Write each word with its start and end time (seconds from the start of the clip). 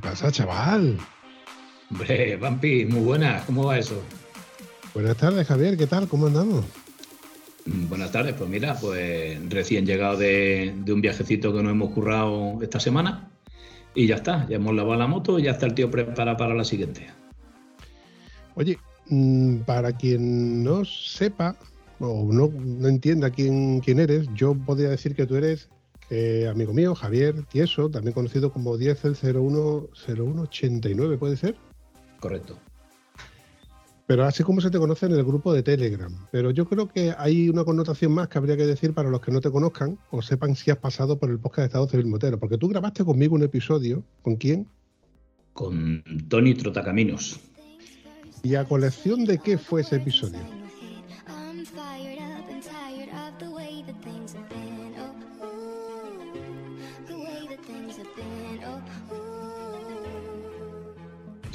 ¿Qué 0.00 0.10
pasa, 0.10 0.30
chaval? 0.30 0.96
Hombre, 1.90 2.36
Vampi, 2.36 2.84
muy 2.84 3.00
buena. 3.00 3.42
¿Cómo 3.44 3.64
va 3.64 3.78
eso? 3.78 4.00
Buenas 4.94 5.16
tardes, 5.16 5.44
Javier. 5.48 5.76
¿Qué 5.76 5.88
tal? 5.88 6.06
¿Cómo 6.06 6.28
andamos? 6.28 6.64
Mm, 7.66 7.88
Buenas 7.88 8.12
tardes, 8.12 8.34
pues 8.34 8.48
mira, 8.48 8.76
pues 8.80 9.40
recién 9.50 9.86
llegado 9.86 10.16
de, 10.16 10.72
de 10.84 10.92
un 10.92 11.00
viajecito 11.00 11.52
que 11.52 11.64
nos 11.64 11.72
hemos 11.72 11.90
currado 11.90 12.62
esta 12.62 12.78
semana 12.78 13.28
y 13.92 14.06
ya 14.06 14.14
está, 14.14 14.46
ya 14.48 14.56
hemos 14.56 14.72
lavado 14.72 15.00
la 15.00 15.08
moto 15.08 15.36
y 15.36 15.42
ya 15.42 15.50
está 15.50 15.66
el 15.66 15.74
tío 15.74 15.90
preparado 15.90 16.36
para 16.36 16.54
la 16.54 16.64
siguiente. 16.64 17.08
Oye, 18.54 18.78
mm, 19.08 19.62
para 19.66 19.90
quien 19.96 20.62
no 20.62 20.84
sepa 20.84 21.56
o 21.98 22.28
no, 22.32 22.52
no 22.54 22.86
entienda 22.86 23.30
quién, 23.30 23.80
quién 23.80 23.98
eres, 23.98 24.28
yo 24.32 24.54
podría 24.54 24.90
decir 24.90 25.16
que 25.16 25.26
tú 25.26 25.34
eres 25.34 25.68
eh, 26.10 26.48
amigo 26.50 26.72
mío, 26.72 26.94
Javier 26.94 27.44
Tieso, 27.44 27.90
también 27.90 28.14
conocido 28.14 28.52
como 28.52 28.76
10 28.76 29.04
el 29.04 29.16
01 29.36 29.88
0189, 30.06 31.18
¿puede 31.18 31.36
ser? 31.36 31.56
Correcto. 32.20 32.58
Pero 34.06 34.24
así 34.24 34.42
como 34.42 34.62
se 34.62 34.70
te 34.70 34.78
conoce 34.78 35.04
en 35.04 35.12
el 35.12 35.22
grupo 35.22 35.52
de 35.52 35.62
Telegram. 35.62 36.10
Pero 36.32 36.50
yo 36.50 36.66
creo 36.66 36.88
que 36.88 37.14
hay 37.18 37.50
una 37.50 37.62
connotación 37.64 38.12
más 38.12 38.28
que 38.28 38.38
habría 38.38 38.56
que 38.56 38.64
decir 38.64 38.94
para 38.94 39.10
los 39.10 39.20
que 39.20 39.30
no 39.30 39.42
te 39.42 39.50
conozcan 39.50 39.98
o 40.10 40.22
sepan 40.22 40.56
si 40.56 40.70
has 40.70 40.78
pasado 40.78 41.18
por 41.18 41.28
el 41.28 41.38
podcast 41.38 41.58
de 41.58 41.66
Estado 41.66 41.88
Civil 41.88 42.06
Motero. 42.06 42.38
Porque 42.38 42.56
tú 42.56 42.68
grabaste 42.68 43.04
conmigo 43.04 43.34
un 43.34 43.42
episodio. 43.42 44.02
¿Con 44.22 44.36
quién? 44.36 44.66
Con 45.52 46.02
Tony 46.28 46.54
Trotacaminos. 46.54 47.38
¿Y 48.42 48.54
a 48.54 48.64
colección 48.64 49.26
de 49.26 49.38
qué 49.38 49.58
fue 49.58 49.82
ese 49.82 49.96
episodio? 49.96 50.57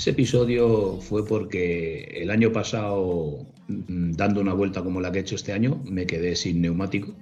Ese 0.03 0.09
episodio 0.09 0.99
fue 0.99 1.25
porque 1.25 2.03
el 2.13 2.29
año 2.29 2.51
pasado, 2.51 3.47
mm, 3.69 4.11
dando 4.11 4.41
una 4.41 4.51
vuelta 4.51 4.83
como 4.83 4.99
la 4.99 5.13
que 5.13 5.19
he 5.19 5.21
hecho 5.21 5.35
este 5.35 5.53
año, 5.53 5.81
me 5.85 6.05
quedé 6.05 6.35
sin 6.35 6.59
neumático. 6.59 7.15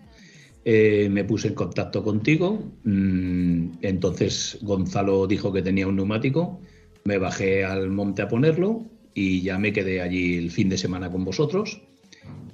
Eh, 0.66 1.08
me 1.12 1.24
puse 1.24 1.50
en 1.50 1.54
contacto 1.54 2.04
contigo, 2.04 2.72
mm, 2.84 3.74
entonces 3.84 4.58
Gonzalo 4.64 5.28
dijo 5.28 5.54
que 5.54 5.62
tenía 5.62 5.86
un 5.86 5.96
neumático, 5.96 6.60
me 7.04 7.20
bajé 7.20 7.66
al 7.66 7.92
monte 7.92 8.24
a 8.24 8.28
ponerlo 8.28 8.88
y 9.14 9.44
ya 9.44 9.60
me 9.60 9.74
quedé 9.74 10.02
allí 10.02 10.38
el 10.38 10.50
fin 10.50 10.68
de 10.68 10.80
semana 10.80 11.12
con 11.12 11.24
vosotros 11.24 11.82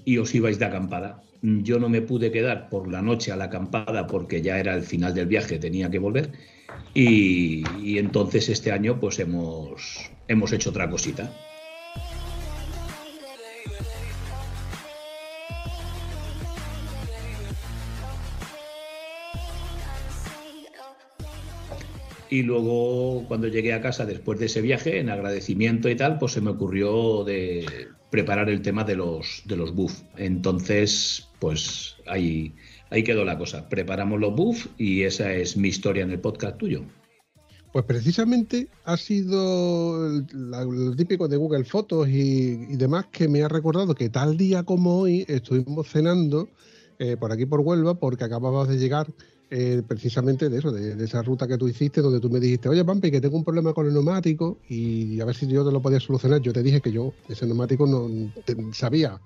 y 0.03 0.17
os 0.17 0.35
ibais 0.35 0.59
de 0.59 0.65
acampada. 0.65 1.23
Yo 1.41 1.79
no 1.79 1.88
me 1.88 2.01
pude 2.01 2.31
quedar 2.31 2.67
por 2.67 2.91
la 2.91 3.01
noche 3.01 3.31
a 3.31 3.38
la 3.38 3.45
acampada 3.45 4.07
porque 4.07 4.41
ya 4.41 4.59
era 4.59 4.75
el 4.75 4.83
final 4.83 5.13
del 5.13 5.27
viaje, 5.27 5.57
tenía 5.57 5.89
que 5.89 5.99
volver. 5.99 6.31
Y, 6.94 7.63
y 7.81 7.97
entonces 7.97 8.49
este 8.49 8.73
año 8.73 8.99
pues 8.99 9.19
hemos, 9.19 10.11
hemos 10.27 10.51
hecho 10.53 10.69
otra 10.69 10.89
cosita. 10.89 11.31
Y 22.29 22.43
luego, 22.43 23.25
cuando 23.27 23.47
llegué 23.47 23.73
a 23.73 23.81
casa 23.81 24.05
después 24.05 24.38
de 24.39 24.47
ese 24.47 24.61
viaje, 24.61 24.99
en 24.99 25.09
agradecimiento 25.09 25.89
y 25.89 25.95
tal, 25.95 26.17
pues 26.19 26.33
se 26.33 26.41
me 26.41 26.51
ocurrió 26.51 27.23
de 27.23 27.88
preparar 28.09 28.49
el 28.49 28.61
tema 28.61 28.83
de 28.83 28.95
los, 28.95 29.44
de 29.45 29.55
los 29.55 29.73
buff. 29.73 30.01
Entonces, 30.17 31.29
pues 31.39 31.95
ahí, 32.05 32.53
ahí 32.89 33.03
quedó 33.03 33.23
la 33.23 33.38
cosa. 33.38 33.69
Preparamos 33.69 34.19
los 34.19 34.35
buff 34.35 34.67
y 34.77 35.03
esa 35.03 35.33
es 35.33 35.55
mi 35.55 35.69
historia 35.69 36.03
en 36.03 36.11
el 36.11 36.19
podcast 36.19 36.57
tuyo. 36.57 36.83
Pues 37.77 37.85
precisamente 37.85 38.69
ha 38.85 38.97
sido 38.97 40.09
lo 40.33 40.95
típico 40.95 41.27
de 41.27 41.38
Google 41.38 41.63
Fotos 41.63 42.09
y, 42.09 42.75
demás 42.75 43.05
que 43.11 43.27
me 43.27 43.43
ha 43.43 43.47
recordado 43.47 43.93
que 43.93 44.09
tal 44.09 44.35
día 44.35 44.63
como 44.63 45.01
hoy 45.01 45.25
estuvimos 45.27 45.88
cenando 45.88 46.49
eh, 46.97 47.17
por 47.17 47.31
aquí 47.31 47.45
por 47.45 47.59
Huelva 47.59 47.93
porque 47.93 48.23
acababas 48.23 48.67
de 48.67 48.79
llegar 48.79 49.13
eh, 49.51 49.83
precisamente 49.88 50.49
de 50.49 50.57
eso, 50.57 50.71
de, 50.71 50.95
de 50.95 51.05
esa 51.05 51.21
ruta 51.21 51.47
que 51.47 51.59
tú 51.59 51.67
hiciste 51.67 52.01
donde 52.01 52.19
tú 52.19 52.31
me 52.31 52.39
dijiste, 52.39 52.67
oye 52.67 52.83
Pampi, 52.83 53.11
que 53.11 53.21
tengo 53.21 53.38
un 53.38 53.43
problema 53.43 53.75
con 53.75 53.85
el 53.85 53.94
neumático 53.94 54.57
y 54.67 55.21
a 55.21 55.25
ver 55.25 55.35
si 55.35 55.45
yo 55.45 55.63
te 55.63 55.71
lo 55.71 55.79
podía 55.79 55.99
solucionar. 55.99 56.41
Yo 56.41 56.53
te 56.53 56.63
dije 56.63 56.81
que 56.81 56.91
yo 56.91 57.13
ese 57.29 57.45
neumático 57.45 57.85
no 57.85 58.09
te- 58.44 58.57
sabía 58.73 59.21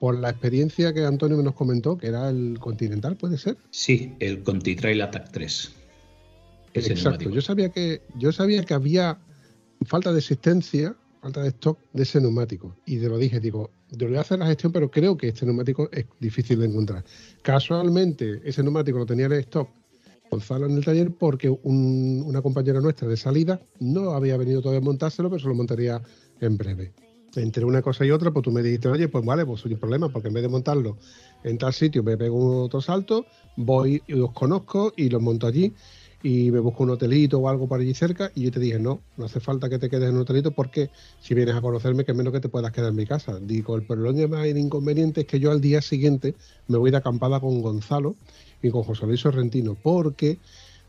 por 0.00 0.18
la 0.18 0.30
experiencia 0.30 0.92
que 0.92 1.04
Antonio 1.04 1.36
me 1.36 1.44
nos 1.44 1.54
comentó 1.54 1.96
que 1.96 2.08
era 2.08 2.30
el 2.30 2.58
Continental, 2.58 3.14
¿puede 3.14 3.38
ser? 3.38 3.58
Sí, 3.70 4.16
el 4.18 4.42
Conti 4.42 4.74
Trail 4.74 5.02
Attack 5.02 5.30
3. 5.30 5.81
Ese 6.74 6.92
Exacto. 6.92 7.10
neumático. 7.10 7.30
Yo 7.30 7.42
sabía 7.42 7.68
que 7.70 8.02
yo 8.18 8.32
sabía 8.32 8.64
que 8.64 8.74
había 8.74 9.18
falta 9.86 10.12
de 10.12 10.18
existencia, 10.18 10.96
falta 11.20 11.42
de 11.42 11.48
stock 11.48 11.78
de 11.92 12.02
ese 12.02 12.20
neumático 12.20 12.76
y 12.86 12.98
te 12.98 13.08
lo 13.08 13.18
dije, 13.18 13.40
digo, 13.40 13.70
yo 13.90 14.08
voy 14.08 14.16
a 14.16 14.20
hacer 14.22 14.38
la 14.38 14.46
gestión, 14.46 14.72
pero 14.72 14.90
creo 14.90 15.16
que 15.16 15.28
este 15.28 15.44
neumático 15.44 15.88
es 15.92 16.06
difícil 16.18 16.60
de 16.60 16.66
encontrar. 16.66 17.04
Casualmente 17.42 18.40
ese 18.44 18.62
neumático 18.62 18.98
lo 18.98 19.06
tenía 19.06 19.26
en 19.26 19.32
stock 19.32 19.68
Gonzalo 20.30 20.64
en 20.64 20.72
el 20.78 20.84
taller 20.84 21.10
porque 21.12 21.50
un- 21.50 22.22
una 22.26 22.40
compañera 22.40 22.80
nuestra 22.80 23.06
de 23.06 23.18
salida 23.18 23.60
no 23.80 24.12
había 24.12 24.38
venido 24.38 24.62
todavía 24.62 24.80
a 24.80 24.82
montárselo, 24.84 25.28
pero 25.28 25.42
se 25.42 25.48
lo 25.48 25.54
montaría 25.54 26.00
en 26.40 26.56
breve. 26.56 26.94
Entre 27.36 27.64
una 27.66 27.82
cosa 27.82 28.04
y 28.06 28.10
otra, 28.10 28.30
pues 28.30 28.42
tú 28.42 28.50
me 28.50 28.62
dijiste, 28.62 28.88
oye, 28.88 29.08
pues 29.08 29.24
vale, 29.24 29.44
pues 29.44 29.60
sin 29.60 29.78
problema, 29.78 30.08
porque 30.08 30.28
en 30.28 30.34
vez 30.34 30.42
de 30.42 30.48
montarlo 30.48 30.96
en 31.44 31.58
tal 31.58 31.74
sitio, 31.74 32.02
me 32.02 32.16
pego 32.16 32.62
otro 32.64 32.80
salto, 32.80 33.26
voy 33.56 34.02
y 34.06 34.14
os 34.14 34.32
conozco 34.32 34.92
y 34.96 35.10
los 35.10 35.20
monto 35.20 35.46
allí 35.46 35.74
y 36.22 36.50
me 36.50 36.60
busco 36.60 36.84
un 36.84 36.90
hotelito 36.90 37.38
o 37.38 37.48
algo 37.48 37.66
por 37.66 37.80
allí 37.80 37.94
cerca 37.94 38.30
y 38.34 38.44
yo 38.44 38.50
te 38.50 38.60
dije, 38.60 38.78
no, 38.78 39.00
no 39.16 39.24
hace 39.24 39.40
falta 39.40 39.68
que 39.68 39.78
te 39.78 39.90
quedes 39.90 40.08
en 40.08 40.14
un 40.14 40.22
hotelito 40.22 40.52
porque 40.52 40.90
si 41.20 41.34
vienes 41.34 41.54
a 41.54 41.60
conocerme, 41.60 42.04
que 42.04 42.14
menos 42.14 42.32
que 42.32 42.40
te 42.40 42.48
puedas 42.48 42.72
quedar 42.72 42.90
en 42.90 42.96
mi 42.96 43.06
casa. 43.06 43.38
Digo, 43.40 43.74
el 43.74 43.82
problema 43.82 44.46
el 44.46 44.58
inconveniente 44.58 45.22
es 45.22 45.26
que 45.26 45.40
yo 45.40 45.50
al 45.50 45.60
día 45.60 45.82
siguiente 45.82 46.34
me 46.68 46.78
voy 46.78 46.90
de 46.90 46.98
acampada 46.98 47.40
con 47.40 47.60
Gonzalo 47.60 48.14
y 48.62 48.70
con 48.70 48.84
José 48.84 49.06
Luis 49.06 49.20
Sorrentino 49.20 49.76
porque 49.82 50.38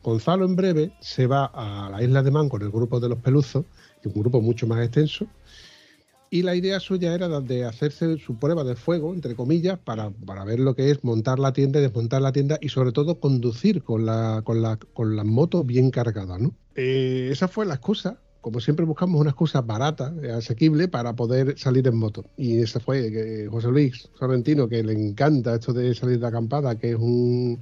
Gonzalo 0.04 0.46
en 0.46 0.56
breve 0.56 0.92
se 1.00 1.28
va 1.28 1.46
a 1.46 1.90
la 1.90 2.04
isla 2.04 2.22
de 2.22 2.30
Man 2.30 2.50
con 2.50 2.62
el 2.62 2.70
grupo 2.70 3.00
de 3.00 3.10
los 3.10 3.20
Peluzos, 3.20 3.66
que 4.02 4.10
es 4.10 4.16
un 4.16 4.22
grupo 4.22 4.42
mucho 4.42 4.68
más 4.68 4.84
extenso, 4.84 5.26
y 6.34 6.42
la 6.42 6.56
idea 6.56 6.80
suya 6.80 7.14
era 7.14 7.28
de 7.42 7.64
hacerse 7.64 8.18
su 8.18 8.40
prueba 8.40 8.64
de 8.64 8.76
fuego, 8.76 9.14
entre 9.14 9.36
comillas, 9.36 9.78
para, 9.78 10.10
para 10.10 10.44
ver 10.44 10.60
lo 10.60 10.74
que 10.74 10.90
es 10.90 11.04
montar 11.04 11.38
la 11.38 11.54
tienda 11.54 11.80
desmontar 11.80 12.24
la 12.24 12.32
tienda 12.32 12.58
y 12.60 12.70
sobre 12.70 12.92
todo 12.92 13.20
conducir 13.20 13.84
con 13.84 14.08
la, 14.08 14.42
con 14.44 14.64
la, 14.64 14.78
con 14.78 15.16
la 15.16 15.24
moto 15.24 15.64
bien 15.64 15.92
cargada, 15.92 16.40
¿no? 16.40 16.56
Eh, 16.74 17.30
esa 17.32 17.48
fue 17.48 17.68
la 17.68 17.76
excusa. 17.76 18.18
Como 18.42 18.62
siempre 18.62 18.84
buscamos 18.84 19.22
una 19.22 19.30
excusa 19.30 19.62
barata, 19.62 20.12
eh, 20.24 20.32
asequible, 20.32 20.88
para 20.88 21.16
poder 21.16 21.56
salir 21.60 21.86
en 21.86 21.98
moto. 21.98 22.26
Y 22.36 22.58
esa 22.58 22.80
fue 22.80 23.12
que 23.12 23.48
José 23.52 23.68
Luis 23.68 24.10
Sorrentino, 24.18 24.68
que 24.68 24.84
le 24.84 24.94
encanta 24.94 25.54
esto 25.54 25.72
de 25.72 25.94
salir 25.94 26.20
de 26.20 26.26
acampada, 26.26 26.80
que 26.80 26.94
es 26.94 26.98
un... 26.98 27.62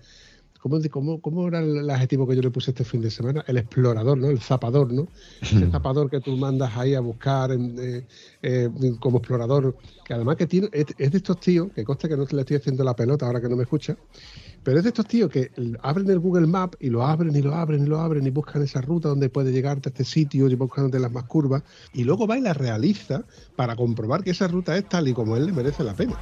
¿Cómo, 0.62 0.80
cómo, 0.92 1.20
cómo 1.22 1.48
era 1.48 1.60
el 1.60 1.90
adjetivo 1.90 2.28
que 2.28 2.36
yo 2.36 2.42
le 2.44 2.52
puse 2.52 2.70
este 2.70 2.84
fin 2.86 3.02
de 3.02 3.10
semana? 3.10 3.44
El 3.48 3.58
explorador, 3.58 4.16
¿no? 4.16 4.30
El 4.30 4.40
zapador, 4.40 4.94
¿no? 4.94 5.08
Ese 5.42 5.72
zapador 5.72 6.08
que 6.08 6.22
tú 6.22 6.38
mandas 6.38 6.78
ahí 6.78 6.94
a 6.94 7.00
buscar 7.00 7.52
en, 7.52 7.76
eh, 7.80 8.06
eh, 8.44 8.70
como 9.00 9.18
explorador, 9.18 9.76
que 10.06 10.14
además 10.14 10.36
que 10.36 10.46
tiene, 10.46 10.70
es, 10.72 10.86
es 11.00 11.12
de 11.12 11.18
estos 11.18 11.40
tíos, 11.40 11.72
que 11.74 11.84
consta 11.84 12.08
que 12.08 12.16
no 12.16 12.28
le 12.30 12.42
estoy 12.42 12.58
haciendo 12.58 12.84
la 12.84 12.96
pelota 12.96 13.26
ahora 13.26 13.42
que 13.42 13.50
no 13.50 13.56
me 13.56 13.64
escucha, 13.64 13.98
pero 14.64 14.78
es 14.78 14.84
de 14.84 14.90
estos 14.90 15.08
tíos 15.08 15.32
que 15.32 15.50
abren 15.82 16.08
el 16.12 16.20
Google 16.20 16.46
Map 16.46 16.76
y 16.80 16.92
lo 16.92 17.04
abren 17.04 17.36
y 17.36 17.42
lo 17.42 17.56
abren 17.56 17.84
y 17.84 17.88
lo 17.88 18.00
abren 18.00 18.28
y 18.28 18.30
buscan 18.30 18.62
esa 18.62 18.82
ruta 18.82 19.10
donde 19.10 19.30
puede 19.30 19.52
llegarte 19.52 19.90
a 19.90 19.92
este 19.92 20.06
sitio 20.06 20.48
y 20.48 20.54
buscan 20.54 20.92
de 20.92 21.00
las 21.00 21.12
más 21.12 21.24
curvas 21.24 21.64
y 21.92 22.04
luego 22.04 22.28
va 22.28 22.38
y 22.38 22.42
la 22.42 22.54
realiza 22.54 23.24
para 23.56 23.76
comprobar 23.76 24.24
que 24.24 24.30
esa 24.30 24.48
ruta 24.48 24.78
es 24.78 24.88
tal 24.88 25.08
y 25.08 25.14
como 25.14 25.36
él 25.36 25.48
le 25.48 25.54
merece 25.54 25.84
la 25.84 25.96
pena. 25.96 26.20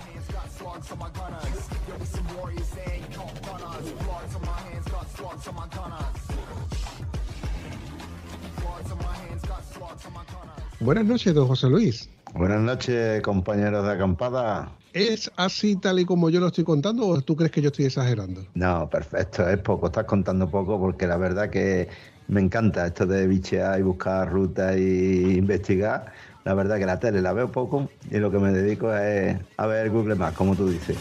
Buenas 10.80 11.06
noches, 11.06 11.34
don 11.34 11.48
José 11.48 11.68
Luis. 11.68 12.10
Buenas 12.34 12.62
noches, 12.62 13.22
compañeros 13.22 13.86
de 13.86 13.92
acampada. 13.92 14.72
¿Es 14.94 15.30
así 15.36 15.76
tal 15.76 16.00
y 16.00 16.06
como 16.06 16.30
yo 16.30 16.40
lo 16.40 16.48
estoy 16.48 16.64
contando 16.64 17.06
o 17.06 17.22
tú 17.22 17.36
crees 17.36 17.52
que 17.52 17.62
yo 17.62 17.68
estoy 17.68 17.86
exagerando? 17.86 18.46
No, 18.54 18.90
perfecto, 18.90 19.48
es 19.50 19.58
poco, 19.58 19.88
estás 19.88 20.06
contando 20.06 20.50
poco 20.50 20.80
porque 20.80 21.06
la 21.06 21.18
verdad 21.18 21.50
que 21.50 21.90
me 22.30 22.40
encanta 22.40 22.88
esto 22.88 23.06
de 23.06 23.28
bichear 23.28 23.78
y 23.78 23.84
buscar 23.84 24.32
rutas 24.32 24.78
y 24.78 25.38
investigar. 25.38 26.14
La 26.46 26.54
verdad 26.54 26.78
que 26.78 26.86
la 26.86 26.98
tele 26.98 27.22
la 27.22 27.34
veo 27.34 27.52
poco 27.52 27.90
y 28.10 28.18
lo 28.18 28.32
que 28.32 28.40
me 28.40 28.54
dedico 28.54 28.94
es 28.96 29.38
a 29.58 29.68
ver 29.68 29.90
Google 29.90 30.16
Maps, 30.16 30.38
como 30.38 30.56
tú 30.56 30.70
dices. 30.70 30.98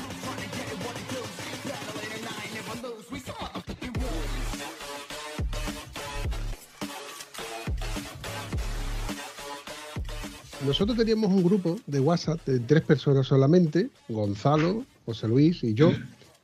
Nosotros 10.66 10.98
teníamos 10.98 11.30
un 11.30 11.44
grupo 11.44 11.78
de 11.86 12.00
WhatsApp 12.00 12.44
de 12.44 12.58
tres 12.58 12.82
personas 12.82 13.26
solamente, 13.26 13.90
Gonzalo, 14.08 14.84
José 15.06 15.28
Luis 15.28 15.62
y 15.62 15.74
yo, 15.74 15.92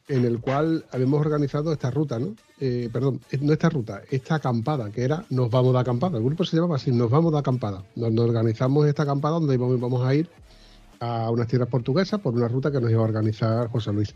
en 0.07 0.25
el 0.25 0.41
cual 0.41 0.85
habíamos 0.93 1.21
organizado 1.21 1.73
esta 1.73 1.91
ruta, 1.91 2.21
¿no? 2.21 2.37
Eh, 2.61 2.89
perdón, 2.93 3.21
eh, 3.33 3.39
no 3.41 3.53
esta 3.53 3.69
ruta, 3.69 4.03
esta 4.11 4.37
acampada, 4.37 4.91
que 4.91 5.03
era 5.03 5.25
Nos 5.31 5.51
vamos 5.51 5.73
de 5.73 5.81
acampada. 5.81 6.19
El 6.19 6.25
grupo 6.25 6.45
se 6.45 6.57
llamaba 6.57 6.77
así, 6.77 6.93
Nos 6.93 7.11
vamos 7.11 7.33
de 7.33 7.41
acampada. 7.41 7.83
Donde 7.97 8.23
organizamos 8.23 8.87
esta 8.87 9.03
acampada 9.03 9.35
donde 9.35 9.55
íbamos, 9.55 9.79
íbamos 9.79 10.07
a 10.07 10.15
ir 10.15 10.29
a 11.01 11.31
unas 11.31 11.49
tierras 11.49 11.69
portuguesas 11.69 12.21
por 12.21 12.35
una 12.35 12.47
ruta 12.47 12.71
que 12.71 12.81
nos 12.81 12.91
iba 12.91 13.01
a 13.01 13.05
organizar 13.05 13.69
José 13.69 13.93
Luis. 13.93 14.15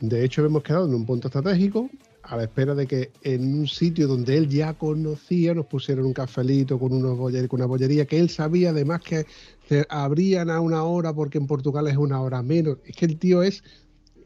De 0.00 0.24
hecho, 0.24 0.44
hemos 0.46 0.62
quedado 0.62 0.86
en 0.86 0.94
un 0.94 1.04
punto 1.04 1.28
estratégico 1.28 1.90
a 2.30 2.36
la 2.36 2.44
espera 2.44 2.76
de 2.76 2.86
que 2.86 3.10
en 3.22 3.54
un 3.58 3.66
sitio 3.66 4.06
donde 4.06 4.36
él 4.36 4.48
ya 4.48 4.74
conocía 4.74 5.52
nos 5.52 5.66
pusieran 5.66 6.04
un 6.04 6.12
cafelito 6.12 6.78
con, 6.78 6.92
unos 6.92 7.18
boller- 7.18 7.48
con 7.48 7.58
una 7.60 7.66
bollería 7.66 8.06
que 8.06 8.20
él 8.20 8.30
sabía 8.30 8.70
además 8.70 9.00
que 9.02 9.26
se 9.68 9.84
abrían 9.88 10.48
a 10.48 10.60
una 10.60 10.84
hora 10.84 11.12
porque 11.12 11.38
en 11.38 11.48
Portugal 11.48 11.88
es 11.88 11.96
una 11.96 12.20
hora 12.20 12.40
menos. 12.42 12.78
Es 12.84 12.94
que 12.94 13.06
el 13.06 13.18
tío 13.18 13.42
es 13.42 13.64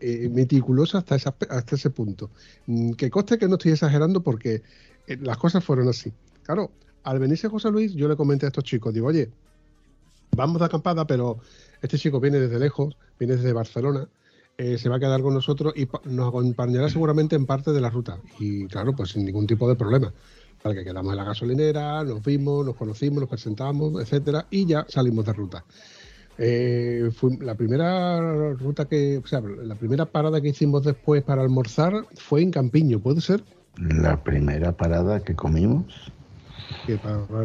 eh, 0.01 0.29
meticuloso 0.31 0.99
hasta, 0.99 1.17
esa- 1.17 1.35
hasta 1.49 1.77
ese 1.77 1.89
punto. 1.89 2.31
Mm, 2.67 2.93
Que 2.93 3.09
conste 3.09 3.39
que 3.39 3.49
no 3.49 3.55
estoy 3.55 3.73
exagerando 3.73 4.23
porque 4.23 4.61
eh, 5.07 5.17
las 5.23 5.39
cosas 5.39 5.65
fueron 5.65 5.89
así. 5.89 6.13
Claro, 6.43 6.71
al 7.05 7.19
venirse 7.19 7.49
José 7.49 7.71
Luis, 7.71 7.95
yo 7.95 8.07
le 8.07 8.17
comenté 8.17 8.45
a 8.45 8.49
estos 8.49 8.65
chicos, 8.65 8.93
digo, 8.93 9.07
oye, 9.07 9.31
vamos 10.37 10.59
de 10.61 10.67
acampada, 10.67 11.07
pero 11.07 11.39
este 11.81 11.97
chico 11.97 12.21
viene 12.21 12.39
desde 12.39 12.59
lejos, 12.59 12.95
viene 13.19 13.37
desde 13.37 13.55
Barcelona, 13.55 14.07
eh, 14.57 14.79
se 14.79 14.89
va 14.89 14.97
a 14.97 15.01
quedar 15.01 15.21
con 15.21 15.35
nosotros 15.35 15.73
y 15.77 15.89
nos 16.05 16.29
acompañará 16.29 16.89
seguramente 16.89 17.35
en 17.35 17.47
parte 17.47 17.73
de 17.73 17.81
la 17.81 17.91
ruta. 17.91 18.19
Y 18.39 18.67
claro, 18.67 18.95
pues 18.95 19.11
sin 19.11 19.25
ningún 19.25 19.47
tipo 19.47 19.69
de 19.69 19.75
problema. 19.75 20.13
Para 20.63 20.75
que 20.75 20.85
quedamos 20.85 21.13
en 21.13 21.17
la 21.19 21.25
gasolinera, 21.25 22.05
nos 22.05 22.23
vimos, 22.23 22.65
nos 22.65 22.77
conocimos, 22.77 23.21
nos 23.21 23.29
presentamos, 23.29 24.01
etcétera, 24.01 24.47
y 24.51 24.65
ya 24.67 24.87
salimos 24.89 25.27
de 25.27 25.33
ruta. 25.33 25.65
Eh, 26.39 27.11
fue 27.15 27.37
la 27.41 27.55
primera 27.55 28.55
ruta 28.55 28.87
que, 28.87 29.19
o 29.19 29.27
sea, 29.27 29.41
la 29.41 29.75
primera 29.75 30.07
parada 30.07 30.41
que 30.41 30.49
hicimos 30.49 30.85
después 30.85 31.23
para 31.23 31.43
almorzar 31.43 32.07
fue 32.15 32.43
en 32.43 32.51
Campiño, 32.51 32.99
¿puede 33.01 33.21
ser? 33.21 33.45
La 33.77 34.23
primera 34.23 34.73
parada 34.73 35.21
que 35.21 35.35
comimos. 35.35 36.13
que 36.87 36.99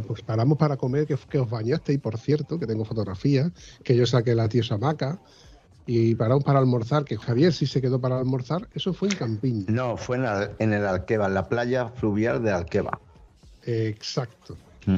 pues 0.08 0.22
paramos 0.22 0.58
para 0.58 0.78
comer, 0.78 1.06
que, 1.06 1.18
que 1.30 1.40
os 1.40 1.50
bañasteis, 1.50 2.00
por 2.00 2.18
cierto, 2.18 2.60
que 2.60 2.68
tengo 2.68 2.86
fotografías, 2.86 3.52
que 3.84 3.96
yo 3.96 4.06
saqué 4.06 4.34
la 4.34 4.48
tía 4.48 4.64
hamaca, 4.70 5.20
y 5.86 6.16
paramos 6.16 6.44
para 6.44 6.60
almorzar, 6.60 7.04
que 7.06 7.18
Javier 7.18 7.52
sí 7.54 7.66
se 7.66 7.82
quedó 7.82 8.00
para 8.00 8.20
almorzar, 8.20 8.68
eso 8.74 8.94
fue 8.94 9.10
en 9.10 9.16
Campiño. 9.16 9.66
No, 9.68 9.98
fue 9.98 10.18
en, 10.18 10.26
Al- 10.26 10.56
en 10.60 10.74
el 10.74 10.86
Alqueva, 10.86 11.28
en 11.28 11.34
la 11.34 11.48
playa 11.50 11.90
fluvial 11.90 12.44
de 12.44 12.52
Alqueva. 12.52 13.00
Exacto. 13.66 14.56
Mm. 14.86 14.96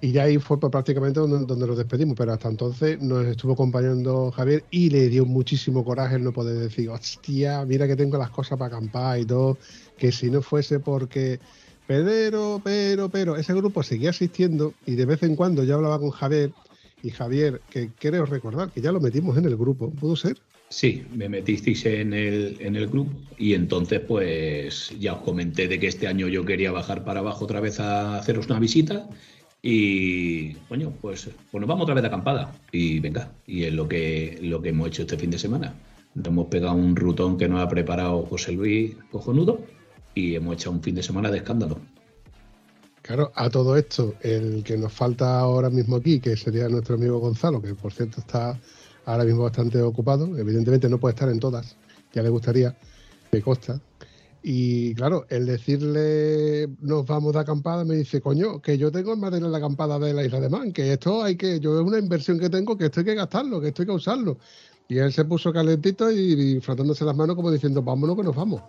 Y 0.00 0.12
ya 0.12 0.24
ahí 0.24 0.38
fue 0.38 0.60
pues, 0.60 0.70
prácticamente 0.70 1.18
donde, 1.18 1.46
donde 1.46 1.66
nos 1.66 1.78
despedimos, 1.78 2.14
pero 2.16 2.32
hasta 2.32 2.48
entonces 2.48 3.00
nos 3.00 3.24
estuvo 3.24 3.54
acompañando 3.54 4.30
Javier 4.32 4.64
y 4.70 4.90
le 4.90 5.08
dio 5.08 5.24
muchísimo 5.24 5.82
coraje 5.82 6.16
el 6.16 6.24
no 6.24 6.32
poder 6.32 6.58
decir, 6.58 6.90
hostia, 6.90 7.64
mira 7.64 7.86
que 7.86 7.96
tengo 7.96 8.18
las 8.18 8.30
cosas 8.30 8.58
para 8.58 8.76
acampar 8.76 9.18
y 9.20 9.24
todo, 9.24 9.56
que 9.96 10.12
si 10.12 10.30
no 10.30 10.42
fuese 10.42 10.78
porque, 10.78 11.40
pero, 11.86 12.60
pero, 12.62 13.08
pero, 13.08 13.36
ese 13.36 13.54
grupo 13.54 13.82
seguía 13.82 14.10
asistiendo 14.10 14.74
y 14.84 14.94
de 14.94 15.06
vez 15.06 15.22
en 15.22 15.36
cuando 15.36 15.64
yo 15.64 15.76
hablaba 15.76 15.98
con 15.98 16.10
Javier 16.10 16.52
y 17.04 17.10
Javier, 17.10 17.60
que 17.70 17.90
creo 17.98 18.24
recordar 18.24 18.70
que 18.70 18.80
ya 18.80 18.90
lo 18.90 19.00
metimos 19.00 19.36
en 19.36 19.44
el 19.44 19.56
grupo, 19.56 19.90
¿pudo 19.90 20.16
ser? 20.16 20.38
Sí, 20.70 21.04
me 21.14 21.28
metisteis 21.28 21.84
en 21.86 22.14
el, 22.14 22.56
en 22.58 22.74
el 22.74 22.88
grupo 22.88 23.12
y 23.38 23.54
entonces 23.54 24.00
pues 24.00 24.92
ya 24.98 25.12
os 25.12 25.20
comenté 25.20 25.68
de 25.68 25.78
que 25.78 25.86
este 25.86 26.08
año 26.08 26.26
yo 26.26 26.44
quería 26.44 26.72
bajar 26.72 27.04
para 27.04 27.20
abajo 27.20 27.44
otra 27.44 27.60
vez 27.60 27.78
a 27.78 28.16
haceros 28.18 28.46
una 28.46 28.58
visita 28.58 29.08
y 29.62 30.54
coño, 30.68 30.92
pues, 31.00 31.30
pues 31.50 31.60
nos 31.60 31.68
vamos 31.68 31.84
otra 31.84 31.94
vez 31.94 32.02
de 32.02 32.08
acampada 32.08 32.54
y 32.72 32.98
venga, 33.00 33.32
y 33.46 33.64
es 33.64 33.72
lo 33.72 33.86
que, 33.86 34.38
lo 34.42 34.60
que 34.60 34.70
hemos 34.70 34.88
hecho 34.88 35.02
este 35.02 35.16
fin 35.16 35.30
de 35.30 35.38
semana. 35.38 35.74
Nos 36.14 36.26
hemos 36.26 36.46
pegado 36.46 36.74
un 36.74 36.96
rutón 36.96 37.36
que 37.36 37.48
nos 37.48 37.60
ha 37.60 37.68
preparado 37.68 38.24
José 38.26 38.52
Luis 38.52 38.96
cojonudo 39.10 39.60
y 40.14 40.34
hemos 40.34 40.54
echado 40.54 40.72
un 40.72 40.82
fin 40.82 40.94
de 40.94 41.02
semana 41.02 41.30
de 41.30 41.38
escándalo. 41.38 41.78
Claro, 43.04 43.30
a 43.34 43.50
todo 43.50 43.76
esto, 43.76 44.14
el 44.22 44.64
que 44.64 44.78
nos 44.78 44.90
falta 44.90 45.38
ahora 45.38 45.68
mismo 45.68 45.96
aquí, 45.96 46.20
que 46.20 46.38
sería 46.38 46.70
nuestro 46.70 46.94
amigo 46.94 47.18
Gonzalo, 47.18 47.60
que 47.60 47.74
por 47.74 47.92
cierto 47.92 48.20
está 48.20 48.58
ahora 49.04 49.24
mismo 49.24 49.42
bastante 49.42 49.78
ocupado, 49.82 50.38
evidentemente 50.38 50.88
no 50.88 50.98
puede 50.98 51.12
estar 51.12 51.28
en 51.28 51.38
todas, 51.38 51.76
ya 52.14 52.22
le 52.22 52.30
gustaría, 52.30 52.74
me 53.30 53.42
consta. 53.42 53.78
Y 54.42 54.94
claro, 54.94 55.26
el 55.28 55.44
decirle 55.44 56.66
nos 56.80 57.04
vamos 57.04 57.34
de 57.34 57.40
acampada 57.40 57.84
me 57.84 57.96
dice, 57.96 58.22
coño, 58.22 58.62
que 58.62 58.78
yo 58.78 58.90
tengo 58.90 59.12
el 59.12 59.18
material 59.18 59.50
de 59.50 59.58
acampada 59.58 59.98
de 59.98 60.14
la 60.14 60.24
isla 60.24 60.40
de 60.40 60.48
Man, 60.48 60.72
que 60.72 60.94
esto 60.94 61.22
hay 61.22 61.36
que, 61.36 61.60
yo 61.60 61.78
es 61.78 61.86
una 61.86 61.98
inversión 61.98 62.38
que 62.38 62.48
tengo, 62.48 62.78
que 62.78 62.86
esto 62.86 63.00
hay 63.00 63.04
que 63.04 63.14
gastarlo, 63.16 63.60
que 63.60 63.68
esto 63.68 63.82
hay 63.82 63.86
que 63.86 63.92
usarlo. 63.92 64.38
Y 64.88 64.96
él 64.96 65.12
se 65.12 65.26
puso 65.26 65.52
calentito 65.52 66.10
y, 66.10 66.56
y 66.56 66.60
frotándose 66.60 67.04
las 67.04 67.14
manos 67.14 67.36
como 67.36 67.50
diciendo, 67.50 67.82
vámonos 67.82 68.16
que 68.16 68.22
nos 68.22 68.34
vamos. 68.34 68.62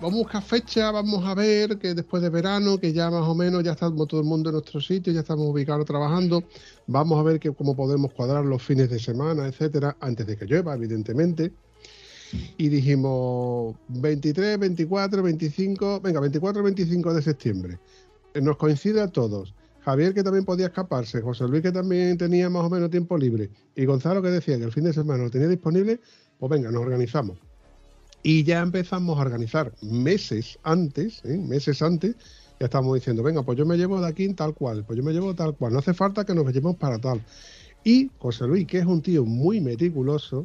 Vamos 0.00 0.14
a 0.14 0.22
buscar 0.22 0.42
fecha, 0.42 0.90
vamos 0.90 1.24
a 1.24 1.34
ver 1.34 1.78
que 1.78 1.94
después 1.94 2.22
de 2.22 2.28
verano, 2.28 2.78
que 2.78 2.92
ya 2.92 3.10
más 3.10 3.26
o 3.26 3.34
menos 3.34 3.62
ya 3.62 3.72
estamos 3.72 4.06
todo 4.06 4.20
el 4.20 4.26
mundo 4.26 4.50
en 4.50 4.54
nuestro 4.54 4.80
sitio, 4.80 5.12
ya 5.12 5.20
estamos 5.20 5.46
ubicados 5.46 5.86
trabajando, 5.86 6.44
vamos 6.86 7.18
a 7.18 7.22
ver 7.22 7.40
que, 7.40 7.52
cómo 7.52 7.74
podemos 7.74 8.12
cuadrar 8.12 8.44
los 8.44 8.62
fines 8.62 8.90
de 8.90 8.98
semana, 8.98 9.46
etcétera, 9.46 9.96
antes 10.00 10.26
de 10.26 10.36
que 10.36 10.44
llueva, 10.44 10.74
evidentemente. 10.74 11.52
Y 12.58 12.68
dijimos 12.68 13.76
23, 13.88 14.58
24, 14.58 15.22
25, 15.22 16.00
venga, 16.00 16.20
24, 16.20 16.62
25 16.62 17.14
de 17.14 17.22
septiembre. 17.22 17.78
Eh, 18.34 18.40
Nos 18.40 18.56
coincide 18.56 19.00
a 19.00 19.08
todos. 19.08 19.54
Javier 19.80 20.12
que 20.12 20.24
también 20.24 20.44
podía 20.44 20.66
escaparse, 20.66 21.20
José 21.20 21.44
Luis 21.46 21.62
que 21.62 21.70
también 21.70 22.18
tenía 22.18 22.50
más 22.50 22.64
o 22.64 22.70
menos 22.70 22.90
tiempo 22.90 23.16
libre 23.16 23.50
y 23.76 23.84
Gonzalo 23.84 24.20
que 24.20 24.30
decía 24.30 24.58
que 24.58 24.64
el 24.64 24.72
fin 24.72 24.82
de 24.82 24.92
semana 24.92 25.22
lo 25.22 25.30
tenía 25.30 25.46
disponible, 25.46 26.00
pues 26.40 26.50
venga, 26.50 26.72
nos 26.72 26.82
organizamos. 26.82 27.38
Y 28.28 28.42
ya 28.42 28.58
empezamos 28.58 29.16
a 29.16 29.20
organizar 29.20 29.72
meses 29.82 30.58
antes, 30.64 31.24
¿eh? 31.24 31.38
meses 31.38 31.80
antes, 31.80 32.16
ya 32.58 32.66
estábamos 32.66 32.96
diciendo, 32.96 33.22
venga, 33.22 33.44
pues 33.44 33.56
yo 33.56 33.64
me 33.64 33.76
llevo 33.76 34.00
de 34.00 34.08
aquí 34.08 34.28
tal 34.34 34.52
cual, 34.52 34.82
pues 34.84 34.96
yo 34.96 35.04
me 35.04 35.12
llevo 35.12 35.32
tal 35.36 35.54
cual, 35.54 35.72
no 35.72 35.78
hace 35.78 35.94
falta 35.94 36.24
que 36.24 36.34
nos 36.34 36.44
llevemos 36.46 36.74
para 36.74 36.98
tal. 36.98 37.22
Y 37.84 38.10
José 38.18 38.48
Luis, 38.48 38.66
que 38.66 38.78
es 38.78 38.84
un 38.84 39.00
tío 39.00 39.24
muy 39.24 39.60
meticuloso, 39.60 40.44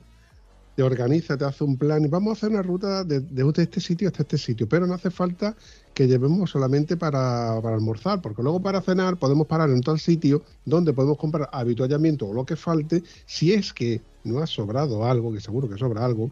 te 0.76 0.84
organiza, 0.84 1.36
te 1.38 1.46
hace 1.46 1.64
un 1.64 1.76
plan 1.76 2.06
y 2.06 2.08
vamos 2.08 2.30
a 2.30 2.34
hacer 2.34 2.52
una 2.52 2.62
ruta 2.62 3.04
de, 3.04 3.20
de 3.20 3.52
este 3.64 3.80
sitio 3.80 4.10
hasta 4.10 4.22
este 4.22 4.38
sitio, 4.38 4.70
pero 4.70 4.86
no 4.86 4.94
hace 4.94 5.10
falta 5.10 5.56
que 5.96 6.08
llevemos 6.08 6.52
solamente 6.52 6.98
para, 6.98 7.60
para, 7.64 7.76
almorzar, 7.76 8.22
porque 8.22 8.44
luego 8.44 8.62
para 8.62 8.82
cenar 8.82 9.18
podemos 9.18 9.48
parar 9.48 9.72
en 9.72 9.82
tal 9.82 10.00
sitio 10.00 10.44
donde 10.66 10.94
podemos 10.94 11.18
comprar 11.18 11.50
habituallamiento 11.52 12.28
o 12.28 12.34
lo 12.36 12.46
que 12.46 12.56
falte, 12.56 13.02
si 13.26 13.54
es 13.54 13.74
que 13.74 14.02
no 14.24 14.38
ha 14.38 14.46
sobrado 14.46 15.04
algo, 15.04 15.34
que 15.34 15.42
seguro 15.42 15.68
que 15.68 15.80
sobra 15.80 16.06
algo, 16.06 16.30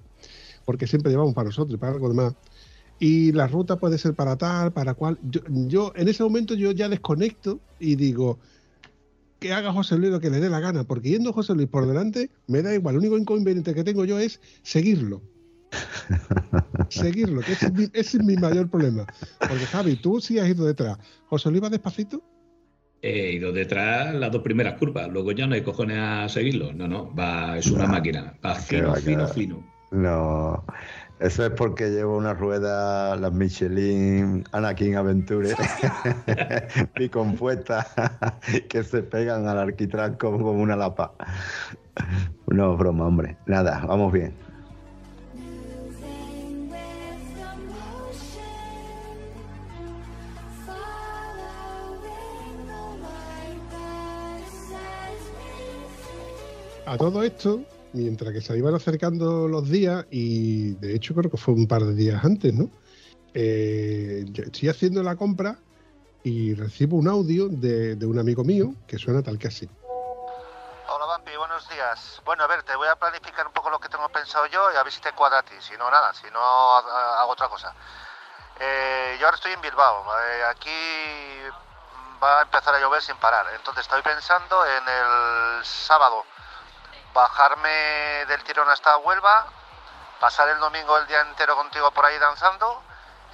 porque 0.65 0.87
siempre 0.87 1.11
llevamos 1.11 1.33
para 1.33 1.47
nosotros 1.47 1.75
y 1.75 1.77
para 1.77 1.93
algo 1.93 2.09
demás. 2.09 2.35
Y 2.99 3.31
la 3.31 3.47
ruta 3.47 3.77
puede 3.77 3.97
ser 3.97 4.13
para 4.13 4.37
tal, 4.37 4.73
para 4.73 4.93
cual. 4.93 5.17
Yo, 5.23 5.41
yo, 5.47 5.93
en 5.95 6.07
ese 6.07 6.23
momento 6.23 6.53
yo 6.53 6.71
ya 6.71 6.89
desconecto 6.89 7.59
y 7.79 7.95
digo 7.95 8.39
que 9.39 9.53
haga 9.53 9.71
José 9.71 9.97
Luis 9.97 10.11
lo 10.11 10.19
que 10.19 10.29
le 10.29 10.39
dé 10.39 10.49
la 10.49 10.59
gana, 10.59 10.83
porque 10.83 11.09
yendo 11.09 11.33
José 11.33 11.55
Luis 11.55 11.69
por 11.69 11.87
delante 11.87 12.29
me 12.47 12.61
da 12.61 12.73
igual. 12.73 12.95
El 12.95 12.99
único 12.99 13.17
inconveniente 13.17 13.73
que 13.73 13.83
tengo 13.83 14.05
yo 14.05 14.19
es 14.19 14.41
seguirlo. 14.61 15.21
seguirlo, 16.89 17.41
que 17.41 17.53
ese 17.53 17.67
es, 17.67 17.73
mi, 17.73 17.83
ese 17.93 18.17
es 18.17 18.23
mi 18.23 18.35
mayor 18.35 18.69
problema. 18.69 19.05
Porque 19.39 19.65
Javi, 19.65 19.95
tú 19.95 20.19
sí 20.19 20.39
has 20.39 20.49
ido 20.49 20.65
detrás. 20.65 20.97
¿José 21.27 21.49
Luis 21.49 21.63
va 21.63 21.69
despacito? 21.69 22.21
He 23.01 23.33
ido 23.33 23.53
detrás 23.53 24.13
las 24.13 24.31
dos 24.31 24.41
primeras 24.41 24.77
curvas, 24.77 25.09
luego 25.09 25.31
ya 25.31 25.47
no 25.47 25.55
hay 25.55 25.61
cojones 25.61 25.97
a 25.99 26.27
seguirlo. 26.27 26.73
No, 26.73 26.87
no, 26.87 27.15
va, 27.15 27.57
es 27.57 27.67
una 27.67 27.87
máquina, 27.87 28.37
va 28.43 28.55
fino, 28.55 28.93
fino, 28.95 29.27
fino. 29.27 29.78
No, 29.91 30.63
eso 31.19 31.45
es 31.45 31.51
porque 31.51 31.89
llevo 31.89 32.15
una 32.17 32.33
rueda, 32.33 33.15
las 33.15 33.33
Michelin, 33.33 34.43
Anakin 34.51 34.95
Aventure, 34.95 35.55
mi 36.99 37.09
compuesta, 37.09 37.85
que 38.69 38.83
se 38.83 39.03
pegan 39.03 39.47
al 39.47 39.57
arquitrán 39.57 40.15
como, 40.15 40.37
como 40.37 40.61
una 40.61 40.75
lapa. 40.75 41.13
No, 42.47 42.77
broma, 42.77 43.07
hombre. 43.07 43.35
Nada, 43.47 43.83
vamos 43.85 44.13
bien. 44.13 44.33
A 56.85 56.97
todo 56.97 57.21
esto, 57.23 57.61
mientras 57.93 58.33
que 58.33 58.41
se 58.41 58.57
iban 58.57 58.75
acercando 58.75 59.47
los 59.47 59.69
días, 59.69 60.05
y 60.11 60.71
de 60.75 60.95
hecho 60.95 61.13
creo 61.15 61.29
que 61.31 61.37
fue 61.37 61.53
un 61.53 61.67
par 61.67 61.83
de 61.83 61.93
días 61.95 62.23
antes, 62.23 62.53
¿no? 62.53 62.69
Eh, 63.33 64.25
estoy 64.35 64.69
haciendo 64.69 65.03
la 65.03 65.15
compra 65.15 65.57
y 66.23 66.53
recibo 66.53 66.97
un 66.97 67.07
audio 67.07 67.47
de, 67.47 67.97
un 68.05 68.19
amigo 68.19 68.43
mío 68.43 68.73
que 68.87 68.97
suena 68.97 69.21
tal 69.21 69.37
que 69.37 69.47
así. 69.47 69.69
Hola 70.87 71.05
Vampi, 71.05 71.35
buenos 71.37 71.67
días. 71.69 72.21
Bueno, 72.25 72.43
a 72.43 72.47
ver, 72.47 72.63
te 72.63 72.75
voy 72.75 72.87
a 72.87 72.95
planificar 72.95 73.45
un 73.47 73.53
poco 73.53 73.69
lo 73.69 73.79
que 73.79 73.89
tengo 73.89 74.09
pensado 74.09 74.45
yo 74.47 74.71
y 74.73 74.75
a 74.75 74.83
ver 74.83 74.91
si 74.91 75.01
te 75.01 75.11
cuadra 75.13 75.39
a 75.39 75.43
ti. 75.43 75.53
Si 75.59 75.77
no, 75.77 75.89
nada, 75.89 76.13
si 76.13 76.25
no, 76.31 76.39
ha- 76.39 77.21
hago 77.21 77.31
otra 77.31 77.47
cosa. 77.47 77.73
Eh, 78.59 79.17
yo 79.19 79.25
ahora 79.25 79.35
estoy 79.35 79.53
en 79.53 79.61
Bilbao. 79.61 80.03
eh, 80.03 80.43
aquí 80.49 80.69
va 82.21 82.39
a 82.39 82.41
empezar 82.43 82.75
a 82.75 82.79
llover 82.79 83.01
sin 83.01 83.15
parar. 83.17 83.45
Entonces 83.55 83.83
estoy 83.83 84.01
pensando 84.01 84.65
en 84.65 84.83
el 84.87 85.63
sábado 85.63 86.25
bajarme 87.13 88.25
del 88.27 88.43
tirón 88.43 88.69
hasta 88.69 88.97
Huelva, 88.97 89.47
pasar 90.19 90.49
el 90.49 90.59
domingo 90.59 90.97
el 90.97 91.07
día 91.07 91.21
entero 91.21 91.55
contigo 91.55 91.91
por 91.91 92.05
ahí 92.05 92.17
danzando 92.19 92.81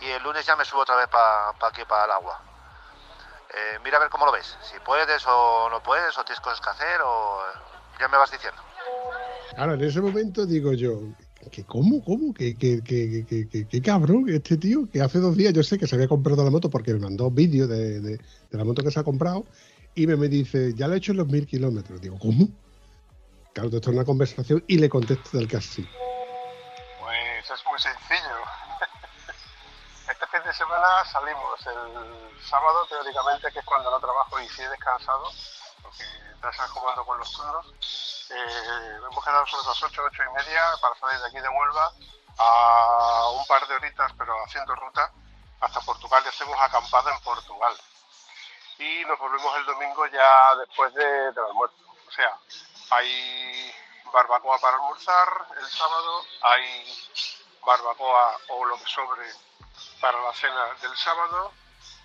y 0.01 0.09
el 0.09 0.23
lunes 0.23 0.45
ya 0.45 0.55
me 0.55 0.65
subo 0.65 0.81
otra 0.81 0.95
vez 0.95 1.07
para 1.07 1.49
aquí, 1.67 1.81
para 1.87 2.05
el 2.05 2.11
agua. 2.11 2.39
Eh, 3.53 3.79
mira 3.83 3.97
a 3.97 3.99
ver 4.01 4.09
cómo 4.09 4.25
lo 4.25 4.31
ves, 4.31 4.57
si 4.61 4.77
puedes 4.79 5.23
o 5.27 5.69
no 5.69 5.81
puedes, 5.81 6.17
o 6.17 6.23
tienes 6.25 6.41
cosas 6.41 6.59
que 6.59 6.69
hacer, 6.69 7.01
o 7.03 7.39
ya 7.99 8.07
me 8.07 8.17
vas 8.17 8.31
diciendo. 8.31 8.61
Ahora, 9.57 9.73
en 9.73 9.83
ese 9.83 10.01
momento 10.01 10.45
digo 10.45 10.73
yo, 10.73 10.99
que 11.51 11.63
cómo, 11.63 12.03
cómo, 12.03 12.33
que, 12.33 12.57
que, 12.57 12.83
que, 12.83 13.67
que, 13.69 13.81
cabrón 13.81 14.25
este 14.27 14.57
tío, 14.57 14.89
que 14.91 15.01
hace 15.01 15.19
dos 15.19 15.37
días 15.37 15.53
yo 15.53 15.63
sé 15.63 15.77
que 15.77 15.87
se 15.87 15.95
había 15.95 16.07
comprado 16.07 16.43
la 16.43 16.49
moto 16.49 16.69
porque 16.69 16.93
me 16.93 16.99
mandó 16.99 17.29
vídeos 17.29 17.69
de, 17.69 18.01
de- 18.01 18.19
la 18.49 18.63
moto 18.63 18.83
que 18.83 18.91
se 18.91 18.99
ha 18.99 19.03
comprado 19.03 19.45
y 19.93 20.07
me, 20.07 20.15
dice, 20.27 20.73
ya 20.73 20.87
lo 20.87 20.95
he 20.95 20.97
hecho 20.97 21.13
los 21.13 21.27
mil 21.27 21.45
kilómetros. 21.47 22.01
Digo, 22.01 22.17
¿cómo? 22.19 22.47
Claro, 23.55 23.69
esto 23.71 23.89
es 23.89 23.95
una 23.95 24.03
conversación 24.03 24.65
y 24.67 24.77
le 24.77 24.89
contesto 24.89 25.37
del 25.37 25.47
que. 25.47 25.55
Pues 25.55 25.85
es 27.49 27.65
muy 27.65 27.79
sencillo. 27.79 28.35
Este 30.11 30.27
fin 30.27 30.43
de 30.43 30.53
semana 30.53 31.05
salimos 31.05 31.65
el 31.65 32.43
sábado, 32.43 32.85
teóricamente, 32.89 33.49
que 33.53 33.59
es 33.59 33.65
cuando 33.65 33.89
no 33.89 33.99
trabajo 33.99 34.41
y 34.41 34.49
sí 34.49 34.61
he 34.61 34.67
descansado, 34.67 35.31
porque 35.81 36.03
estás 36.33 36.59
acomodando 36.59 37.05
con 37.05 37.17
los 37.17 37.31
turnos. 37.31 37.65
Eh, 38.29 38.97
hemos 39.09 39.23
quedado 39.23 39.45
sobre 39.47 39.67
las 39.67 39.83
8, 39.83 40.01
8 40.05 40.23
y 40.29 40.33
media 40.35 40.61
para 40.81 40.95
salir 40.99 41.19
de 41.21 41.27
aquí 41.27 41.39
de 41.39 41.47
Huelva 41.47 41.91
a 42.37 43.29
un 43.39 43.47
par 43.47 43.65
de 43.67 43.75
horitas, 43.75 44.11
pero 44.17 44.35
haciendo 44.45 44.75
ruta 44.75 45.11
hasta 45.61 45.79
Portugal 45.79 46.21
y 46.25 46.27
hacemos 46.27 46.59
acampada 46.59 47.09
en 47.09 47.23
Portugal. 47.23 47.73
Y 48.79 49.05
nos 49.05 49.17
volvemos 49.17 49.57
el 49.57 49.65
domingo 49.65 50.05
ya 50.07 50.55
después 50.59 50.93
de, 50.93 51.05
del 51.31 51.45
almuerzo. 51.45 51.77
O 52.07 52.11
sea, 52.11 52.37
hay 52.91 53.73
barbacoa 54.11 54.59
para 54.59 54.77
almorzar 54.77 55.47
el 55.57 55.69
sábado, 55.69 56.25
hay 56.41 57.09
barbacoa 57.65 58.37
o 58.49 58.65
lo 58.65 58.77
que 58.77 58.85
sobre 58.85 59.25
para 59.99 60.21
la 60.21 60.33
cena 60.33 60.65
del 60.81 60.95
sábado, 60.97 61.51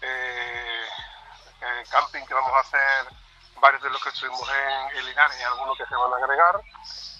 eh, 0.01 0.89
camping 1.91 2.25
que 2.25 2.35
vamos 2.35 2.53
a 2.53 2.61
hacer 2.61 3.09
varios 3.61 3.83
de 3.83 3.91
los 3.91 4.03
que 4.03 4.09
estuvimos 4.09 4.49
en, 4.49 4.97
en 4.97 5.07
Linares 5.07 5.39
y 5.39 5.43
algunos 5.43 5.77
que 5.77 5.87
se 5.87 5.95
van 5.95 6.13
a 6.13 6.17
agregar, 6.17 6.61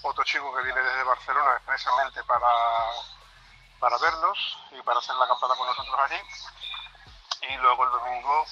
otro 0.03 0.25
chico 0.25 0.55
que 0.55 0.63
viene 0.63 0.81
desde 0.81 1.03
Barcelona 1.05 1.57
expresamente 1.57 2.25
para, 2.25 2.49
para 3.79 3.99
vernos 3.99 4.59
y 4.71 4.83
para 4.83 4.99
hacer 4.99 5.15
la 5.17 5.27
acampada 5.27 5.55
con 5.55 5.67
nosotros 5.67 6.01
allí, 6.01 6.21
y 7.43 7.57
luego 7.59 7.85
el 7.85 7.91
domingo 7.91 8.45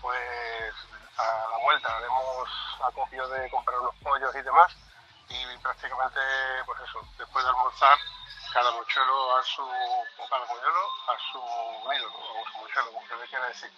pues 0.00 0.74
a 1.18 1.48
la 1.50 1.58
vuelta 1.62 1.96
haremos 1.96 2.48
acopio 2.84 3.28
de 3.28 3.50
comprar 3.50 3.80
unos 3.80 3.94
pollos 3.96 4.34
y 4.34 4.42
demás 4.42 4.72
y 5.28 5.58
prácticamente 5.58 6.20
pues 6.64 6.80
eso, 6.80 7.00
después 7.18 7.44
de 7.44 7.50
almorzar 7.50 7.98
cada 8.52 8.70
mochuelo 8.70 9.36
a 9.36 9.42
su 9.42 9.62
o 9.62 10.28
cada 10.28 10.46
mochuelo 10.46 10.90
a 11.08 11.18
su 11.30 11.38
nido 11.90 12.08
o 12.08 12.44
su 12.50 12.58
mochuelo, 12.58 12.92
como 12.92 13.06
se 13.08 13.16
le 13.16 13.28
quiera 13.28 13.46
decir. 13.48 13.70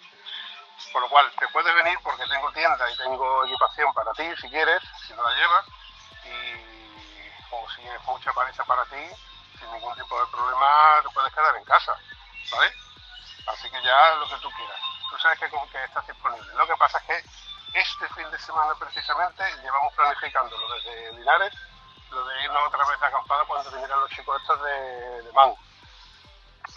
Por 0.93 1.01
lo 1.01 1.09
cual 1.09 1.29
te 1.37 1.47
puedes 1.49 1.75
venir 1.75 1.97
porque 2.03 2.25
tengo 2.27 2.51
tienda 2.51 2.89
y 2.89 2.97
tengo 2.97 3.45
equipación 3.45 3.93
para 3.93 4.13
ti 4.13 4.23
si 4.39 4.49
quieres, 4.49 4.81
si 5.05 5.13
no 5.13 5.23
la 5.23 5.35
llevas, 5.35 5.65
y 6.23 6.79
o 7.51 7.69
si 7.71 7.81
es 7.85 8.03
mucha 8.05 8.31
paliza 8.31 8.63
para 8.63 8.85
ti, 8.85 9.03
sin 9.59 9.71
ningún 9.73 9.95
tipo 9.95 10.19
de 10.19 10.31
problema 10.31 11.01
te 11.03 11.09
puedes 11.09 11.33
quedar 11.33 11.55
en 11.55 11.65
casa, 11.65 11.93
¿vale? 12.51 12.73
Así 13.47 13.69
que 13.69 13.81
ya 13.81 14.15
lo 14.15 14.29
que 14.29 14.37
tú 14.37 14.49
quieras. 14.51 14.98
Tú 15.09 15.17
sabes 15.17 15.39
que, 15.39 15.49
que 15.49 15.83
estás 15.83 16.07
disponible. 16.07 16.53
Lo 16.53 16.67
que 16.67 16.75
pasa 16.77 16.97
es 16.99 17.03
que 17.05 17.79
este 17.79 18.07
fin 18.09 18.29
de 18.31 18.39
semana 18.39 18.73
precisamente 18.75 19.43
llevamos 19.61 19.93
planificándolo 19.93 20.75
desde 20.75 21.13
Linares, 21.13 21.53
lo 22.11 22.25
de 22.25 22.43
irnos 22.43 22.67
otra 22.67 22.85
vez 22.87 22.99
de 22.99 23.07
acampada 23.07 23.45
cuando 23.45 23.71
vinieran 23.71 23.99
los 23.99 24.09
chicos 24.11 24.41
estos 24.41 24.61
de, 24.63 25.21
de 25.23 25.33
Man. 25.33 25.53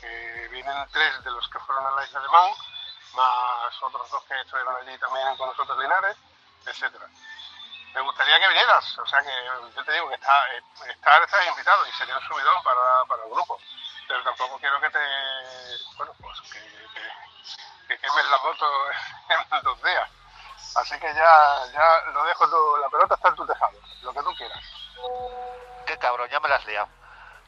Que 0.00 0.48
vienen 0.50 0.88
tres 0.92 1.24
de 1.24 1.30
los 1.30 1.48
que 1.48 1.58
fueron 1.60 1.86
a 1.86 1.90
la 1.92 2.04
isla 2.04 2.20
de 2.20 2.28
Man, 2.28 2.50
más 3.14 3.82
otros 3.82 4.10
dos 4.10 4.24
que 4.24 4.40
estuvieron 4.40 4.76
allí 4.76 4.98
también 4.98 5.36
con 5.36 5.48
nosotros 5.48 5.78
Linares, 5.78 6.16
etcétera. 6.66 7.06
Me 7.94 8.00
gustaría 8.00 8.40
que 8.40 8.48
vinieras, 8.48 8.98
o 8.98 9.06
sea 9.06 9.20
que 9.20 9.30
yo 9.76 9.84
te 9.84 9.92
digo 9.92 10.08
que 10.08 10.14
está, 10.14 10.32
estar, 10.88 11.22
estás 11.22 11.46
invitado 11.46 11.86
y 11.86 11.92
sería 11.92 12.16
un 12.16 12.26
subidón 12.26 12.62
para, 12.62 13.04
para 13.06 13.24
el 13.24 13.30
grupo. 13.30 13.58
Pero 14.08 14.22
tampoco 14.24 14.58
quiero 14.58 14.80
que 14.80 14.90
te, 14.90 14.98
bueno, 15.96 16.12
pues 16.20 16.40
que, 16.52 16.58
que 17.88 17.98
quemes 17.98 18.26
la 18.30 18.38
moto 18.38 18.66
en 19.56 19.62
dos 19.62 19.82
días. 19.82 20.08
Así 20.74 20.98
que 20.98 21.14
ya, 21.14 21.66
ya 21.72 22.02
lo 22.12 22.24
dejo, 22.24 22.48
tú, 22.48 22.76
la 22.80 22.88
pelota 22.88 23.14
está 23.14 23.28
en 23.28 23.34
tu 23.34 23.46
tejado, 23.46 23.78
lo 24.02 24.12
que 24.12 24.22
tú 24.22 24.34
quieras. 24.36 24.58
Qué 25.86 25.98
cabrón, 25.98 26.28
ya 26.30 26.40
me 26.40 26.48
la 26.48 26.56
has 26.56 26.66
liado. 26.66 26.88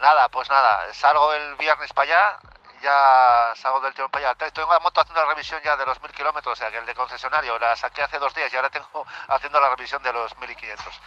Nada, 0.00 0.28
pues 0.28 0.50
nada, 0.50 0.92
salgo 0.92 1.32
el 1.32 1.54
viernes 1.54 1.92
para 1.92 2.12
allá, 2.12 2.38
ya 2.82 3.54
salgo 3.56 3.80
del 3.80 3.94
tirón 3.94 4.10
para 4.10 4.30
allá. 4.30 4.50
Tengo 4.50 4.72
la 4.72 4.80
moto 4.80 5.00
haciendo 5.00 5.22
la 5.22 5.28
revisión 5.28 5.62
ya 5.62 5.76
de 5.76 5.86
los 5.86 6.00
mil 6.02 6.12
kilómetros, 6.12 6.52
o 6.52 6.56
sea 6.56 6.70
que 6.70 6.78
el 6.78 6.86
de 6.86 6.94
concesionario 6.94 7.58
la 7.58 7.74
saqué 7.76 8.02
hace 8.02 8.18
dos 8.18 8.34
días 8.34 8.52
y 8.52 8.56
ahora 8.56 8.70
tengo 8.70 9.06
haciendo 9.28 9.60
la 9.60 9.70
revisión 9.70 10.02
de 10.02 10.12
los 10.12 10.36
mil 10.38 10.50
y 10.50 10.56
quinientos. 10.56 11.00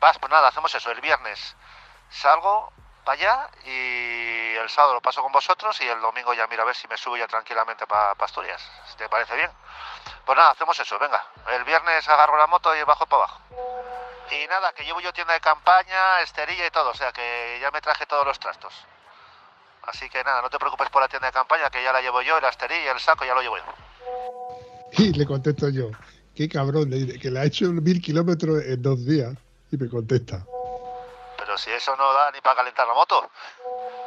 Vas, 0.00 0.18
pues 0.18 0.30
nada, 0.30 0.48
hacemos 0.48 0.74
eso, 0.74 0.90
el 0.90 1.00
viernes 1.00 1.56
salgo 2.08 2.72
para 3.04 3.18
allá 3.18 3.50
y 3.64 4.54
el 4.56 4.68
sábado 4.68 4.94
lo 4.94 5.00
paso 5.00 5.22
con 5.22 5.32
vosotros 5.32 5.80
y 5.80 5.88
el 5.88 6.00
domingo 6.00 6.34
ya 6.34 6.46
miro 6.46 6.62
a 6.62 6.66
ver 6.66 6.74
si 6.74 6.86
me 6.88 6.96
subo 6.96 7.16
ya 7.16 7.26
tranquilamente 7.26 7.86
para 7.86 8.12
Asturias. 8.12 8.60
Si 8.90 8.96
te 8.96 9.08
parece 9.08 9.34
bien. 9.36 9.50
Pues 10.24 10.36
nada, 10.36 10.50
hacemos 10.50 10.78
eso, 10.78 10.98
venga. 10.98 11.22
El 11.56 11.64
viernes 11.64 12.08
agarro 12.08 12.36
la 12.36 12.46
moto 12.46 12.74
y 12.76 12.82
bajo 12.82 13.06
para 13.06 13.24
abajo. 13.24 13.40
Y 14.30 14.46
nada, 14.46 14.72
que 14.72 14.84
llevo 14.84 15.00
yo 15.00 15.12
tienda 15.12 15.34
de 15.34 15.40
campaña, 15.40 16.20
esterilla 16.22 16.66
y 16.66 16.70
todo, 16.70 16.90
o 16.90 16.94
sea 16.94 17.10
que 17.12 17.58
ya 17.60 17.70
me 17.70 17.80
traje 17.80 18.06
todos 18.06 18.24
los 18.24 18.38
trastos. 18.38 18.72
Así 19.82 20.08
que 20.08 20.22
nada, 20.22 20.42
no 20.42 20.50
te 20.50 20.58
preocupes 20.58 20.88
por 20.90 21.02
la 21.02 21.08
tienda 21.08 21.26
de 21.26 21.32
campaña, 21.32 21.68
que 21.70 21.82
ya 21.82 21.92
la 21.92 22.00
llevo 22.00 22.22
yo, 22.22 22.40
la 22.40 22.50
esterilla, 22.50 22.92
el 22.92 23.00
saco 23.00 23.24
ya 23.24 23.34
lo 23.34 23.42
llevo 23.42 23.56
yo. 23.56 23.64
Y 24.98 25.12
le 25.12 25.24
contesto 25.24 25.68
yo, 25.68 25.90
qué 26.34 26.48
cabrón, 26.48 26.90
que 26.90 27.30
le 27.30 27.40
ha 27.40 27.44
hecho 27.44 27.66
mil 27.66 28.00
kilómetros 28.00 28.62
en 28.64 28.82
dos 28.82 29.04
días. 29.06 29.34
Y 29.72 29.76
me 29.76 29.88
contesta, 29.88 30.44
Pero 31.50 31.58
si 31.58 31.70
eso 31.70 31.96
no 31.96 32.12
da 32.12 32.30
ni 32.30 32.40
para 32.40 32.54
calentar 32.54 32.86
la 32.86 32.94
moto. 32.94 33.28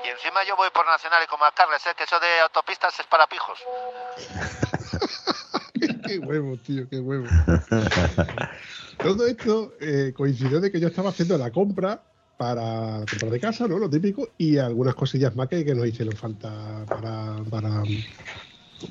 Y 0.05 0.07
encima 0.07 0.45
yo 0.47 0.55
voy 0.55 0.69
por 0.73 0.85
Nacional 0.85 1.21
y 1.25 1.27
como 1.27 1.43
a 1.43 1.51
Carles, 1.51 1.85
¿eh? 1.85 1.89
que 1.97 2.05
eso 2.05 2.17
de 2.17 2.39
autopistas 2.39 2.97
es 2.97 3.05
para 3.07 3.27
pijos. 3.27 3.59
qué 6.07 6.19
huevo, 6.19 6.55
tío, 6.65 6.87
qué 6.87 7.01
huevo. 7.01 7.27
Todo 8.97 9.27
esto 9.27 9.73
eh, 9.81 10.13
coincidió 10.15 10.61
de 10.61 10.71
que 10.71 10.79
yo 10.79 10.87
estaba 10.87 11.09
haciendo 11.09 11.37
la 11.37 11.51
compra 11.51 12.01
para 12.37 12.99
la 12.99 13.05
compra 13.09 13.29
de 13.29 13.41
casa, 13.41 13.67
¿no? 13.67 13.77
Lo 13.77 13.89
típico, 13.89 14.29
y 14.37 14.57
algunas 14.57 14.95
cosillas 14.95 15.35
más 15.35 15.49
que, 15.49 15.65
que 15.65 15.75
nos 15.75 15.85
hicieron 15.85 16.15
falta 16.15 16.85
para, 16.87 17.43
para, 17.51 17.83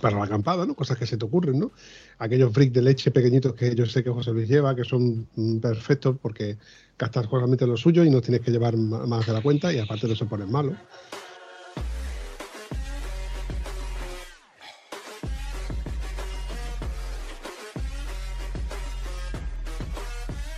para 0.00 0.18
la 0.18 0.24
acampada, 0.24 0.66
¿no? 0.66 0.74
Cosas 0.74 0.98
que 0.98 1.06
se 1.06 1.16
te 1.16 1.24
ocurren, 1.24 1.58
¿no? 1.58 1.72
Aquellos 2.18 2.52
bricks 2.52 2.72
de 2.72 2.82
leche 2.82 3.10
pequeñitos 3.10 3.54
que 3.54 3.74
yo 3.74 3.86
sé 3.86 4.02
que 4.02 4.10
José 4.10 4.32
Luis 4.32 4.48
lleva, 4.48 4.74
que 4.74 4.84
son 4.84 5.26
mm, 5.36 5.58
perfectos 5.58 6.16
porque 6.20 6.58
gastas 6.98 7.26
solamente 7.28 7.66
lo 7.66 7.76
suyo 7.76 8.04
y 8.04 8.10
no 8.10 8.20
tienes 8.20 8.40
que 8.42 8.50
llevar 8.50 8.76
más 8.76 9.26
de 9.26 9.32
la 9.32 9.42
cuenta 9.42 9.72
y 9.72 9.78
aparte 9.78 10.08
no 10.08 10.14
se 10.16 10.26
ponen 10.26 10.50
malos. 10.50 10.74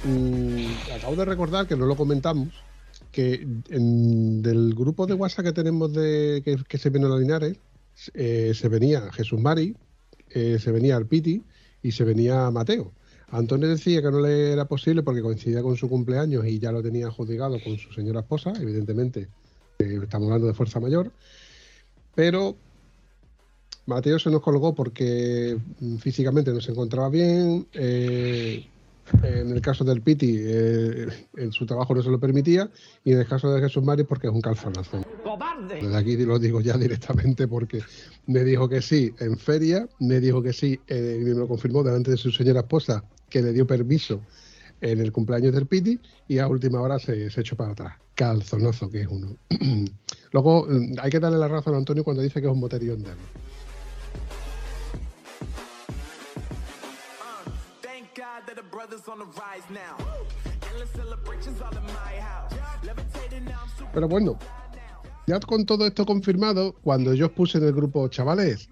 Mm, 0.05 0.67
acabo 0.97 1.17
de 1.17 1.25
recordar 1.25 1.67
que 1.67 1.77
no 1.77 1.87
lo 1.87 1.97
comentamos, 1.97 2.49
que 3.11 3.47
en- 3.71 4.43
del 4.43 4.75
grupo 4.75 5.07
de 5.07 5.15
WhatsApp 5.15 5.47
que 5.47 5.53
tenemos 5.53 5.93
de 5.93 6.43
que, 6.45 6.57
que 6.69 6.79
se 6.79 6.91
viene 6.91 7.07
a 7.07 7.17
Linares, 7.19 7.59
eh, 8.15 8.53
se 8.55 8.69
venía 8.69 9.13
Jesús 9.13 9.41
Mari, 9.41 9.77
eh, 10.31 10.59
se 10.59 10.73
venía 10.73 10.97
Alpiti 10.97 11.43
y 11.83 11.93
se 11.93 12.05
venía 12.05 12.51
Mateo. 12.51 12.93
Antonio 13.29 13.69
decía 13.69 14.01
que 14.03 14.11
no 14.11 14.21
le 14.21 14.53
era 14.53 14.67
posible 14.67 15.03
porque 15.03 15.23
coincidía 15.23 15.63
con 15.63 15.77
su 15.77 15.89
cumpleaños 15.89 16.47
y 16.47 16.59
ya 16.59 16.73
lo 16.73 16.83
tenía 16.83 17.07
adjudicado 17.07 17.59
con 17.63 17.79
su 17.79 17.93
señora 17.93 18.21
esposa, 18.21 18.53
evidentemente 18.61 19.29
estamos 19.79 20.27
hablando 20.27 20.47
de 20.47 20.55
fuerza 20.55 20.79
mayor, 20.79 21.11
pero 22.15 22.57
Mateo 23.87 24.19
se 24.19 24.31
nos 24.31 24.41
colgó 24.41 24.75
porque 24.75 25.59
mm, 25.81 25.97
físicamente 25.97 26.53
no 26.53 26.61
se 26.61 26.73
encontraba 26.73 27.09
bien, 27.09 27.67
eh, 27.75 28.67
En 29.23 29.51
el 29.51 29.61
caso 29.61 29.85
del 29.85 30.01
Piti, 30.01 30.37
eh, 30.39 31.07
en 31.37 31.53
su 31.53 31.67
trabajo 31.67 31.95
no 31.95 32.03
se 32.03 32.11
lo 32.11 32.19
permitía, 32.19 32.71
y 33.05 33.13
en 33.13 33.21
el 33.21 33.27
caso 33.27 33.53
de 33.53 33.61
Jesús 33.61 33.83
Mari, 33.85 34.05
porque 34.05 34.29
es 34.29 34.33
un 34.33 34.41
calzonazo. 34.41 35.03
Desde 35.69 35.97
aquí 35.97 36.17
lo 36.17 36.39
digo 36.39 36.61
ya 36.61 36.77
directamente 36.77 37.47
porque 37.47 37.81
me 38.27 38.45
dijo 38.45 38.69
que 38.69 38.81
sí 38.81 39.13
en 39.21 39.39
feria, 39.39 39.89
me 40.01 40.21
dijo 40.21 40.43
que 40.43 40.53
sí, 40.53 40.81
eh, 40.89 41.19
y 41.21 41.25
me 41.25 41.35
lo 41.35 41.47
confirmó 41.47 41.83
delante 41.83 42.13
de 42.13 42.17
su 42.17 42.31
señora 42.31 42.61
esposa, 42.61 43.05
que 43.29 43.43
le 43.43 43.53
dio 43.53 43.67
permiso 43.67 44.21
en 44.81 45.01
el 45.01 45.13
cumpleaños 45.13 45.55
del 45.55 45.67
Piti, 45.67 45.99
y 46.29 46.39
a 46.39 46.49
última 46.49 46.81
hora 46.81 46.99
se, 46.99 47.31
se 47.31 47.41
echó 47.41 47.57
para 47.57 47.73
atrás. 47.73 47.95
Calzonazo 48.15 48.91
que 48.91 49.03
es 49.03 49.09
uno. 49.09 49.37
Luego, 50.33 50.67
mm, 50.69 50.95
hay 51.01 51.11
que 51.11 51.21
darle 51.21 51.39
la 51.39 51.49
razón 51.49 51.75
a 51.75 51.79
Antonio 51.79 52.05
cuando 52.05 52.23
dice 52.23 52.41
que 52.41 52.47
es 52.47 52.53
un 52.53 52.61
moterión 52.61 53.03
de 53.03 53.11
Pero 63.93 64.09
bueno, 64.09 64.39
ya 65.27 65.39
con 65.41 65.65
todo 65.65 65.87
esto 65.87 66.05
confirmado, 66.05 66.75
cuando 66.83 67.15
yo 67.15 67.27
os 67.27 67.33
puse 67.33 67.59
en 67.59 67.65
el 67.65 67.73
grupo, 67.73 68.09
chavales, 68.09 68.69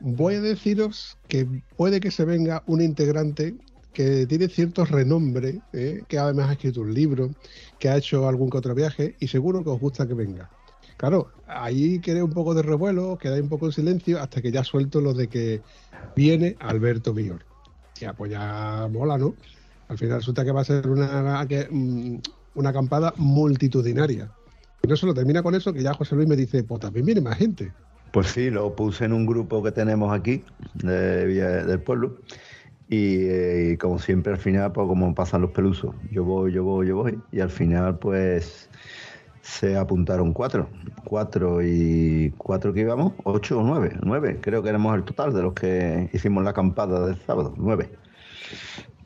voy 0.00 0.36
a 0.36 0.40
deciros 0.40 1.18
que 1.28 1.46
puede 1.76 1.98
que 1.98 2.10
se 2.10 2.24
venga 2.24 2.62
un 2.66 2.80
integrante 2.80 3.56
que 3.92 4.26
tiene 4.26 4.48
cierto 4.48 4.84
renombre, 4.84 5.60
¿eh? 5.72 6.02
que 6.08 6.18
además 6.18 6.50
ha 6.50 6.52
escrito 6.52 6.80
un 6.80 6.94
libro, 6.94 7.30
que 7.78 7.88
ha 7.88 7.96
hecho 7.96 8.28
algún 8.28 8.48
que 8.48 8.58
otro 8.58 8.74
viaje 8.74 9.16
y 9.18 9.26
seguro 9.26 9.62
que 9.64 9.70
os 9.70 9.80
gusta 9.80 10.06
que 10.06 10.14
venga. 10.14 10.50
Claro, 10.96 11.32
ahí 11.46 11.98
quedé 11.98 12.22
un 12.22 12.32
poco 12.32 12.54
de 12.54 12.62
revuelo, 12.62 13.18
quedé 13.18 13.40
un 13.40 13.48
poco 13.48 13.66
en 13.66 13.72
silencio 13.72 14.20
hasta 14.20 14.40
que 14.40 14.52
ya 14.52 14.62
suelto 14.62 15.00
lo 15.00 15.14
de 15.14 15.28
que 15.28 15.62
viene 16.14 16.56
Alberto 16.60 17.12
Mior. 17.12 17.51
Ya, 18.02 18.12
pues 18.14 18.32
ya 18.32 18.88
mola, 18.90 19.16
¿no? 19.16 19.36
Al 19.86 19.96
final 19.96 20.16
resulta 20.16 20.44
que 20.44 20.50
va 20.50 20.62
a 20.62 20.64
ser 20.64 20.88
una, 20.88 21.46
que, 21.48 21.68
mm, 21.70 22.16
una 22.56 22.70
acampada 22.70 23.14
multitudinaria. 23.16 24.28
Y 24.82 24.88
no 24.88 24.96
solo 24.96 25.14
termina 25.14 25.40
con 25.40 25.54
eso, 25.54 25.72
que 25.72 25.84
ya 25.84 25.94
José 25.94 26.16
Luis 26.16 26.26
me 26.26 26.34
dice, 26.34 26.64
pues 26.64 26.80
también 26.80 27.06
viene 27.06 27.20
más 27.20 27.38
gente. 27.38 27.72
Pues 28.10 28.26
sí, 28.26 28.50
lo 28.50 28.74
puse 28.74 29.04
en 29.04 29.12
un 29.12 29.24
grupo 29.24 29.62
que 29.62 29.70
tenemos 29.70 30.12
aquí 30.12 30.44
de 30.82 31.26
del 31.64 31.80
pueblo 31.80 32.18
eh, 32.90 33.70
y 33.72 33.76
como 33.76 34.00
siempre 34.00 34.32
al 34.32 34.38
final, 34.38 34.72
pues 34.72 34.88
como 34.88 35.14
pasan 35.14 35.42
los 35.42 35.52
pelusos, 35.52 35.94
yo 36.10 36.24
voy, 36.24 36.52
yo 36.52 36.64
voy, 36.64 36.88
yo 36.88 36.96
voy 36.96 37.20
y 37.30 37.38
al 37.38 37.50
final 37.50 38.00
pues 38.00 38.68
se 39.42 39.76
apuntaron 39.76 40.32
cuatro, 40.32 40.68
cuatro 41.04 41.60
y 41.62 42.32
cuatro 42.38 42.72
que 42.72 42.80
íbamos, 42.80 43.12
ocho 43.24 43.58
o 43.58 43.62
nueve, 43.62 43.92
nueve, 44.02 44.38
creo 44.40 44.62
que 44.62 44.68
éramos 44.68 44.94
el 44.96 45.02
total 45.02 45.34
de 45.34 45.42
los 45.42 45.52
que 45.52 46.08
hicimos 46.12 46.44
la 46.44 46.50
acampada 46.50 47.06
del 47.06 47.16
sábado, 47.16 47.52
nueve. 47.56 47.90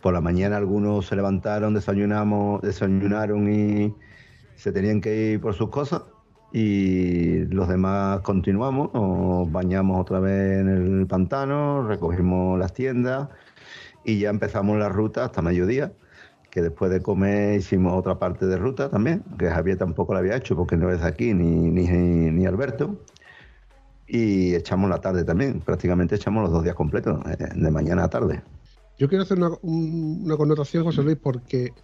Por 0.02 0.12
la 0.12 0.20
mañana 0.20 0.58
algunos 0.58 1.06
se 1.06 1.16
levantaron, 1.16 1.74
desayunamos, 1.74 2.60
desayunaron 2.60 3.52
y 3.52 3.94
se 4.54 4.72
tenían 4.72 5.00
que 5.00 5.32
ir 5.32 5.40
por 5.40 5.54
sus 5.54 5.70
cosas 5.70 6.02
y 6.52 7.44
los 7.46 7.68
demás 7.68 8.20
continuamos, 8.20 8.92
nos 8.92 9.50
bañamos 9.50 10.00
otra 10.00 10.20
vez 10.20 10.60
en 10.60 10.68
el 10.68 11.06
pantano, 11.06 11.88
recogimos 11.88 12.58
las 12.58 12.72
tiendas 12.72 13.28
y 14.04 14.20
ya 14.20 14.30
empezamos 14.30 14.78
la 14.78 14.90
ruta 14.90 15.24
hasta 15.24 15.42
mediodía, 15.42 15.92
que 16.56 16.62
después 16.62 16.90
de 16.90 17.02
comer 17.02 17.58
hicimos 17.58 17.92
otra 17.92 18.18
parte 18.18 18.46
de 18.46 18.56
ruta 18.56 18.88
también, 18.88 19.22
que 19.38 19.50
Javier 19.50 19.76
tampoco 19.76 20.14
la 20.14 20.20
había 20.20 20.36
hecho 20.36 20.56
porque 20.56 20.74
no 20.74 20.90
es 20.90 21.02
aquí 21.02 21.34
ni, 21.34 21.44
ni, 21.70 21.86
ni 21.86 22.46
Alberto. 22.46 22.98
Y 24.06 24.54
echamos 24.54 24.88
la 24.88 24.98
tarde 25.02 25.22
también, 25.22 25.60
prácticamente 25.60 26.14
echamos 26.14 26.42
los 26.44 26.50
dos 26.52 26.62
días 26.64 26.74
completos, 26.74 27.20
eh, 27.28 27.36
de 27.54 27.70
mañana 27.70 28.04
a 28.04 28.08
tarde. 28.08 28.42
Yo 28.98 29.06
quiero 29.06 29.24
hacer 29.24 29.36
una, 29.36 29.50
un- 29.60 30.22
una 30.24 30.38
connotación, 30.38 30.84
José 30.84 31.02
Luis, 31.02 31.18
porque 31.22 31.74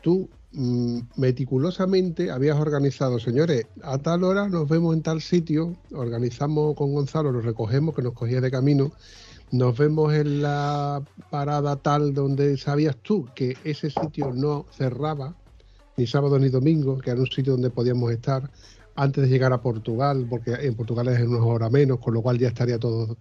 tú 0.00 0.30
mm, 0.52 1.00
meticulosamente 1.16 2.30
habías 2.30 2.58
organizado, 2.58 3.18
señores, 3.18 3.66
a 3.82 3.98
tal 3.98 4.24
hora 4.24 4.48
nos 4.48 4.66
vemos 4.66 4.94
en 4.96 5.02
tal 5.02 5.20
sitio, 5.20 5.76
organizamos 5.92 6.74
con 6.74 6.94
Gonzalo, 6.94 7.32
nos 7.32 7.44
recogemos, 7.44 7.94
que 7.94 8.00
nos 8.00 8.14
cogía 8.14 8.40
de 8.40 8.50
camino, 8.50 8.92
nos 9.52 9.76
vemos 9.76 10.12
en 10.14 10.42
la 10.42 11.02
parada 11.30 11.76
tal 11.76 12.14
donde 12.14 12.56
sabías 12.56 12.96
tú 12.96 13.28
que 13.34 13.56
ese 13.64 13.90
sitio 13.90 14.32
no 14.34 14.64
cerraba, 14.72 15.34
ni 15.96 16.06
sábado 16.06 16.38
ni 16.38 16.48
domingo, 16.48 16.98
que 16.98 17.10
era 17.10 17.20
un 17.20 17.26
sitio 17.26 17.52
donde 17.52 17.68
podíamos 17.68 18.10
estar 18.10 18.50
antes 18.96 19.24
de 19.24 19.28
llegar 19.28 19.52
a 19.52 19.60
Portugal, 19.60 20.26
porque 20.28 20.54
en 20.54 20.74
Portugal 20.74 21.08
es 21.08 21.20
en 21.20 21.28
unas 21.28 21.42
horas 21.42 21.70
menos, 21.70 21.98
con 21.98 22.14
lo 22.14 22.22
cual 22.22 22.38
ya 22.38 22.48
estaría 22.48 22.78
todo, 22.78 23.16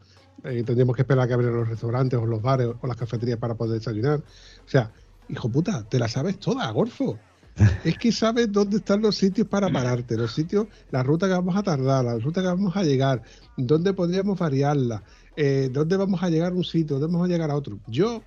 eh, 0.46 0.64
tendríamos 0.64 0.96
que 0.96 1.02
esperar 1.02 1.26
a 1.26 1.28
que 1.28 1.34
abrieran 1.34 1.60
los 1.60 1.68
restaurantes 1.68 2.18
o 2.18 2.26
los 2.26 2.42
bares 2.42 2.70
o 2.80 2.88
las 2.88 2.96
cafeterías 2.96 3.38
para 3.38 3.56
poder 3.56 3.80
desayunar. 3.80 4.20
O 4.20 4.70
sea, 4.70 4.90
hijo 5.28 5.50
puta, 5.50 5.84
te 5.84 6.00
la 6.00 6.08
sabes 6.08 6.40
toda, 6.40 6.70
Gorfo. 6.72 7.20
Es 7.84 7.98
que 7.98 8.12
sabes 8.12 8.52
dónde 8.52 8.78
están 8.78 9.02
los 9.02 9.16
sitios 9.16 9.48
para 9.48 9.70
pararte, 9.70 10.18
los 10.18 10.34
sitios, 10.34 10.68
la 10.92 11.04
ruta 11.04 11.28
que 11.28 11.34
vamos 11.34 11.56
a 11.56 11.64
tardar, 11.64 12.06
la 12.06 12.18
ruta 12.18 12.42
que 12.42 12.48
vamos 12.48 12.76
a 12.76 12.84
llegar, 12.84 13.22
dónde 13.58 13.94
podríamos 13.94 14.38
variarla, 14.38 15.04
eh, 15.36 15.70
dónde 15.72 15.98
vamos 15.98 16.22
a 16.24 16.30
llegar 16.30 16.52
a 16.52 16.56
un 16.56 16.64
sitio, 16.64 17.00
dónde 17.00 17.14
vamos 17.14 17.30
a 17.30 17.32
llegar 17.32 17.52
a 17.52 17.56
otro. 17.56 17.80
Yo, 17.88 18.22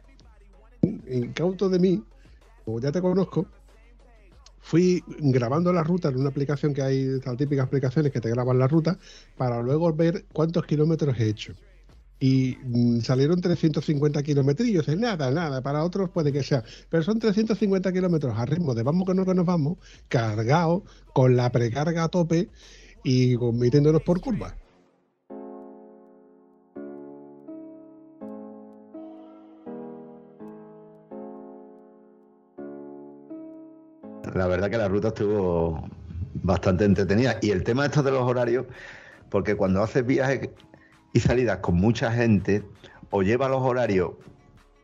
incauto 0.82 1.68
de 1.68 1.78
mí, 1.78 2.02
como 2.64 2.80
ya 2.80 2.92
te 2.92 3.00
conozco, 3.00 3.46
fui 4.60 5.02
grabando 5.06 5.72
la 5.72 5.82
ruta 5.82 6.08
en 6.08 6.18
una 6.18 6.30
aplicación 6.30 6.72
que 6.72 6.82
hay, 6.82 7.02
estas 7.16 7.36
típicas 7.36 7.66
aplicaciones 7.66 8.12
que 8.12 8.20
te 8.20 8.30
graban 8.30 8.58
la 8.58 8.68
ruta, 8.68 8.98
para 9.36 9.60
luego 9.62 9.92
ver 9.92 10.24
cuántos 10.32 10.64
kilómetros 10.64 11.18
he 11.18 11.28
hecho. 11.28 11.54
Y 12.20 12.56
mm, 12.64 13.00
salieron 13.00 13.40
350 13.40 14.22
kilómetrillos, 14.22 14.88
es 14.88 14.98
nada, 14.98 15.30
nada, 15.30 15.62
para 15.62 15.84
otros 15.84 16.10
puede 16.10 16.32
que 16.32 16.42
sea, 16.42 16.62
pero 16.88 17.02
son 17.02 17.18
350 17.18 17.92
kilómetros 17.92 18.38
a 18.38 18.46
ritmo 18.46 18.74
de 18.74 18.82
vamos 18.82 19.06
que 19.06 19.14
no 19.14 19.26
que 19.26 19.34
nos 19.34 19.44
vamos, 19.44 19.78
cargado, 20.08 20.84
con 21.12 21.36
la 21.36 21.50
precarga 21.50 22.04
a 22.04 22.08
tope 22.08 22.50
y 23.02 23.36
metiéndonos 23.52 24.02
por 24.02 24.20
curvas. 24.20 24.54
La 34.34 34.48
verdad 34.48 34.68
que 34.68 34.78
la 34.78 34.88
ruta 34.88 35.08
estuvo 35.08 35.88
bastante 36.42 36.84
entretenida. 36.84 37.38
Y 37.40 37.50
el 37.50 37.62
tema 37.62 37.86
esto 37.86 38.02
de 38.02 38.10
los 38.10 38.22
horarios, 38.22 38.66
porque 39.30 39.54
cuando 39.56 39.82
haces 39.82 40.04
viajes 40.04 40.50
y 41.14 41.20
salidas 41.20 41.58
con 41.58 41.76
mucha 41.76 42.12
gente, 42.12 42.62
o 43.08 43.22
lleva 43.22 43.48
los 43.48 43.62
horarios 43.62 44.10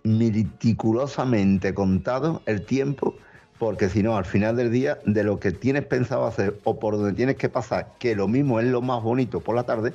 meticulosamente 0.05 1.75
contados, 1.75 2.41
el 2.47 2.65
tiempo, 2.65 3.15
porque 3.59 3.91
si 3.91 4.03
no, 4.03 4.17
al 4.17 4.25
final 4.25 4.57
del 4.57 4.71
día, 4.73 4.99
de 5.05 5.25
lo 5.25 5.39
que 5.39 5.53
tienes 5.53 5.85
pensado 5.85 6.25
hacer 6.25 6.59
o 6.65 6.79
por 6.79 6.97
donde 6.97 7.13
tienes 7.13 7.37
que 7.37 7.51
pasar, 7.51 7.93
que 7.99 8.15
lo 8.15 8.29
mismo 8.29 8.61
es 8.61 8.67
lo 8.67 8.81
más 8.81 9.03
bonito 9.03 9.41
por 9.41 9.57
la 9.57 9.65
tarde, 9.65 9.93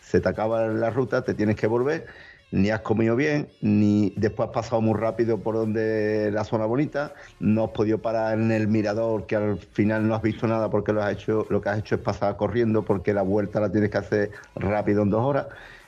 se 0.00 0.20
te 0.20 0.28
acaba 0.28 0.68
la 0.68 0.90
ruta, 0.90 1.22
te 1.22 1.34
tienes 1.34 1.56
que 1.56 1.66
volver, 1.66 2.06
ni 2.52 2.70
has 2.70 2.82
comido 2.82 3.16
bien, 3.16 3.48
ni 3.62 4.12
después 4.16 4.48
has 4.48 4.54
pasado 4.54 4.80
muy 4.82 4.94
rápido 4.94 5.38
por 5.38 5.54
donde 5.54 6.30
la 6.30 6.44
zona 6.44 6.66
bonita, 6.66 7.14
no 7.40 7.64
has 7.64 7.70
podido 7.70 7.98
parar 7.98 8.38
en 8.38 8.52
el 8.52 8.68
mirador, 8.68 9.26
que 9.26 9.36
al 9.36 9.58
final 9.58 10.06
no 10.06 10.14
has 10.14 10.22
visto 10.22 10.46
nada 10.46 10.70
porque 10.70 10.92
lo 10.92 11.02
has 11.02 11.14
hecho, 11.14 11.46
lo 11.48 11.60
que 11.62 11.70
has 11.70 11.78
hecho 11.78 11.94
es 11.96 12.02
pasar 12.02 12.36
corriendo, 12.36 12.84
porque 12.84 13.14
la 13.14 13.22
vuelta 13.22 13.58
la 13.58 13.72
tienes 13.72 13.90
que 13.90 13.98
hacer 13.98 14.30
rápido 14.54 15.02
en 15.02 15.10
dos 15.10 15.24
horas. 15.24 15.46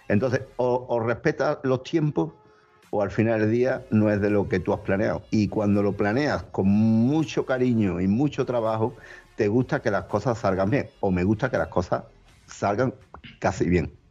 Entonces, 0.08 0.40
o, 0.56 0.86
o 0.88 1.00
respetas 1.00 1.58
los 1.64 1.82
tiempos, 1.82 2.32
o 2.90 3.02
al 3.02 3.10
final 3.10 3.40
del 3.40 3.50
día 3.50 3.84
no 3.90 4.10
es 4.10 4.20
de 4.20 4.30
lo 4.30 4.48
que 4.48 4.58
tú 4.58 4.72
has 4.72 4.80
planeado. 4.80 5.22
Y 5.30 5.48
cuando 5.48 5.82
lo 5.82 5.92
planeas 5.92 6.44
con 6.44 6.66
mucho 6.68 7.44
cariño 7.44 8.00
y 8.00 8.08
mucho 8.08 8.46
trabajo, 8.46 8.96
te 9.36 9.48
gusta 9.48 9.82
que 9.82 9.90
las 9.90 10.04
cosas 10.04 10.38
salgan 10.38 10.70
bien, 10.70 10.88
o 11.00 11.10
me 11.10 11.24
gusta 11.24 11.50
que 11.50 11.58
las 11.58 11.68
cosas 11.68 12.04
salgan 12.46 12.94
casi 13.38 13.68
bien. 13.68 14.03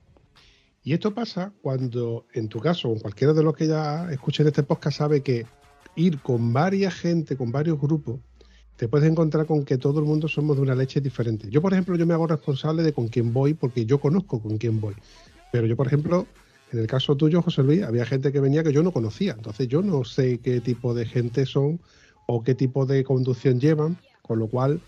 Y 0.83 0.93
esto 0.93 1.13
pasa 1.13 1.53
cuando, 1.61 2.25
en 2.33 2.49
tu 2.49 2.59
caso, 2.59 2.89
o 2.89 2.99
cualquiera 2.99 3.33
de 3.33 3.41
los 3.41 3.55
que 3.55 3.67
ya 3.67 4.11
escuchen 4.11 4.47
este 4.47 4.63
podcast 4.63 4.97
sabe 4.97 5.21
que 5.21 5.45
ir 5.95 6.19
con 6.19 6.51
varias 6.51 6.93
gente, 6.93 7.37
con 7.37 7.51
varios 7.51 7.79
grupos, 7.79 8.19
te 8.75 8.89
puedes 8.89 9.09
encontrar 9.09 9.45
con 9.45 9.63
que 9.63 9.77
todo 9.77 9.99
el 9.99 10.05
mundo 10.05 10.27
somos 10.27 10.57
de 10.57 10.61
una 10.61 10.75
leche 10.75 10.99
diferente. 10.99 11.47
Yo, 11.49 11.61
por 11.61 11.71
ejemplo, 11.71 11.95
yo 11.95 12.05
me 12.05 12.13
hago 12.13 12.27
responsable 12.27 12.83
de 12.83 12.91
con 12.91 13.07
quién 13.07 13.31
voy 13.31 13.53
porque 13.53 13.85
yo 13.85 13.99
conozco 13.99 14.41
con 14.41 14.57
quién 14.57 14.81
voy. 14.81 14.95
Pero 15.53 15.67
yo, 15.67 15.77
por 15.77 15.87
ejemplo, 15.87 16.27
en 16.73 16.79
el 16.79 16.87
caso 16.87 17.15
tuyo, 17.15 17.41
José 17.41 17.63
Luis, 17.63 17.83
había 17.83 18.05
gente 18.05 18.33
que 18.33 18.41
venía 18.41 18.63
que 18.63 18.73
yo 18.73 18.83
no 18.83 18.91
conocía. 18.91 19.33
Entonces 19.33 19.69
yo 19.69 19.81
no 19.81 20.03
sé 20.03 20.39
qué 20.39 20.59
tipo 20.59 20.93
de 20.93 21.05
gente 21.05 21.45
son 21.45 21.79
o 22.25 22.43
qué 22.43 22.55
tipo 22.55 22.85
de 22.85 23.03
conducción 23.05 23.59
llevan, 23.59 23.97
con 24.21 24.39
lo 24.39 24.47
cual 24.47 24.81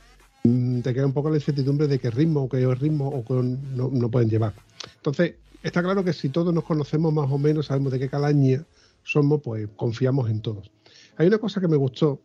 mm, 0.43 0.81
te 0.81 0.93
queda 0.93 1.05
un 1.05 1.13
poco 1.13 1.29
la 1.29 1.37
incertidumbre 1.37 1.87
de 1.87 1.99
qué 1.99 2.09
ritmo 2.09 2.43
o 2.43 2.49
qué 2.49 2.65
ritmo 2.75 3.07
o 3.07 3.23
qué 3.23 3.33
no, 3.33 3.89
no 3.93 4.09
pueden 4.09 4.29
llevar. 4.29 4.53
Entonces, 4.97 5.35
está 5.65 5.81
claro 5.81 6.03
que 6.03 6.13
si 6.13 6.29
todos 6.29 6.53
nos 6.53 6.63
conocemos 6.63 7.11
más 7.13 7.29
o 7.31 7.37
menos, 7.37 7.65
sabemos 7.67 7.91
de 7.91 7.99
qué 7.99 8.09
calaña 8.09 8.65
somos, 9.03 9.41
pues 9.41 9.67
confiamos 9.75 10.29
en 10.29 10.41
todos. 10.41 10.71
Hay 11.17 11.27
una 11.27 11.37
cosa 11.37 11.59
que 11.59 11.67
me 11.67 11.77
gustó 11.77 12.21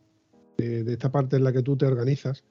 de, 0.57 0.83
de 0.83 0.93
esta 0.93 1.11
parte 1.11 1.37
en 1.37 1.43
la 1.43 1.51
que 1.51 1.61
tú 1.61 1.75
te 1.75 1.85
organizas, 1.85 2.43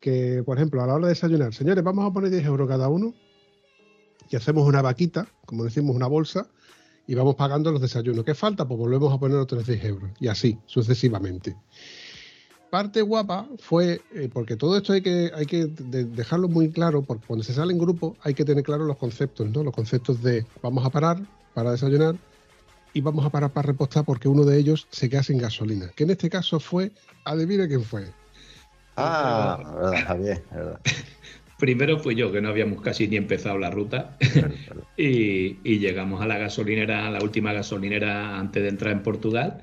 que, 0.00 0.42
por 0.44 0.56
ejemplo, 0.56 0.82
a 0.82 0.86
la 0.86 0.94
hora 0.94 1.06
de 1.06 1.12
desayunar, 1.12 1.54
señores, 1.54 1.84
vamos 1.84 2.10
a 2.10 2.12
poner 2.12 2.30
10 2.30 2.44
euros 2.46 2.68
cada 2.68 2.88
uno 2.88 3.14
y 4.30 4.36
hacemos 4.36 4.66
una 4.66 4.82
vaquita, 4.82 5.28
como 5.46 5.64
decimos, 5.64 5.94
una 5.94 6.06
bolsa, 6.06 6.48
y 7.06 7.14
vamos 7.14 7.34
pagando 7.34 7.70
los 7.72 7.80
desayunos. 7.80 8.24
¿Qué 8.24 8.34
falta? 8.34 8.66
Pues 8.66 8.78
volvemos 8.78 9.12
a 9.12 9.18
poner 9.18 9.36
otros 9.36 9.66
10 9.66 9.84
euros 9.84 10.10
y 10.18 10.28
así 10.28 10.58
sucesivamente. 10.66 11.56
Parte 12.72 13.02
guapa 13.02 13.46
fue, 13.58 14.00
eh, 14.14 14.30
porque 14.32 14.56
todo 14.56 14.78
esto 14.78 14.94
hay 14.94 15.02
que, 15.02 15.30
hay 15.34 15.44
que 15.44 15.66
de- 15.66 16.06
dejarlo 16.06 16.48
muy 16.48 16.70
claro, 16.70 17.02
porque 17.02 17.22
cuando 17.26 17.44
se 17.44 17.52
sale 17.52 17.70
en 17.70 17.78
grupo 17.78 18.16
hay 18.22 18.32
que 18.32 18.46
tener 18.46 18.64
claros 18.64 18.86
los 18.86 18.96
conceptos, 18.96 19.46
¿no? 19.50 19.62
Los 19.62 19.74
conceptos 19.74 20.22
de 20.22 20.46
vamos 20.62 20.82
a 20.86 20.88
parar 20.88 21.18
para 21.52 21.72
desayunar 21.72 22.14
y 22.94 23.02
vamos 23.02 23.26
a 23.26 23.28
parar 23.28 23.52
para 23.52 23.66
repostar 23.66 24.06
porque 24.06 24.26
uno 24.26 24.44
de 24.46 24.56
ellos 24.56 24.86
se 24.90 25.10
queda 25.10 25.22
sin 25.22 25.36
gasolina. 25.36 25.90
Que 25.94 26.04
en 26.04 26.12
este 26.12 26.30
caso 26.30 26.58
fue, 26.60 26.92
adivine 27.26 27.68
quién 27.68 27.84
fue. 27.84 28.06
Ah, 28.96 29.58
verdad, 29.62 30.04
Javier, 30.06 30.42
verdad. 30.50 30.80
Primero 31.58 31.98
fui 31.98 32.14
yo, 32.14 32.32
que 32.32 32.40
no 32.40 32.48
habíamos 32.48 32.80
casi 32.80 33.06
ni 33.06 33.16
empezado 33.16 33.58
la 33.58 33.68
ruta. 33.68 34.16
y, 34.96 35.58
y 35.62 35.78
llegamos 35.78 36.22
a 36.22 36.26
la 36.26 36.38
gasolinera, 36.38 37.06
a 37.06 37.10
la 37.10 37.22
última 37.22 37.52
gasolinera 37.52 38.38
antes 38.38 38.62
de 38.62 38.70
entrar 38.70 38.94
en 38.94 39.02
Portugal. 39.02 39.60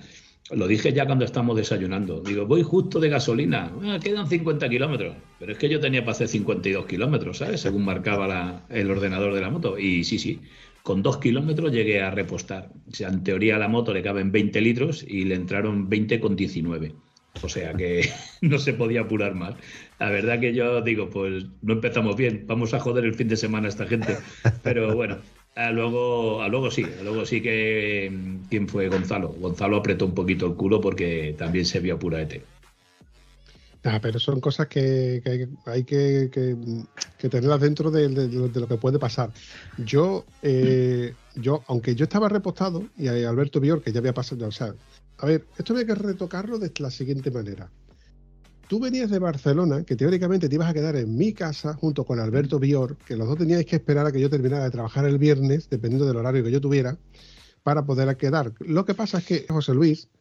Lo 0.52 0.68
dije 0.68 0.92
ya 0.94 1.06
cuando 1.06 1.26
estamos 1.26 1.56
desayunando. 1.56 2.22
Digo, 2.22 2.48
voy 2.48 2.64
justo 2.64 3.00
de 3.00 3.10
gasolina. 3.10 3.72
Ah, 3.84 4.00
quedan 4.04 4.28
50 4.28 4.68
kilómetros. 4.68 5.16
Pero 5.38 5.52
es 5.52 5.58
que 5.60 5.70
yo 5.70 5.80
tenía 5.80 6.02
para 6.02 6.14
hacer 6.14 6.28
52 6.28 6.88
kilómetros, 6.88 7.38
¿sabes? 7.38 7.62
Según 7.62 7.86
marcaba 7.86 8.28
la- 8.28 8.66
el 8.70 8.90
ordenador 8.90 9.34
de 9.36 9.42
la 9.42 9.52
moto. 9.52 9.78
Y 9.78 10.04
sí, 10.04 10.18
sí. 10.18 10.40
Con 10.82 11.04
dos 11.04 11.18
kilómetros 11.18 11.72
llegué 11.72 12.02
a 12.02 12.10
repostar. 12.10 12.72
O 12.92 12.96
sea, 12.96 13.10
en 13.10 13.24
teoría 13.24 13.58
a 13.58 13.60
la 13.60 13.68
moto 13.68 13.94
le 13.94 14.02
caben 14.02 14.32
20 14.32 14.60
litros 14.62 15.04
y 15.08 15.26
le 15.26 15.36
entraron 15.36 15.88
20 15.88 16.20
con 16.20 16.36
19. 16.36 16.94
O 17.44 17.48
sea 17.48 17.76
que 17.76 18.10
no 18.42 18.58
se 18.58 18.74
podía 18.74 19.02
apurar 19.02 19.36
más. 19.36 19.54
La 20.00 20.10
verdad 20.10 20.40
que 20.40 20.56
yo 20.56 20.82
digo, 20.82 21.12
pues 21.12 21.46
no 21.62 21.74
empezamos 21.74 22.16
bien, 22.16 22.46
vamos 22.48 22.74
a 22.74 22.80
joder 22.80 23.06
el 23.06 23.14
fin 23.14 23.28
de 23.28 23.38
semana 23.38 23.68
a 23.68 23.70
esta 23.70 23.86
gente. 23.86 24.18
Pero 24.64 24.96
bueno, 24.96 25.20
a 25.60 25.72
luego, 25.72 26.42
a 26.42 26.48
luego 26.48 26.72
sí, 26.72 26.86
luego 27.04 27.26
sí 27.26 27.42
que... 27.42 28.12
¿Quién 28.50 28.68
fue 28.68 28.88
Gonzalo? 28.88 29.30
Gonzalo 29.30 29.78
apretó 29.78 30.06
un 30.06 30.16
poquito 30.16 30.46
el 30.48 30.56
culo 30.56 30.80
porque 30.80 31.36
también 31.38 31.66
se 31.66 31.80
vio 31.80 31.96
apuraete. 31.96 32.44
Ah, 33.84 34.00
pero 34.02 34.20
son 34.20 34.42
cosas 34.42 34.68
que, 34.68 35.22
hay, 35.66 35.84
que, 35.84 36.30
que- 36.32 36.56
que 37.18 37.30
tenerlas 37.30 37.62
dentro 37.62 37.92
de, 37.92 38.10
lo- 38.10 38.68
que 38.68 38.78
puede 38.78 39.00
pasar. 39.00 39.32
Yo, 39.78 40.26
eh, 40.42 41.14
yo, 41.36 41.64
aunque 41.68 41.96
yo 41.96 42.04
estaba 42.04 42.28
repostado, 42.30 42.88
y 42.98 43.08
Alberto 43.08 43.60
Bior, 43.60 43.82
que 43.82 43.92
ya 43.92 44.00
había 44.00 44.14
pasado, 44.14 44.48
o 44.48 44.52
sea, 44.52 44.74
a 45.18 45.26
ver, 45.26 45.46
esto 45.58 45.74
había 45.74 45.86
que 45.86 45.96
retocarlo 45.96 46.58
de 46.60 46.72
la 46.80 46.92
siguiente 46.92 47.32
manera. 47.32 47.70
Tú 48.70 48.80
venías 48.80 49.10
de 49.10 49.18
Barcelona, 49.18 49.84
que 49.84 49.96
teóricamente 49.96 50.48
te 50.48 50.54
ibas 50.54 50.70
a 50.70 50.74
quedar 50.76 50.96
en 50.96 51.16
mi 51.18 51.34
casa 51.34 51.74
junto 51.74 52.06
con 52.06 52.20
Alberto 52.20 52.60
Bior, 52.60 52.98
que 53.04 53.16
los 53.18 53.28
dos 53.28 53.38
teníais 53.40 53.66
que 53.66 53.78
esperar 53.78 54.06
a 54.06 54.12
que 54.12 54.20
yo 54.22 54.30
terminara 54.30 54.64
de 54.64 54.70
trabajar 54.70 55.06
el 55.06 55.18
viernes, 55.18 55.70
dependiendo 55.70 56.06
del 56.06 56.18
horario 56.18 56.44
que 56.44 56.52
yo 56.52 56.62
tuviera, 56.62 57.00
para 57.64 57.86
poder 57.86 58.16
quedar. 58.18 58.54
Lo 58.60 58.86
que 58.86 58.94
pasa 58.96 59.20
es 59.20 59.26
que 59.26 59.46
José 59.50 59.74
Luis 59.74 60.12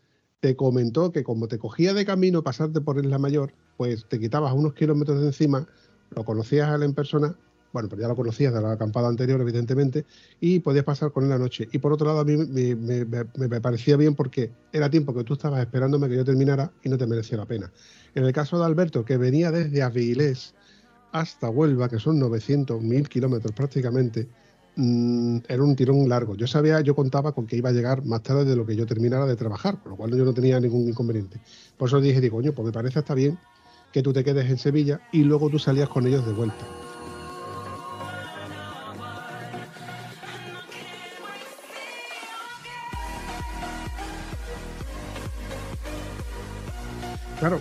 te 0.40 0.56
comentó 0.56 1.12
que 1.12 1.24
como 1.24 1.48
te 1.48 1.58
cogía 1.58 1.92
de 1.94 2.06
camino 2.06 2.42
pasarte 2.42 2.80
por 2.80 2.98
Isla 2.98 3.18
Mayor, 3.18 3.54
pues 3.76 4.08
te 4.08 4.18
quitabas 4.20 4.54
unos 4.54 4.74
kilómetros 4.74 5.20
de 5.20 5.26
encima, 5.26 5.68
lo 6.10 6.24
conocías 6.24 6.68
a 6.70 6.76
él 6.76 6.84
en 6.84 6.94
persona, 6.94 7.38
bueno, 7.72 7.90
pero 7.90 8.00
ya 8.02 8.08
lo 8.08 8.16
conocías 8.16 8.54
de 8.54 8.62
la 8.62 8.72
acampada 8.72 9.08
anterior, 9.08 9.40
evidentemente, 9.42 10.06
y 10.40 10.60
podías 10.60 10.84
pasar 10.86 11.12
con 11.12 11.24
él 11.24 11.30
la 11.30 11.38
noche. 11.38 11.68
Y 11.70 11.78
por 11.80 11.92
otro 11.92 12.06
lado, 12.06 12.20
a 12.20 12.24
mí 12.24 12.36
me, 12.36 12.74
me- 12.76 13.04
me- 13.04 13.48
me 13.48 13.60
parecía 13.60 13.96
bien 13.98 14.14
porque 14.16 14.56
era 14.72 14.88
tiempo 14.90 15.14
que 15.14 15.24
tú 15.24 15.34
estabas 15.34 15.60
esperándome 15.60 16.08
que 16.08 16.16
yo 16.16 16.24
terminara 16.24 16.74
y 16.82 16.88
no 16.88 16.96
te 16.98 17.06
merecía 17.06 17.36
la 17.38 17.46
pena. 17.46 17.70
En 18.18 18.24
el 18.24 18.32
caso 18.32 18.58
de 18.58 18.64
Alberto, 18.64 19.04
que 19.04 19.16
venía 19.16 19.52
desde 19.52 19.80
Avilés 19.80 20.52
hasta 21.12 21.50
Huelva, 21.50 21.88
que 21.88 22.00
son 22.00 22.18
900, 22.18 22.82
1000 22.82 23.08
kilómetros 23.08 23.52
prácticamente, 23.52 24.26
mm, 24.74 25.38
era 25.46 25.62
un 25.62 25.76
tirón 25.76 26.08
largo. 26.08 26.34
Yo 26.34 26.48
sabía, 26.48 26.80
yo 26.80 26.96
contaba 26.96 27.30
con 27.30 27.46
que 27.46 27.54
iba 27.54 27.68
a 27.68 27.72
llegar 27.72 28.04
más 28.04 28.24
tarde 28.24 28.44
de 28.44 28.56
lo 28.56 28.66
que 28.66 28.74
yo 28.74 28.86
terminara 28.86 29.24
de 29.24 29.36
trabajar, 29.36 29.78
con 29.80 29.90
lo 29.92 29.96
cual 29.96 30.10
yo 30.16 30.24
no 30.24 30.34
tenía 30.34 30.58
ningún 30.58 30.88
inconveniente. 30.88 31.40
Por 31.76 31.88
eso 31.88 32.00
dije, 32.00 32.20
digo, 32.20 32.38
coño, 32.38 32.52
pues 32.52 32.66
me 32.66 32.72
parece 32.72 32.98
hasta 32.98 33.14
bien 33.14 33.38
que 33.92 34.02
tú 34.02 34.12
te 34.12 34.24
quedes 34.24 34.50
en 34.50 34.58
Sevilla 34.58 35.00
y 35.12 35.22
luego 35.22 35.48
tú 35.48 35.60
salías 35.60 35.88
con 35.88 36.04
ellos 36.04 36.26
de 36.26 36.32
vuelta. 36.32 36.66
Claro, 47.38 47.60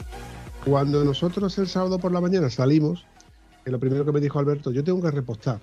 cuando 0.69 1.03
nosotros 1.05 1.57
el 1.59 1.67
sábado 1.67 1.97
por 1.97 2.11
la 2.11 2.19
mañana 2.19 2.49
salimos, 2.49 3.05
que 3.63 3.71
lo 3.71 3.79
primero 3.79 4.03
que 4.03 4.11
me 4.11 4.19
dijo 4.19 4.37
Alberto, 4.37 4.71
yo 4.71 4.83
tengo 4.83 5.01
que 5.01 5.11
repostar. 5.11 5.61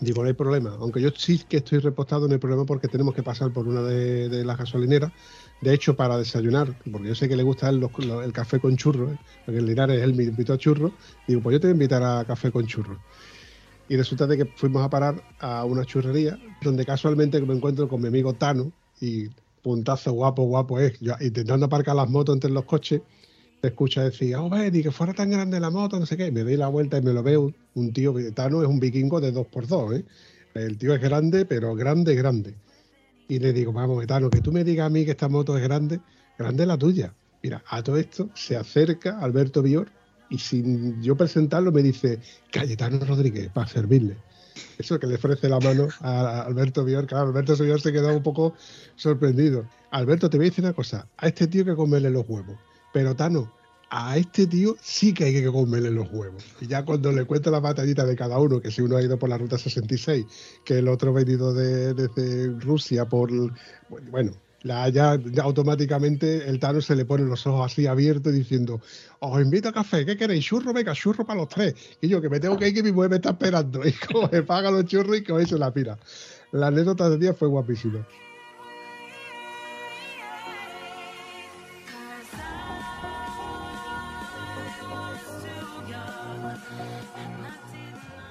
Digo, 0.00 0.22
no 0.22 0.28
hay 0.28 0.34
problema. 0.34 0.76
Aunque 0.80 1.00
yo 1.00 1.10
sí 1.16 1.40
que 1.48 1.58
estoy 1.58 1.78
repostado, 1.78 2.26
no 2.26 2.34
hay 2.34 2.40
problema 2.40 2.64
porque 2.64 2.88
tenemos 2.88 3.14
que 3.14 3.22
pasar 3.22 3.52
por 3.52 3.68
una 3.68 3.82
de, 3.82 4.44
las 4.44 4.58
gasolineras. 4.58 5.12
De 5.60 5.72
hecho, 5.72 5.94
para 5.94 6.18
desayunar, 6.18 6.76
porque 6.90 7.06
yo 7.06 7.14
sé 7.14 7.28
que 7.28 7.36
le 7.36 7.44
gusta 7.44 7.68
el, 7.68 7.88
el 8.24 8.32
café 8.32 8.58
con 8.58 8.76
churro, 8.76 9.12
¿eh? 9.12 9.18
porque 9.46 9.60
el 9.60 9.66
Linares 9.66 10.02
él 10.02 10.14
me 10.14 10.24
invitó 10.24 10.54
a 10.54 10.58
churro. 10.58 10.92
Digo, 11.28 11.40
pues 11.40 11.54
yo 11.54 11.60
te 11.60 11.68
voy 11.68 11.72
a 11.72 11.74
invitar 11.74 12.02
a 12.02 12.24
café 12.24 12.50
con 12.50 12.66
churro. 12.66 12.98
Y 13.88 13.96
resulta 13.96 14.26
de 14.26 14.38
que 14.38 14.44
fuimos 14.46 14.82
a 14.82 14.90
parar 14.90 15.22
a 15.38 15.64
una 15.64 15.84
churrería 15.84 16.36
donde 16.62 16.84
casualmente 16.84 17.40
me 17.40 17.54
encuentro 17.54 17.88
con 17.88 18.00
mi 18.02 18.08
amigo 18.08 18.32
Tano 18.32 18.72
y 19.00 19.28
puntazo 19.62 20.12
guapo, 20.12 20.42
guapo 20.42 20.80
es. 20.80 20.98
Yo 20.98 21.14
intentando 21.20 21.66
aparcar 21.66 21.94
las 21.94 22.10
motos 22.10 22.34
entre 22.34 22.50
los 22.50 22.64
coches, 22.64 23.00
te 23.64 23.68
escucha 23.68 24.04
decir, 24.04 24.36
oh, 24.36 24.50
ven, 24.50 24.76
y 24.76 24.82
que 24.82 24.90
fuera 24.90 25.14
tan 25.14 25.30
grande 25.30 25.58
la 25.58 25.70
moto, 25.70 25.98
no 25.98 26.04
sé 26.04 26.18
qué. 26.18 26.30
Me 26.30 26.42
doy 26.42 26.58
la 26.58 26.68
vuelta 26.68 26.98
y 26.98 27.02
me 27.02 27.14
lo 27.14 27.22
veo. 27.22 27.50
Un 27.74 27.94
tío, 27.94 28.14
Tano 28.34 28.60
es 28.60 28.68
un 28.68 28.78
vikingo 28.78 29.22
de 29.22 29.32
2x2, 29.32 30.00
¿eh? 30.00 30.04
El 30.52 30.76
tío 30.76 30.94
es 30.94 31.00
grande, 31.00 31.46
pero 31.46 31.74
grande, 31.74 32.14
grande. 32.14 32.54
Y 33.26 33.38
le 33.38 33.54
digo, 33.54 33.72
vamos, 33.72 34.06
Tano, 34.06 34.28
que 34.28 34.42
tú 34.42 34.52
me 34.52 34.64
digas 34.64 34.86
a 34.86 34.90
mí 34.90 35.06
que 35.06 35.12
esta 35.12 35.30
moto 35.30 35.56
es 35.56 35.62
grande, 35.62 35.98
grande 36.38 36.64
es 36.64 36.68
la 36.68 36.76
tuya. 36.76 37.14
Mira, 37.42 37.64
a 37.66 37.82
todo 37.82 37.96
esto 37.96 38.28
se 38.34 38.54
acerca 38.54 39.18
Alberto 39.18 39.62
Bior 39.62 39.88
y 40.28 40.36
sin 40.36 41.02
yo 41.02 41.16
presentarlo 41.16 41.72
me 41.72 41.82
dice, 41.82 42.18
Cayetano 42.50 42.98
Rodríguez, 43.02 43.48
para 43.48 43.66
servirle. 43.66 44.18
Eso 44.76 45.00
que 45.00 45.06
le 45.06 45.14
ofrece 45.14 45.48
la 45.48 45.58
mano 45.58 45.88
a 46.00 46.42
Alberto 46.42 46.84
Bior. 46.84 47.06
Claro, 47.06 47.28
Alberto 47.28 47.56
Bior 47.56 47.80
se 47.80 47.92
quedó 47.94 48.14
un 48.14 48.22
poco 48.22 48.52
sorprendido. 48.94 49.64
Alberto, 49.90 50.28
te 50.28 50.36
voy 50.36 50.48
a 50.48 50.50
decir 50.50 50.62
una 50.62 50.74
cosa. 50.74 51.08
A 51.16 51.28
este 51.28 51.46
tío 51.46 51.64
que 51.64 51.74
comerle 51.74 52.10
los 52.10 52.28
huevos. 52.28 52.58
Pero 52.94 53.16
Tano, 53.16 53.52
a 53.90 54.16
este 54.16 54.46
tío 54.46 54.76
sí 54.80 55.12
que 55.12 55.24
hay 55.24 55.32
que 55.34 55.46
comerle 55.50 55.90
los 55.90 56.08
huevos. 56.12 56.44
Y 56.60 56.68
ya 56.68 56.84
cuando 56.84 57.10
le 57.10 57.24
cuento 57.24 57.50
la 57.50 57.58
batallita 57.58 58.06
de 58.06 58.14
cada 58.14 58.38
uno, 58.38 58.60
que 58.60 58.70
si 58.70 58.82
uno 58.82 58.96
ha 58.96 59.02
ido 59.02 59.18
por 59.18 59.28
la 59.28 59.36
ruta 59.36 59.58
66, 59.58 60.24
que 60.64 60.78
el 60.78 60.86
otro 60.86 61.10
ha 61.10 61.14
venido 61.14 61.52
de- 61.52 61.92
desde 61.92 62.46
Rusia 62.60 63.04
por... 63.06 63.30
Bueno, 64.12 64.32
ya, 64.62 65.18
automáticamente 65.42 66.48
el 66.48 66.60
Tano 66.60 66.80
se 66.80 66.94
le 66.94 67.04
pone 67.04 67.24
los 67.24 67.44
ojos 67.48 67.66
así 67.72 67.86
abiertos 67.88 68.32
diciendo, 68.32 68.80
os 69.18 69.42
invito 69.42 69.68
a 69.68 69.72
café, 69.72 70.06
¿qué 70.06 70.16
queréis? 70.16 70.44
Churro, 70.44 70.72
venga, 70.72 70.92
churro 70.94 71.26
para 71.26 71.40
los 71.40 71.48
tres. 71.48 71.74
Y 72.00 72.06
yo 72.08 72.20
que 72.22 72.28
me 72.28 72.38
tengo 72.38 72.56
que 72.56 72.68
ir, 72.68 72.74
que 72.74 72.82
mi 72.84 72.92
mujer 72.92 73.10
me 73.10 73.16
está 73.16 73.30
esperando. 73.30 73.80
Y 73.86 73.92
como 73.92 74.28
me 74.30 74.42
paga 74.44 74.70
los 74.70 74.84
churros 74.86 75.18
y 75.18 75.22
que 75.24 75.32
hoy 75.32 75.46
se 75.46 75.58
la 75.58 75.74
pira. 75.74 75.98
La 76.52 76.68
anécdota 76.68 77.10
del 77.10 77.18
día 77.18 77.34
fue 77.34 77.48
guapísima. 77.48 78.06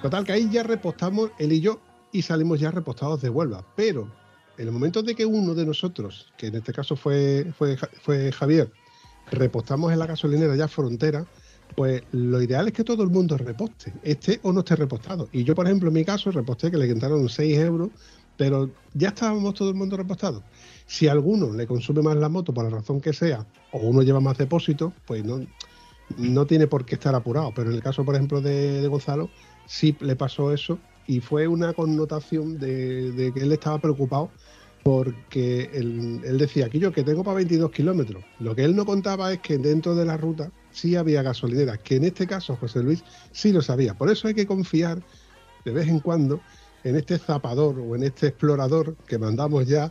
Total, 0.04 0.22
que 0.22 0.32
ahí 0.32 0.50
ya 0.50 0.62
repostamos 0.62 1.30
él 1.38 1.50
y 1.54 1.62
yo 1.62 1.80
y 2.12 2.20
salimos 2.20 2.60
ya 2.60 2.70
repostados 2.70 3.22
de 3.22 3.30
Huelva. 3.30 3.64
Pero 3.74 4.06
en 4.58 4.66
el 4.66 4.70
momento 4.70 5.02
de 5.02 5.14
que 5.14 5.24
uno 5.24 5.54
de 5.54 5.64
nosotros, 5.64 6.30
que 6.36 6.48
en 6.48 6.56
este 6.56 6.74
caso 6.74 6.94
fue, 6.94 7.50
fue, 7.56 7.78
Ja- 7.78 7.88
fue 8.02 8.30
Javier, 8.30 8.70
repostamos 9.30 9.90
en 9.94 9.98
la 9.98 10.06
gasolinera 10.06 10.56
ya 10.56 10.68
frontera, 10.68 11.24
pues 11.74 12.02
lo 12.12 12.42
ideal 12.42 12.66
es 12.66 12.74
que 12.74 12.84
todo 12.84 13.02
el 13.02 13.08
mundo 13.08 13.38
reposte, 13.38 13.94
esté 14.02 14.40
o 14.42 14.52
no 14.52 14.58
esté 14.60 14.76
repostado. 14.76 15.30
Y 15.32 15.42
yo, 15.42 15.54
por 15.54 15.64
ejemplo, 15.64 15.88
en 15.88 15.94
mi 15.94 16.04
caso, 16.04 16.30
reposté 16.30 16.70
que 16.70 16.76
le 16.76 16.92
quitaron 16.92 17.26
6 17.30 17.56
euros, 17.56 17.88
pero 18.36 18.68
ya 18.92 19.08
estábamos 19.08 19.54
todo 19.54 19.70
el 19.70 19.74
mundo 19.74 19.96
repostado. 19.96 20.42
Si 20.86 21.08
a 21.08 21.12
alguno 21.12 21.50
le 21.50 21.66
consume 21.66 22.02
más 22.02 22.16
la 22.16 22.28
moto 22.28 22.52
por 22.52 22.64
la 22.64 22.68
razón 22.76 23.00
que 23.00 23.14
sea, 23.14 23.46
o 23.72 23.78
uno 23.78 24.02
lleva 24.02 24.20
más 24.20 24.36
depósito, 24.36 24.92
pues 25.06 25.24
no, 25.24 25.40
no 26.18 26.44
tiene 26.46 26.66
por 26.66 26.84
qué 26.84 26.96
estar 26.96 27.14
apurado. 27.14 27.52
Pero 27.54 27.70
en 27.70 27.76
el 27.76 27.82
caso, 27.82 28.04
por 28.04 28.16
ejemplo, 28.16 28.42
de 28.42 28.86
Gonzalo, 28.86 29.30
sí 29.66 29.96
le 30.00 30.16
pasó 30.16 30.52
eso 30.52 30.78
y 31.06 31.20
fue 31.20 31.46
una 31.46 31.72
connotación 31.72 32.58
de, 32.58 33.32
que 33.34 33.40
él 33.40 33.52
estaba 33.52 33.78
preocupado 33.78 34.30
porque 34.82 35.70
él, 35.72 36.20
él 36.24 36.38
decía 36.38 36.68
que 36.68 36.78
yo 36.78 36.92
que 36.92 37.04
tengo 37.04 37.24
para 37.24 37.36
22 37.36 37.70
kilómetros. 37.70 38.22
Lo 38.38 38.54
que 38.54 38.64
él 38.64 38.76
no 38.76 38.84
contaba 38.84 39.32
es 39.32 39.40
que 39.40 39.56
dentro 39.56 39.94
de 39.94 40.04
la 40.04 40.18
ruta 40.18 40.50
sí 40.72 40.94
había 40.96 41.22
gasolineras, 41.22 41.78
que 41.78 41.96
en 41.96 42.04
este 42.04 42.26
caso 42.26 42.56
José 42.56 42.82
Luis 42.82 43.02
sí 43.32 43.52
lo 43.52 43.62
sabía. 43.62 43.94
Por 43.94 44.10
eso 44.10 44.28
hay 44.28 44.34
que 44.34 44.46
confiar 44.46 45.02
de 45.64 45.72
vez 45.72 45.88
en 45.88 46.00
cuando 46.00 46.40
en 46.84 46.96
este 46.96 47.18
zapador 47.18 47.78
o 47.78 47.96
en 47.96 48.04
este 48.04 48.28
explorador 48.28 48.94
que 49.06 49.18
mandamos 49.18 49.66
ya 49.66 49.90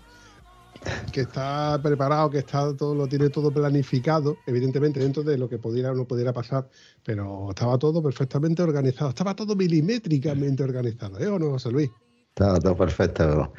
que 1.11 1.21
está 1.21 1.79
preparado, 1.81 2.29
que 2.29 2.39
está 2.39 2.75
todo, 2.75 2.95
lo 2.95 3.07
tiene 3.07 3.29
todo 3.29 3.51
planificado, 3.51 4.37
evidentemente 4.45 4.99
dentro 4.99 5.23
de 5.23 5.37
lo 5.37 5.47
que 5.49 5.57
pudiera 5.57 5.91
o 5.91 5.95
no 5.95 6.05
pudiera 6.05 6.33
pasar, 6.33 6.67
pero 7.03 7.49
estaba 7.49 7.77
todo 7.77 8.01
perfectamente 8.01 8.61
organizado, 8.61 9.09
estaba 9.09 9.35
todo 9.35 9.55
milimétricamente 9.55 10.63
organizado, 10.63 11.19
¿eh 11.19 11.27
o 11.27 11.39
no, 11.39 11.51
José 11.51 11.71
Luis? 11.71 11.89
Está 12.29 12.59
todo 12.59 12.75
perfecto. 12.75 13.53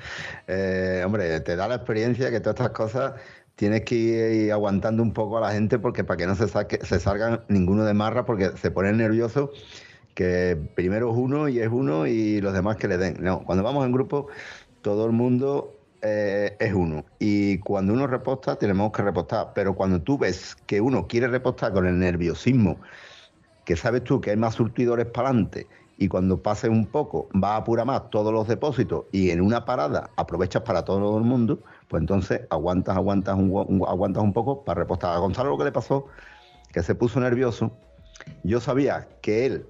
Eh, 0.49 1.03
hombre, 1.07 1.41
te 1.41 1.55
da 1.55 1.69
la 1.69 1.77
experiencia 1.77 2.31
que 2.31 2.41
todas 2.41 2.57
estas 2.57 2.71
cosas 2.71 3.13
tienes 3.55 3.83
que 3.83 3.95
ir 3.95 4.53
aguantando 4.53 5.03
un 5.03 5.13
poco 5.13 5.39
a 5.39 5.41
la 5.41 5.53
gente 5.53 5.79
porque 5.79 6.03
para 6.03 6.17
que 6.17 6.27
no 6.27 6.35
se, 6.35 6.49
saque, 6.49 6.85
se 6.85 6.99
salgan 6.99 7.45
ninguno 7.49 7.85
de 7.85 7.95
marra 7.95 8.25
porque 8.25 8.51
se 8.57 8.73
ponen 8.73 8.97
nerviosos 8.97 9.51
que 10.15 10.57
primero 10.75 11.11
es 11.11 11.17
uno 11.17 11.49
y 11.49 11.61
es 11.61 11.69
uno 11.71 12.07
y 12.07 12.41
los 12.41 12.53
demás 12.53 12.77
que 12.77 12.89
le 12.89 12.99
den. 12.99 13.17
No, 13.21 13.45
cuando 13.45 13.63
vamos 13.65 13.85
en 13.85 13.93
grupo 13.93 14.29
todo 14.83 15.07
el 15.07 15.13
mundo 15.13 15.74
eh, 16.07 16.57
es 16.61 16.75
uno. 16.75 17.05
Y 17.19 17.59
cuando 17.61 17.95
uno 17.95 18.07
reposta 18.07 18.57
tenemos 18.57 18.93
que 18.93 19.03
repostar, 19.03 19.53
pero 19.55 19.75
cuando 19.75 20.03
tú 20.03 20.19
ves 20.19 20.55
que 20.67 20.81
uno 20.81 21.07
quiere 21.07 21.29
repostar 21.29 21.73
con 21.73 21.87
el 21.87 21.99
nerviosismo, 21.99 22.79
que 23.65 23.75
sabes 23.75 24.05
tú 24.05 24.21
que 24.21 24.31
hay 24.31 24.37
más 24.37 24.55
surtidores 24.55 25.07
para 25.07 25.29
adelante 25.29 25.67
y 25.97 26.09
cuando 26.09 26.43
pases 26.43 26.69
un 26.71 26.87
poco 26.87 27.29
vas 27.33 27.53
a 27.53 27.57
apurar 27.57 27.87
más 27.87 28.11
todos 28.11 28.35
los 28.35 28.47
depósitos 28.47 29.05
y 29.13 29.31
en 29.31 29.41
una 29.41 29.65
parada 29.65 30.11
aprovechas 30.17 30.63
para 30.63 30.85
todo 30.85 31.17
el 31.17 31.25
mundo, 31.25 31.61
pues 31.89 32.03
entonces 32.03 32.43
aguantas, 32.51 32.97
aguantas 32.97 33.37
un, 33.37 33.83
aguantas 33.89 34.23
un 34.23 34.35
poco 34.35 34.63
para 34.63 34.81
repostar. 34.81 35.15
A 35.15 35.19
Gonzalo 35.19 35.51
lo 35.51 35.59
que 35.59 35.65
le 35.65 35.73
pasó, 35.73 36.07
que 36.71 36.83
se 36.83 36.95
puso 36.95 37.19
nervioso, 37.19 37.73
yo 38.43 38.61
sabía 38.61 39.09
que 39.23 39.47
él 39.47 39.67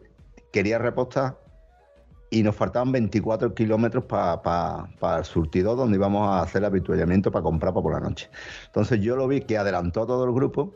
quería 0.52 0.78
repostar 0.78 1.43
y 2.34 2.42
nos 2.42 2.56
faltaban 2.56 2.90
24 2.90 3.54
kilómetros 3.54 4.04
para 4.06 5.18
el 5.18 5.24
surtidor 5.24 5.76
donde 5.76 5.96
íbamos 5.96 6.28
a 6.28 6.42
hacer 6.42 6.62
el 6.62 6.64
habituallamiento 6.64 7.30
para 7.30 7.44
comprar 7.44 7.72
para 7.72 7.82
por 7.82 7.92
la 7.92 8.00
noche. 8.00 8.28
Entonces 8.66 9.00
yo 9.00 9.14
lo 9.14 9.28
vi 9.28 9.42
que 9.42 9.56
adelantó 9.56 10.02
a 10.02 10.06
todo 10.06 10.24
el 10.24 10.32
grupo 10.32 10.74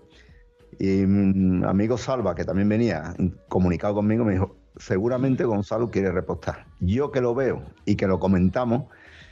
y 0.79 1.05
mi 1.05 1.67
amigo 1.67 1.99
Salva, 1.99 2.37
que 2.37 2.45
también 2.45 2.69
venía 2.69 3.13
comunicado 3.49 3.97
conmigo, 3.97 4.25
me 4.25 4.35
dijo, 4.35 4.55
seguramente 4.77 5.43
Gonzalo 5.43 5.91
quiere 5.91 6.13
repostar. 6.13 6.67
Yo 6.79 7.11
que 7.11 7.21
lo 7.21 7.35
veo 7.35 7.65
y 7.85 7.97
que 7.97 8.07
lo 8.07 8.21
comentamos, 8.21 8.85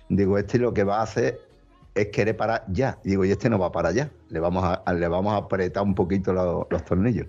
digo, 0.08 0.36
este 0.36 0.58
lo 0.58 0.74
que 0.74 0.82
va 0.82 0.98
a 0.98 1.02
hacer 1.02 1.45
es 1.96 2.08
querer 2.08 2.36
parar 2.36 2.64
ya. 2.68 2.98
Digo, 3.04 3.24
y 3.24 3.30
este 3.30 3.50
no 3.50 3.58
va 3.58 3.72
para 3.72 3.88
allá. 3.90 4.10
Le 4.28 4.40
vamos 4.40 4.64
a, 4.64 4.92
le 4.92 5.08
vamos 5.08 5.32
a 5.34 5.36
apretar 5.38 5.82
un 5.82 5.94
poquito 5.94 6.32
lo- 6.32 6.66
los 6.70 6.84
tornillos. 6.84 7.26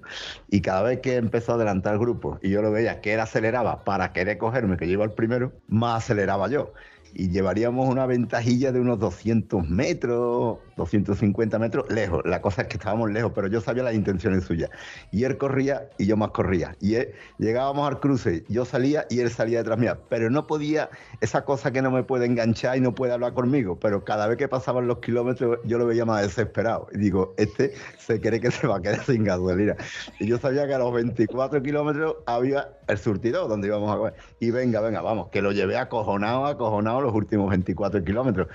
Y 0.50 0.62
cada 0.62 0.82
vez 0.84 1.00
que 1.02 1.16
empezó 1.16 1.54
a 1.54 1.56
adelantar 1.56 1.94
el 1.94 2.00
grupo 2.00 2.40
y 2.42 2.50
yo 2.50 2.62
lo 2.62 2.72
veía 2.72 3.02
que 3.02 3.14
él 3.14 3.20
aceleraba 3.20 3.84
para 3.84 4.14
querer 4.14 4.38
cogerme, 4.38 4.78
que 4.78 4.88
yo 4.88 4.94
iba 4.94 5.04
al 5.06 5.14
primero, 5.14 5.54
más 5.68 6.04
aceleraba 6.04 6.48
yo. 6.50 6.74
Y 7.20 7.30
llevaríamos 7.30 7.90
una 7.90 8.06
ventajilla 8.06 8.72
de 8.72 8.80
unos 8.80 9.00
200 9.00 9.68
metros, 9.68 10.60
250 10.76 11.58
metros, 11.58 11.90
lejos. 11.90 12.22
La 12.26 12.44
cosa 12.44 12.62
es 12.62 12.68
que 12.68 12.78
estábamos 12.78 13.10
lejos, 13.10 13.32
pero 13.34 13.48
yo 13.48 13.60
sabía 13.60 13.82
las 13.82 13.96
intenciones 13.96 14.44
suyas. 14.44 14.70
Y 15.12 15.24
él 15.24 15.36
corría 15.36 15.90
y 15.98 16.06
yo 16.06 16.16
más 16.16 16.30
corría. 16.30 16.76
Y 16.80 16.94
él- 16.94 17.14
llegábamos 17.40 17.88
al 17.88 18.00
cruce, 18.00 18.44
yo 18.50 18.66
salía 18.66 19.08
y 19.10 19.22
él 19.22 19.32
salía 19.32 19.58
detrás 19.58 19.80
mía. 19.80 19.98
Pero 20.10 20.30
no 20.30 20.46
podía, 20.46 20.92
esa 21.20 21.44
cosa 21.44 21.72
que 21.72 21.82
no 21.82 21.90
me 21.90 22.04
puede 22.04 22.28
enganchar 22.28 22.78
y 22.78 22.82
no 22.82 22.94
puede 22.94 23.14
hablar 23.14 23.34
conmigo. 23.34 23.80
Pero 23.80 24.04
cada 24.04 24.28
vez 24.28 24.38
que 24.38 24.48
pasaban 24.48 24.86
los 24.86 25.00
kilómetros, 25.00 25.58
yo 25.66 25.80
lo 25.80 25.88
veía 25.88 26.06
más 26.06 26.22
desesperado. 26.22 26.88
Y 26.94 27.00
digo, 27.00 27.34
este 27.38 27.74
se 27.98 28.22
cree 28.22 28.40
que 28.40 28.52
se 28.52 28.68
va 28.68 28.78
a 28.78 28.82
quedar 28.82 29.04
sin 29.04 29.24
gasolina. 29.24 29.76
Y 30.20 30.28
yo 30.28 30.38
sabía 30.38 30.68
que 30.68 30.76
a 30.76 30.78
los 30.78 30.94
24 30.94 31.64
kilómetros 31.64 32.18
había 32.28 32.70
el 32.88 33.00
surtidor 33.00 33.50
donde 33.50 33.70
íbamos 33.70 33.92
a 33.92 33.98
comer. 33.98 34.14
Y 34.40 34.52
venga, 34.52 34.82
venga, 34.82 35.02
vamos, 35.02 35.30
que 35.30 35.42
lo 35.42 35.52
llevé 35.52 35.78
acojonado, 35.78 36.46
acojonado 36.46 37.07
los 37.08 37.16
últimos 37.16 37.50
24 37.50 38.04
kilómetros. 38.04 38.48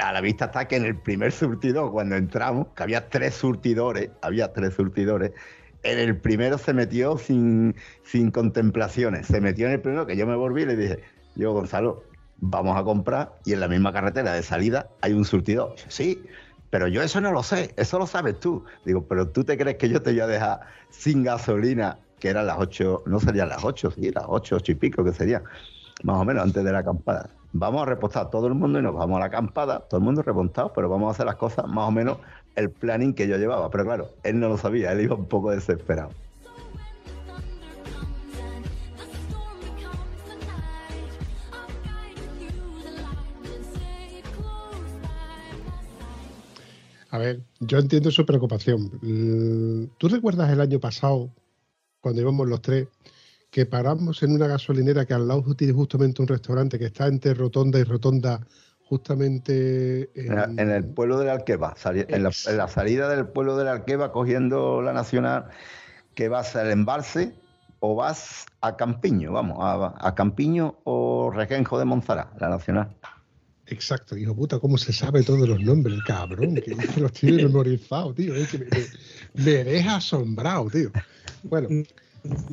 A 0.00 0.12
la 0.12 0.20
vista 0.20 0.46
está 0.46 0.68
que 0.68 0.76
en 0.76 0.84
el 0.84 0.96
primer 0.96 1.32
surtidor, 1.32 1.90
cuando 1.90 2.16
entramos, 2.16 2.68
que 2.76 2.82
había 2.82 3.08
tres 3.08 3.34
surtidores, 3.34 4.10
había 4.20 4.52
tres 4.52 4.74
surtidores, 4.74 5.32
en 5.82 5.98
el 5.98 6.16
primero 6.16 6.58
se 6.58 6.74
metió 6.74 7.16
sin, 7.16 7.74
sin 8.02 8.30
contemplaciones. 8.30 9.26
Se 9.26 9.40
metió 9.40 9.66
en 9.66 9.72
el 9.72 9.80
primero 9.80 10.06
que 10.06 10.16
yo 10.16 10.26
me 10.26 10.36
volví 10.36 10.62
y 10.62 10.66
le 10.66 10.76
dije, 10.76 10.98
yo, 11.36 11.52
Gonzalo, 11.52 12.02
vamos 12.38 12.76
a 12.76 12.84
comprar 12.84 13.32
y 13.44 13.52
en 13.52 13.60
la 13.60 13.68
misma 13.68 13.92
carretera 13.92 14.32
de 14.32 14.42
salida 14.42 14.88
hay 15.00 15.12
un 15.12 15.24
surtidor. 15.24 15.74
Sí, 15.88 16.22
pero 16.70 16.88
yo 16.88 17.02
eso 17.02 17.20
no 17.20 17.32
lo 17.32 17.42
sé, 17.42 17.72
eso 17.76 17.98
lo 17.98 18.06
sabes 18.06 18.38
tú. 18.40 18.64
Digo, 18.84 19.06
pero 19.06 19.28
tú 19.28 19.44
te 19.44 19.56
crees 19.56 19.76
que 19.76 19.88
yo 19.88 20.02
te 20.02 20.10
voy 20.10 20.20
a 20.20 20.26
dejar 20.26 20.60
sin 20.90 21.22
gasolina, 21.22 21.98
que 22.18 22.28
eran 22.28 22.46
las 22.46 22.58
8, 22.58 23.04
no 23.06 23.20
serían 23.20 23.48
las 23.48 23.64
8, 23.64 23.92
sí, 23.92 24.10
las 24.10 24.24
8, 24.26 24.56
8 24.56 24.72
y 24.72 24.74
pico 24.74 25.04
que 25.04 25.12
serían, 25.12 25.44
más 26.02 26.16
o 26.16 26.24
menos 26.24 26.42
antes 26.42 26.64
de 26.64 26.72
la 26.72 26.80
acampada. 26.80 27.30
Vamos 27.52 27.82
a 27.82 27.86
repostar 27.86 28.30
todo 28.30 28.46
el 28.48 28.54
mundo 28.54 28.78
y 28.78 28.82
nos 28.82 28.94
vamos 28.94 29.16
a 29.16 29.20
la 29.20 29.26
acampada, 29.26 29.80
todo 29.80 29.98
el 29.98 30.04
mundo 30.04 30.22
repostado, 30.22 30.72
pero 30.74 30.88
vamos 30.88 31.08
a 31.08 31.10
hacer 31.12 31.26
las 31.26 31.36
cosas 31.36 31.66
más 31.66 31.88
o 31.88 31.90
menos 31.90 32.18
el 32.54 32.70
planning 32.70 33.14
que 33.14 33.28
yo 33.28 33.36
llevaba. 33.38 33.70
Pero 33.70 33.84
claro, 33.84 34.10
él 34.24 34.38
no 34.40 34.48
lo 34.48 34.58
sabía, 34.58 34.92
él 34.92 35.00
iba 35.00 35.14
un 35.14 35.26
poco 35.26 35.50
desesperado. 35.50 36.10
A 47.10 47.18
ver, 47.18 47.40
yo 47.60 47.78
entiendo 47.78 48.10
su 48.10 48.26
preocupación. 48.26 48.90
L- 49.02 49.88
¿Tú 49.98 50.08
recuerdas 50.08 50.50
el 50.50 50.60
año 50.60 50.80
pasado, 50.80 51.30
cuando 52.00 52.20
íbamos 52.20 52.46
los 52.48 52.60
tres, 52.60 52.88
que 53.56 53.64
paramos 53.64 54.22
en 54.22 54.32
una 54.32 54.48
gasolinera 54.48 55.06
que 55.06 55.14
al 55.14 55.26
lado 55.26 55.54
tiene 55.54 55.72
justamente 55.72 56.20
un 56.20 56.28
restaurante 56.28 56.78
que 56.78 56.84
está 56.84 57.06
entre 57.06 57.32
rotonda 57.32 57.78
y 57.78 57.84
rotonda, 57.84 58.46
justamente 58.84 60.10
En, 60.14 60.58
en, 60.58 60.70
el 60.70 60.84
pueblo 60.84 61.18
de 61.18 61.24
la 61.24 61.32
Alqueva, 61.32 61.74
en 61.86 62.22
la, 62.22 62.30
en 62.48 62.56
la 62.58 62.68
salida 62.68 63.08
del 63.08 63.28
pueblo 63.28 63.56
de 63.56 63.64
la 63.64 63.72
Alqueva, 63.72 64.12
cogiendo 64.12 64.82
la 64.82 64.92
Nacional, 64.92 65.46
que 66.14 66.28
vas 66.28 66.54
al 66.54 66.70
embalse 66.70 67.32
o 67.80 67.94
vas 67.94 68.44
a 68.60 68.76
Campiño, 68.76 69.32
vamos, 69.32 69.56
a, 69.58 69.94
a 70.06 70.14
Campiño 70.14 70.76
o 70.84 71.30
Requenjo 71.34 71.78
de 71.78 71.86
Monzara, 71.86 72.32
la 72.38 72.50
Nacional. 72.50 72.94
Exacto, 73.68 74.18
hijo 74.18 74.36
puta, 74.36 74.58
cómo 74.58 74.76
se 74.76 74.92
sabe 74.92 75.22
todos 75.22 75.48
los 75.48 75.62
nombres, 75.62 76.02
cabrón, 76.02 76.56
que 76.56 76.76
los 77.00 77.10
tiene 77.12 77.42
memorizados, 77.44 78.14
tío. 78.16 78.34
Es 78.34 78.50
que 78.50 78.58
me, 78.58 78.66
me- 78.66 79.42
me 79.44 79.64
deja 79.64 79.96
asombrado, 79.96 80.68
tío. 80.68 80.90
Bueno, 81.42 81.68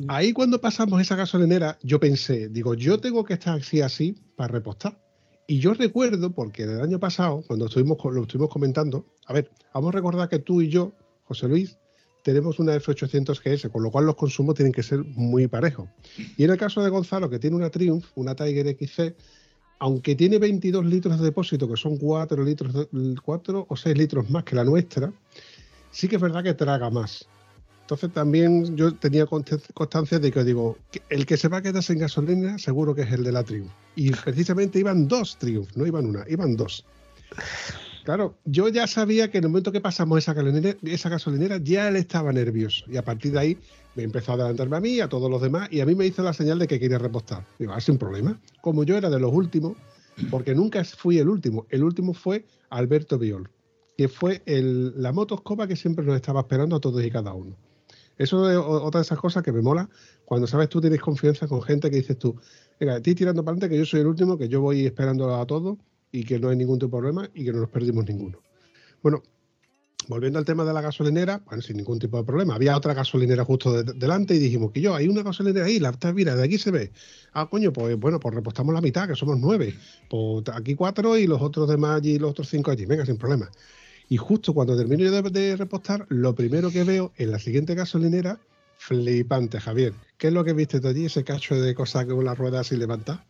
ahí 0.08 0.32
cuando 0.32 0.60
pasamos 0.60 1.00
esa 1.00 1.16
gasolinera, 1.16 1.78
yo 1.82 1.98
pensé, 2.00 2.48
digo, 2.48 2.74
yo 2.74 2.98
tengo 3.00 3.24
que 3.24 3.34
estar 3.34 3.58
así, 3.58 3.80
así, 3.80 4.16
para 4.36 4.52
repostar. 4.52 4.98
Y 5.46 5.58
yo 5.58 5.74
recuerdo, 5.74 6.32
porque 6.32 6.62
el 6.62 6.80
año 6.80 6.98
pasado, 6.98 7.42
cuando 7.46 7.66
estuvimos, 7.66 7.98
lo 8.04 8.22
estuvimos 8.22 8.50
comentando, 8.50 9.06
a 9.26 9.32
ver, 9.34 9.50
vamos 9.74 9.90
a 9.90 9.96
recordar 9.96 10.28
que 10.28 10.38
tú 10.38 10.62
y 10.62 10.68
yo, 10.68 10.92
José 11.24 11.48
Luis, 11.48 11.78
tenemos 12.22 12.58
una 12.58 12.74
F800 12.74 13.40
GS, 13.42 13.68
con 13.68 13.82
lo 13.82 13.90
cual 13.90 14.06
los 14.06 14.16
consumos 14.16 14.54
tienen 14.54 14.72
que 14.72 14.82
ser 14.82 15.04
muy 15.04 15.46
parejos. 15.46 15.88
Y 16.38 16.44
en 16.44 16.50
el 16.50 16.56
caso 16.56 16.82
de 16.82 16.88
Gonzalo, 16.88 17.28
que 17.28 17.38
tiene 17.38 17.56
una 17.56 17.68
Triumph, 17.68 18.06
una 18.14 18.34
Tiger 18.34 18.66
XC, 18.68 19.14
aunque 19.80 20.14
tiene 20.14 20.38
22 20.38 20.86
litros 20.86 21.18
de 21.18 21.24
depósito, 21.26 21.68
que 21.68 21.76
son 21.76 21.98
4 21.98 22.42
litros, 22.42 22.72
de- 22.72 22.88
4 23.22 23.66
o 23.68 23.76
6 23.76 23.98
litros 23.98 24.30
más 24.30 24.44
que 24.44 24.56
la 24.56 24.64
nuestra, 24.64 25.12
sí 25.90 26.08
que 26.08 26.16
es 26.16 26.22
verdad 26.22 26.42
que 26.42 26.54
traga 26.54 26.88
más. 26.88 27.28
Entonces 27.84 28.12
también 28.12 28.76
yo 28.76 28.94
tenía 28.94 29.26
const- 29.26 29.70
constancia 29.74 30.18
de 30.18 30.32
que 30.32 30.42
digo, 30.42 30.78
el 31.10 31.26
que 31.26 31.36
se 31.36 31.48
va 31.48 31.58
a 31.58 31.62
quedar 31.62 31.82
sin 31.82 31.98
gasolina 31.98 32.58
seguro 32.58 32.94
que 32.94 33.02
es 33.02 33.12
el 33.12 33.22
de 33.24 33.32
la 33.32 33.44
Triumph. 33.44 33.70
Y 33.94 34.10
precisamente 34.10 34.78
iban 34.78 35.06
dos 35.06 35.36
Triumph, 35.38 35.68
no 35.76 35.86
iban 35.86 36.06
una, 36.06 36.24
iban 36.28 36.56
dos. 36.56 36.84
Claro, 38.04 38.34
yo 38.44 38.68
ya 38.68 38.86
sabía 38.86 39.30
que 39.30 39.38
en 39.38 39.44
el 39.44 39.50
momento 39.50 39.72
que 39.72 39.80
pasamos 39.80 40.18
esa 40.18 40.32
gasolinera, 40.34 40.76
esa 40.82 41.08
gasolinera 41.08 41.58
ya 41.58 41.88
él 41.88 41.96
estaba 41.96 42.32
nervioso. 42.32 42.84
Y 42.90 42.96
a 42.96 43.04
partir 43.04 43.32
de 43.32 43.38
ahí 43.38 43.58
me 43.94 44.02
empezó 44.02 44.32
a 44.32 44.34
adelantarme 44.36 44.76
a 44.76 44.80
mí, 44.80 45.00
a 45.00 45.08
todos 45.08 45.30
los 45.30 45.40
demás, 45.40 45.68
y 45.70 45.80
a 45.80 45.86
mí 45.86 45.94
me 45.94 46.06
hizo 46.06 46.22
la 46.22 46.32
señal 46.32 46.58
de 46.58 46.66
que 46.66 46.80
quería 46.80 46.98
repostar. 46.98 47.46
Digo, 47.58 47.72
ah, 47.74 47.80
sin 47.80 47.96
problema. 47.98 48.38
Como 48.60 48.84
yo 48.84 48.96
era 48.96 49.08
de 49.10 49.20
los 49.20 49.32
últimos, 49.32 49.76
porque 50.30 50.54
nunca 50.54 50.82
fui 50.84 51.18
el 51.18 51.28
último, 51.28 51.66
el 51.70 51.82
último 51.84 52.12
fue 52.14 52.44
Alberto 52.70 53.18
Viol, 53.18 53.48
que 53.96 54.08
fue 54.08 54.42
el- 54.46 55.00
la 55.00 55.12
motoscopa 55.12 55.66
que 55.66 55.76
siempre 55.76 56.04
nos 56.04 56.16
estaba 56.16 56.40
esperando 56.40 56.76
a 56.76 56.80
todos 56.80 57.02
y 57.04 57.10
cada 57.10 57.32
uno. 57.32 57.56
Eso 58.16 58.50
es 58.50 58.56
otra 58.56 59.00
de 59.00 59.04
esas 59.04 59.18
cosas 59.18 59.42
que 59.42 59.52
me 59.52 59.60
mola 59.62 59.88
cuando 60.24 60.46
sabes 60.46 60.68
tú 60.68 60.80
tienes 60.80 61.00
confianza 61.00 61.46
con 61.48 61.62
gente 61.62 61.90
que 61.90 61.96
dices 61.96 62.18
tú, 62.18 62.36
venga, 62.78 62.96
estoy 62.96 63.14
tirando 63.14 63.44
para 63.44 63.54
adelante 63.54 63.74
que 63.74 63.78
yo 63.78 63.84
soy 63.84 64.00
el 64.00 64.06
último, 64.06 64.38
que 64.38 64.48
yo 64.48 64.60
voy 64.60 64.86
esperando 64.86 65.34
a 65.34 65.46
todos 65.46 65.78
y 66.12 66.24
que 66.24 66.38
no 66.38 66.48
hay 66.48 66.56
ningún 66.56 66.78
tipo 66.78 66.96
de 66.96 67.00
problema 67.02 67.30
y 67.34 67.44
que 67.44 67.52
no 67.52 67.60
nos 67.60 67.70
perdimos 67.70 68.06
ninguno. 68.06 68.38
Bueno, 69.02 69.22
volviendo 70.08 70.38
al 70.38 70.44
tema 70.44 70.64
de 70.64 70.72
la 70.72 70.80
gasolinera, 70.80 71.42
bueno, 71.44 71.62
sin 71.62 71.76
ningún 71.76 71.98
tipo 71.98 72.16
de 72.16 72.24
problema. 72.24 72.54
Había 72.54 72.76
otra 72.76 72.94
gasolinera 72.94 73.44
justo 73.44 73.82
de- 73.82 73.92
delante 73.94 74.34
y 74.34 74.38
dijimos 74.38 74.70
que 74.72 74.80
yo, 74.80 74.94
hay 74.94 75.08
una 75.08 75.22
gasolinera 75.22 75.66
ahí, 75.66 75.78
la 75.78 75.92
mira, 76.14 76.36
de 76.36 76.44
aquí 76.44 76.58
se 76.58 76.70
ve. 76.70 76.92
Ah, 77.32 77.48
coño, 77.50 77.72
pues 77.72 77.98
bueno, 77.98 78.20
pues 78.20 78.34
repostamos 78.34 78.74
la 78.74 78.80
mitad, 78.80 79.08
que 79.08 79.16
somos 79.16 79.38
nueve. 79.38 79.74
Pues 80.08 80.44
aquí 80.52 80.74
cuatro 80.74 81.16
y 81.16 81.26
los 81.26 81.40
otros 81.40 81.68
demás 81.68 81.96
allí, 81.96 82.18
los 82.18 82.30
otros 82.30 82.48
cinco 82.48 82.70
allí, 82.70 82.86
venga, 82.86 83.04
sin 83.06 83.16
problema. 83.16 83.50
Y 84.08 84.16
justo 84.16 84.52
cuando 84.52 84.76
termino 84.76 85.10
de, 85.10 85.22
de 85.22 85.56
repostar, 85.56 86.06
lo 86.08 86.34
primero 86.34 86.70
que 86.70 86.84
veo 86.84 87.12
en 87.16 87.30
la 87.30 87.38
siguiente 87.38 87.74
gasolinera, 87.74 88.38
flipante, 88.76 89.60
Javier. 89.60 89.94
¿Qué 90.18 90.28
es 90.28 90.32
lo 90.32 90.44
que 90.44 90.52
viste 90.52 90.80
tú 90.80 90.88
allí? 90.88 91.06
Ese 91.06 91.24
cacho 91.24 91.54
de 91.54 91.74
cosas 91.74 92.06
con 92.06 92.24
las 92.24 92.36
ruedas 92.36 92.66
así 92.66 92.76
levantadas. 92.76 93.22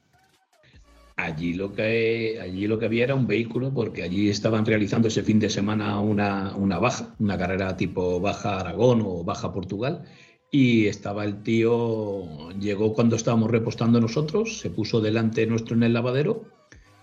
Allí 1.17 1.55
lo 1.55 1.73
que 1.73 2.41
allí 2.43 2.67
lo 2.67 2.79
que 2.79 2.87
había 2.87 3.05
era 3.05 3.15
un 3.15 3.29
vehículo 3.29 3.73
porque 3.73 4.03
allí 4.03 4.29
estaban 4.29 4.67
realizando 4.67 5.07
ese 5.07 5.23
fin 5.23 5.39
de 5.39 5.49
semana 5.49 6.01
una, 6.01 6.57
una 6.57 6.81
baja, 6.81 7.15
una 7.21 7.39
carrera 7.39 7.77
tipo 7.77 8.19
baja 8.19 8.59
Aragón 8.59 9.01
o 9.07 9.23
baja 9.23 9.53
Portugal 9.53 10.05
y 10.51 10.87
estaba 10.87 11.25
el 11.25 11.43
tío 11.45 12.51
llegó 12.59 12.95
cuando 12.95 13.15
estábamos 13.15 13.51
repostando 13.51 14.01
nosotros, 14.01 14.59
se 14.59 14.71
puso 14.71 15.01
delante 15.01 15.47
nuestro 15.47 15.77
en 15.77 15.85
el 15.85 15.93
lavadero 15.93 16.47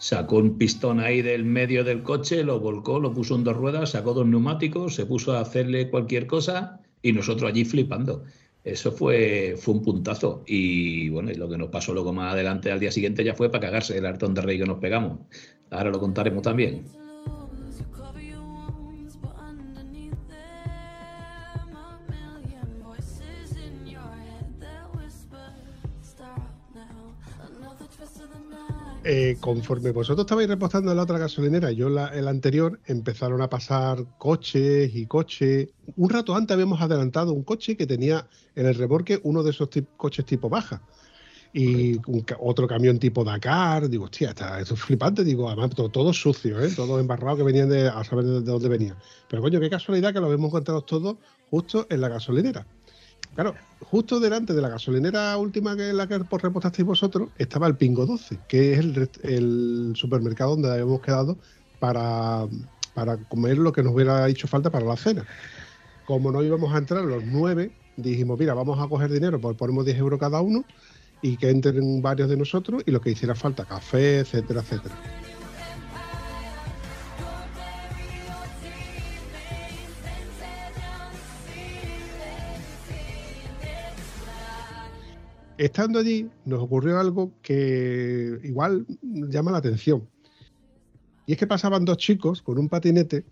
Sacó 0.01 0.37
un 0.37 0.57
pistón 0.57 0.99
ahí 0.99 1.21
del 1.21 1.45
medio 1.45 1.83
del 1.83 2.01
coche, 2.01 2.43
lo 2.43 2.59
volcó, 2.59 2.99
lo 2.99 3.13
puso 3.13 3.35
en 3.35 3.43
dos 3.43 3.55
ruedas, 3.55 3.91
sacó 3.91 4.15
dos 4.15 4.25
neumáticos, 4.25 4.95
se 4.95 5.05
puso 5.05 5.33
a 5.33 5.41
hacerle 5.41 5.91
cualquier 5.91 6.25
cosa 6.25 6.79
y 7.03 7.13
nosotros 7.13 7.51
allí 7.51 7.65
flipando. 7.65 8.23
Eso 8.63 8.91
fue, 8.91 9.53
fue 9.59 9.75
un 9.75 9.83
puntazo. 9.83 10.43
Y 10.47 11.09
bueno, 11.09 11.29
y 11.29 11.35
lo 11.35 11.47
que 11.47 11.55
nos 11.55 11.69
pasó 11.69 11.93
luego 11.93 12.13
más 12.13 12.33
adelante 12.33 12.71
al 12.71 12.79
día 12.79 12.91
siguiente 12.91 13.23
ya 13.23 13.35
fue 13.35 13.51
para 13.51 13.67
cagarse 13.67 13.95
el 13.95 14.07
hartón 14.07 14.33
de 14.33 14.41
rey 14.41 14.57
que 14.57 14.65
nos 14.65 14.79
pegamos. 14.79 15.19
Ahora 15.69 15.91
lo 15.91 15.99
contaremos 15.99 16.41
también. 16.41 16.83
Eh, 29.03 29.37
conforme 29.39 29.89
vosotros 29.91 30.25
estabais 30.25 30.47
repostando 30.47 30.91
en 30.91 30.97
la 30.97 31.03
otra 31.03 31.17
gasolinera, 31.17 31.71
yo 31.71 31.89
la, 31.89 32.09
el 32.09 32.27
anterior, 32.27 32.79
empezaron 32.85 33.41
a 33.41 33.49
pasar 33.49 34.05
coches 34.19 34.91
y 34.93 35.07
coches. 35.07 35.69
Un 35.95 36.09
rato 36.09 36.35
antes 36.35 36.53
habíamos 36.53 36.79
adelantado 36.81 37.33
un 37.33 37.43
coche 37.43 37.75
que 37.75 37.87
tenía 37.87 38.27
en 38.55 38.67
el 38.67 38.75
remolque 38.75 39.19
uno 39.23 39.41
de 39.41 39.49
esos 39.49 39.69
coches 39.97 40.25
tipo 40.25 40.49
baja. 40.49 40.83
Y 41.53 41.95
un 42.09 42.23
otro 42.39 42.67
camión 42.67 42.99
tipo 42.99 43.23
Dakar. 43.23 43.89
Digo, 43.89 44.05
hostia, 44.05 44.29
está, 44.29 44.59
esto 44.59 44.75
es 44.75 44.81
flipante. 44.81 45.23
Digo, 45.23 45.49
además, 45.49 45.71
todo, 45.71 45.89
todo 45.89 46.13
sucio, 46.13 46.61
¿eh? 46.61 46.69
todo 46.75 46.99
embarrado 46.99 47.37
que 47.37 47.43
venían 47.43 47.69
de, 47.69 47.89
a 47.89 48.03
saber 48.03 48.23
de, 48.23 48.41
de 48.41 48.51
dónde 48.51 48.69
venía. 48.69 48.95
Pero 49.27 49.41
coño, 49.41 49.59
qué 49.59 49.69
casualidad 49.69 50.13
que 50.13 50.19
lo 50.19 50.27
habíamos 50.27 50.49
encontrado 50.49 50.83
todos 50.83 51.17
justo 51.49 51.87
en 51.89 52.01
la 52.01 52.07
gasolinera. 52.07 52.67
Claro, 53.35 53.55
justo 53.79 54.19
delante 54.19 54.53
de 54.53 54.61
la 54.61 54.69
gasolinera 54.69 55.37
última 55.37 55.75
que 55.77 55.93
la 55.93 56.07
que 56.07 56.17
repostasteis 56.17 56.85
vosotros 56.85 57.29
estaba 57.37 57.67
el 57.67 57.77
Pingo 57.77 58.05
12, 58.05 58.39
que 58.47 58.73
es 58.73 58.79
el 59.23 59.93
supermercado 59.95 60.51
donde 60.51 60.71
habíamos 60.71 61.01
quedado 61.01 61.37
para, 61.79 62.47
para 62.93 63.17
comer 63.17 63.57
lo 63.57 63.71
que 63.71 63.83
nos 63.83 63.93
hubiera 63.93 64.27
hecho 64.27 64.47
falta 64.47 64.69
para 64.69 64.85
la 64.85 64.97
cena. 64.97 65.25
Como 66.05 66.31
no 66.31 66.43
íbamos 66.43 66.73
a 66.73 66.77
entrar 66.77 67.05
los 67.05 67.23
nueve, 67.25 67.71
dijimos, 67.95 68.37
mira, 68.37 68.53
vamos 68.53 68.79
a 68.79 68.87
coger 68.87 69.11
dinero, 69.11 69.39
pues 69.39 69.55
ponemos 69.55 69.85
10 69.85 69.97
euros 69.97 70.19
cada 70.19 70.41
uno 70.41 70.65
y 71.21 71.37
que 71.37 71.49
entren 71.49 72.01
varios 72.01 72.29
de 72.29 72.35
nosotros 72.35 72.83
y 72.85 72.91
lo 72.91 72.99
que 72.99 73.11
hiciera 73.11 73.35
falta, 73.35 73.63
café, 73.63 74.19
etcétera, 74.19 74.61
etcétera. 74.61 74.95
Estando 85.61 85.99
allí, 85.99 86.27
nos 86.43 86.59
ocurrió 86.59 86.99
algo 86.99 87.33
que 87.43 88.39
igual 88.41 88.83
llama 89.03 89.51
la 89.51 89.59
atención. 89.59 90.09
Y 91.27 91.33
es 91.33 91.37
que 91.37 91.45
pasaban 91.45 91.85
dos 91.85 91.97
chicos 91.97 92.41
con 92.41 92.57
un 92.57 92.67
patinete 92.67 93.25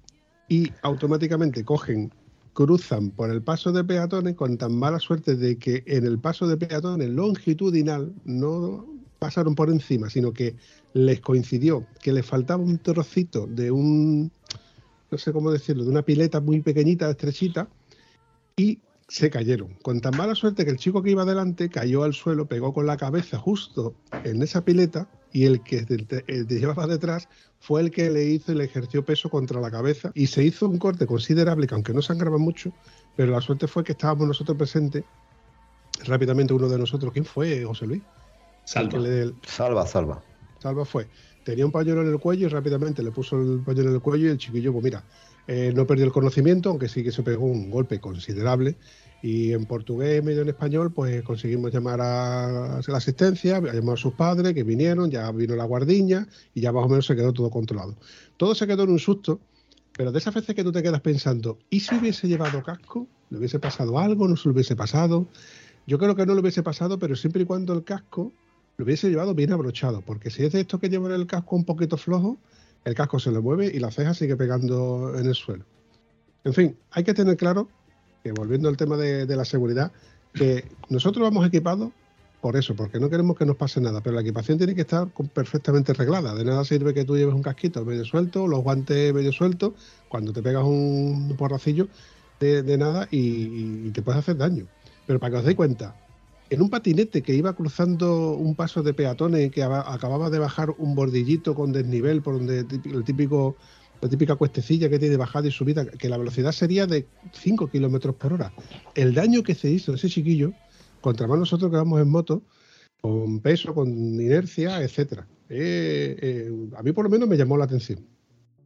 y 0.47 0.71
automáticamente 0.83 1.65
cogen, 1.65 2.13
cruzan 2.53 3.09
por 3.09 3.31
el 3.31 3.41
paso 3.41 3.71
de 3.71 3.83
peatones 3.83 4.35
con 4.35 4.59
tan 4.59 4.75
mala 4.75 4.99
suerte 4.99 5.35
de 5.35 5.57
que 5.57 5.83
en 5.87 6.05
el 6.05 6.19
paso 6.19 6.45
de 6.45 6.55
peatones 6.57 7.09
longitudinal 7.09 8.13
no 8.25 8.85
pasaron 9.17 9.55
por 9.55 9.71
encima, 9.71 10.07
sino 10.11 10.31
que 10.31 10.55
les 10.93 11.21
coincidió 11.21 11.87
que 11.99 12.13
les 12.13 12.27
faltaba 12.27 12.61
un 12.61 12.77
trocito 12.77 13.47
de 13.47 13.71
un, 13.71 14.31
no 15.09 15.17
sé 15.17 15.33
cómo 15.33 15.49
decirlo, 15.51 15.83
de 15.83 15.89
una 15.89 16.03
pileta 16.03 16.39
muy 16.41 16.61
pequeñita, 16.61 17.09
estrechita, 17.09 17.67
y 18.55 18.77
se 19.09 19.29
cayeron. 19.29 19.73
Con 19.81 19.99
tan 19.99 20.15
mala 20.15 20.35
suerte 20.35 20.63
que 20.63 20.71
el 20.71 20.77
chico 20.77 21.01
que 21.03 21.09
iba 21.11 21.23
adelante 21.23 21.67
cayó 21.69 22.03
al 22.03 22.13
suelo, 22.13 22.45
pegó 22.45 22.73
con 22.73 22.85
la 22.85 22.95
cabeza 22.95 23.37
justo 23.37 23.95
en 24.23 24.41
esa 24.41 24.63
pileta 24.63 25.09
y 25.33 25.45
el 25.45 25.61
que 25.63 25.83
llevaba 26.47 26.87
detrás 26.87 27.27
fue 27.59 27.81
el 27.81 27.91
que 27.91 28.09
le 28.09 28.23
hizo 28.25 28.51
y 28.51 28.55
le 28.55 28.63
ejerció 28.65 29.03
peso 29.03 29.29
contra 29.29 29.59
la 29.59 29.69
cabeza 29.71 30.11
y 30.15 30.27
se 30.27 30.43
hizo 30.43 30.67
un 30.69 30.77
corte 30.77 31.05
considerable 31.05 31.67
que 31.67 31.73
aunque 31.75 31.93
no 31.93 32.01
sangraba 32.01 32.37
mucho, 32.37 32.71
pero 33.17 33.31
la 33.31 33.41
suerte 33.41 33.67
fue 33.67 33.83
que 33.83 33.91
estábamos 33.91 34.27
nosotros 34.27 34.57
presentes. 34.57 35.03
Rápidamente 36.05 36.53
uno 36.53 36.69
de 36.69 36.77
nosotros, 36.77 37.11
¿quién 37.11 37.25
fue? 37.25 37.63
José 37.65 37.87
Luis. 37.87 38.01
Salva. 38.63 38.99
Le- 38.99 39.33
Salva, 39.45 39.85
salva. 39.85 40.23
Salva 40.59 40.85
fue. 40.85 41.07
Tenía 41.43 41.65
un 41.65 41.71
pañuelo 41.71 42.01
en 42.03 42.09
el 42.09 42.19
cuello 42.19 42.45
y 42.47 42.49
rápidamente 42.49 43.01
le 43.01 43.11
puso 43.11 43.41
el 43.41 43.59
pañuelo 43.61 43.89
en 43.89 43.95
el 43.95 44.01
cuello 44.01 44.27
y 44.27 44.29
el 44.29 44.37
chiquillo, 44.37 44.71
pues 44.71 44.83
mira, 44.83 45.03
eh, 45.51 45.73
no 45.73 45.87
perdió 45.87 46.05
el 46.05 46.11
conocimiento, 46.11 46.69
aunque 46.69 46.87
sí 46.87 47.03
que 47.03 47.11
se 47.11 47.23
pegó 47.23 47.47
un 47.47 47.71
golpe 47.71 47.99
considerable. 47.99 48.77
Y 49.23 49.51
en 49.51 49.65
portugués, 49.65 50.23
medio 50.23 50.43
en 50.43 50.49
español, 50.49 50.93
pues 50.93 51.23
conseguimos 51.23 51.73
llamar 51.73 51.99
a 52.01 52.79
la 52.87 52.97
asistencia, 52.97 53.59
llamar 53.59 53.95
a 53.95 53.97
sus 53.97 54.13
padres 54.13 54.53
que 54.53 54.61
vinieron, 54.61 55.09
ya 55.09 55.31
vino 55.31 55.55
la 55.55 55.63
guardiña 55.63 56.27
y 56.53 56.61
ya 56.61 56.71
más 56.71 56.85
o 56.85 56.87
menos 56.87 57.07
se 57.07 57.15
quedó 57.15 57.33
todo 57.33 57.49
controlado. 57.49 57.97
Todo 58.37 58.53
se 58.53 58.67
quedó 58.67 58.83
en 58.83 58.91
un 58.91 58.99
susto, 58.99 59.39
pero 59.97 60.11
de 60.11 60.19
esas 60.19 60.35
veces 60.35 60.55
que 60.55 60.63
tú 60.63 60.71
te 60.71 60.83
quedas 60.83 61.01
pensando, 61.01 61.57
¿y 61.71 61.79
si 61.79 61.95
hubiese 61.95 62.27
llevado 62.27 62.61
casco? 62.61 63.07
¿Le 63.31 63.39
hubiese 63.39 63.57
pasado 63.57 63.97
algo? 63.97 64.27
¿No 64.27 64.37
se 64.37 64.49
hubiese 64.49 64.75
pasado? 64.75 65.25
Yo 65.87 65.97
creo 65.97 66.15
que 66.15 66.27
no 66.27 66.35
le 66.35 66.41
hubiese 66.41 66.61
pasado, 66.61 66.99
pero 66.99 67.15
siempre 67.15 67.41
y 67.41 67.45
cuando 67.45 67.73
el 67.73 67.83
casco 67.83 68.31
lo 68.77 68.85
hubiese 68.85 69.09
llevado 69.09 69.33
bien 69.33 69.51
abrochado, 69.51 70.01
porque 70.01 70.29
si 70.29 70.45
es 70.45 70.51
de 70.51 70.61
estos 70.61 70.79
que 70.79 70.89
llevan 70.89 71.11
el 71.11 71.25
casco 71.25 71.55
un 71.55 71.65
poquito 71.65 71.97
flojo, 71.97 72.37
el 72.85 72.95
casco 72.95 73.19
se 73.19 73.31
le 73.31 73.39
mueve 73.39 73.71
y 73.73 73.79
la 73.79 73.91
ceja 73.91 74.13
sigue 74.13 74.35
pegando 74.35 75.17
en 75.17 75.25
el 75.25 75.35
suelo. 75.35 75.65
En 76.43 76.53
fin, 76.53 76.77
hay 76.91 77.03
que 77.03 77.13
tener 77.13 77.37
claro 77.37 77.67
que 78.23 78.31
volviendo 78.31 78.69
al 78.69 78.77
tema 78.77 78.97
de, 78.97 79.35
la 79.35 79.45
seguridad, 79.45 79.91
que 80.33 80.65
nosotros 80.89 81.23
vamos 81.23 81.45
equipados 81.47 81.91
por 82.41 82.55
eso, 82.55 82.75
porque 82.75 82.99
no 82.99 83.09
queremos 83.09 83.37
que 83.37 83.45
nos 83.45 83.57
pase 83.57 83.81
nada, 83.81 84.01
pero 84.01 84.15
la 84.15 84.21
equipación 84.21 84.57
tiene 84.57 84.73
que 84.73 84.81
estar 84.81 85.09
perfectamente 85.33 85.91
arreglada. 85.91 86.33
De 86.35 86.45
nada 86.45 86.63
sirve 86.63 86.93
que 86.93 87.03
tú 87.03 87.17
lleves 87.17 87.35
un 87.35 87.43
casquito 87.43 87.83
medio 87.83 88.05
suelto, 88.05 88.47
los 88.47 88.61
guantes 88.61 89.13
medio 89.13 89.33
sueltos, 89.33 89.73
cuando 90.07 90.31
te 90.31 90.41
pegas 90.41 90.63
un 90.63 91.35
porracillo 91.37 91.87
de, 92.39 92.77
nada 92.77 93.07
y, 93.11 93.89
te 93.91 94.01
puedes 94.01 94.19
hacer 94.19 94.37
daño. 94.37 94.65
Pero 95.05 95.19
para 95.19 95.31
que 95.31 95.37
os 95.39 95.45
deis 95.45 95.57
cuenta, 95.57 95.95
en 96.49 96.61
un 96.61 96.69
patinete 96.69 97.21
que 97.21 97.35
iba 97.35 97.53
cruzando 97.53 98.33
un 98.33 98.55
paso 98.55 98.81
de 98.83 98.93
peatones 98.93 99.51
que 99.51 99.63
aba- 99.63 99.93
acababa 99.93 100.29
de 100.29 100.39
bajar 100.39 100.71
un 100.77 100.95
bordillito 100.95 101.53
con 101.55 101.71
desnivel 101.71 102.21
por 102.21 102.35
donde 102.35 102.59
el 102.59 103.03
típico 103.03 103.55
la 104.01 104.07
típica 104.07 104.35
cuestecilla 104.37 104.89
que 104.89 104.97
tiene 104.97 105.17
bajada 105.17 105.49
y 105.49 105.51
subida, 105.51 105.85
que 105.85 106.07
la 106.07 106.17
velocidad 106.17 106.53
sería 106.53 106.87
de 106.87 107.05
5 107.33 107.67
kilómetros 107.69 108.15
por 108.15 108.31
hora. 108.31 108.53
El 108.95 109.13
daño 109.13 109.43
que 109.43 109.55
se 109.55 109.69
hizo 109.69 109.93
ese 109.93 110.07
chiquillo 110.07 110.53
contra 111.01 111.27
más 111.27 111.37
nosotros 111.37 111.69
que 111.69 111.75
vamos 111.75 111.99
en 112.01 112.09
moto, 112.09 112.41
con 113.01 113.41
peso, 113.41 113.73
con 113.73 113.89
inercia, 113.89 114.81
etcétera. 114.81 115.27
Eh, 115.49 116.15
eh, 116.21 116.51
a 116.77 116.81
mí 116.81 116.93
por 116.93 117.03
lo 117.03 117.09
menos 117.09 117.27
me 117.27 117.35
llamó 117.35 117.57
la 117.57 117.65
atención. 117.65 117.99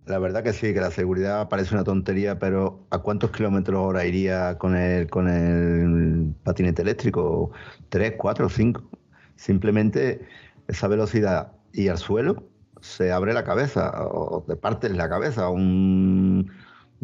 La 0.06 0.20
verdad 0.20 0.44
que 0.44 0.52
sí, 0.52 0.74
que 0.74 0.82
la 0.82 0.92
seguridad 0.92 1.48
parece 1.48 1.74
una 1.74 1.86
tontería, 1.86 2.38
pero 2.38 2.86
¿a 2.90 3.00
cuántos 3.00 3.32
kilómetros 3.32 3.80
hora 3.86 4.06
iría 4.06 4.58
con 4.58 4.76
el, 4.76 5.10
con 5.10 5.30
el 5.30 6.34
patinete 6.44 6.82
eléctrico? 6.82 7.52
¿Tres, 7.88 8.16
cuatro, 8.18 8.50
cinco? 8.50 8.84
Simplemente 9.38 10.28
esa 10.68 10.88
velocidad 10.90 11.54
y 11.72 11.88
al 11.88 11.98
suelo 11.98 12.44
se 12.82 13.14
abre 13.14 13.34
la 13.34 13.46
cabeza 13.46 13.94
o 14.12 14.44
te 14.46 14.58
partes 14.58 14.92
la 14.92 15.08
cabeza. 15.08 15.48
Un, 15.48 16.52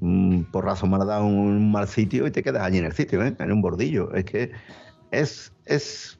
un 0.02 0.46
porrazo 0.52 0.86
mal 0.86 1.08
dado 1.08 1.26
un 1.26 1.72
mal 1.72 1.88
sitio 1.88 2.28
y 2.28 2.32
te 2.32 2.44
quedas 2.44 2.64
allí 2.64 2.80
en 2.80 2.86
el 2.86 2.94
sitio, 2.94 3.24
¿eh? 3.24 3.34
en 3.40 3.52
un 3.52 3.62
bordillo. 3.62 4.14
Es 4.14 4.26
que 4.26 4.52
es, 5.12 5.54
es 5.66 6.20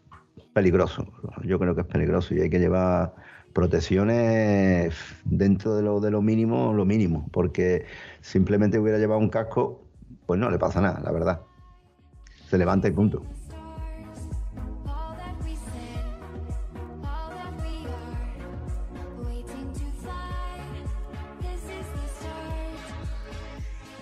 peligroso. 0.54 1.06
Yo 1.44 1.60
creo 1.60 1.76
que 1.76 1.82
es 1.82 1.88
peligroso 1.88 2.34
y 2.34 2.40
hay 2.42 2.50
que 2.50 2.60
llevar 2.60 3.14
protecciones 3.54 4.94
dentro 5.26 5.76
de 5.76 5.84
lo, 5.84 6.00
de 6.00 6.12
lo 6.12 6.22
mínimo, 6.22 6.74
lo 6.74 6.86
mínimo, 6.86 7.28
porque 7.32 7.86
simplemente 8.22 8.80
hubiera 8.80 8.98
llevado 8.98 9.20
un 9.20 9.30
casco, 9.30 9.84
pues 10.26 10.40
no 10.40 10.50
le 10.50 10.60
pasa 10.60 10.82
nada, 10.82 11.00
la 11.02 11.12
verdad. 11.12 11.42
Se 12.50 12.58
levanta 12.58 12.88
y 12.88 12.92
punto. 12.92 13.24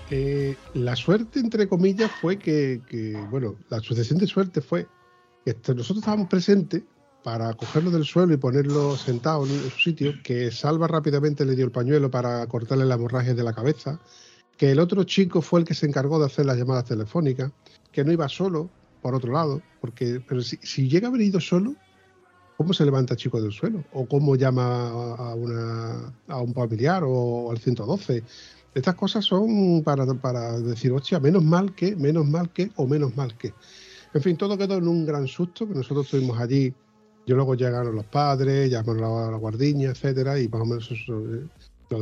Eh, 0.10 0.56
la 0.74 0.95
suerte, 0.95 1.39
entre 1.39 1.68
comillas, 1.68 2.10
fue 2.22 2.39
que, 2.39 2.82
que, 2.88 3.22
bueno, 3.30 3.56
la 3.70 3.80
sucesión 3.80 4.20
de 4.20 4.28
suerte 4.28 4.62
fue 4.62 4.88
que 5.43 5.54
nosotros 5.74 6.00
estábamos 6.00 6.28
presentes 6.28 6.84
para 7.28 7.53
cogerlo 7.55 7.91
del 7.91 8.05
suelo 8.05 8.34
y 8.34 8.38
ponerlo 8.38 8.95
sentado 8.95 9.45
en, 9.45 9.69
su 9.69 9.80
sitio, 9.82 10.13
que 10.23 10.49
Salva 10.49 10.88
rápidamente 10.88 11.43
le 11.43 11.57
dio 11.57 11.65
el 11.65 11.71
pañuelo 11.71 12.09
para 12.09 12.47
cortarle 12.47 12.86
la 12.86 12.95
hemorragia 12.95 13.34
de 13.34 13.43
la 13.43 13.51
cabeza, 13.51 13.99
que 14.55 14.71
el 14.71 14.80
otro 14.80 15.03
chico 15.03 15.41
fue 15.41 15.59
el 15.59 15.65
que 15.65 15.73
se 15.73 15.86
encargó 15.86 16.19
de 16.19 16.28
hacer 16.28 16.45
las 16.45 16.55
llamadas 16.55 16.86
telefónicas, 16.86 17.51
que 17.91 18.05
no 18.05 18.13
iba 18.13 18.30
solo, 18.30 18.69
por 19.01 19.13
otro 19.13 19.34
lado, 19.34 19.61
porque 19.82 20.23
pero 20.25 20.41
si, 20.41 20.55
si 20.63 20.88
llega 20.88 21.07
a 21.07 21.09
haber 21.09 21.19
ido 21.19 21.41
solo, 21.41 21.75
¿cómo 22.55 22.71
se 22.71 22.86
levanta 22.86 23.15
el 23.15 23.19
chico 23.19 23.41
del 23.41 23.51
suelo? 23.51 23.84
¿O 23.91 24.05
cómo 24.05 24.38
llama 24.38 24.88
a, 25.17 25.36
una, 25.36 26.13
a 26.30 26.39
un 26.39 26.53
familiar 26.53 27.03
o 27.05 27.51
al 27.51 27.57
112? 27.57 28.23
Estas 28.73 28.95
cosas 28.95 29.25
son 29.25 29.84
para, 29.84 30.05
para 30.13 30.61
decir, 30.61 30.93
hostia, 30.93 31.19
menos 31.19 31.43
mal 31.43 31.75
que, 31.75 31.93
menos 31.93 32.25
mal 32.25 32.53
que 32.53 32.71
o 32.78 32.88
menos 32.88 33.17
mal 33.17 33.38
que. 33.38 33.53
En 34.13 34.21
fin, 34.21 34.38
todo 34.38 34.57
quedó 34.57 34.78
en 34.78 34.88
un 34.88 35.05
gran 35.05 35.28
susto, 35.28 35.67
que 35.67 35.73
nosotros 35.73 36.05
estuvimos 36.05 36.39
allí 36.39 36.73
Yo 37.28 37.36
luego 37.36 37.55
llegaron 37.55 37.93
los 37.93 38.05
padres, 38.05 38.71
llamaron 38.71 39.28
a 39.28 39.32
la 39.32 39.38
guardiña, 39.38 39.89
etcétera, 39.89 40.39
y 40.39 40.47
más 40.47 40.61
o 40.61 40.65
menos 40.65 40.89
eso, 40.89 41.19
eh, 41.19 41.45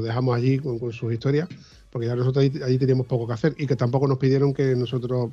dejamos 0.01 0.37
allí 0.37 0.59
con, 0.59 0.79
sus 0.93 1.11
historias, 1.11 1.49
porque 1.89 2.07
ya 2.07 2.15
nosotros 2.15 2.45
ahí 2.63 2.77
teníamos 2.77 3.07
poco 3.07 3.25
que 3.25 3.33
hacer 3.33 3.55
y 3.57 3.65
que 3.65 3.75
tampoco 3.75 4.07
nos 4.07 4.19
pidieron 4.19 4.53
que 4.53 4.75
nosotros 4.75 5.31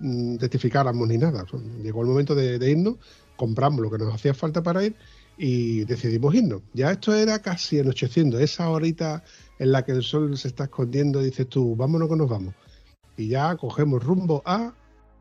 mm, 0.00 0.36
testificáramos 0.36 1.06
ni 1.06 1.18
nada. 1.18 1.42
O 1.42 1.46
sea, 1.46 1.60
llegó 1.82 2.00
el 2.00 2.08
momento 2.08 2.34
de, 2.34 2.58
de 2.58 2.70
irnos, 2.70 2.96
compramos 3.36 3.82
lo 3.82 3.90
que 3.90 3.98
nos 3.98 4.14
hacía 4.14 4.32
falta 4.32 4.62
para 4.62 4.82
ir 4.82 4.96
y 5.36 5.84
decidimos 5.84 6.34
irnos. 6.34 6.62
Ya 6.72 6.90
esto 6.90 7.14
era 7.14 7.40
casi 7.40 7.80
anocheciendo, 7.80 8.38
esa 8.38 8.70
horita 8.70 9.22
en 9.58 9.72
la 9.72 9.84
que 9.84 9.92
el 9.92 10.02
sol 10.02 10.38
se 10.38 10.48
está 10.48 10.64
escondiendo, 10.64 11.20
dices 11.20 11.46
tú, 11.50 11.76
vámonos 11.76 12.08
que 12.08 12.16
nos 12.16 12.30
vamos. 12.30 12.54
Y 13.18 13.28
ya 13.28 13.54
cogemos 13.56 14.02
rumbo 14.02 14.42
a 14.46 14.72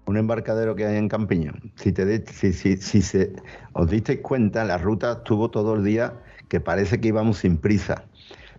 Un 0.08 0.16
embarcadero 0.18 0.76
que 0.76 0.86
hay 0.86 0.98
en 0.98 1.10
Campiñón. 1.10 1.74
Si, 1.76 1.92
te 1.92 2.06
di- 2.06 2.26
si, 2.34 2.54
si, 2.54 2.78
si 2.78 3.02
se, 3.02 3.34
os 3.74 3.90
disteis 3.90 4.22
cuenta, 4.22 4.64
la 4.64 4.78
ruta 4.78 5.12
estuvo 5.14 5.52
todo 5.52 5.76
el 5.76 5.84
día 5.84 6.24
que 6.48 6.62
parece 6.62 7.02
que 7.02 7.10
íbamos 7.10 7.40
sin 7.40 7.58
prisa. 7.60 8.06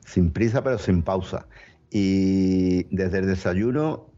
Sin 0.04 0.32
prisa, 0.32 0.62
pero 0.62 0.78
sin 0.78 1.02
pausa. 1.02 1.48
Y 1.90 2.84
desde 2.94 3.18
el 3.20 3.26
desayuno 3.28 4.14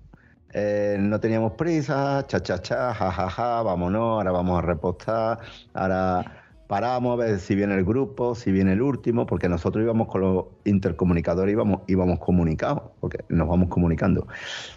eh, 0.52 0.96
no 1.00 1.20
teníamos 1.20 1.52
prisa, 1.52 2.26
cha, 2.26 2.42
cha, 2.42 2.60
cha, 2.62 2.94
ja, 2.94 3.12
ja, 3.12 3.30
ja, 3.30 3.62
vámonos, 3.62 4.02
ahora 4.02 4.32
vamos 4.32 4.58
a 4.58 4.62
repostar, 4.62 5.38
ahora 5.74 6.39
paramos 6.70 7.14
a 7.14 7.16
ver 7.16 7.40
si 7.40 7.56
viene 7.56 7.74
el 7.74 7.84
grupo, 7.84 8.36
si 8.36 8.52
viene 8.52 8.74
el 8.74 8.82
último, 8.82 9.26
porque 9.26 9.48
nosotros 9.48 9.82
íbamos 9.82 10.06
con 10.06 10.20
los 10.20 10.44
intercomunicadores, 10.64 11.52
íbamos, 11.52 11.80
íbamos 11.88 12.20
comunicados, 12.20 12.92
porque 13.00 13.24
nos 13.28 13.48
vamos 13.48 13.68
comunicando. 13.68 14.28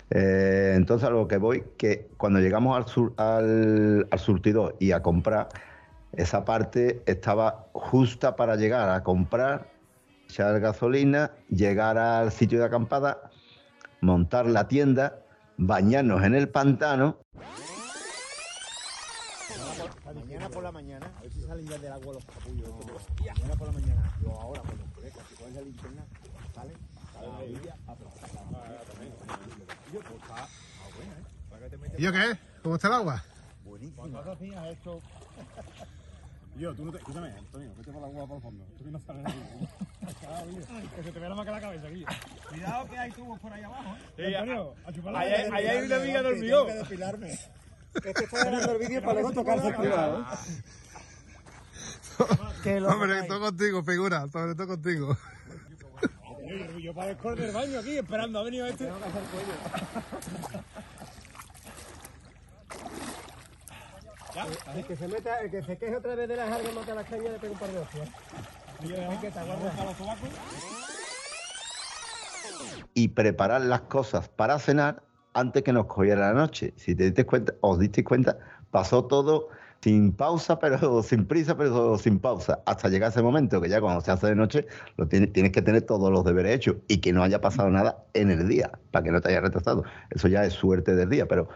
Eh, 0.09 0.73
entonces 0.75 1.07
a 1.07 1.11
lo 1.11 1.27
que 1.27 1.37
voy, 1.37 1.63
que 1.77 2.09
cuando 2.17 2.39
llegamos 2.39 2.75
al, 2.75 2.87
sur- 2.87 3.13
al, 3.17 4.07
al 4.09 4.19
surtidor 4.19 4.75
y 4.79 4.91
a 4.91 5.03
comprar, 5.03 5.49
esa 6.13 6.45
parte 6.45 7.03
estaba 7.05 7.69
justa 7.73 8.35
para 8.35 8.55
llegar 8.55 8.89
a 8.89 9.03
comprar, 9.03 9.71
echar 10.27 10.59
gasolina, 10.59 11.31
llegar 11.49 11.99
al 11.99 12.31
sitio 12.31 12.59
de 12.59 12.65
acampada, 12.65 13.33
montar 14.01 14.47
la 14.47 14.67
tienda, 14.67 15.25
bañarnos 15.57 16.23
en 16.23 16.35
el 16.35 16.49
pantano 16.49 17.19
Mañana 20.15 20.49
por 20.49 20.63
la 20.63 20.71
mañana, 20.71 21.11
a 21.17 21.21
ver 21.21 21.31
si 21.31 21.41
salen 21.41 21.67
ya 21.67 21.77
del 21.77 21.91
agua 21.93 22.13
los 22.13 22.25
capullos. 22.25 22.69
Mañana 23.19 23.55
por 23.55 23.67
la 23.67 23.73
mañana, 23.73 24.13
yo 24.21 24.31
ahora 24.39 24.61
cuando 24.61 24.85
fresca, 24.99 25.19
si 25.29 25.35
coges 25.35 25.53
la 25.55 25.61
linterna, 25.61 26.05
sale, 26.53 26.73
sale 27.13 27.27
de 27.37 27.45
ella 27.49 27.75
a 27.87 27.95
trabajar. 27.95 28.29
Yo, 29.93 29.99
está, 29.99 30.35
ah. 30.35 30.47
Para 31.49 31.63
que 31.63 31.69
te 31.69 31.77
metes 31.77 31.99
¿Y 31.99 32.03
yo 32.03 32.11
qué? 32.11 32.37
¿Cómo 32.61 32.75
está 32.75 32.87
el 32.87 32.93
agua? 32.93 33.23
buenísimo. 33.63 34.21
Esto... 34.71 35.01
Yo, 36.55 36.71
tú 36.75 36.85
no 36.85 36.91
te... 36.91 36.99
Escúchame, 36.99 37.29
Antonio, 37.31 37.73
vete 37.75 37.91
por 37.91 38.01
la 38.01 38.07
agua 38.07 38.27
por 38.27 38.35
el 38.35 38.43
fondo. 38.43 38.63
Tú 38.77 38.83
que 38.83 38.91
no 38.91 38.99
de 38.99 39.19
aquí. 39.21 39.39
que 40.95 41.03
se 41.03 41.11
te 41.11 41.19
vea 41.19 41.29
la 41.29 41.35
más 41.35 41.45
que 41.45 41.51
la 41.51 41.61
cabeza 41.61 41.87
aquí. 41.87 42.05
Cuidado 42.47 42.87
que 42.89 42.97
hay 42.99 43.11
tubos 43.11 43.39
por 43.39 43.51
ahí 43.53 43.63
abajo, 43.63 43.95
¿eh? 44.17 44.35
Antonio, 44.37 44.75
a 44.85 44.91
chupar 44.93 45.13
la 45.13 45.19
ahí 45.19 45.33
hay- 45.33 45.51
ahí 45.51 45.67
hay 45.67 45.85
una 45.87 45.95
amiga 45.95 46.21
de 46.21 46.27
hormigón. 46.27 46.67
Tengo 46.67 46.67
que 46.67 46.73
depilarme. 46.89 47.39
Es 47.95 48.13
que 48.13 48.23
está 48.23 48.39
grabando 48.39 48.71
el 48.71 48.79
vídeo 48.79 49.01
para 49.01 49.13
luego 49.13 49.31
tocarse 49.31 49.67
el 49.67 49.75
culo, 49.75 50.25
Que 52.63 52.79
lo 52.79 52.89
Hombre, 52.89 53.23
todo 53.23 53.39
contigo, 53.39 53.83
figura, 53.83 54.27
sobre 54.31 54.55
todo 54.55 54.67
contigo. 54.67 55.17
Yo, 56.47 56.79
yo 56.79 56.93
parezco 56.93 57.31
el 57.31 57.39
del 57.39 57.51
baño 57.51 57.79
aquí, 57.79 57.97
esperando, 57.97 58.39
ha 58.39 58.43
venido 58.43 58.67
este. 58.67 58.89
El 64.75 64.85
que 64.85 64.95
se 64.95 65.07
meta, 65.07 65.41
el 65.41 65.51
que 65.51 65.63
se 65.63 65.77
queje 65.77 65.95
otra 65.95 66.15
vez 66.15 66.27
de 66.27 66.35
las 66.35 66.51
algas 66.51 66.73
mata 66.73 66.95
las 66.95 67.07
cañas 67.07 67.31
le 67.33 67.39
pega 67.39 67.53
un 67.53 67.59
par 67.59 67.71
de 67.71 67.79
hostias. 67.79 68.09
Que 69.21 69.31
y 72.93 73.07
preparar 73.09 73.61
las 73.61 73.81
cosas 73.81 74.27
para 74.27 74.59
cenar 74.59 75.03
antes 75.33 75.63
que 75.63 75.73
nos 75.73 75.85
cogiera 75.87 76.33
la 76.33 76.33
noche. 76.33 76.73
Si 76.77 76.95
te 76.95 77.05
diste 77.05 77.25
cuenta, 77.25 77.53
os 77.61 77.79
disteis 77.79 78.05
cuenta, 78.05 78.37
pasó 78.71 79.05
todo 79.05 79.49
sin 79.81 80.13
pausa, 80.13 80.59
pero 80.59 81.03
sin 81.03 81.25
prisa, 81.25 81.57
pero 81.57 81.97
sin 81.97 82.19
pausa, 82.19 82.61
hasta 82.65 82.89
llegar 82.89 83.09
ese 83.11 83.21
momento 83.21 83.59
que 83.61 83.69
ya 83.69 83.81
cuando 83.81 84.01
se 84.01 84.11
hace 84.11 84.27
de 84.27 84.35
noche 84.35 84.65
lo 84.97 85.07
tienes, 85.07 85.33
tienes 85.33 85.51
que 85.51 85.61
tener 85.61 85.81
todos 85.83 86.11
los 86.11 86.23
deberes 86.23 86.55
hechos 86.55 86.77
y 86.87 86.97
que 86.99 87.11
no 87.13 87.23
haya 87.23 87.41
pasado 87.41 87.69
nada 87.69 88.05
en 88.13 88.31
el 88.31 88.47
día, 88.47 88.71
para 88.91 89.03
que 89.03 89.11
no 89.11 89.21
te 89.21 89.29
haya 89.29 89.41
retrasado. 89.41 89.83
Eso 90.09 90.27
ya 90.27 90.45
es 90.45 90.53
suerte 90.53 90.95
del 90.95 91.09
día, 91.09 91.27
pero 91.27 91.47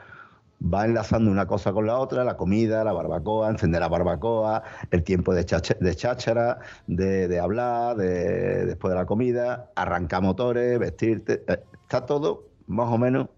va 0.62 0.86
enlazando 0.86 1.30
una 1.32 1.46
cosa 1.48 1.72
con 1.74 1.86
la 1.86 1.98
otra, 2.00 2.24
la 2.24 2.36
comida, 2.38 2.84
la 2.84 2.94
barbacoa, 2.94 3.50
encender 3.50 3.82
la 3.82 3.90
barbacoa, 3.90 4.64
el 4.92 5.04
tiempo 5.04 5.34
de, 5.34 5.46
chacha- 5.46 5.78
de 5.80 5.96
cháchara, 5.96 6.60
de, 6.88 7.28
de 7.28 7.40
hablar, 7.40 7.96
de, 7.98 8.66
después 8.66 8.92
de 8.92 8.98
la 9.00 9.06
comida, 9.06 9.72
arrancar 9.76 10.22
motores, 10.24 10.80
vestirte, 10.80 11.44
eh, 11.48 11.64
está 11.84 12.06
todo 12.06 12.50
más 12.66 12.90
o 12.92 12.98
menos 12.98 13.30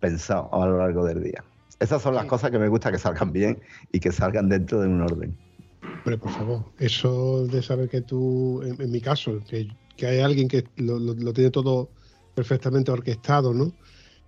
pensado 0.00 0.48
a 0.52 0.66
lo 0.66 0.78
largo 0.78 1.04
del 1.04 1.22
día. 1.22 1.44
Esas 1.78 2.00
son 2.02 2.14
las 2.14 2.24
cosas 2.26 2.50
que 2.50 2.58
me 2.58 2.68
gusta 2.68 2.90
que 2.90 2.98
salgan 2.98 3.32
bien 3.32 3.60
y 3.92 4.00
que 4.00 4.12
salgan 4.12 4.48
dentro 4.48 4.80
de 4.80 4.88
un 4.88 5.02
orden. 5.02 5.36
Hombre, 5.82 6.18
por 6.18 6.30
favor, 6.32 6.64
eso 6.78 7.46
de 7.46 7.62
saber 7.62 7.88
que 7.88 8.00
tú, 8.00 8.62
en, 8.62 8.80
en 8.80 8.90
mi 8.90 9.00
caso, 9.00 9.42
que, 9.48 9.68
que 9.96 10.06
hay 10.06 10.20
alguien 10.20 10.48
que 10.48 10.64
lo, 10.76 10.98
lo- 10.98 11.14
lo 11.14 11.32
tiene 11.32 11.50
todo 11.50 11.90
perfectamente 12.34 12.90
orquestado, 12.92 13.52
¿no? 13.52 13.72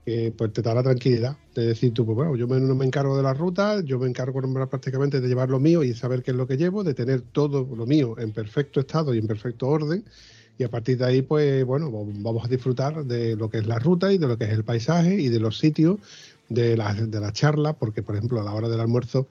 Que 0.04 0.32
pues 0.36 0.52
te 0.52 0.62
da 0.62 0.74
la 0.74 0.82
tranquilidad 0.82 1.36
de 1.54 1.66
decir 1.66 1.92
tú, 1.94 2.04
pues 2.04 2.16
bueno, 2.16 2.34
yo 2.36 2.48
me- 2.48 2.60
no 2.60 2.74
me 2.74 2.84
encargo 2.84 3.16
de 3.16 3.22
la 3.22 3.32
ruta, 3.34 3.80
yo 3.84 3.98
me 3.98 4.08
encargo 4.08 4.40
prácticamente 4.68 5.20
de 5.20 5.28
llevar 5.28 5.50
lo 5.50 5.60
mío 5.60 5.84
y 5.84 5.94
saber 5.94 6.22
qué 6.22 6.32
es 6.32 6.36
lo 6.36 6.46
que 6.46 6.56
llevo, 6.56 6.82
de 6.84 6.94
tener 6.94 7.22
todo 7.22 7.64
lo 7.74 7.86
mío 7.86 8.14
en 8.18 8.32
perfecto 8.32 8.80
estado 8.80 9.14
y 9.14 9.18
en 9.18 9.26
perfecto 9.26 9.68
orden. 9.68 10.04
Y 10.58 10.64
a 10.64 10.70
partir 10.70 10.98
de 10.98 11.06
ahí, 11.06 11.22
pues 11.22 11.64
bueno, 11.64 11.90
vamos 11.90 12.44
a 12.44 12.48
disfrutar 12.48 13.04
de 13.04 13.36
lo 13.36 13.48
que 13.48 13.58
es 13.58 13.66
la 13.66 13.78
ruta 13.78 14.12
y 14.12 14.18
de 14.18 14.26
lo 14.26 14.36
que 14.36 14.44
es 14.44 14.50
el 14.50 14.64
paisaje 14.64 15.14
y 15.14 15.28
de 15.28 15.38
los 15.38 15.58
sitios, 15.58 15.98
de 16.48 16.76
las 16.76 17.10
de 17.10 17.20
la 17.20 17.32
charla, 17.32 17.74
porque 17.74 18.02
por 18.02 18.16
ejemplo 18.16 18.40
a 18.40 18.44
la 18.44 18.52
hora 18.52 18.68
del 18.68 18.80
almuerzo 18.80 19.28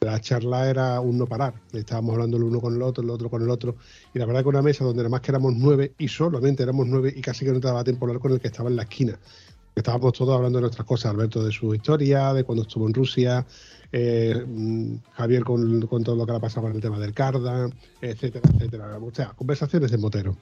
la 0.00 0.20
charla 0.20 0.70
era 0.70 1.00
un 1.00 1.18
no 1.18 1.26
parar. 1.26 1.54
Estábamos 1.72 2.12
hablando 2.12 2.36
el 2.36 2.44
uno 2.44 2.60
con 2.60 2.76
el 2.76 2.82
otro, 2.82 3.02
el 3.02 3.10
otro 3.10 3.28
con 3.28 3.42
el 3.42 3.50
otro. 3.50 3.76
Y 4.14 4.18
la 4.18 4.26
verdad 4.26 4.42
que 4.42 4.48
una 4.48 4.62
mesa 4.62 4.84
donde 4.84 4.98
nada 4.98 5.08
más 5.08 5.20
que 5.20 5.32
éramos 5.32 5.54
nueve 5.56 5.92
y 5.98 6.06
solamente 6.06 6.62
éramos 6.62 6.86
nueve 6.86 7.12
y 7.14 7.20
casi 7.20 7.44
que 7.44 7.52
no 7.52 7.60
te 7.60 7.66
daba 7.66 7.82
tiempo 7.82 8.06
hablar 8.06 8.20
con 8.20 8.32
el 8.32 8.40
que 8.40 8.46
estaba 8.46 8.68
en 8.68 8.76
la 8.76 8.82
esquina. 8.82 9.18
Estábamos 9.74 10.12
todos 10.12 10.34
hablando 10.36 10.58
de 10.58 10.62
nuestras 10.62 10.86
cosas, 10.86 11.12
Alberto 11.12 11.44
de 11.44 11.52
su 11.52 11.74
historia, 11.74 12.32
de 12.32 12.44
cuando 12.44 12.62
estuvo 12.62 12.86
en 12.86 12.94
Rusia, 12.94 13.46
eh, 13.92 14.44
mm, 14.46 14.96
Javier 15.12 15.44
con, 15.44 15.86
con 15.86 16.02
todo 16.02 16.16
lo 16.16 16.26
que 16.26 16.32
le 16.32 16.38
ha 16.38 16.40
pasado 16.40 16.66
con 16.66 16.76
el 16.76 16.82
tema 16.82 16.98
del 16.98 17.12
Carda, 17.12 17.70
etcétera, 18.00 18.48
etcétera. 18.54 18.98
O 18.98 19.14
sea, 19.14 19.32
conversaciones 19.34 19.90
de 19.90 19.98
motero. 19.98 20.36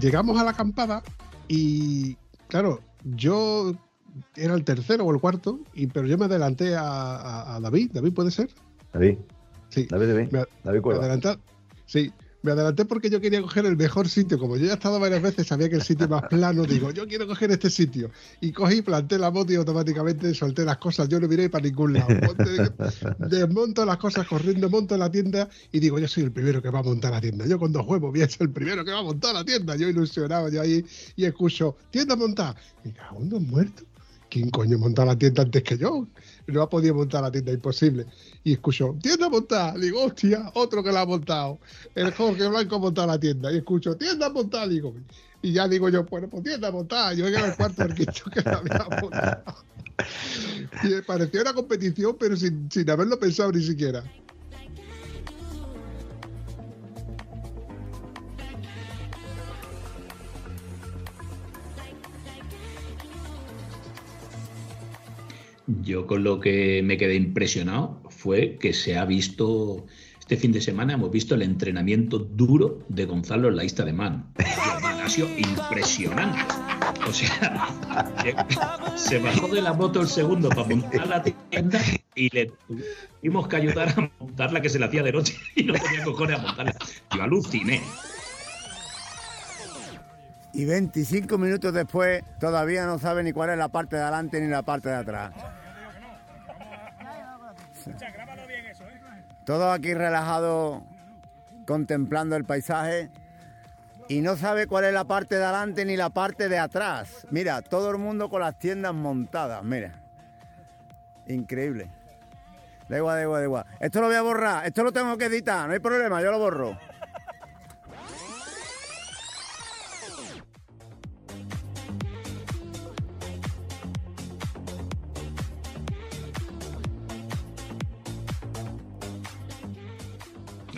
Llegamos 0.00 0.38
a 0.40 0.44
la 0.44 0.50
acampada 0.52 1.02
y, 1.48 2.16
claro, 2.48 2.80
yo 3.04 3.74
era 4.36 4.54
el 4.54 4.64
tercero 4.64 5.04
o 5.04 5.12
el 5.14 5.20
cuarto, 5.20 5.60
y, 5.74 5.86
pero 5.86 6.06
yo 6.06 6.18
me 6.18 6.24
adelanté 6.26 6.74
a, 6.76 6.82
a- 6.82 7.56
a 7.56 7.60
David. 7.60 7.90
¿David 7.92 8.12
puede 8.12 8.30
ser? 8.30 8.50
David, 8.92 9.18
Sí. 9.68 9.86
David, 9.88 10.08
David, 10.08 10.32
Me, 10.32 10.44
David 10.64 10.80
me 10.84 10.94
adelanté, 10.94 11.38
sí, 11.86 12.12
me 12.42 12.52
adelanté 12.52 12.84
porque 12.84 13.10
yo 13.10 13.20
quería 13.20 13.42
coger 13.42 13.66
el 13.66 13.76
mejor 13.76 14.08
sitio. 14.08 14.38
Como 14.38 14.56
yo 14.56 14.66
ya 14.66 14.72
he 14.72 14.74
estado 14.74 14.98
varias 14.98 15.22
veces, 15.22 15.46
sabía 15.46 15.68
que 15.68 15.76
el 15.76 15.82
sitio 15.82 16.08
más 16.08 16.22
plano, 16.22 16.64
digo, 16.64 16.90
yo 16.90 17.06
quiero 17.06 17.26
coger 17.26 17.50
este 17.50 17.70
sitio. 17.70 18.10
Y 18.40 18.52
cogí, 18.52 18.82
planté 18.82 19.18
la 19.18 19.30
moto 19.30 19.52
y 19.52 19.56
automáticamente 19.56 20.32
solté 20.34 20.64
las 20.64 20.78
cosas. 20.78 21.08
Yo 21.08 21.20
no 21.20 21.28
miré 21.28 21.50
para 21.50 21.64
ningún 21.64 21.94
lado. 21.94 22.08
Desmonto 23.18 23.84
las 23.84 23.98
cosas 23.98 24.26
corriendo, 24.26 24.70
monto 24.70 24.96
la 24.96 25.10
tienda 25.10 25.48
y 25.72 25.80
digo, 25.80 25.98
yo 25.98 26.08
soy 26.08 26.24
el 26.24 26.32
primero 26.32 26.62
que 26.62 26.70
va 26.70 26.80
a 26.80 26.82
montar 26.82 27.12
la 27.12 27.20
tienda. 27.20 27.46
Yo 27.46 27.58
con 27.58 27.72
dos 27.72 27.86
huevos 27.86 28.10
voy 28.10 28.22
a 28.22 28.28
ser 28.28 28.42
el 28.42 28.50
primero 28.50 28.84
que 28.84 28.92
va 28.92 29.00
a 29.00 29.04
montar 29.04 29.34
la 29.34 29.44
tienda. 29.44 29.76
Yo 29.76 29.88
ilusionado, 29.88 30.48
yo 30.48 30.62
ahí 30.62 30.84
y 31.16 31.24
escucho, 31.24 31.76
tienda 31.90 32.16
montada. 32.16 32.56
Cago 32.96 33.20
en 33.20 33.28
dos 33.28 33.42
muertos. 33.42 33.84
¿Quién 34.30 34.48
coño 34.50 34.78
monta 34.78 35.04
la 35.04 35.18
tienda 35.18 35.42
antes 35.42 35.62
que 35.62 35.76
yo? 35.76 36.06
No 36.50 36.62
ha 36.62 36.68
podido 36.68 36.94
montar 36.94 37.22
la 37.22 37.30
tienda, 37.30 37.52
imposible. 37.52 38.06
Y 38.44 38.52
escucho, 38.52 38.96
tienda 39.02 39.28
montada. 39.28 39.74
Digo, 39.78 40.04
hostia, 40.04 40.50
otro 40.54 40.82
que 40.82 40.92
la 40.92 41.02
ha 41.02 41.06
montado. 41.06 41.58
El 41.94 42.12
Jorge 42.12 42.48
Blanco 42.48 42.76
ha 42.76 42.78
montado 42.78 43.06
la 43.08 43.20
tienda. 43.20 43.52
Y 43.52 43.58
escucho, 43.58 43.96
tienda 43.96 44.28
montada. 44.30 44.66
Digo, 44.68 44.94
y 45.42 45.52
ya 45.52 45.68
digo 45.68 45.88
yo, 45.88 46.04
bueno, 46.04 46.28
pues 46.28 46.42
tienda 46.44 46.70
montada. 46.70 47.14
Yo 47.14 47.26
era 47.26 47.46
el 47.46 47.56
cuarto 47.56 47.86
quinto 47.88 48.30
que 48.32 48.42
la 48.42 48.58
había 48.58 48.86
montado. 49.00 49.54
Y 50.82 50.88
me 50.88 51.02
pareció 51.02 51.42
una 51.42 51.52
competición, 51.52 52.16
pero 52.18 52.36
sin, 52.36 52.70
sin 52.70 52.88
haberlo 52.90 53.18
pensado 53.18 53.52
ni 53.52 53.62
siquiera. 53.62 54.02
Yo 65.82 66.06
con 66.06 66.24
lo 66.24 66.40
que 66.40 66.82
me 66.82 66.96
quedé 66.96 67.14
impresionado 67.14 68.02
fue 68.08 68.56
que 68.56 68.72
se 68.72 68.96
ha 68.98 69.04
visto, 69.04 69.86
este 70.18 70.36
fin 70.36 70.50
de 70.50 70.60
semana 70.60 70.94
hemos 70.94 71.10
visto 71.12 71.34
el 71.34 71.42
entrenamiento 71.42 72.18
duro 72.18 72.80
de 72.88 73.04
Gonzalo 73.04 73.48
en 73.48 73.56
la 73.56 73.64
Ista 73.64 73.84
de 73.84 73.92
Man. 73.92 74.32
Ha 75.00 75.08
sido 75.08 75.28
impresionante. 75.38 76.38
O 77.08 77.12
sea, 77.12 77.66
se 78.96 79.18
bajó 79.18 79.48
de 79.48 79.62
la 79.62 79.72
moto 79.72 80.02
el 80.02 80.08
segundo 80.08 80.50
para 80.50 80.64
montar 80.64 81.08
la 81.08 81.22
tienda 81.22 81.80
y 82.14 82.28
le 82.28 82.52
tuvimos 83.20 83.48
que 83.48 83.56
ayudar 83.56 83.88
a 83.96 84.10
montarla 84.20 84.60
que 84.60 84.68
se 84.68 84.78
la 84.78 84.86
hacía 84.86 85.02
de 85.02 85.10
noche 85.10 85.36
y 85.56 85.64
no 85.64 85.72
tenía 85.72 86.04
cojones 86.04 86.38
a 86.38 86.42
montarla. 86.42 86.76
Yo 87.16 87.22
aluciné. 87.22 87.80
Y 90.52 90.64
25 90.66 91.38
minutos 91.38 91.72
después 91.72 92.22
todavía 92.38 92.84
no 92.84 92.98
sabe 92.98 93.22
ni 93.22 93.32
cuál 93.32 93.50
es 93.50 93.58
la 93.58 93.72
parte 93.72 93.96
de 93.96 94.02
adelante 94.02 94.40
ni 94.40 94.48
la 94.48 94.62
parte 94.62 94.90
de 94.90 94.96
atrás. 94.96 95.32
Todo 99.44 99.72
aquí 99.72 99.94
relajado, 99.94 100.84
contemplando 101.66 102.36
el 102.36 102.44
paisaje 102.44 103.10
y 104.08 104.20
no 104.20 104.36
sabe 104.36 104.66
cuál 104.66 104.84
es 104.84 104.92
la 104.92 105.04
parte 105.04 105.36
de 105.36 105.44
adelante 105.44 105.84
ni 105.84 105.96
la 105.96 106.10
parte 106.10 106.48
de 106.48 106.58
atrás. 106.58 107.26
Mira, 107.30 107.62
todo 107.62 107.90
el 107.90 107.98
mundo 107.98 108.28
con 108.28 108.40
las 108.40 108.58
tiendas 108.58 108.92
montadas, 108.92 109.62
mira. 109.62 109.92
Increíble. 111.26 111.88
Da 112.88 112.96
igual, 112.96 113.16
da 113.16 113.22
igual, 113.22 113.40
da 113.40 113.44
igual. 113.44 113.66
Esto 113.78 114.00
lo 114.00 114.08
voy 114.08 114.16
a 114.16 114.22
borrar, 114.22 114.66
esto 114.66 114.82
lo 114.82 114.90
tengo 114.90 115.16
que 115.16 115.26
editar, 115.26 115.68
no 115.68 115.74
hay 115.74 115.78
problema, 115.78 116.20
yo 116.20 116.32
lo 116.32 116.40
borro. 116.40 116.76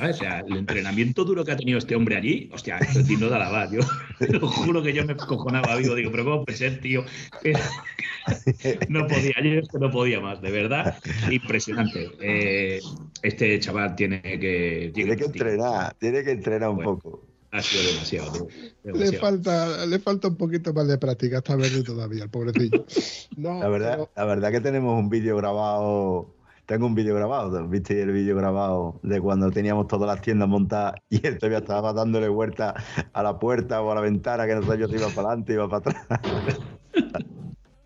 ¿Sabes? 0.03 0.16
O 0.16 0.18
sea, 0.20 0.40
el 0.40 0.57
entrenamiento 0.57 1.24
duro 1.24 1.44
que 1.44 1.53
ha 1.53 1.57
tenido 1.57 1.78
este 1.78 1.94
hombre 1.94 2.16
allí, 2.16 2.50
hostia, 2.53 2.78
es 2.78 3.07
digno 3.07 3.28
de 3.28 3.36
alabar. 3.36 3.70
Yo 3.70 3.80
lo 4.28 4.46
juro 4.48 4.82
que 4.82 4.92
yo 4.92 5.05
me 5.05 5.16
cojonaba 5.16 5.76
vivo, 5.76 5.94
digo, 5.94 6.11
pero 6.11 6.24
¿cómo 6.24 6.44
puede 6.44 6.59
ser, 6.59 6.80
tío? 6.80 7.05
Pero 7.42 7.59
no 8.88 9.07
podía, 9.07 9.34
yo 9.42 9.61
es 9.61 9.68
que 9.68 9.78
no 9.78 9.90
podía 9.90 10.20
más, 10.20 10.40
de 10.40 10.50
verdad, 10.50 10.96
impresionante. 11.30 12.11
Eh, 12.20 12.80
este 13.22 13.59
chaval 13.61 13.94
tiene 13.96 14.20
que... 14.22 14.90
Tiene 14.94 15.16
que 15.16 15.24
entrenar, 15.24 15.94
tiene 15.98 16.22
que 16.24 16.30
entrenar 16.32 16.70
un 16.70 16.76
Bueno. 16.76 16.98
poco. 16.98 17.26
Ha 17.55 17.61
sido 17.61 17.82
demasiado, 17.92 18.32
tío, 18.32 18.94
Le 18.94 19.12
falta, 19.18 19.84
le 19.84 19.98
falta 19.98 20.28
un 20.28 20.36
poquito 20.36 20.72
más 20.72 20.88
de 20.88 20.96
práctica, 20.96 21.36
está 21.38 21.55
verde 21.55 21.82
todavía, 21.82 22.24
el 22.24 22.30
pobrecillo. 22.30 22.86
No, 23.36 23.61
La 23.61 23.68
verdad, 23.68 23.90
pero- 23.92 24.11
la 24.16 24.24
verdad 24.24 24.50
que 24.53 24.61
tenemos 24.62 24.98
un 24.98 25.11
vídeo 25.11 25.36
grabado. 25.36 26.34
Tengo 26.72 26.86
un 26.86 26.94
vídeo 26.94 27.14
grabado, 27.14 27.68
¿viste 27.68 28.00
el 28.00 28.12
vídeo 28.12 28.34
grabado 28.34 28.98
de 29.02 29.20
cuando 29.20 29.50
teníamos 29.50 29.88
todas 29.88 30.06
las 30.06 30.22
tiendas 30.22 30.48
montadas 30.48 30.94
y 31.10 31.26
él 31.26 31.36
todavía 31.36 31.58
estaba 31.58 31.92
dándole 31.92 32.28
vuelta 32.28 32.72
a 33.12 33.22
la 33.22 33.38
puerta 33.38 33.82
o 33.82 33.92
a 33.92 33.94
la 33.94 34.00
ventana 34.00 34.46
que 34.46 34.54
no 34.54 34.62
sabía 34.62 34.88
si 34.88 34.94
iba 34.94 35.08
para 35.10 35.28
adelante, 35.28 35.52
iba 35.52 35.68
para 35.68 35.90
atrás. 35.90 36.06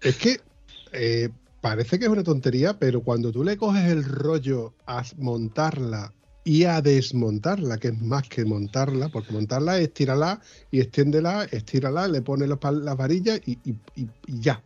Es 0.03 0.17
que 0.19 0.37
eh, 0.93 1.31
parece 1.61 1.99
que 1.99 2.05
es 2.05 2.11
una 2.13 2.23
tontería, 2.23 2.79
pero 2.79 3.01
cuando 3.01 3.33
tú 3.33 3.43
le 3.43 3.57
coges 3.57 3.91
el 3.91 4.05
rollo 4.05 4.73
a 4.87 5.03
montarla 5.17 6.13
y 6.45 6.63
a 6.63 6.81
desmontarla, 6.81 7.79
que 7.79 7.89
es 7.89 8.01
más 8.01 8.29
que 8.29 8.45
montarla, 8.45 9.09
porque 9.09 9.33
montarla 9.33 9.81
es 9.81 9.93
tirarla 9.95 10.41
y 10.71 10.79
extiéndela, 10.79 11.43
estírala, 11.51 12.07
le 12.07 12.23
pones 12.23 12.49
las, 12.49 12.97
varillas 12.97 13.41
y 13.45 13.59
ya. 14.29 14.63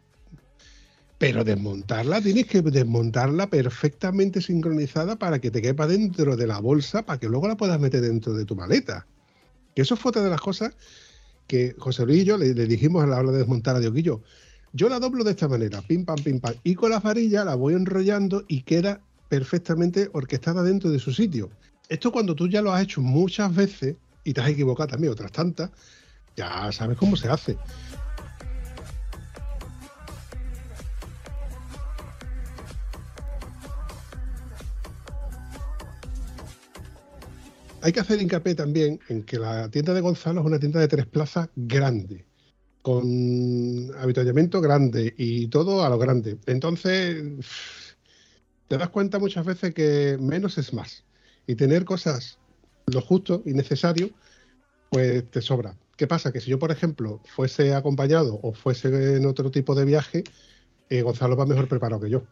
Pero 1.21 1.45
desmontarla, 1.45 2.23
tienes 2.23 2.47
que 2.47 2.63
desmontarla 2.63 3.51
perfectamente 3.51 4.41
sincronizada 4.41 5.17
para 5.17 5.39
que 5.39 5.51
te 5.51 5.61
quepa 5.61 5.87
dentro 5.87 6.35
de 6.35 6.47
la 6.47 6.59
bolsa, 6.61 7.05
para 7.05 7.21
que 7.21 7.29
luego 7.29 7.47
la 7.47 7.59
puedas 7.59 7.79
meter 7.79 8.01
dentro 8.01 8.33
de 8.33 8.47
tu 8.47 8.57
maleta. 8.57 9.07
Que 9.75 9.83
eso 9.83 9.97
fue 9.97 10.09
otra 10.09 10.23
de 10.23 10.31
las 10.31 10.41
cosas 10.41 10.75
que 11.47 11.75
José 11.77 12.07
Luis 12.07 12.23
y 12.23 12.25
yo 12.25 12.39
le, 12.39 12.55
dijimos 12.55 13.05
a 13.05 13.07
la 13.07 13.19
hora 13.19 13.33
de 13.33 13.39
desmontar 13.41 13.77
a 13.77 13.81
Dioquillo. 13.81 14.23
Yo 14.73 14.89
la 14.89 14.99
doblo 14.99 15.23
de 15.23 15.33
esta 15.33 15.47
manera, 15.47 15.83
pim 15.83 16.07
pam, 16.07 16.17
pim 16.25 16.41
pam, 16.41 16.55
y 16.65 16.75
con 16.75 16.89
la 16.89 17.01
varilla 17.01 17.45
la 17.45 17.55
voy 17.55 17.75
enrollando 17.75 18.47
y 18.49 18.63
queda 18.63 19.03
perfectamente 19.29 20.09
orquestada 20.15 20.63
dentro 20.63 20.89
de 20.89 20.99
su 20.99 21.13
sitio. 21.13 21.51
Esto 21.91 22.13
cuando 22.13 22.35
tú 22.35 22.49
ya 22.49 22.63
lo 22.63 22.73
has 22.73 22.83
hecho 22.83 23.03
muchas 23.03 23.55
veces 23.55 23.97
y 24.25 24.33
te 24.33 24.41
has 24.41 24.49
equivocado 24.49 24.89
también 24.89 25.13
otras 25.13 25.33
tantas, 25.33 25.71
ya 26.35 26.73
sabes 26.73 26.97
cómo 26.97 27.15
se 27.15 27.29
hace. 27.29 27.59
Hay 37.83 37.93
que 37.93 38.01
hacer 38.01 38.21
hincapié 38.21 38.55
también 38.55 39.01
en 39.09 39.23
que 39.23 39.39
la 39.39 39.71
tienda 39.71 39.95
de 39.95 40.03
Gonzalo 40.03 40.41
es 40.41 40.47
una 40.47 40.59
tienda 40.59 40.81
de 40.81 40.89
tres 40.89 41.07
plazas 41.07 41.49
grande, 41.57 42.27
con 42.83 43.91
habituallamiento 43.99 44.61
grande 44.61 45.15
y 45.17 45.49
todo 45.49 45.85
a 45.85 45.89
lo 45.89 45.99
grande. 45.99 46.39
Entonces, 46.47 47.25
te 48.69 48.77
das 48.77 48.91
cuenta 48.91 49.19
muchas 49.19 49.47
veces 49.47 49.73
que 49.73 50.19
menos 50.21 50.59
es 50.59 50.75
más. 50.75 51.05
Y 51.47 51.55
tener 51.55 51.87
cosas 51.87 52.39
lo 52.87 53.01
justo 53.01 53.43
y 53.47 53.55
necesario, 53.55 54.11
pues 54.91 55.31
te 55.31 55.41
sobra. 55.41 55.75
¿Qué 55.97 56.07
pasa? 56.07 56.33
Que 56.33 56.41
si 56.41 56.51
yo, 56.51 56.59
por 56.59 56.71
ejemplo, 56.71 57.21
fuese 57.35 57.75
acompañado 57.75 58.39
o 58.43 58.53
fuese 58.53 59.17
en 59.17 59.25
otro 59.25 59.51
tipo 59.51 59.75
de 59.75 59.87
viaje, 59.87 60.25
eh, 60.91 61.01
Gonzalo 61.01 61.35
va 61.37 61.47
mejor 61.47 61.67
preparado 61.67 62.03
que 62.03 62.11
yo. 62.11 62.25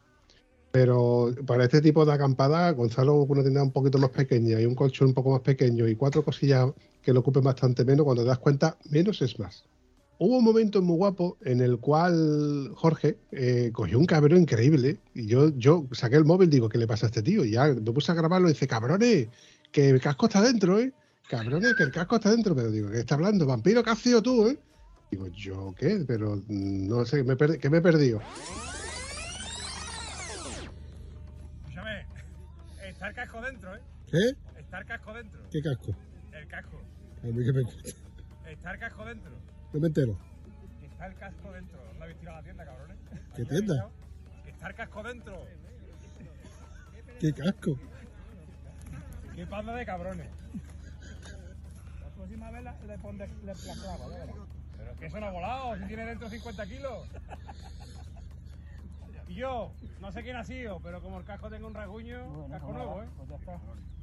Pero 0.78 1.34
para 1.44 1.64
este 1.64 1.80
tipo 1.80 2.06
de 2.06 2.12
acampada, 2.12 2.70
Gonzalo 2.70 3.14
una 3.14 3.42
tienda 3.42 3.64
un 3.64 3.72
poquito 3.72 3.98
más 3.98 4.10
pequeña 4.10 4.60
y 4.60 4.64
un 4.64 4.76
colchón 4.76 5.08
un 5.08 5.14
poco 5.14 5.32
más 5.32 5.40
pequeño 5.40 5.88
y 5.88 5.96
cuatro 5.96 6.24
cosillas 6.24 6.70
que 7.02 7.12
lo 7.12 7.18
ocupen 7.18 7.42
bastante 7.42 7.84
menos, 7.84 8.04
cuando 8.04 8.22
te 8.22 8.28
das 8.28 8.38
cuenta, 8.38 8.78
menos 8.88 9.20
es 9.20 9.40
más. 9.40 9.64
Hubo 10.20 10.38
un 10.38 10.44
momento 10.44 10.80
muy 10.80 10.96
guapo 10.96 11.36
en 11.44 11.60
el 11.62 11.78
cual 11.78 12.70
Jorge 12.76 13.18
eh, 13.32 13.70
cogió 13.72 13.98
un 13.98 14.06
cabrón 14.06 14.42
increíble 14.42 15.00
y 15.14 15.26
yo, 15.26 15.48
yo 15.56 15.84
saqué 15.90 16.14
el 16.14 16.24
móvil 16.24 16.48
digo, 16.48 16.68
¿qué 16.68 16.78
le 16.78 16.86
pasa 16.86 17.06
a 17.06 17.08
este 17.08 17.22
tío? 17.22 17.44
Y 17.44 17.50
ya 17.52 17.66
me 17.66 17.80
puse 17.80 18.12
a 18.12 18.14
grabarlo 18.14 18.48
y 18.48 18.52
dice, 18.52 18.68
cabrones, 18.68 19.26
que 19.72 19.88
el 19.88 20.00
casco 20.00 20.26
está 20.26 20.42
dentro, 20.42 20.78
¿eh? 20.78 20.92
Cabrones, 21.28 21.74
que 21.74 21.82
el 21.82 21.90
casco 21.90 22.16
está 22.16 22.30
dentro. 22.30 22.54
Pero 22.54 22.70
digo, 22.70 22.88
¿qué 22.90 23.00
está 23.00 23.16
hablando? 23.16 23.46
Vampiro, 23.46 23.82
¿qué 23.82 23.90
has 23.90 23.98
sido 23.98 24.22
tú, 24.22 24.46
eh? 24.46 24.56
Digo, 25.10 25.26
¿yo 25.26 25.74
qué? 25.76 26.04
Pero 26.06 26.36
mm, 26.36 26.86
no 26.86 27.04
sé, 27.04 27.24
me 27.24 27.36
¿qué 27.36 27.68
me 27.68 27.78
he 27.78 27.82
perdido? 27.82 28.20
Está 32.98 33.08
el 33.08 33.14
casco 33.14 33.40
dentro, 33.40 33.74
¿eh? 33.76 33.80
¿Qué? 34.10 34.60
Está 34.60 34.78
el 34.78 34.86
casco 34.86 35.12
dentro. 35.14 35.40
¿Qué 35.50 35.60
casco? 35.62 35.94
El 36.32 36.48
casco. 36.48 36.80
A 37.22 37.26
mí 37.26 37.44
que 37.44 37.52
me. 37.52 37.62
Está 38.52 38.72
el 38.72 38.78
casco 38.78 39.04
dentro. 39.04 39.32
No 39.72 39.80
me 39.80 39.86
entero. 39.86 40.18
Está 40.82 41.06
el 41.06 41.14
casco 41.16 41.52
dentro. 41.52 41.78
¿No 41.96 42.02
habéis 42.04 42.18
tirado 42.18 42.36
a 42.38 42.40
la 42.40 42.44
tienda, 42.44 42.64
cabrones? 42.64 42.96
¿Qué 43.10 43.42
¿Habéis 43.42 43.48
tienda? 43.48 43.90
Está 44.46 44.68
el 44.68 44.74
casco 44.74 45.02
dentro. 45.02 45.44
¿Qué 47.20 47.32
casco? 47.32 47.78
¿Qué 49.34 49.46
panda 49.46 49.74
de 49.74 49.86
cabrones? 49.86 50.28
La 52.00 52.08
próxima 52.16 52.50
vez 52.50 52.62
la- 52.64 52.78
le 52.86 52.98
pondré 52.98 53.28
le, 53.28 53.46
la 53.46 53.54
clavo, 53.54 54.10
ya 54.10 54.18
verás. 54.18 54.36
Pero 54.76 54.90
es 54.92 54.98
que 54.98 55.06
eso 55.06 55.20
no 55.20 55.26
ha 55.26 55.30
volado, 55.30 55.76
si 55.78 55.84
tiene 55.86 56.06
dentro 56.06 56.28
50 56.28 56.66
kilos. 56.66 57.08
Y 59.28 59.34
yo, 59.34 59.70
no 60.00 60.10
sé 60.10 60.22
quién 60.22 60.36
ha 60.36 60.44
sido, 60.44 60.80
pero 60.80 61.02
como 61.02 61.18
el 61.18 61.24
casco 61.24 61.50
tenga 61.50 61.66
un 61.66 61.74
rasguño, 61.74 62.48
casco 62.50 62.72
nuevo, 62.72 63.02
¿eh? 63.02 63.08
Pues 63.16 63.28
ya 63.28 63.36
está. 63.36 63.60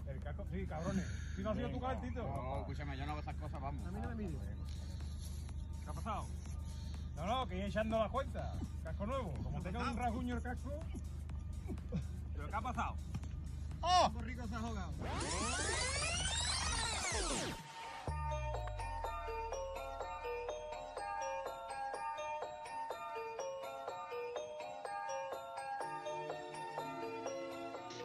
El 0.07 0.21
casco, 0.21 0.45
sí, 0.51 0.67
cabrones. 0.67 1.05
Si 1.35 1.41
no 1.41 1.49
ha 1.49 1.55
sido 1.55 1.69
tu 1.69 1.79
calentito. 1.79 2.23
No, 2.23 2.59
escúchame, 2.59 2.95
yo 2.95 3.05
no 3.05 3.11
hago 3.13 3.21
esas 3.21 3.35
cosas, 3.35 3.59
vamos. 3.59 3.87
A 3.87 3.91
mí 3.91 3.99
no 3.99 4.09
me 4.09 4.15
mires. 4.15 4.41
¿Qué 5.83 5.89
ha 5.89 5.93
pasado? 5.93 6.27
No, 7.15 7.25
no, 7.25 7.47
que 7.47 7.57
ir 7.57 7.65
echando 7.65 7.97
la 7.97 8.09
cuenta. 8.09 8.53
Casco 8.83 9.05
nuevo. 9.07 9.33
Como 9.43 9.61
tenga 9.61 9.79
un 9.79 9.97
rasguño 9.97 10.35
el 10.35 10.41
casco. 10.43 10.73
¿Pero 12.35 12.47
qué 12.47 12.55
ha 12.55 12.61
pasado? 12.61 12.95
¡Oh! 13.81 14.11
Qué 14.13 14.21
rico 14.21 14.47
se 14.47 14.55
ha 14.55 14.59
jugado. 14.59 14.93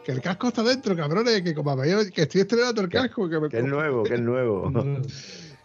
Que 0.05 0.11
el 0.13 0.21
casco 0.21 0.47
está 0.47 0.63
dentro, 0.63 0.95
cabrones, 0.95 1.41
que 1.43 1.53
como 1.53 1.75
veis 1.75 2.09
que 2.11 2.23
estoy 2.23 2.41
estrenando 2.41 2.81
el 2.81 2.89
casco. 2.89 3.29
Que, 3.29 3.39
me 3.39 3.49
Que 3.49 3.59
es 3.59 3.65
nuevo, 3.65 4.03
que 4.03 4.15
es 4.15 4.21
nuevo. 4.21 4.71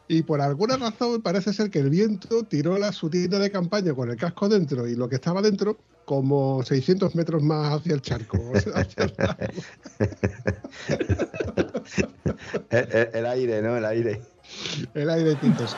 Y 0.09 0.23
por 0.23 0.41
alguna 0.41 0.77
razón 0.77 1.21
parece 1.23 1.53
ser 1.53 1.71
que 1.71 1.79
el 1.81 1.91
viento 1.91 2.45
tiró 2.45 2.79
la, 2.79 2.93
su 2.93 3.11
tienda 3.11 3.39
de 3.39 3.51
campaña 3.51 3.95
con 3.95 4.11
el 4.11 4.17
casco 4.17 4.49
dentro 4.49 4.87
y 4.87 4.95
lo 4.95 5.09
que 5.09 5.17
estaba 5.17 5.43
dentro 5.43 5.79
como 6.05 6.63
600 6.63 7.15
metros 7.17 7.43
más 7.43 7.73
hacia 7.81 7.95
el 7.95 8.03
charco. 8.03 8.39
o 8.53 8.61
sea, 8.61 8.75
hacia 8.75 9.05
el 9.05 9.15
lago. 9.19 9.37
el, 12.71 12.89
el- 12.93 13.11
el 13.15 13.27
aire, 13.27 13.63
¿no? 13.63 13.77
El 13.77 13.85
aire. 13.85 14.21
el 14.95 15.11
aire 15.11 15.35
tintos. 15.37 15.77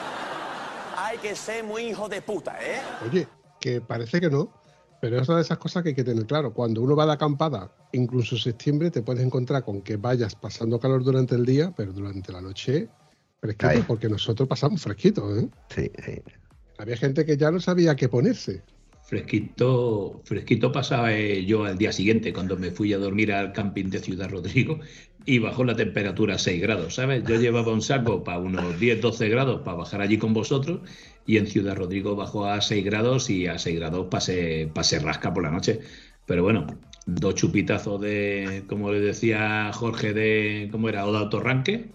Hay 0.97 1.19
que 1.19 1.35
ser 1.35 1.65
muy 1.65 1.85
hijo 1.85 2.09
de 2.09 2.21
puta, 2.21 2.59
¿eh? 2.61 2.81
Oye, 3.09 3.27
que 3.61 3.81
parece 3.81 4.21
que 4.21 4.29
no, 4.29 4.53
pero 5.01 5.21
es 5.21 5.29
una 5.29 5.39
de 5.39 5.43
esas 5.43 5.59
cosas 5.59 5.83
que 5.83 5.91
hay 5.91 5.95
que 5.95 6.05
tener 6.05 6.27
claro. 6.27 6.53
Cuando 6.53 6.83
uno 6.83 6.97
va 6.97 7.07
de 7.07 7.13
acampada, 7.13 7.73
incluso 7.93 8.35
en 8.37 8.43
septiembre, 8.43 8.91
te 8.91 9.03
puedes 9.03 9.25
encontrar 9.25 9.65
con 9.65 9.83
que 9.83 9.97
vayas 9.97 10.35
pasando 10.35 10.79
calor 10.81 11.05
durante 11.05 11.35
el 11.35 11.45
día, 11.47 11.73
pero 11.77 11.93
durante 11.93 12.33
la 12.33 12.41
noche 12.41 12.89
Fresquito, 13.41 13.69
Ahí. 13.69 13.85
porque 13.87 14.09
nosotros 14.09 14.49
pasamos 14.49 14.83
fresquitos, 14.83 15.43
¿eh? 15.43 15.49
Sí, 15.69 15.91
sí. 16.05 16.23
Había 16.79 16.97
gente 16.97 17.25
que 17.25 17.37
ya 17.37 17.51
no 17.51 17.61
sabía 17.61 17.95
qué 17.95 18.09
ponerse. 18.09 18.63
Fresquito, 19.05 20.21
fresquito 20.25 20.71
pasaba 20.71 21.15
eh, 21.15 21.45
yo 21.47 21.65
al 21.65 21.79
día 21.79 21.93
siguiente 21.93 22.33
cuando 22.33 22.57
me 22.57 22.71
fui 22.71 22.93
a 22.93 22.99
dormir 22.99 23.33
al 23.33 23.53
camping 23.53 23.87
de 23.87 24.01
Ciudad 24.01 24.29
Rodrigo 24.29 24.81
y 25.29 25.41
bajó 25.41 25.63
la 25.63 25.77
temperatura 25.77 26.37
a 26.37 26.39
6 26.39 26.63
grados, 26.63 26.95
¿sabes? 26.95 27.23
Yo 27.25 27.37
llevaba 27.37 27.71
un 27.71 27.83
saco 27.83 28.25
para 28.25 28.39
unos 28.39 28.81
10, 28.81 29.03
12 29.03 29.29
grados 29.29 29.61
para 29.61 29.77
bajar 29.77 30.01
allí 30.01 30.17
con 30.17 30.33
vosotros 30.33 30.81
y 31.27 31.37
en 31.37 31.47
Ciudad 31.47 31.77
Rodrigo 31.77 32.17
bajó 32.17 32.47
a 32.47 32.63
6 32.63 32.83
grados 32.83 33.29
y 33.29 33.47
a 33.47 33.59
6 33.59 33.79
grados 33.79 34.07
pasé, 34.11 34.71
pasé 34.73 34.99
rasca 35.01 35.35
por 35.35 35.43
la 35.43 35.51
noche. 35.51 35.81
Pero 36.25 36.45
bueno, 36.45 36.67
dos 37.05 37.35
chupitazos 37.35 38.01
de, 38.01 38.65
como 38.71 38.91
le 38.91 39.01
decía 39.01 39.71
Jorge, 39.75 40.15
de, 40.15 40.71
¿cómo 40.73 40.89
era? 40.89 41.05
O 41.05 41.13
de 41.13 41.19
autorranque, 41.19 41.91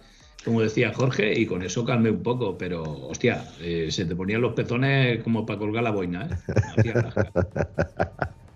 como 0.45 0.61
decía 0.61 0.93
Jorge, 0.93 1.33
y 1.33 1.47
con 1.47 1.63
eso 1.63 1.83
calmé 1.85 2.11
un 2.11 2.21
poco, 2.21 2.55
pero 2.55 2.83
hostia, 2.83 3.47
eh, 3.61 3.87
se 3.89 4.05
te 4.05 4.15
ponían 4.15 4.41
los 4.41 4.53
pezones 4.53 5.23
como 5.23 5.43
para 5.43 5.57
colgar 5.57 5.83
la 5.83 5.89
boina, 5.91 6.29
¿eh? 6.77 6.93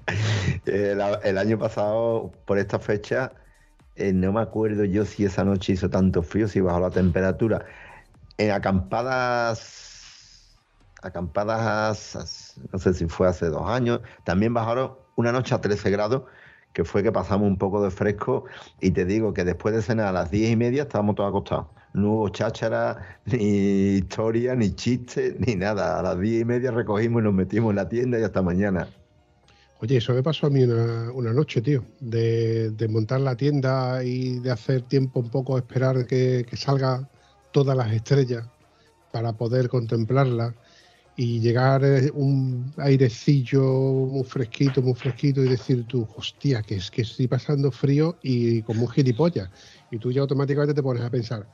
El, 0.65 1.01
el 1.23 1.38
año 1.38 1.57
pasado, 1.57 2.32
por 2.45 2.59
esta 2.59 2.80
fecha, 2.80 3.34
eh, 3.97 4.13
no 4.13 4.31
me 4.33 4.41
acuerdo 4.41 4.83
yo 4.85 5.05
si 5.05 5.25
esa 5.25 5.43
noche 5.43 5.73
hizo 5.73 5.89
tanto 5.89 6.23
frío, 6.23 6.47
si 6.47 6.61
bajó 6.61 6.79
la 6.79 6.91
temperatura. 6.91 7.65
En 8.37 8.51
acampadas, 8.51 9.87
acampadas, 11.01 12.59
no 12.71 12.79
sé 12.79 12.93
si 12.93 13.07
fue 13.07 13.27
hace 13.27 13.47
dos 13.47 13.67
años, 13.69 14.01
también 14.23 14.53
bajaron 14.53 14.93
una 15.15 15.31
noche 15.31 15.55
a 15.55 15.61
13 15.61 15.89
grados, 15.91 16.23
que 16.73 16.83
fue 16.83 17.03
que 17.03 17.11
pasamos 17.11 17.47
un 17.47 17.57
poco 17.57 17.83
de 17.83 17.89
fresco, 17.91 18.45
y 18.81 18.91
te 18.91 19.05
digo 19.05 19.33
que 19.33 19.43
después 19.43 19.73
de 19.75 19.81
cenar 19.81 20.07
a 20.07 20.11
las 20.11 20.31
10 20.31 20.51
y 20.51 20.55
media 20.55 20.83
estábamos 20.83 21.15
todos 21.15 21.29
acostados. 21.29 21.67
No 21.93 22.13
hubo 22.13 22.29
cháchara, 22.29 23.19
ni 23.25 23.95
historia, 23.97 24.55
ni 24.55 24.75
chiste, 24.75 25.35
ni 25.39 25.55
nada. 25.55 25.99
A 25.99 26.03
las 26.03 26.19
10 26.19 26.41
y 26.41 26.45
media 26.45 26.71
recogimos 26.71 27.21
y 27.21 27.25
nos 27.25 27.33
metimos 27.33 27.71
en 27.71 27.77
la 27.77 27.89
tienda 27.89 28.19
y 28.19 28.23
hasta 28.23 28.41
mañana. 28.41 28.87
Oye, 29.80 29.97
eso 29.97 30.13
me 30.13 30.23
pasó 30.23 30.47
a 30.47 30.49
mí 30.49 30.63
una, 30.63 31.11
una 31.11 31.34
noche, 31.34 31.61
tío, 31.61 31.86
de, 31.99 32.71
de 32.71 32.88
montar 32.88 33.21
la 33.21 33.38
tienda 33.38 34.03
y 34.03 34.39
de 34.39 34.49
hacer 34.51 34.84
tiempo 34.84 35.19
un 35.19 35.30
poco, 35.30 35.57
esperar 35.57 36.07
que, 36.07 36.45
que 36.49 36.57
salgan 36.57 37.09
todas 37.51 37.78
las 37.78 37.91
estrellas 37.93 38.49
para 39.11 39.34
poder 39.38 39.69
contemplarlas 39.69 40.55
y 41.15 41.39
llegar 41.41 41.84
eh, 41.86 42.11
un 42.13 42.73
airecillo 42.78 43.61
muy 43.63 44.23
fresquito, 44.25 44.82
muy 44.82 44.95
fresquito 44.95 45.43
y 45.43 45.49
decir 45.49 45.86
tú, 45.88 46.07
hostia, 46.15 46.63
que 46.63 46.75
es 46.78 46.91
que 46.91 47.03
estoy 47.03 47.28
pasando 47.28 47.71
frío 47.71 48.19
y 48.23 48.63
como 48.63 48.84
un 48.84 48.89
gilipollas. 48.89 49.49
Y 49.91 49.99
tú 49.99 50.11
ya 50.11 50.21
automáticamente 50.21 50.73
te 50.75 50.84
pones 50.84 51.03
a 51.03 51.11
pensar, 51.11 51.49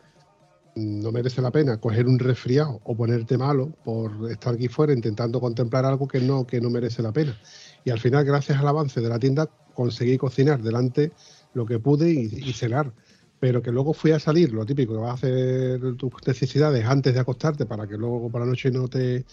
no 0.76 1.12
merece 1.12 1.42
la 1.42 1.52
pena 1.52 1.80
coger 1.80 2.08
un 2.08 2.20
resfriado 2.20 2.82
o 2.84 2.96
ponerte 2.96 3.38
malo 3.38 3.72
por 3.84 4.32
estar 4.32 4.56
aquí 4.56 4.68
fuera 4.68 4.94
intentando 4.94 5.40
contemplar 5.40 5.86
algo 5.86 6.08
que 6.08 6.20
no, 6.20 6.46
que 6.48 6.62
no 6.62 6.70
merece 6.70 7.02
la 7.04 7.14
pena. 7.14 7.40
Y 7.86 7.90
al 7.90 8.00
final, 8.00 8.24
gracias 8.26 8.60
al 8.60 8.68
avance 8.68 9.02
de 9.02 9.10
la 9.10 9.20
tienda, 9.20 9.50
conseguí 9.74 10.18
cocinar 10.18 10.62
delante 10.62 11.12
lo 11.54 11.66
que 11.66 11.80
pude 11.80 12.12
y, 12.12 12.54
cenar. 12.54 12.92
Pero 13.40 13.62
que 13.62 13.72
luego 13.72 13.94
fui 13.94 14.12
a 14.12 14.20
salir, 14.20 14.54
lo 14.54 14.66
típico, 14.66 14.94
que 14.94 15.00
vas 15.00 15.12
a 15.12 15.14
hacer 15.14 15.96
tus 15.98 16.12
necesidades 16.26 16.86
antes 16.86 17.14
de 17.14 17.20
acostarte 17.20 17.66
para 17.66 17.88
que 17.88 17.98
luego 17.98 18.30
por 18.30 18.42
la 18.42 18.48
noche 18.48 18.72
no 18.72 18.88
te... 18.88 19.26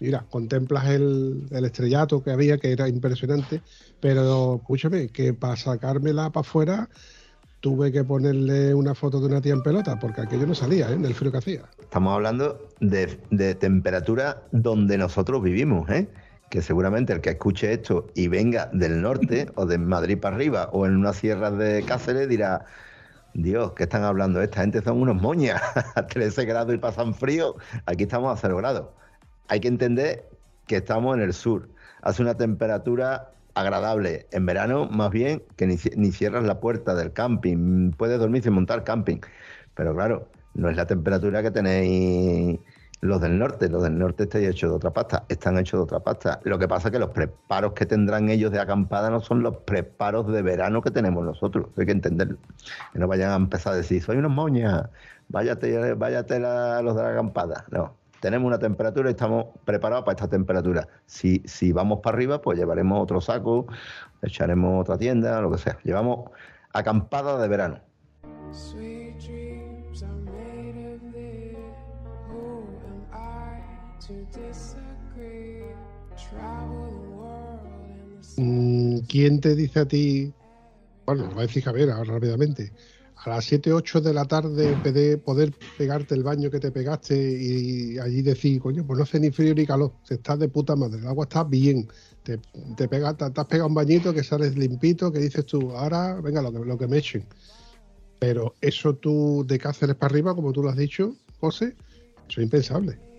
Mira, 0.00 0.26
contemplas 0.28 0.88
el, 0.88 1.46
el 1.50 1.64
estrellato 1.64 2.24
que 2.24 2.32
había, 2.32 2.58
que 2.58 2.72
era 2.72 2.88
impresionante, 2.88 3.62
pero 4.00 4.56
escúchame, 4.56 5.08
que 5.08 5.32
para 5.32 5.56
sacármela 5.56 6.30
para 6.30 6.40
afuera 6.40 6.88
tuve 7.60 7.92
que 7.92 8.02
ponerle 8.02 8.74
una 8.74 8.96
foto 8.96 9.20
de 9.20 9.26
una 9.26 9.40
tía 9.40 9.52
en 9.52 9.62
pelota, 9.62 9.96
porque 10.00 10.22
aquello 10.22 10.44
no 10.46 10.54
salía, 10.56 10.90
¿eh? 10.90 10.96
del 10.96 11.14
frío 11.14 11.30
que 11.30 11.38
hacía. 11.38 11.62
Estamos 11.80 12.12
hablando 12.12 12.68
de 12.80 13.54
temperatura 13.54 14.42
donde 14.50 14.98
nosotros 14.98 15.40
vivimos, 15.40 15.88
¿eh? 15.88 16.08
Que 16.52 16.60
seguramente 16.60 17.14
el 17.14 17.22
que 17.22 17.30
escuche 17.30 17.72
esto 17.72 18.08
y 18.14 18.28
venga 18.28 18.68
del 18.74 19.00
norte 19.00 19.46
o 19.54 19.64
de 19.64 19.78
Madrid 19.78 20.18
para 20.18 20.36
arriba 20.36 20.68
o 20.72 20.84
en 20.84 20.96
unas 20.96 21.16
sierras 21.16 21.56
de 21.56 21.82
Cáceres 21.82 22.28
dirá, 22.28 22.66
Dios, 23.32 23.72
¿qué 23.72 23.84
están 23.84 24.04
hablando? 24.04 24.42
Esta 24.42 24.60
gente 24.60 24.82
son 24.82 25.00
unos 25.00 25.16
moñas, 25.16 25.62
a 25.94 26.06
13 26.06 26.44
grados 26.44 26.74
y 26.74 26.76
pasan 26.76 27.14
frío, 27.14 27.56
aquí 27.86 28.02
estamos 28.02 28.36
a 28.36 28.38
0 28.38 28.58
grados. 28.58 28.88
Hay 29.48 29.60
que 29.60 29.68
entender 29.68 30.28
que 30.66 30.76
estamos 30.76 31.16
en 31.16 31.22
el 31.22 31.32
sur, 31.32 31.70
hace 32.02 32.20
una 32.20 32.36
temperatura 32.36 33.30
agradable. 33.54 34.26
En 34.30 34.44
verano, 34.44 34.90
más 34.90 35.10
bien, 35.10 35.42
que 35.56 35.66
ni, 35.66 35.76
ni 35.96 36.12
cierras 36.12 36.44
la 36.44 36.60
puerta 36.60 36.94
del 36.94 37.14
camping, 37.14 37.92
puedes 37.92 38.20
dormir 38.20 38.42
sin 38.42 38.52
montar 38.52 38.84
camping. 38.84 39.20
Pero 39.74 39.94
claro, 39.94 40.28
no 40.52 40.68
es 40.68 40.76
la 40.76 40.86
temperatura 40.86 41.42
que 41.42 41.50
tenéis 41.50 42.60
los 43.02 43.20
del 43.20 43.38
norte. 43.38 43.68
Los 43.68 43.82
del 43.82 43.98
norte 43.98 44.22
estáis 44.22 44.48
hechos 44.48 44.70
de 44.70 44.76
otra 44.76 44.90
pasta, 44.90 45.24
están 45.28 45.58
hechos 45.58 45.78
de 45.80 45.84
otra 45.84 46.00
pasta. 46.00 46.40
Lo 46.44 46.58
que 46.58 46.66
pasa 46.68 46.88
es 46.88 46.92
que 46.92 46.98
los 46.98 47.10
preparos 47.10 47.72
que 47.74 47.84
tendrán 47.84 48.30
ellos 48.30 48.50
de 48.50 48.60
acampada 48.60 49.10
no 49.10 49.20
son 49.20 49.42
los 49.42 49.58
preparos 49.58 50.26
de 50.32 50.40
verano 50.40 50.80
que 50.80 50.90
tenemos 50.90 51.24
nosotros. 51.24 51.66
Hay 51.76 51.84
que 51.84 51.92
entenderlo. 51.92 52.38
Que 52.92 52.98
no 52.98 53.08
vayan 53.08 53.30
a 53.32 53.36
empezar 53.36 53.74
a 53.74 53.76
decir, 53.76 54.02
soy 54.02 54.16
unos 54.16 54.30
moñas, 54.30 54.88
váyate, 55.28 55.94
váyate 55.94 56.38
la- 56.38 56.80
los 56.80 56.96
de 56.96 57.02
la 57.02 57.10
acampada. 57.10 57.64
No. 57.70 57.96
Tenemos 58.20 58.46
una 58.46 58.58
temperatura 58.60 59.10
y 59.10 59.12
estamos 59.12 59.46
preparados 59.64 60.04
para 60.04 60.14
esta 60.14 60.28
temperatura. 60.28 60.86
Si, 61.06 61.42
si 61.44 61.72
vamos 61.72 61.98
para 62.04 62.16
arriba, 62.16 62.40
pues 62.40 62.56
llevaremos 62.56 63.02
otro 63.02 63.20
saco, 63.20 63.66
echaremos 64.22 64.80
otra 64.80 64.96
tienda, 64.96 65.40
lo 65.40 65.50
que 65.50 65.58
sea. 65.58 65.76
Llevamos 65.82 66.30
acampada 66.72 67.36
de 67.42 67.48
verano. 67.48 67.80
¿Quién 79.08 79.40
te 79.40 79.54
dice 79.54 79.80
a 79.80 79.86
ti? 79.86 80.32
Bueno, 81.06 81.26
lo 81.26 81.34
va 81.34 81.42
a 81.42 81.46
decir 81.46 81.62
Javier 81.62 81.90
ahora 81.90 82.14
rápidamente. 82.14 82.72
A 83.16 83.30
las 83.30 83.44
7, 83.44 83.72
8 83.72 84.00
de 84.00 84.12
la 84.12 84.24
tarde 84.24 85.16
poder 85.18 85.52
pegarte 85.78 86.16
el 86.16 86.24
baño 86.24 86.50
que 86.50 86.58
te 86.58 86.72
pegaste 86.72 87.14
y 87.14 87.98
allí 87.98 88.22
decir, 88.22 88.60
coño, 88.60 88.84
pues 88.84 88.96
no 88.96 89.04
hace 89.04 89.20
ni 89.20 89.30
frío 89.30 89.54
ni 89.54 89.64
calor, 89.64 89.92
se 90.02 90.14
está 90.14 90.36
de 90.36 90.48
puta 90.48 90.74
madre, 90.74 90.98
el 90.98 91.06
agua 91.06 91.24
está 91.24 91.44
bien, 91.44 91.88
te, 92.24 92.40
te, 92.76 92.88
pega, 92.88 93.16
te, 93.16 93.30
te 93.30 93.40
has 93.40 93.46
pegado 93.46 93.68
un 93.68 93.74
bañito 93.74 94.12
que 94.12 94.24
sales 94.24 94.56
limpito, 94.56 95.12
que 95.12 95.20
dices 95.20 95.46
tú, 95.46 95.70
ahora 95.70 96.20
venga 96.20 96.42
lo 96.42 96.52
que, 96.52 96.58
lo 96.58 96.76
que 96.76 96.88
me 96.88 96.98
echen. 96.98 97.24
Pero 98.18 98.54
eso 98.60 98.96
tú 98.96 99.44
de 99.46 99.58
Cáceres 99.58 99.94
para 99.94 100.12
arriba, 100.12 100.34
como 100.34 100.52
tú 100.52 100.60
lo 100.60 100.70
has 100.70 100.76
dicho, 100.76 101.14
José, 101.38 101.76
eso 102.28 102.40
es 102.40 102.44
impensable. 102.44 103.11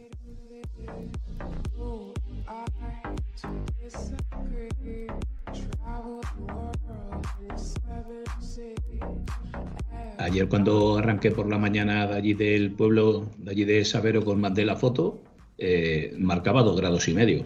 Ayer 10.17 10.47
cuando 10.47 10.97
arranqué 10.97 11.31
por 11.31 11.49
la 11.49 11.57
mañana 11.57 12.07
de 12.07 12.15
allí 12.15 12.33
del 12.33 12.71
pueblo, 12.71 13.29
de 13.37 13.51
allí 13.51 13.65
de 13.65 13.83
Sabero 13.83 14.23
con 14.23 14.39
mandé 14.39 14.63
la 14.63 14.75
foto, 14.75 15.21
eh, 15.57 16.13
marcaba 16.17 16.63
dos 16.63 16.77
grados 16.77 17.07
y 17.07 17.13
medio 17.13 17.45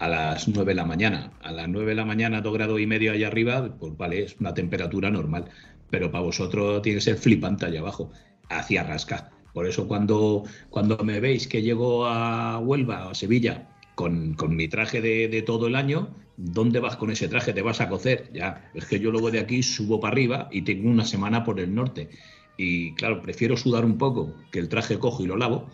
a 0.00 0.08
las 0.08 0.48
9 0.48 0.72
de 0.72 0.74
la 0.74 0.86
mañana. 0.86 1.32
A 1.42 1.52
las 1.52 1.68
9 1.68 1.90
de 1.90 1.94
la 1.94 2.04
mañana, 2.04 2.40
dos 2.40 2.54
grados 2.54 2.80
y 2.80 2.86
medio 2.86 3.12
allá 3.12 3.28
arriba, 3.28 3.76
pues 3.78 3.96
vale, 3.96 4.24
es 4.24 4.36
una 4.40 4.54
temperatura 4.54 5.10
normal. 5.10 5.44
Pero 5.90 6.10
para 6.10 6.24
vosotros 6.24 6.82
tiene 6.82 6.98
que 6.98 7.02
ser 7.02 7.16
flipante 7.16 7.66
allá 7.66 7.80
abajo. 7.80 8.10
Hacía 8.48 8.82
rasca. 8.82 9.30
Por 9.52 9.66
eso 9.66 9.88
cuando, 9.88 10.44
cuando 10.70 10.98
me 10.98 11.20
veis 11.20 11.46
que 11.48 11.62
llego 11.62 12.06
a 12.06 12.58
Huelva 12.58 13.08
o 13.08 13.10
a 13.10 13.14
Sevilla 13.14 13.68
con, 13.94 14.34
con 14.34 14.56
mi 14.56 14.68
traje 14.68 15.00
de, 15.00 15.28
de 15.28 15.42
todo 15.42 15.66
el 15.66 15.76
año, 15.76 16.14
¿dónde 16.36 16.80
vas 16.80 16.96
con 16.96 17.10
ese 17.10 17.28
traje? 17.28 17.52
¿Te 17.52 17.62
vas 17.62 17.80
a 17.80 17.88
cocer? 17.88 18.30
Ya, 18.32 18.70
es 18.74 18.86
que 18.86 19.00
yo 19.00 19.10
luego 19.10 19.30
de 19.30 19.40
aquí 19.40 19.62
subo 19.62 20.00
para 20.00 20.12
arriba 20.12 20.48
y 20.50 20.62
tengo 20.62 20.88
una 20.88 21.04
semana 21.04 21.44
por 21.44 21.60
el 21.60 21.74
norte. 21.74 22.10
Y 22.56 22.94
claro, 22.94 23.22
prefiero 23.22 23.56
sudar 23.56 23.84
un 23.84 23.98
poco, 23.98 24.34
que 24.50 24.58
el 24.58 24.68
traje 24.68 24.98
cojo 24.98 25.22
y 25.22 25.26
lo 25.26 25.36
lavo, 25.36 25.70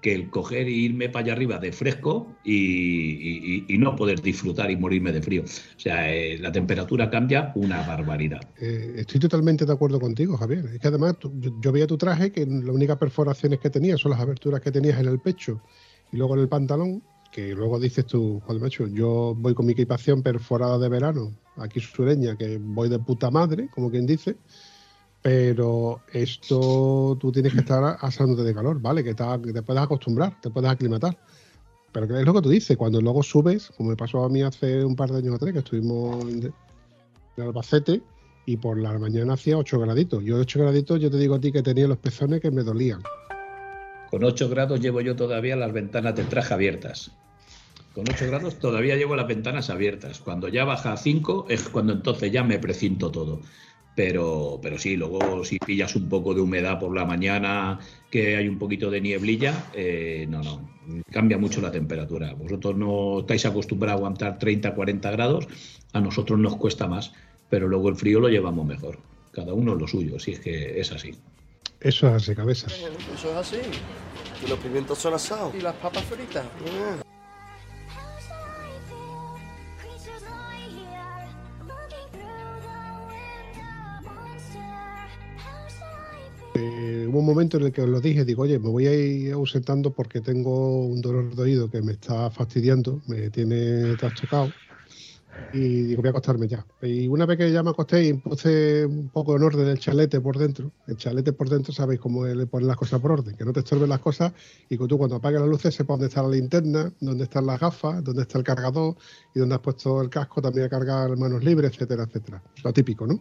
que 0.00 0.14
el 0.14 0.30
coger 0.30 0.66
e 0.66 0.70
irme 0.70 1.08
para 1.08 1.24
allá 1.24 1.32
arriba 1.34 1.58
de 1.58 1.72
fresco 1.72 2.26
y, 2.44 3.64
no 3.78 3.96
poder 3.96 4.20
disfrutar 4.20 4.70
y 4.70 4.76
morirme 4.76 5.12
de 5.12 5.22
frío. 5.22 5.42
O 5.42 5.80
sea, 5.80 6.12
eh, 6.12 6.38
la 6.38 6.52
temperatura 6.52 7.08
cambia 7.08 7.52
una 7.54 7.82
barbaridad. 7.86 8.40
Eh, 8.60 8.94
estoy 8.96 9.20
totalmente 9.20 9.64
de 9.64 9.72
acuerdo 9.72 9.98
contigo, 9.98 10.36
Javier. 10.36 10.66
Es 10.66 10.80
que 10.80 10.88
además 10.88 11.16
yo, 11.22 11.72
veía 11.72 11.86
tu 11.86 11.96
traje 11.96 12.30
que 12.30 12.44
la 12.44 12.72
única 12.72 12.98
perforaciones 12.98 13.58
que 13.58 13.70
tenía 13.70 13.96
son 13.96 14.10
las 14.10 14.20
aberturas 14.20 14.60
que 14.60 14.70
tenías 14.70 15.00
en 15.00 15.08
el 15.08 15.18
pecho 15.18 15.62
y 16.12 16.16
luego 16.18 16.34
en 16.34 16.40
el 16.40 16.48
pantalón, 16.48 17.02
que 17.32 17.54
luego 17.54 17.78
dices 17.78 18.04
tú, 18.06 18.40
joder, 18.44 18.60
macho, 18.60 18.86
yo 18.88 19.34
voy 19.38 19.54
con 19.54 19.66
mi 19.66 19.72
equipación 19.72 20.22
perforada 20.22 20.78
de 20.78 20.88
verano, 20.88 21.32
aquí 21.56 21.80
sureña, 21.80 22.36
que 22.36 22.58
voy 22.58 22.88
de 22.88 22.98
puta 22.98 23.30
madre, 23.30 23.68
como 23.72 23.90
quien 23.90 24.06
dice, 24.06 24.36
pero 25.22 26.00
esto 26.12 27.16
tú 27.20 27.30
tienes 27.30 27.52
que 27.52 27.60
estar 27.60 27.98
asándote 28.00 28.42
de 28.42 28.54
calor, 28.54 28.80
¿vale? 28.80 29.04
Que, 29.04 29.14
que 29.14 29.52
te 29.52 29.62
puedes 29.62 29.82
acostumbrar, 29.82 30.40
te 30.40 30.50
puedes 30.50 30.70
aclimatar. 30.70 31.18
Pero 31.92 32.18
es 32.18 32.24
lo 32.24 32.34
que 32.34 32.42
tú 32.42 32.48
dices, 32.48 32.76
cuando 32.76 33.00
luego 33.00 33.22
subes, 33.22 33.70
como 33.76 33.90
me 33.90 33.96
pasó 33.96 34.24
a 34.24 34.28
mí 34.28 34.42
hace 34.42 34.84
un 34.84 34.96
par 34.96 35.10
de 35.10 35.18
años 35.18 35.34
atrás, 35.34 35.52
que 35.52 35.58
estuvimos 35.58 36.22
en, 36.22 36.52
en 37.36 37.42
Albacete 37.42 38.00
y 38.46 38.56
por 38.56 38.78
la 38.78 38.98
mañana 38.98 39.34
hacía 39.34 39.58
8 39.58 39.78
graditos. 39.80 40.24
Yo 40.24 40.38
8 40.38 40.60
graditos, 40.60 41.00
yo 41.00 41.10
te 41.10 41.18
digo 41.18 41.34
a 41.34 41.40
ti 41.40 41.52
que 41.52 41.62
tenía 41.62 41.86
los 41.86 41.98
pezones 41.98 42.40
que 42.40 42.50
me 42.50 42.62
dolían. 42.62 43.02
Con 44.10 44.24
8 44.24 44.48
grados 44.48 44.80
llevo 44.80 45.00
yo 45.00 45.16
todavía 45.16 45.56
las 45.56 45.72
ventanas 45.72 46.14
del 46.16 46.26
traje 46.26 46.54
abiertas. 46.54 47.12
Con 47.94 48.04
8 48.08 48.26
grados 48.28 48.58
todavía 48.58 48.96
llevo 48.96 49.16
las 49.16 49.26
ventanas 49.26 49.68
abiertas. 49.68 50.20
Cuando 50.20 50.48
ya 50.48 50.64
baja 50.64 50.92
a 50.92 50.96
5 50.96 51.46
es 51.48 51.68
cuando 51.68 51.92
entonces 51.92 52.32
ya 52.32 52.42
me 52.42 52.58
precinto 52.58 53.10
todo. 53.10 53.40
Pero, 53.94 54.58
pero 54.62 54.78
sí, 54.78 54.96
luego 54.96 55.44
si 55.44 55.58
pillas 55.58 55.96
un 55.96 56.08
poco 56.08 56.32
de 56.32 56.40
humedad 56.40 56.78
por 56.78 56.94
la 56.94 57.04
mañana, 57.04 57.80
que 58.10 58.36
hay 58.36 58.48
un 58.48 58.58
poquito 58.58 58.90
de 58.90 59.00
nieblilla, 59.00 59.66
eh, 59.74 60.26
no, 60.28 60.42
no, 60.42 60.70
cambia 61.10 61.38
mucho 61.38 61.60
la 61.60 61.70
temperatura. 61.70 62.32
Vosotros 62.34 62.76
no 62.76 63.20
estáis 63.20 63.44
acostumbrados 63.46 63.98
a 63.98 63.98
aguantar 63.98 64.38
30, 64.38 64.74
40 64.74 65.10
grados, 65.10 65.48
a 65.92 66.00
nosotros 66.00 66.38
nos 66.38 66.56
cuesta 66.56 66.86
más, 66.86 67.12
pero 67.48 67.68
luego 67.68 67.88
el 67.88 67.96
frío 67.96 68.20
lo 68.20 68.28
llevamos 68.28 68.66
mejor. 68.66 68.98
Cada 69.32 69.54
uno 69.54 69.74
lo 69.74 69.86
suyo, 69.86 70.18
si 70.18 70.32
es 70.32 70.40
que 70.40 70.80
es 70.80 70.92
así. 70.92 71.14
Eso 71.80 72.08
es 72.08 72.14
así, 72.14 72.34
cabeza. 72.34 72.66
Eso 72.66 73.30
es 73.30 73.36
así. 73.36 73.58
Y 74.44 74.48
los 74.48 74.58
pimientos 74.58 74.98
son 74.98 75.14
asados. 75.14 75.54
Y 75.54 75.60
las 75.60 75.74
papas 75.76 76.04
fritas. 76.04 76.44
Eh, 76.44 77.09
hubo 87.10 87.18
un 87.18 87.26
momento 87.26 87.56
en 87.56 87.64
el 87.64 87.72
que 87.72 87.82
os 87.82 87.88
lo 87.88 88.00
dije, 88.00 88.24
digo, 88.24 88.44
oye, 88.44 88.58
me 88.58 88.68
voy 88.68 88.86
a 88.86 88.94
ir 88.94 89.32
ausentando 89.32 89.92
porque 89.92 90.20
tengo 90.20 90.86
un 90.86 91.00
dolor 91.00 91.34
de 91.34 91.42
oído 91.42 91.70
que 91.70 91.82
me 91.82 91.92
está 91.92 92.30
fastidiando, 92.30 93.02
me 93.08 93.30
tiene 93.30 93.96
trastocado. 93.96 94.52
Y 95.52 95.82
digo, 95.82 96.02
voy 96.02 96.08
a 96.08 96.10
acostarme 96.10 96.46
ya. 96.46 96.64
Y 96.82 97.08
una 97.08 97.26
vez 97.26 97.38
que 97.38 97.50
ya 97.50 97.64
me 97.64 97.70
acosté 97.70 98.04
y 98.04 98.12
puse 98.12 98.86
un 98.86 99.08
poco 99.08 99.34
en 99.34 99.42
orden 99.42 99.66
el 99.66 99.80
chalete 99.80 100.20
por 100.20 100.38
dentro, 100.38 100.70
el 100.86 100.96
chalete 100.96 101.32
por 101.32 101.48
dentro 101.48 101.72
sabéis 101.72 101.98
cómo 101.98 102.24
le 102.24 102.46
ponen 102.46 102.68
las 102.68 102.76
cosas 102.76 103.00
por 103.00 103.10
orden, 103.10 103.34
que 103.34 103.44
no 103.44 103.52
te 103.52 103.60
estorben 103.60 103.88
las 103.88 103.98
cosas 103.98 104.32
y 104.68 104.78
que 104.78 104.86
tú 104.86 104.96
cuando 104.96 105.16
apagues 105.16 105.40
las 105.40 105.48
luces 105.48 105.74
sepas 105.74 105.94
dónde 105.94 106.06
está 106.06 106.22
la 106.22 106.28
linterna, 106.28 106.92
dónde 107.00 107.24
están 107.24 107.46
las 107.46 107.58
gafas, 107.58 108.04
dónde 108.04 108.22
está 108.22 108.38
el 108.38 108.44
cargador 108.44 108.94
y 109.34 109.40
dónde 109.40 109.56
has 109.56 109.60
puesto 109.60 110.00
el 110.00 110.10
casco 110.10 110.40
también 110.40 110.66
a 110.66 110.68
cargar 110.68 111.16
manos 111.16 111.42
libres, 111.42 111.72
etcétera, 111.72 112.04
etcétera. 112.04 112.40
Lo 112.62 112.72
típico, 112.72 113.06
¿no? 113.06 113.20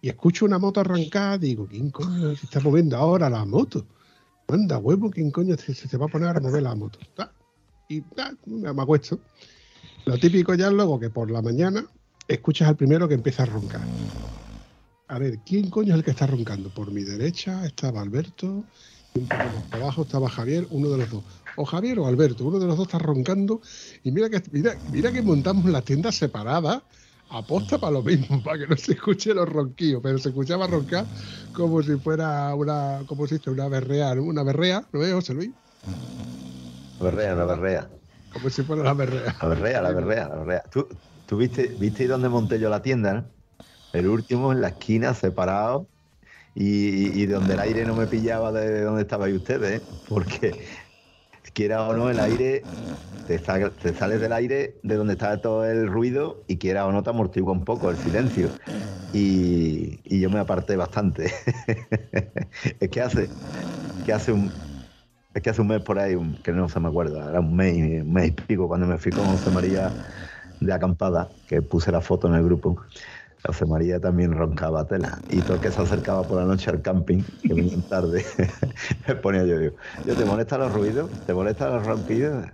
Y 0.00 0.08
escucho 0.08 0.44
una 0.44 0.58
moto 0.58 0.80
arrancada, 0.80 1.38
digo, 1.38 1.66
¿quién 1.66 1.90
coño 1.90 2.34
se 2.36 2.46
está 2.46 2.60
moviendo 2.60 2.96
ahora 2.96 3.28
la 3.28 3.44
moto? 3.44 3.84
Anda, 4.48 4.78
huevo, 4.78 5.10
¿quién 5.10 5.30
coño 5.30 5.56
se, 5.56 5.74
se 5.74 5.96
va 5.96 6.06
a 6.06 6.08
poner 6.08 6.36
a 6.36 6.40
mover 6.40 6.62
la 6.62 6.74
moto? 6.74 6.98
Y 7.88 8.02
me 8.46 8.68
acuesto. 8.68 9.18
Lo 10.04 10.16
típico 10.18 10.54
ya 10.54 10.68
es 10.68 10.72
luego 10.72 10.98
que 10.98 11.10
por 11.10 11.30
la 11.30 11.42
mañana 11.42 11.84
escuchas 12.26 12.68
al 12.68 12.76
primero 12.76 13.08
que 13.08 13.14
empieza 13.14 13.42
a 13.42 13.46
roncar. 13.46 13.82
A 15.08 15.18
ver, 15.18 15.38
¿quién 15.44 15.70
coño 15.70 15.94
es 15.94 15.98
el 15.98 16.04
que 16.04 16.12
está 16.12 16.26
roncando? 16.26 16.68
Por 16.70 16.90
mi 16.90 17.02
derecha 17.02 17.64
estaba 17.66 18.00
Alberto, 18.00 18.64
y 19.14 19.20
un 19.20 19.28
poco 19.28 19.42
más 19.42 19.72
abajo 19.72 20.02
estaba 20.02 20.28
Javier, 20.28 20.66
uno 20.70 20.90
de 20.90 20.98
los 20.98 21.10
dos. 21.10 21.24
O 21.56 21.64
Javier 21.64 21.98
o 21.98 22.06
Alberto, 22.06 22.44
uno 22.44 22.58
de 22.58 22.66
los 22.66 22.76
dos 22.76 22.86
está 22.86 22.98
roncando. 22.98 23.60
Y 24.04 24.12
mira 24.12 24.30
que, 24.30 24.42
mira, 24.52 24.76
mira 24.92 25.10
que 25.12 25.22
montamos 25.22 25.64
las 25.64 25.84
tiendas 25.84 26.14
separadas 26.14 26.82
aposta 27.28 27.78
para 27.78 27.92
lo 27.92 28.02
mismo, 28.02 28.42
para 28.42 28.58
que 28.58 28.66
no 28.66 28.76
se 28.76 28.92
escuche 28.92 29.34
los 29.34 29.48
ronquillos, 29.48 30.00
pero 30.02 30.18
se 30.18 30.30
escuchaba 30.30 30.66
roncar 30.66 31.06
como 31.52 31.82
si 31.82 31.96
fuera 31.96 32.54
una, 32.54 33.04
como 33.06 33.26
si 33.26 33.38
fuera 33.38 33.52
una 33.52 33.68
berrea, 33.68 34.14
¿no? 34.14 34.24
Una 34.24 34.42
berrea, 34.42 34.88
¿no 34.92 35.00
ves, 35.00 35.12
José 35.12 35.34
Luis? 35.34 35.50
Berrea, 37.00 37.34
la 37.34 37.44
berrea. 37.44 37.90
Como 38.32 38.50
si 38.50 38.62
fuera 38.62 38.82
la 38.82 38.94
berrea. 38.94 39.36
La 39.40 39.48
berrea, 39.48 39.82
la 39.82 39.92
berrea, 39.92 40.28
la 40.28 40.36
berrea. 40.36 40.62
¿Tú, 40.70 40.88
tú 41.26 41.36
viste, 41.36 41.68
viste 41.78 42.06
dónde 42.06 42.28
monté 42.28 42.58
yo 42.58 42.68
la 42.70 42.82
tienda, 42.82 43.14
no? 43.14 43.30
El 43.92 44.06
último 44.08 44.52
en 44.52 44.60
la 44.60 44.68
esquina, 44.68 45.14
separado, 45.14 45.88
y, 46.54 47.22
y 47.22 47.26
donde 47.26 47.54
el 47.54 47.60
aire 47.60 47.84
no 47.86 47.94
me 47.94 48.06
pillaba 48.06 48.52
de 48.52 48.82
donde 48.82 49.02
estabais 49.02 49.34
ustedes, 49.34 49.80
¿eh? 49.80 49.86
porque 50.08 50.66
quiera 51.52 51.86
o 51.88 51.94
no, 51.94 52.10
el 52.10 52.18
aire, 52.20 52.70
te, 53.24 53.38
sa- 53.38 53.74
te 53.76 53.94
sales 53.94 54.20
del 54.20 54.32
aire 54.32 54.80
de 54.82 54.94
donde 54.96 55.14
está 55.14 55.40
todo 55.40 55.64
el 55.64 55.88
ruido 55.88 56.44
y 56.48 56.58
quiera 56.58 56.86
o 56.86 56.92
no 56.92 57.02
te 57.02 57.10
amortigua 57.10 57.52
un 57.52 57.64
poco 57.64 57.90
el 57.90 57.98
silencio. 57.98 58.54
Y, 59.12 60.20
yo 60.20 60.30
me 60.30 60.40
aparté 60.40 60.76
bastante. 60.76 61.32
es 62.80 62.88
que 62.90 63.00
hace, 63.02 63.36
que 64.04 64.12
hace 64.12 64.32
un, 64.32 64.60
es 65.34 65.42
que 65.42 65.50
hace 65.50 65.60
un 65.62 65.68
mes 65.68 65.80
por 65.82 65.98
ahí, 65.98 66.16
que 66.42 66.52
no 66.52 66.68
se 66.68 66.80
me 66.80 66.88
acuerda, 66.88 67.28
era 67.30 67.40
un 67.40 67.54
mes, 67.56 68.02
un 68.02 68.12
mes 68.12 68.28
y 68.28 68.32
pico 68.32 68.68
cuando 68.68 68.86
me 68.86 68.98
fui 68.98 69.12
con 69.12 69.26
José 69.26 69.50
María 69.50 69.96
de 70.60 70.72
acampada, 70.72 71.36
que 71.46 71.62
puse 71.62 71.92
la 71.92 72.00
foto 72.00 72.28
en 72.28 72.34
el 72.34 72.44
grupo. 72.44 72.82
José 73.44 73.66
María 73.66 74.00
también 74.00 74.32
roncaba 74.32 74.86
tela. 74.86 75.18
Y 75.30 75.40
todo 75.40 75.60
que 75.60 75.70
se 75.70 75.80
acercaba 75.80 76.22
por 76.22 76.38
la 76.38 76.44
noche 76.44 76.70
al 76.70 76.82
camping, 76.82 77.22
que 77.42 77.54
venían 77.54 77.82
tarde, 77.82 78.24
me 79.08 79.14
ponía 79.16 79.44
yo, 79.44 79.58
digo, 79.58 79.76
yo, 80.04 80.14
¿te 80.14 80.24
molestan 80.24 80.60
los 80.60 80.72
ruidos? 80.72 81.10
¿Te 81.26 81.34
molestan 81.34 81.72
los 81.74 81.86
ronquidos? 81.86 82.46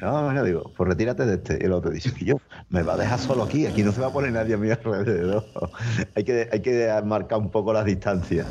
No, 0.00 0.24
bueno, 0.24 0.44
digo, 0.44 0.72
pues 0.76 0.88
retírate 0.88 1.26
de 1.26 1.34
este. 1.34 1.58
Y 1.60 1.66
el 1.66 1.72
otro 1.72 1.90
dice, 1.90 2.12
yo, 2.24 2.36
me 2.68 2.82
va 2.82 2.94
a 2.94 2.96
dejar 2.96 3.18
solo 3.18 3.42
aquí, 3.42 3.66
aquí 3.66 3.82
no 3.82 3.92
se 3.92 4.00
va 4.00 4.08
a 4.08 4.12
poner 4.12 4.32
nadie 4.32 4.54
a 4.54 4.58
mi 4.58 4.70
alrededor. 4.70 5.44
hay, 6.14 6.24
que, 6.24 6.48
hay 6.50 6.60
que 6.60 7.02
marcar 7.04 7.38
un 7.38 7.50
poco 7.50 7.72
las 7.72 7.84
distancias. 7.84 8.46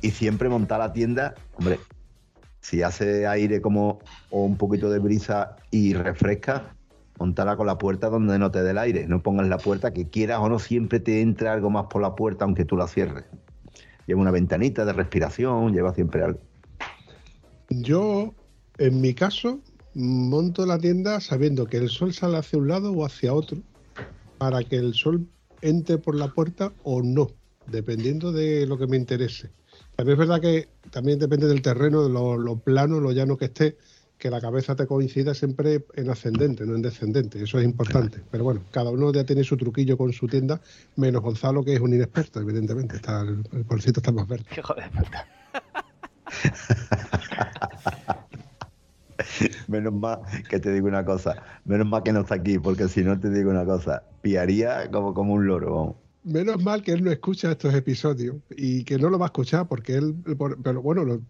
Y 0.00 0.10
siempre 0.10 0.48
montar 0.48 0.78
la 0.78 0.92
tienda, 0.92 1.34
hombre, 1.56 1.78
si 2.60 2.82
hace 2.82 3.26
aire 3.26 3.60
como 3.60 4.00
o 4.30 4.44
un 4.44 4.56
poquito 4.56 4.90
de 4.90 4.98
brisa 4.98 5.56
y 5.70 5.94
refresca, 5.94 6.74
montarla 7.18 7.56
con 7.56 7.66
la 7.66 7.78
puerta 7.78 8.08
donde 8.08 8.38
no 8.38 8.50
te 8.50 8.62
dé 8.62 8.70
el 8.70 8.78
aire. 8.78 9.06
No 9.06 9.22
pongas 9.22 9.48
la 9.48 9.58
puerta 9.58 9.92
que 9.92 10.08
quieras 10.08 10.38
o 10.40 10.48
no, 10.48 10.58
siempre 10.58 11.00
te 11.00 11.20
entra 11.20 11.52
algo 11.52 11.70
más 11.70 11.86
por 11.86 12.02
la 12.02 12.14
puerta 12.14 12.44
aunque 12.44 12.64
tú 12.64 12.76
la 12.76 12.86
cierres. 12.86 13.24
Lleva 14.06 14.20
una 14.20 14.30
ventanita 14.30 14.84
de 14.84 14.92
respiración, 14.92 15.72
lleva 15.72 15.94
siempre 15.94 16.22
algo. 16.22 16.40
Yo, 17.70 18.34
en 18.78 19.00
mi 19.00 19.12
caso, 19.14 19.60
monto 19.94 20.64
la 20.64 20.78
tienda 20.78 21.20
sabiendo 21.20 21.66
que 21.66 21.76
el 21.76 21.88
sol 21.88 22.14
sale 22.14 22.38
hacia 22.38 22.58
un 22.58 22.68
lado 22.68 22.92
o 22.92 23.04
hacia 23.04 23.34
otro, 23.34 23.58
para 24.38 24.62
que 24.62 24.76
el 24.76 24.94
sol 24.94 25.26
entre 25.60 25.98
por 25.98 26.14
la 26.14 26.28
puerta 26.28 26.72
o 26.84 27.02
no, 27.02 27.28
dependiendo 27.66 28.32
de 28.32 28.66
lo 28.66 28.78
que 28.78 28.86
me 28.86 28.96
interese. 28.96 29.50
También 29.98 30.12
es 30.12 30.28
verdad 30.28 30.40
que 30.40 30.68
también 30.92 31.18
depende 31.18 31.48
del 31.48 31.60
terreno, 31.60 32.04
de 32.04 32.08
lo, 32.08 32.38
lo 32.38 32.56
plano, 32.60 33.00
lo 33.00 33.10
llano 33.10 33.36
que 33.36 33.46
esté, 33.46 33.76
que 34.16 34.30
la 34.30 34.40
cabeza 34.40 34.76
te 34.76 34.86
coincida 34.86 35.34
siempre 35.34 35.84
en 35.94 36.08
ascendente, 36.08 36.64
no 36.64 36.76
en 36.76 36.82
descendente. 36.82 37.42
Eso 37.42 37.58
es 37.58 37.64
importante. 37.64 38.22
Pero 38.30 38.44
bueno, 38.44 38.62
cada 38.70 38.92
uno 38.92 39.12
ya 39.12 39.24
tiene 39.24 39.42
su 39.42 39.56
truquillo 39.56 39.98
con 39.98 40.12
su 40.12 40.28
tienda, 40.28 40.60
menos 40.94 41.20
Gonzalo, 41.20 41.64
que 41.64 41.74
es 41.74 41.80
un 41.80 41.92
inexperto, 41.92 42.38
evidentemente. 42.38 42.94
Está, 42.94 43.22
el, 43.22 43.42
el 43.50 43.64
bolsito 43.64 43.98
está 43.98 44.12
más 44.12 44.28
verde. 44.28 44.44
Hijo 44.56 44.72
de 44.74 44.88
puta. 44.88 45.26
Menos 49.66 49.94
mal 49.94 50.20
que 50.48 50.60
te 50.60 50.72
digo 50.72 50.86
una 50.86 51.04
cosa, 51.04 51.42
menos 51.64 51.88
mal 51.88 52.04
que 52.04 52.12
no 52.12 52.20
está 52.20 52.36
aquí, 52.36 52.60
porque 52.60 52.86
si 52.86 53.02
no 53.02 53.18
te 53.18 53.30
digo 53.30 53.50
una 53.50 53.64
cosa, 53.64 54.04
piaría 54.22 54.88
como, 54.92 55.12
como 55.12 55.34
un 55.34 55.44
loro. 55.48 55.74
vamos. 55.74 56.07
Menos 56.22 56.60
mal 56.62 56.82
que 56.82 56.92
él 56.92 57.02
no 57.04 57.10
escucha 57.10 57.50
estos 57.52 57.74
episodios 57.74 58.36
y 58.50 58.84
que 58.84 58.98
no 58.98 59.08
lo 59.08 59.18
va 59.18 59.26
a 59.26 59.28
escuchar 59.28 59.66
porque 59.68 59.94
él, 59.94 60.16
pero 60.62 60.82
bueno, 60.82 61.02
l- 61.02 61.20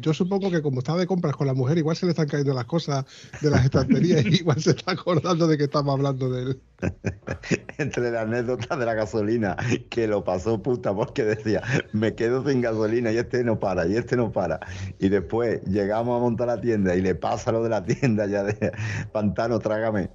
yo 0.00 0.12
supongo 0.14 0.50
que 0.50 0.60
como 0.62 0.80
estaba 0.80 0.98
de 0.98 1.06
compras 1.06 1.36
con 1.36 1.46
la 1.46 1.54
mujer, 1.54 1.78
igual 1.78 1.96
se 1.96 2.06
le 2.06 2.10
están 2.10 2.28
cayendo 2.28 2.52
las 2.54 2.66
cosas 2.66 3.04
de 3.40 3.50
las 3.50 3.64
estanterías 3.64 4.24
y 4.26 4.36
igual 4.40 4.60
se 4.60 4.70
está 4.70 4.92
acordando 4.92 5.46
de 5.46 5.56
que 5.58 5.64
estamos 5.64 5.92
hablando 5.94 6.30
de 6.30 6.42
él. 6.42 6.62
Entre 7.78 8.10
la 8.10 8.22
anécdota 8.22 8.76
de 8.76 8.86
la 8.86 8.94
gasolina, 8.94 9.56
que 9.90 10.06
lo 10.06 10.24
pasó 10.24 10.62
puta 10.62 10.94
porque 10.94 11.24
decía, 11.24 11.62
me 11.92 12.14
quedo 12.14 12.46
sin 12.48 12.60
gasolina 12.60 13.12
y 13.12 13.18
este 13.18 13.44
no 13.44 13.58
para, 13.58 13.86
y 13.86 13.96
este 13.96 14.16
no 14.16 14.32
para. 14.32 14.60
Y 14.98 15.08
después 15.08 15.62
llegamos 15.64 16.16
a 16.18 16.20
montar 16.20 16.48
la 16.48 16.60
tienda 16.60 16.94
y 16.96 17.02
le 17.02 17.14
pasa 17.14 17.52
lo 17.52 17.62
de 17.62 17.68
la 17.70 17.84
tienda 17.84 18.26
ya 18.26 18.44
de 18.44 18.72
pantano, 19.12 19.58
trágame. 19.58 20.10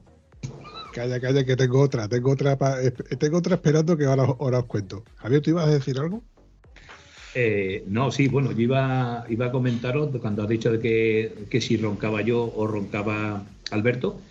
Calla, 0.95 1.19
calla, 1.19 1.43
que 1.45 1.55
tengo 1.57 1.81
otra, 1.81 2.07
tengo 2.07 2.31
otra, 2.31 2.57
pa- 2.57 2.81
eh, 2.81 2.91
tengo 3.19 3.37
otra 3.39 3.55
esperando 3.55 3.97
que 3.97 4.05
ahora, 4.05 4.23
os 4.59 4.65
cuento. 4.65 5.03
Javier, 5.17 5.41
¿tú 5.41 5.49
ibas 5.51 5.67
a 5.67 5.71
decir 5.71 5.97
algo? 5.99 6.23
Eh, 7.37 7.83
no, 7.87 8.11
sí, 8.11 8.29
bueno, 8.29 8.51
yo 8.53 8.61
iba, 8.61 9.25
iba 9.27 9.47
a 9.47 9.51
comentaros 9.51 10.09
cuando 10.21 10.43
has 10.43 10.47
dicho 10.49 10.71
de 10.71 10.79
que, 10.79 11.47
que 11.49 11.59
si 11.59 11.75
roncaba 11.75 12.21
yo 12.21 12.45
o 12.45 12.65
roncaba 12.65 13.45
Alberto, 13.71 14.21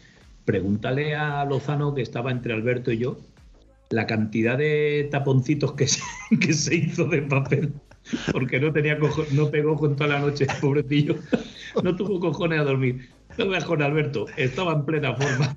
pregúntale 0.47 1.15
a 1.15 1.45
Lozano 1.45 1.95
que 1.95 2.01
estaba 2.01 2.31
entre 2.31 2.55
Alberto 2.55 2.91
y 2.93 2.99
yo 2.99 3.19
la 3.91 4.07
cantidad 4.07 4.59
de 4.59 5.09
taponcitos 5.11 5.75
que 5.75 5.87
se, 5.89 6.01
que 6.41 6.53
se 6.55 6.77
hizo 6.77 7.05
de 7.07 7.23
papel, 7.23 7.83
porque 8.31 8.59
no 8.61 8.73
tenía 8.73 8.99
cojo- 8.99 9.29
no 9.33 9.51
pegó 9.51 9.77
con 9.77 9.97
toda 9.97 10.09
la 10.11 10.21
noche, 10.21 10.47
pobrecillo, 10.63 11.17
no 11.83 11.97
tuvo 11.97 12.21
cojones 12.21 12.61
a 12.61 12.65
dormir. 12.65 13.17
Veas 13.37 13.65
con 13.65 13.83
Alberto, 13.83 14.27
estaba 14.37 14.73
en 14.73 14.85
plena 14.85 15.15
forma. 15.15 15.57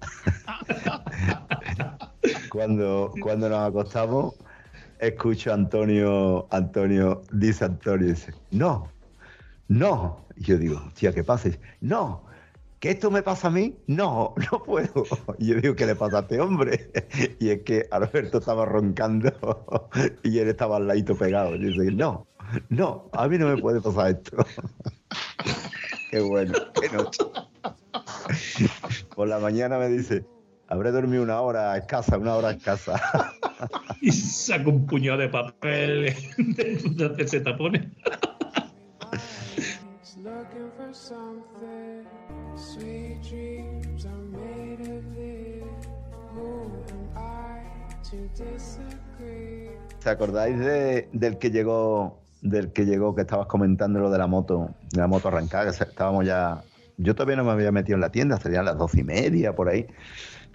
Cuando, 2.50 3.14
cuando 3.22 3.50
nos 3.50 3.70
acostamos, 3.70 4.36
escucho 5.00 5.52
a 5.52 5.54
Antonio, 5.54 6.48
Antonio, 6.52 7.22
dice 7.32 7.66
Antonio, 7.66 8.08
dice, 8.08 8.34
no, 8.52 8.88
no. 9.68 10.26
Y 10.36 10.44
yo 10.44 10.58
digo, 10.58 10.82
tía, 10.94 11.14
¿qué 11.14 11.24
pasa? 11.24 11.50
Dice, 11.50 11.62
no, 11.82 12.24
¿que 12.80 12.92
esto 12.92 13.12
me 13.12 13.22
pasa 13.22 13.48
a 13.48 13.52
mí? 13.52 13.76
No, 13.88 14.34
no 14.52 14.64
puedo. 14.64 15.06
Y 15.38 15.48
yo 15.48 15.56
digo, 15.62 15.76
¿qué 15.76 15.86
le 15.86 15.96
pasa 15.96 16.20
a 16.20 16.22
este 16.22 16.40
hombre? 16.40 16.92
Y 17.40 17.50
es 17.50 17.62
que 17.64 17.88
Alberto 17.92 18.40
estaba 18.40 18.66
roncando 18.66 19.68
y 20.24 20.40
él 20.40 20.50
estaba 20.50 20.78
al 20.78 20.88
ladito 20.88 21.16
pegado. 21.16 21.56
Y 21.56 21.60
digo, 21.60 21.84
no, 21.92 22.28
no, 22.70 23.10
a 23.14 23.28
mí 23.28 23.38
no 23.38 23.48
me 23.48 23.62
puede 23.62 23.82
pasar 23.82 24.12
esto. 24.12 24.38
Qué 26.10 26.20
bueno, 26.22 26.54
qué 26.80 26.90
noche. 26.96 27.24
Por 29.16 29.28
la 29.28 29.40
mañana 29.40 29.78
me 29.78 29.90
dice, 29.90 30.26
habré 30.68 30.92
dormido 30.92 31.24
una 31.24 31.42
hora 31.42 31.76
escasa, 31.78 32.18
una 32.18 32.36
hora 32.36 32.52
escasa. 32.52 33.02
Y 34.02 34.12
saca 34.12 34.70
un 34.70 34.86
puñado 34.86 35.18
de 35.18 35.30
papel 35.30 36.14
de 36.38 37.06
hacerse 37.06 37.40
tapones. 37.42 37.88
Looking 40.24 40.70
for 40.78 40.94
something. 40.94 42.06
Sweet 42.56 43.22
dreams 43.28 44.06
are 44.06 44.24
made 44.32 44.82
of 44.82 45.04
this. 45.16 45.88
Who 46.36 46.66
am 46.90 47.10
I 47.16 47.64
to 48.10 48.18
disagree? 48.44 49.70
¿Te 50.04 50.10
acordáis 50.12 50.60
de- 50.60 51.10
del 51.14 51.38
que 51.40 51.50
llegó, 51.50 52.20
del 52.42 52.72
que 52.72 52.86
llegó 52.86 53.16
que 53.16 53.22
estabas 53.22 53.48
comentando 53.48 54.00
lo 54.00 54.10
de 54.10 54.18
la 54.18 54.28
moto, 54.28 54.70
de 54.92 55.00
la 55.00 55.08
moto 55.08 55.28
arrancada? 55.28 55.72
Que 55.72 55.84
estábamos 55.84 56.26
ya. 56.26 56.62
Yo 56.98 57.14
todavía 57.16 57.36
no 57.36 57.44
me 57.44 57.52
había 57.52 57.72
metido 57.72 57.96
en 57.96 58.02
la 58.02 58.10
tienda, 58.10 58.38
serían 58.38 58.66
las 58.66 58.78
doce 58.78 59.02
y 59.02 59.04
media 59.04 59.56
por 59.56 59.70
ahí. 59.70 59.88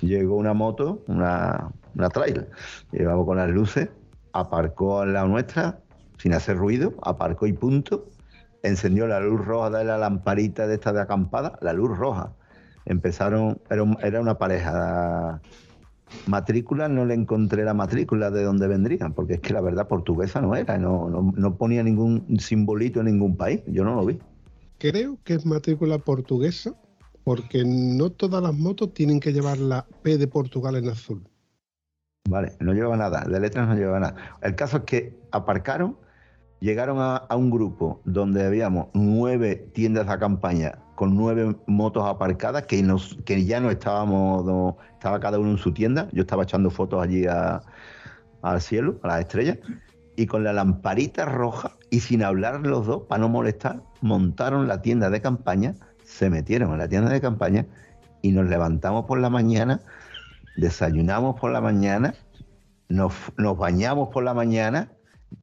Llegó 0.00 0.36
una 0.36 0.52
moto, 0.52 1.02
una, 1.06 1.70
una 1.94 2.08
trail, 2.08 2.46
llevaba 2.90 3.24
con 3.24 3.36
las 3.36 3.48
luces, 3.48 3.90
aparcó 4.32 5.00
al 5.00 5.12
lado 5.12 5.28
nuestra, 5.28 5.78
sin 6.18 6.34
hacer 6.34 6.56
ruido, 6.56 6.94
aparcó 7.02 7.46
y 7.46 7.52
punto. 7.52 8.06
Encendió 8.64 9.06
la 9.06 9.20
luz 9.20 9.44
roja 9.44 9.70
de 9.70 9.84
la 9.84 9.98
lamparita 9.98 10.66
de 10.66 10.74
esta 10.74 10.92
de 10.92 11.00
acampada, 11.00 11.58
la 11.60 11.72
luz 11.72 11.96
roja. 11.96 12.32
Empezaron, 12.84 13.60
era, 13.70 13.84
era 14.02 14.20
una 14.20 14.38
pareja 14.38 15.40
matrícula 16.26 16.88
no 16.88 17.04
le 17.04 17.14
encontré 17.14 17.64
la 17.64 17.74
matrícula 17.74 18.30
de 18.30 18.44
dónde 18.44 18.68
vendrían, 18.68 19.12
porque 19.12 19.34
es 19.34 19.40
que 19.40 19.52
la 19.52 19.60
verdad 19.60 19.88
portuguesa 19.88 20.40
no 20.40 20.54
era, 20.54 20.78
no, 20.78 21.08
no, 21.08 21.32
no 21.36 21.56
ponía 21.56 21.82
ningún 21.82 22.38
simbolito 22.38 23.00
en 23.00 23.06
ningún 23.06 23.36
país, 23.36 23.62
yo 23.66 23.84
no 23.84 23.94
lo 23.94 24.06
vi. 24.06 24.18
Creo 24.78 25.18
que 25.24 25.34
es 25.34 25.46
matrícula 25.46 25.98
portuguesa, 25.98 26.74
porque 27.24 27.64
no 27.64 28.10
todas 28.10 28.42
las 28.42 28.54
motos 28.54 28.94
tienen 28.94 29.20
que 29.20 29.32
llevar 29.32 29.58
la 29.58 29.86
P 30.02 30.18
de 30.18 30.26
Portugal 30.26 30.76
en 30.76 30.88
azul. 30.88 31.22
Vale, 32.28 32.52
no 32.60 32.72
llevaba 32.72 32.96
nada, 32.96 33.24
de 33.24 33.40
letras 33.40 33.68
no 33.68 33.74
llevaba 33.74 34.00
nada. 34.00 34.38
El 34.42 34.54
caso 34.54 34.78
es 34.78 34.82
que 34.84 35.18
aparcaron, 35.32 35.96
llegaron 36.60 36.98
a, 37.00 37.16
a 37.16 37.36
un 37.36 37.50
grupo 37.50 38.00
donde 38.04 38.44
habíamos 38.44 38.88
nueve 38.94 39.56
tiendas 39.72 40.08
de 40.08 40.18
campaña 40.18 40.78
con 41.02 41.16
nueve 41.16 41.56
motos 41.66 42.08
aparcadas, 42.08 42.66
que, 42.66 42.80
nos, 42.80 43.18
que 43.24 43.44
ya 43.44 43.58
no 43.58 43.72
estábamos, 43.72 44.76
estaba 44.92 45.18
cada 45.18 45.40
uno 45.40 45.50
en 45.50 45.58
su 45.58 45.74
tienda, 45.74 46.08
yo 46.12 46.20
estaba 46.20 46.44
echando 46.44 46.70
fotos 46.70 47.02
allí 47.02 47.26
al 47.26 48.60
cielo, 48.60 49.00
a 49.02 49.08
las 49.08 49.20
estrellas, 49.22 49.58
y 50.14 50.26
con 50.26 50.44
la 50.44 50.52
lamparita 50.52 51.24
roja 51.24 51.72
y 51.90 51.98
sin 51.98 52.22
hablar 52.22 52.64
los 52.64 52.86
dos, 52.86 53.02
para 53.08 53.18
no 53.18 53.28
molestar, 53.28 53.82
montaron 54.00 54.68
la 54.68 54.80
tienda 54.80 55.10
de 55.10 55.20
campaña, 55.20 55.74
se 56.04 56.30
metieron 56.30 56.70
en 56.70 56.78
la 56.78 56.86
tienda 56.86 57.10
de 57.10 57.20
campaña 57.20 57.66
y 58.22 58.30
nos 58.30 58.48
levantamos 58.48 59.04
por 59.06 59.18
la 59.18 59.28
mañana, 59.28 59.80
desayunamos 60.56 61.34
por 61.40 61.50
la 61.50 61.60
mañana, 61.60 62.14
nos, 62.88 63.12
nos 63.36 63.58
bañamos 63.58 64.10
por 64.10 64.22
la 64.22 64.34
mañana, 64.34 64.92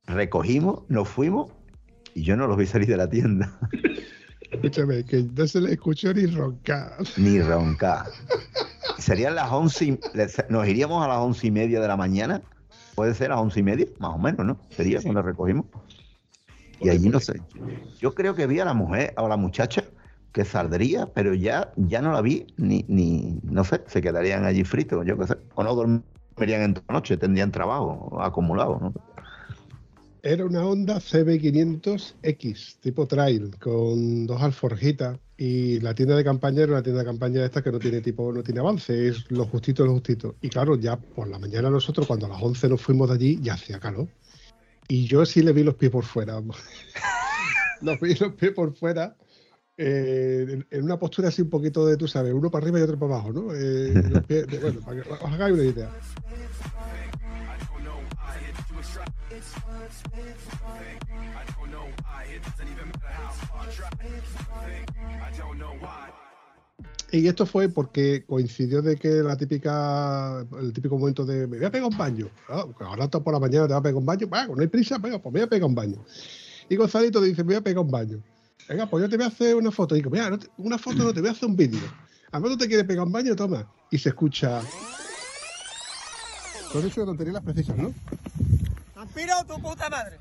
recogimos, 0.06 0.84
nos 0.88 1.10
fuimos 1.10 1.52
y 2.16 2.24
yo 2.24 2.38
no 2.38 2.48
los 2.48 2.56
vi 2.56 2.66
salir 2.66 2.88
de 2.88 2.96
la 2.96 3.10
tienda, 3.10 3.60
Escúchame, 4.52 5.04
que 5.06 5.24
no 5.36 5.48
se 5.48 5.62
le 5.62 5.74
escuchó 5.74 6.14
ni 6.14 6.26
roncar. 6.26 6.98
ni 7.18 7.40
roncar. 7.40 8.06
Serían 8.98 9.36
las 9.36 9.52
once, 9.52 9.86
y- 9.86 10.00
nos 10.50 10.68
iríamos 10.68 11.04
a 11.04 11.08
las 11.08 11.18
once 11.20 11.48
y 11.48 11.52
media 11.52 11.80
de 11.80 11.88
la 11.88 11.96
mañana, 11.96 12.42
puede 12.96 13.14
ser 13.14 13.32
a 13.32 13.36
las 13.36 13.44
once 13.44 13.60
y 13.60 13.64
media, 13.64 13.88
más 14.00 14.12
o 14.16 14.18
menos, 14.18 14.46
¿no? 14.46 14.60
Sería 14.76 15.02
cuando 15.02 15.22
recogimos. 15.22 15.66
Y 16.82 16.90
allí 16.90 17.10
no 17.10 17.20
sé. 17.20 17.42
Yo 18.00 18.14
creo 18.14 18.36
que 18.36 18.48
vi 18.48 18.60
a 18.60 18.66
la 18.66 18.74
mujer 18.74 19.14
o 19.18 19.26
a 19.26 19.30
la 19.30 19.38
muchacha 19.38 19.84
que 20.32 20.46
saldría, 20.46 21.08
pero 21.14 21.34
ya, 21.34 21.72
ya 21.76 22.02
no 22.02 22.12
la 22.12 22.22
vi, 22.22 22.48
ni, 22.58 22.86
ni, 22.88 23.40
no 23.44 23.64
sé, 23.64 23.82
se 23.88 24.02
quedarían 24.02 24.46
allí 24.46 24.64
fritos, 24.64 25.06
yo 25.06 25.18
qué 25.18 25.28
sé. 25.28 25.38
O 25.56 25.64
no 25.64 25.76
dormirían 25.76 26.62
en 26.62 26.74
toda 26.74 26.86
la 26.90 26.94
noche, 26.96 27.18
tendrían 27.18 27.52
trabajo 27.52 28.22
acumulado, 28.22 28.80
¿no? 28.80 28.94
Era 30.22 30.44
una 30.46 30.66
Honda 30.66 30.98
CB500X, 31.00 32.80
tipo 32.82 33.08
trail, 33.08 33.56
con 33.58 34.28
dos 34.28 34.42
alforjitas. 34.42 35.18
Y 35.38 35.80
la 35.80 35.96
tienda 35.96 36.18
de 36.18 36.24
campaña 36.26 36.64
era 36.64 36.74
una 36.74 36.84
tienda 36.84 37.00
de 37.02 37.06
campaña 37.08 37.46
esta 37.46 37.62
que 37.64 37.72
no 37.72 37.80
tiene 37.80 38.02
tipo, 38.02 38.34
no 38.34 38.44
tiene 38.44 38.60
avance, 38.60 39.08
es 39.08 39.32
lo 39.32 39.46
justito, 39.46 39.86
lo 39.86 39.94
justito. 39.94 40.36
Y 40.42 40.50
claro, 40.50 40.76
ya 40.76 40.98
por 40.98 41.30
la 41.30 41.40
mañana 41.40 41.70
nosotros, 41.70 42.06
cuando 42.06 42.26
a 42.26 42.30
las 42.30 42.42
11 42.44 42.68
nos 42.68 42.82
fuimos 42.82 43.08
de 43.08 43.16
allí, 43.16 43.40
ya 43.42 43.54
hacía 43.54 43.80
calor. 43.80 44.08
Y 44.90 45.06
yo 45.06 45.26
sí 45.26 45.42
le 45.42 45.54
vi 45.54 45.64
los 45.64 45.76
pies 45.76 45.92
por 45.92 46.04
fuera. 46.04 46.42
los 47.82 48.00
vi 48.02 48.16
los 48.16 48.34
pies 48.34 48.52
por 48.52 48.76
fuera. 48.76 49.16
eh, 49.78 50.46
en, 50.50 50.68
en 50.70 50.84
una 50.84 51.00
postura 51.00 51.30
así 51.30 51.42
un 51.42 51.50
poquito 51.50 51.86
de, 51.86 51.96
tú 51.96 52.06
sabes, 52.10 52.34
uno 52.34 52.52
para 52.52 52.64
arriba 52.66 52.80
y 52.80 52.82
otro 52.82 53.00
para 53.00 53.14
abajo, 53.14 53.32
¿no? 53.32 53.54
Eh, 53.56 53.94
los 54.10 54.24
pies- 54.28 54.46
de- 54.48 54.60
bueno, 54.60 54.82
para 54.82 55.02
que 55.02 55.10
os 55.10 55.22
hagáis 55.22 55.54
una 55.54 55.64
idea. 55.64 55.90
Y 67.12 67.28
esto 67.28 67.46
fue 67.46 67.70
porque 67.70 68.24
coincidió 68.28 68.82
de 68.84 68.96
que 68.96 69.10
la 69.10 69.36
típica, 69.36 70.46
el 70.62 70.72
típico 70.74 70.98
momento 70.98 71.26
de 71.26 71.48
me 71.48 71.58
voy 71.58 71.66
a 71.66 71.72
pegar 71.72 71.90
un 71.90 71.98
baño. 71.98 72.30
Ah, 72.48 72.66
ahora 72.82 73.06
está 73.06 73.20
por 73.20 73.34
la 73.34 73.40
mañana 73.40 73.68
te 73.68 73.74
va 73.74 73.80
a 73.80 73.82
pegar 73.82 73.96
un 73.96 74.06
baño. 74.06 74.28
Bueno, 74.28 74.56
no 74.56 74.62
hay 74.62 74.68
prisa, 74.68 74.98
venga, 75.00 75.20
pues 75.20 75.34
me 75.34 75.40
voy 75.40 75.48
a 75.48 75.50
pegar 75.50 75.68
un 75.68 75.76
baño. 75.76 76.06
Y 76.70 76.76
Gonzalito 76.76 77.20
dice, 77.20 77.44
me 77.44 77.48
voy 77.48 77.56
a 77.56 77.62
pegar 77.62 77.84
un 77.84 77.90
baño. 77.90 78.22
Venga, 78.68 78.88
pues 78.88 79.02
yo 79.02 79.10
te 79.10 79.18
voy 79.18 79.26
a 79.26 79.30
hacer 79.30 79.56
una 79.56 79.72
foto. 79.72 79.96
Y 79.96 80.00
digo, 80.00 80.12
mira, 80.12 80.30
no 80.30 80.38
una 80.58 80.78
foto 80.78 80.98
no, 80.98 81.12
te 81.12 81.22
voy 81.22 81.30
a 81.30 81.32
hacer 81.32 81.50
un 81.50 81.56
vídeo. 81.56 81.82
A 82.32 82.40
ver, 82.40 82.52
tú 82.52 82.58
te 82.60 82.68
quieres 82.68 82.86
pegar 82.86 83.06
un 83.06 83.12
baño, 83.12 83.36
toma. 83.36 83.68
Y 83.90 83.98
se 83.98 84.10
escucha. 84.10 84.62
Todo 86.72 86.86
eso 86.86 87.02
de 87.02 87.06
tonterías 87.08 87.34
las 87.34 87.44
precisas, 87.44 87.76
¿no? 87.76 87.92
¡Aspiro 89.00 89.34
tu 89.48 89.62
puta 89.62 89.90
madre! 89.90 90.18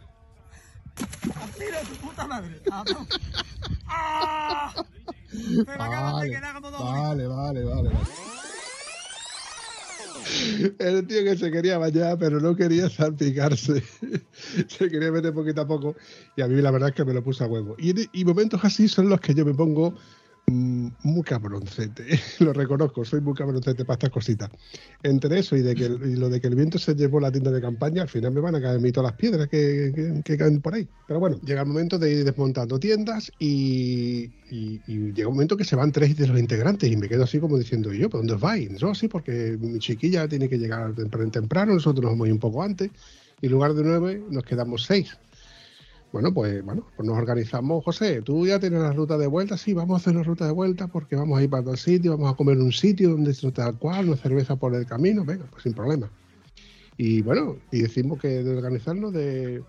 ¡Aspiro 1.42 1.78
tu 1.80 2.06
puta 2.06 2.26
madre! 2.28 2.60
¡Ah! 3.88 4.72
Se 5.28 5.64
me 5.64 5.72
acaba 5.72 6.22
de 6.22 6.30
quedar 6.30 6.54
como 6.54 6.70
dos 6.70 6.80
vale, 6.80 7.26
vale, 7.26 7.64
vale, 7.64 7.88
vale. 7.88 8.06
El 10.78 11.06
tío 11.08 11.24
que 11.24 11.36
se 11.36 11.50
quería 11.50 11.78
bañar, 11.78 12.18
pero 12.18 12.38
no 12.38 12.54
quería 12.54 12.88
salpicarse. 12.88 13.82
se 14.68 14.88
quería 14.88 15.10
meter 15.10 15.34
poquito 15.34 15.62
a 15.62 15.66
poco. 15.66 15.96
Y 16.36 16.42
a 16.42 16.46
mí 16.46 16.62
la 16.62 16.70
verdad 16.70 16.90
es 16.90 16.94
que 16.94 17.04
me 17.04 17.14
lo 17.14 17.24
puse 17.24 17.42
a 17.42 17.48
huevo. 17.48 17.74
Y, 17.78 18.08
y 18.12 18.24
momentos 18.24 18.60
así 18.62 18.86
son 18.86 19.08
los 19.08 19.20
que 19.20 19.34
yo 19.34 19.44
me 19.44 19.54
pongo 19.54 19.94
muy 20.50 21.22
cabroncete. 21.22 22.04
lo 22.40 22.52
reconozco, 22.52 23.04
soy 23.04 23.20
muy 23.20 23.34
cabroncete 23.34 23.84
para 23.84 23.94
estas 23.94 24.10
cositas. 24.10 24.50
Entre 25.02 25.38
eso 25.38 25.56
y, 25.56 25.62
de 25.62 25.74
que, 25.74 25.84
y 25.84 26.16
lo 26.16 26.28
de 26.28 26.40
que 26.40 26.48
el 26.48 26.54
viento 26.54 26.78
se 26.78 26.94
llevó 26.94 27.20
la 27.20 27.30
tienda 27.32 27.50
de 27.50 27.60
campaña, 27.60 28.02
al 28.02 28.08
final 28.08 28.32
me 28.32 28.40
van 28.40 28.54
a 28.54 28.60
caer 28.60 28.80
mí 28.80 28.92
todas 28.92 29.10
las 29.12 29.18
piedras 29.18 29.48
que, 29.48 30.22
que- 30.24 30.36
caen 30.36 30.60
por 30.60 30.74
ahí. 30.74 30.88
Pero 31.06 31.20
bueno, 31.20 31.38
llega 31.44 31.62
el 31.62 31.68
momento 31.68 31.98
de 31.98 32.12
ir 32.12 32.24
desmontando 32.24 32.78
tiendas 32.78 33.32
y, 33.38 34.30
llega 34.50 35.28
un 35.28 35.34
momento 35.34 35.56
que 35.56 35.64
se 35.64 35.76
van 35.76 35.92
tres 35.92 36.16
de 36.16 36.26
los 36.26 36.38
integrantes 36.38 36.90
y 36.90 36.96
me 36.96 37.08
quedo 37.08 37.24
así 37.24 37.38
como 37.40 37.58
diciendo, 37.58 37.92
¿y 37.92 37.98
yo, 37.98 38.10
¿por 38.10 38.20
dónde 38.20 38.34
os 38.34 38.40
vais? 38.40 38.70
No, 38.80 38.94
sí, 38.94 39.08
porque 39.08 39.56
mi 39.60 39.78
chiquilla 39.78 40.28
tiene 40.28 40.48
que 40.48 40.58
llegar 40.58 40.94
temprano, 40.94 41.30
temprano 41.30 41.74
nosotros 41.74 42.02
nos 42.04 42.12
vamos 42.12 42.28
un 42.28 42.38
poco 42.38 42.62
antes 42.62 42.90
y 43.40 43.46
en 43.46 43.52
lugar 43.52 43.74
de 43.74 43.84
nueve 43.84 44.24
nos 44.30 44.44
quedamos 44.44 44.84
seis. 44.84 45.16
Bueno, 46.12 46.32
pues 46.32 46.64
bueno, 46.64 46.86
pues 46.96 47.06
nos 47.06 47.18
organizamos, 47.18 47.84
José, 47.84 48.22
tú 48.22 48.46
ya 48.46 48.58
tienes 48.58 48.80
la 48.80 48.92
ruta 48.92 49.18
de 49.18 49.26
vuelta, 49.26 49.58
sí, 49.58 49.74
vamos 49.74 49.94
a 49.94 50.00
hacer 50.00 50.14
la 50.14 50.22
ruta 50.22 50.46
de 50.46 50.52
vuelta 50.52 50.88
porque 50.88 51.16
vamos 51.16 51.38
a 51.38 51.42
ir 51.42 51.50
para 51.50 51.64
tal 51.64 51.76
sitio, 51.76 52.12
vamos 52.12 52.32
a 52.32 52.36
comer 52.36 52.56
en 52.56 52.62
un 52.62 52.72
sitio 52.72 53.10
donde 53.10 53.34
se 53.34 53.52
tal 53.52 53.78
cual, 53.78 54.08
una 54.08 54.16
cerveza 54.16 54.56
por 54.56 54.74
el 54.74 54.86
camino, 54.86 55.24
venga, 55.24 55.44
pues 55.50 55.64
sin 55.64 55.74
problema. 55.74 56.10
Y 56.96 57.20
bueno, 57.22 57.56
y 57.70 57.82
decimos 57.82 58.18
que 58.20 58.42
de 58.42 58.56
organizarnos, 58.56 59.12
de, 59.12 59.62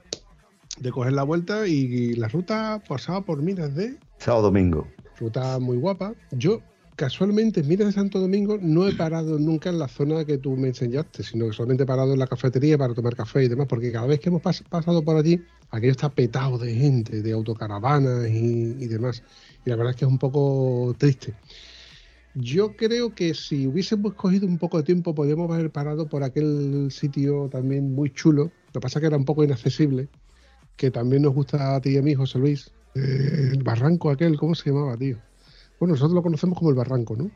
de 0.79 0.91
coger 0.91 1.13
la 1.13 1.23
vuelta 1.23 1.67
y 1.67 2.13
la 2.15 2.29
ruta 2.29 2.81
pasaba 2.87 3.21
por 3.21 3.41
minas 3.41 3.75
de 3.75 3.97
Sábado 4.17 4.43
domingo. 4.43 4.87
ruta 5.19 5.59
muy 5.59 5.77
guapa. 5.77 6.13
Yo, 6.31 6.61
casualmente, 6.99 7.61
en 7.61 7.67
Minas 7.69 7.87
de 7.87 7.93
Santo 7.93 8.19
Domingo 8.19 8.57
no 8.61 8.85
he 8.85 8.93
parado 8.93 9.39
nunca 9.39 9.69
en 9.69 9.79
la 9.79 9.87
zona 9.87 10.25
que 10.25 10.37
tú 10.37 10.57
me 10.57 10.67
enseñaste, 10.67 11.23
sino 11.23 11.47
que 11.47 11.53
solamente 11.53 11.83
he 11.83 11.85
parado 11.85 12.11
en 12.11 12.19
la 12.19 12.27
cafetería 12.27 12.77
para 12.77 12.93
tomar 12.93 13.15
café 13.15 13.45
y 13.45 13.47
demás, 13.47 13.67
porque 13.67 13.89
cada 13.89 14.05
vez 14.05 14.19
que 14.19 14.27
hemos 14.27 14.41
pas- 14.41 14.63
pasado 14.67 15.01
por 15.01 15.15
allí, 15.15 15.41
aquello 15.71 15.91
está 15.93 16.09
petado 16.09 16.57
de 16.57 16.75
gente, 16.75 17.21
de 17.21 17.31
autocaravanas 17.31 18.27
y, 18.29 18.75
y 18.83 18.87
demás. 18.87 19.23
Y 19.65 19.69
la 19.69 19.77
verdad 19.77 19.91
es 19.91 19.95
que 19.97 20.05
es 20.05 20.11
un 20.11 20.17
poco 20.19 20.93
triste. 20.97 21.33
Yo 22.35 22.75
creo 22.75 23.15
que 23.15 23.33
si 23.33 23.65
hubiésemos 23.65 24.13
cogido 24.15 24.45
un 24.45 24.57
poco 24.57 24.77
de 24.77 24.83
tiempo, 24.83 25.15
podríamos 25.15 25.49
haber 25.51 25.71
parado 25.71 26.09
por 26.09 26.23
aquel 26.23 26.89
sitio 26.91 27.47
también 27.49 27.95
muy 27.95 28.11
chulo. 28.13 28.43
Lo 28.43 28.73
que 28.73 28.79
pasa 28.81 28.99
es 28.99 29.01
que 29.01 29.07
era 29.07 29.17
un 29.17 29.25
poco 29.25 29.45
inaccesible, 29.45 30.09
que 30.75 30.91
también 30.91 31.21
nos 31.21 31.33
gusta 31.33 31.75
a 31.75 31.81
ti 31.81 31.91
y 31.91 31.97
a 31.97 32.01
mí, 32.01 32.13
José 32.13 32.39
Luis. 32.39 32.71
Eh, 32.93 33.51
el 33.53 33.63
barranco 33.63 34.09
aquel, 34.11 34.37
¿cómo 34.37 34.53
se 34.53 34.69
llamaba, 34.69 34.97
tío? 34.97 35.28
Bueno, 35.79 35.93
nosotros 35.93 36.13
lo 36.13 36.21
conocemos 36.23 36.57
como 36.57 36.69
el 36.71 36.75
barranco, 36.75 37.15
¿no? 37.15 37.29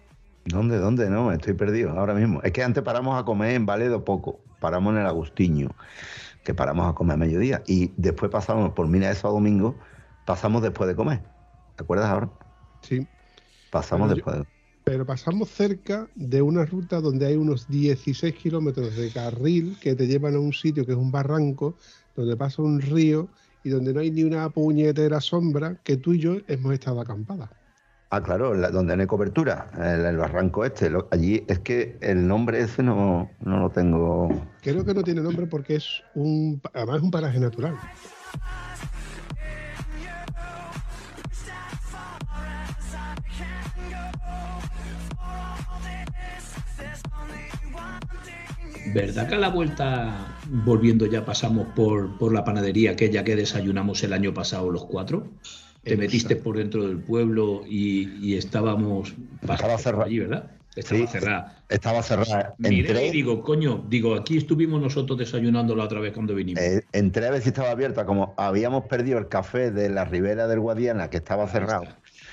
¿Dónde, 0.46 0.78
dónde? 0.78 1.10
No, 1.10 1.32
estoy 1.32 1.54
perdido 1.54 1.92
ahora 1.92 2.14
mismo. 2.14 2.42
Es 2.44 2.52
que 2.52 2.64
antes 2.64 2.84
paramos 2.84 3.20
a 3.20 3.24
comer 3.24 3.56
en 3.56 3.66
Valedo 3.66 4.04
poco. 4.04 4.40
Paramos 4.60 4.94
en 4.94 5.00
el 5.02 5.08
Agustiño, 5.08 5.70
que 6.44 6.54
paramos 6.54 6.90
a 6.90 6.94
comer 6.94 7.14
a 7.16 7.18
mediodía. 7.18 7.64
Y 7.66 7.92
después 7.96 8.30
pasamos 8.32 8.72
por 8.74 8.88
Mina 8.88 9.08
de 9.08 9.16
Sábado 9.16 9.36
Domingo, 9.36 9.76
pasamos 10.26 10.62
después 10.62 10.88
de 10.90 10.96
comer. 10.96 11.22
¿Te 11.76 11.84
acuerdas 11.84 12.10
ahora? 12.10 12.30
Sí. 12.82 13.08
Pasamos 13.72 14.10
yo- 14.10 14.16
después 14.16 14.38
de 14.38 14.46
Pero 14.84 15.06
pasamos 15.06 15.50
cerca 15.50 16.10
de 16.16 16.42
una 16.42 16.66
ruta 16.66 17.00
donde 17.00 17.26
hay 17.26 17.38
unos 17.38 17.70
16 17.70 18.36
kilómetros 18.36 18.96
de 18.98 19.10
carril 19.12 19.78
que 19.82 19.96
te 19.96 20.08
llevan 20.08 20.36
a 20.36 20.40
un 20.40 20.52
sitio 20.52 20.86
que 20.86 20.92
es 20.92 20.98
un 20.98 21.10
barranco, 21.12 21.78
donde 22.18 22.36
pasa 22.36 22.62
un 22.62 22.82
río 22.82 23.30
y 23.64 23.70
donde 23.70 23.94
no 23.94 24.02
hay 24.02 24.12
ni 24.12 24.24
una 24.24 24.50
puñetera 24.50 25.22
sombra 25.22 25.78
que 25.86 25.96
tú 25.96 26.12
y 26.14 26.20
yo 26.20 26.36
hemos 26.50 26.74
estado 26.74 27.00
acampadas. 27.00 27.50
Ah, 28.16 28.22
claro, 28.22 28.54
la- 28.54 28.70
donde 28.70 28.96
no 28.96 29.02
hay 29.02 29.08
cobertura, 29.08 29.72
el, 29.76 30.06
el 30.06 30.18
barranco 30.18 30.64
este. 30.64 30.88
lo- 30.92 31.08
allí 31.10 31.44
es 31.48 31.58
que 31.58 31.98
el 32.00 32.28
nombre 32.28 32.62
ese 32.62 32.84
no, 32.84 33.32
no 33.44 33.58
lo 33.60 33.72
tengo. 33.72 34.30
Creo 34.62 34.86
que 34.86 34.94
no 34.94 35.02
tiene 35.02 35.22
nombre 35.22 35.48
porque 35.48 35.78
es 35.78 36.04
un, 36.14 36.62
además 36.76 36.98
es 36.98 37.02
un 37.02 37.10
paraje 37.10 37.40
natural. 37.40 37.76
¿Verdad 48.94 49.28
que 49.28 49.36
a 49.36 49.40
la 49.40 49.50
vuelta, 49.50 50.36
volviendo 50.66 51.06
ya, 51.06 51.26
pasamos 51.26 51.68
por, 51.76 52.18
por 52.18 52.34
la 52.34 52.44
panadería 52.44 52.92
aquella 52.92 53.24
que 53.24 53.36
desayunamos 53.36 54.04
el 54.04 54.14
año 54.14 54.34
pasado 54.34 54.70
los 54.70 54.86
cuatro? 54.86 55.28
Te 55.84 55.98
metiste 55.98 56.36
por 56.38 56.58
dentro 56.58 56.88
del 56.88 56.98
pueblo 57.00 57.64
y, 57.68 58.10
y 58.22 58.36
estábamos 58.38 59.14
Estaba 59.42 59.78
cerrada. 59.78 60.06
allí, 60.06 60.20
¿verdad? 60.20 60.52
Estaba 60.76 61.02
Sí, 61.02 61.08
cerrada. 61.08 61.64
Estaba 61.70 62.02
cerrada. 62.02 62.56
Entré, 62.64 63.08
y 63.08 63.12
digo, 63.12 63.44
coño, 63.44 63.86
digo, 63.90 64.16
aquí 64.16 64.38
estuvimos 64.38 64.82
nosotros 64.82 65.20
desayunando 65.20 65.76
la 65.76 65.84
otra 65.84 66.00
vez 66.00 66.14
cuando 66.14 66.34
vinimos. 66.34 66.64
eh, 66.64 66.82
entré 66.94 67.28
a 67.28 67.32
ver 67.32 67.42
si 67.42 67.50
estaba 67.50 67.72
abierta. 67.72 68.06
Como 68.06 68.34
habíamos 68.38 68.86
perdido 68.86 69.20
el 69.20 69.28
café 69.28 69.72
de 69.72 69.90
la 69.90 70.06
ribera 70.06 70.48
del 70.48 70.60
Guadiana, 70.62 71.10
que 71.10 71.18
estaba 71.18 71.48
cerrado. 71.48 71.86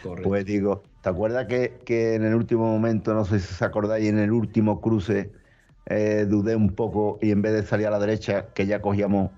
Correcto. 0.03 0.29
Pues 0.29 0.47
digo, 0.47 0.83
¿te 1.03 1.09
acuerdas 1.11 1.47
que, 1.47 1.83
que 1.85 2.15
en 2.15 2.25
el 2.25 2.35
último 2.35 2.67
momento, 2.67 3.13
no 3.15 3.25
sé 3.25 3.41
si 3.41 3.53
os 3.53 3.63
acordáis, 3.63 4.09
en 4.09 4.19
el 4.19 4.33
último 4.33 4.81
cruce 4.81 5.33
eh, 5.87 6.25
dudé 6.29 6.57
un 6.57 6.75
poco 6.75 7.19
y 7.21 7.33
en 7.33 7.43
vez 7.43 7.53
de 7.53 7.63
salir 7.65 7.87
a 7.89 7.91
la 7.91 7.99
derecha, 7.99 8.53
que 8.55 8.67
ya 8.67 8.81
cogíamos 8.81 9.33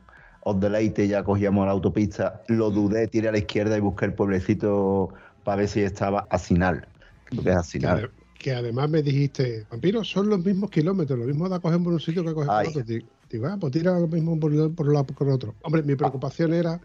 Osdeleite, 0.44 1.06
ya 1.08 1.22
cogíamos 1.24 1.66
la 1.66 1.72
autopista, 1.72 2.42
lo 2.48 2.70
dudé, 2.70 3.08
tiré 3.08 3.28
a 3.28 3.32
la 3.32 3.38
izquierda 3.38 3.76
y 3.76 3.80
busqué 3.80 4.06
el 4.06 4.14
pueblecito 4.14 5.12
para 5.44 5.56
ver 5.58 5.68
si 5.68 5.80
estaba 5.82 6.26
Asinal. 6.30 6.88
Creo 7.30 7.44
que 7.44 7.50
es 7.50 7.56
ade- 7.82 8.10
que 8.38 8.52
además 8.52 8.90
me 8.90 9.02
dijiste, 9.02 9.66
vampiro, 9.70 10.02
son 10.02 10.28
los 10.28 10.44
mismos 10.44 10.70
kilómetros, 10.70 11.18
lo 11.18 11.26
mismo 11.26 11.48
da 11.48 11.60
coger 11.60 11.80
por 11.82 11.92
un 11.92 12.00
sitio 12.00 12.24
que 12.24 12.34
coger 12.34 12.48
por 12.48 12.66
otro. 12.66 12.82
Digo, 13.30 13.46
ah, 13.46 13.56
pues 13.58 13.72
tira 13.72 13.98
lo 13.98 14.08
mismo 14.08 14.38
por, 14.38 14.50
un 14.52 14.92
lado 14.92 15.06
que 15.06 15.14
por 15.14 15.28
otro. 15.28 15.54
Hombre, 15.62 15.82
mi 15.82 15.94
preocupación 15.94 16.52
era 16.52 16.80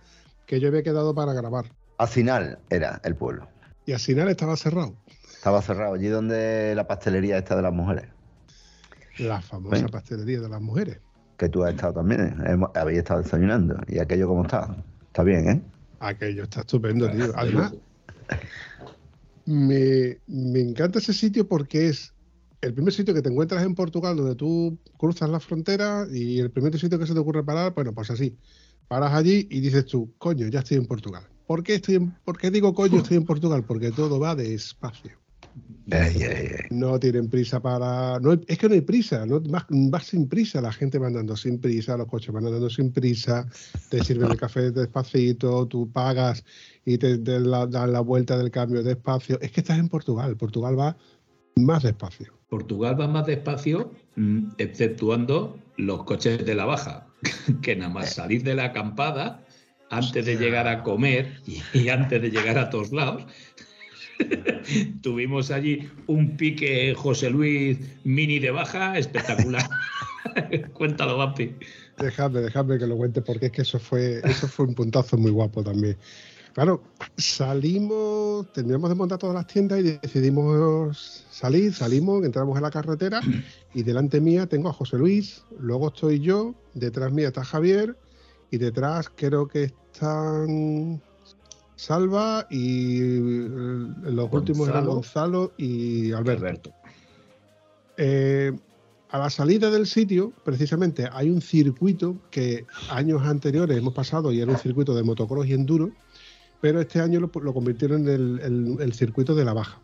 que 0.46 0.60
yo 0.60 0.68
había 0.70 0.84
quedado 0.84 1.14
para 1.14 1.34
grabar 1.34 1.66
Asinal 1.98 2.60
era 2.70 3.02
el 3.04 3.16
pueblo. 3.16 3.50
y 3.86 3.92
al 3.94 4.00
final 4.00 4.30
estaba 4.30 4.56
cerrado. 4.56 4.96
Estaba 5.34 5.62
cerrado, 5.62 5.96
allí 5.96 6.08
donde 6.08 6.74
la 6.76 6.88
pastelería 6.88 7.38
está 7.38 7.56
de 7.56 7.64
las 7.64 7.74
mujeres. 7.74 8.06
La 9.20 9.42
famosa 9.42 9.88
pastelería 9.88 10.42
de 10.42 10.50
las 10.50 10.62
mujeres. 10.62 11.00
Que 11.38 11.50
tú 11.50 11.64
has 11.64 11.74
estado 11.74 11.94
también, 11.94 12.36
hemos- 12.46 12.72
habéis 12.76 13.00
estado 13.00 13.22
desayunando. 13.22 13.78
¿Y 13.88 14.00
aquello 14.00 14.28
cómo 14.28 14.44
está? 14.44 14.76
Está 15.08 15.24
bien, 15.24 15.50
¿eh? 15.50 15.62
Aquello 16.00 16.44
está 16.44 16.62
estupendo, 16.62 17.10
tío. 17.12 17.32
Además, 17.36 17.74
me, 19.46 20.18
me 20.28 20.60
encanta 20.62 21.00
ese 21.00 21.14
sitio 21.14 21.48
porque 21.48 21.88
es 21.90 22.14
el 22.62 22.74
primer 22.74 22.94
sitio 22.94 23.14
que 23.14 23.22
te 23.22 23.30
encuentras 23.30 23.64
en 23.64 23.76
Portugal 23.76 24.18
donde 24.18 24.36
tú 24.36 24.78
cruzas 24.98 25.30
la 25.30 25.40
frontera 25.40 26.08
y 26.12 26.40
el 26.40 26.50
primer 26.52 26.78
sitio 26.78 26.98
que 27.00 27.06
se 27.08 27.14
te 27.14 27.20
ocurre 27.20 27.44
parar, 27.44 27.74
bueno, 27.74 27.94
pues 27.94 28.10
así. 28.12 28.36
Paras 28.88 29.14
allí 29.14 29.48
y 29.52 29.60
dices 29.60 29.86
tú, 29.86 30.14
coño, 30.18 30.48
ya 30.48 30.60
estoy 30.60 30.78
en 30.78 30.88
Portugal. 30.88 31.24
¿Por 31.46 31.62
qué, 31.64 31.76
estoy 31.76 31.96
en, 31.96 32.12
¿Por 32.26 32.38
qué 32.38 32.52
digo 32.52 32.74
coño 32.74 32.98
estoy 32.98 33.18
en 33.18 33.26
Portugal? 33.26 33.64
Porque 33.66 33.92
todo 33.92 34.20
va 34.20 34.36
despacio. 34.36 35.12
No 36.70 37.00
tienen 37.00 37.30
prisa 37.30 37.62
para. 37.62 38.20
No, 38.20 38.34
es 38.34 38.58
que 38.58 38.68
no 38.68 38.74
hay 38.74 38.82
prisa, 38.82 39.26
¿no? 39.26 39.40
Vas, 39.40 39.66
vas 39.70 40.08
sin 40.08 40.28
prisa, 40.28 40.60
la 40.60 40.72
gente 40.74 41.00
va 41.00 41.08
andando 41.08 41.36
sin 41.38 41.60
prisa, 41.60 41.96
los 41.96 42.08
coches 42.08 42.34
van 42.34 42.46
andando 42.46 42.70
sin 42.70 42.92
prisa, 42.92 43.48
te 43.90 44.04
sirven 44.04 44.32
el 44.32 44.38
café 44.38 44.72
despacito, 44.72 45.66
tú 45.68 45.90
pagas 45.92 46.44
y 46.86 46.98
te, 46.98 47.18
te 47.20 47.40
la- 47.40 47.68
dan 47.68 47.94
la 47.94 48.02
vuelta 48.02 48.38
del 48.38 48.52
cambio 48.52 48.84
despacio. 48.84 49.40
Es 49.42 49.52
que 49.52 49.62
estás 49.62 49.80
en 49.80 49.88
Portugal, 49.88 50.36
Portugal 50.36 50.78
va 50.78 50.98
más 51.56 51.84
despacio. 51.84 52.34
Portugal 52.50 53.00
va 53.00 53.08
más 53.08 53.26
despacio, 53.26 53.92
mm, 54.16 54.50
exceptuando 54.58 55.58
los 55.78 56.04
coches 56.04 56.46
de 56.46 56.56
la 56.56 56.66
baja, 56.66 57.08
que 57.62 57.76
nada 57.76 57.94
más 57.94 58.14
salir 58.14 58.44
de 58.44 58.56
la 58.56 58.66
acampada, 58.66 59.46
antes 59.90 60.26
de 60.26 60.36
llegar 60.36 60.68
a 60.68 60.84
comer 60.84 61.42
y, 61.46 61.62
y 61.74 61.90
antes 61.90 62.22
de 62.22 62.30
llegar 62.30 62.58
a 62.58 62.70
todos 62.70 62.92
lados, 62.92 63.24
tuvimos 65.02 65.52
allí 65.52 65.90
un 66.08 66.38
pique 66.38 66.94
José 66.96 67.30
Luis 67.30 67.80
mini 68.04 68.40
de 68.40 68.52
baja 68.52 68.98
espectacular. 68.98 69.68
Cuéntalo, 70.74 71.18
Vampi. 71.18 71.56
Dejadme, 71.98 72.42
dejadme 72.42 72.78
que 72.78 72.88
lo 72.88 72.98
cuente 72.98 73.22
porque 73.22 73.48
es 73.48 73.52
que 73.52 73.62
eso 73.62 73.80
fue, 73.80 74.22
eso 74.24 74.48
fue 74.48 74.66
un 74.66 74.76
puntazo 74.76 75.18
muy 75.18 75.32
guapo 75.32 75.64
también. 75.64 75.98
Claro, 76.54 76.82
salimos, 77.18 78.52
terminamos 78.52 78.90
de 78.90 78.96
montar 78.96 79.20
todas 79.20 79.36
las 79.36 79.46
tiendas 79.46 79.80
y 79.80 80.00
decidimos 80.02 81.24
salir, 81.30 81.72
salimos, 81.72 82.26
entramos 82.26 82.58
en 82.58 82.64
la 82.64 82.72
carretera 82.72 83.22
y 83.76 83.84
delante 83.84 84.20
mía 84.20 84.48
tengo 84.48 84.70
a 84.70 84.74
José 84.74 84.98
Luis, 84.98 85.44
luego 85.60 85.90
estoy 85.90 86.20
yo, 86.20 86.56
detrás 86.74 87.12
mía 87.12 87.28
está 87.28 87.44
Javier 87.44 87.96
y 88.50 88.58
detrás 88.58 89.12
creo 89.16 89.48
que 89.48 89.66
están 89.66 91.00
Salva 91.78 92.46
y 92.50 93.00
eh, 93.00 93.50
los 94.04 94.30
últimos 94.34 94.68
eran 94.68 94.86
Gonzalo. 94.96 95.54
Y 95.58 96.12
Alberto. 96.12 96.74
Eh, 97.98 98.52
a 99.10 99.18
la 99.20 99.30
salida 99.30 99.72
del 99.72 99.88
sitio, 99.88 100.34
precisamente, 100.44 101.08
hay 101.12 101.30
un 101.30 101.42
circuito 101.42 102.18
que 102.30 102.66
años 102.90 103.22
anteriores 103.24 103.78
hemos 103.78 103.94
pasado 103.94 104.34
y 104.34 104.42
era 104.42 104.52
un 104.52 104.58
circuito 104.58 104.94
de 104.94 105.04
motocross 105.04 105.48
y 105.48 105.54
enduro, 105.54 105.92
pero 106.60 106.82
este 106.82 107.00
año 107.00 107.20
lo, 107.22 107.32
lo 107.42 107.54
convirtieron 107.54 108.02
en 108.02 108.08
el, 108.10 108.40
el- 108.44 108.78
el 108.82 108.94
circuito 108.94 109.34
de 109.34 109.46
la 109.46 109.54
baja. 109.54 109.80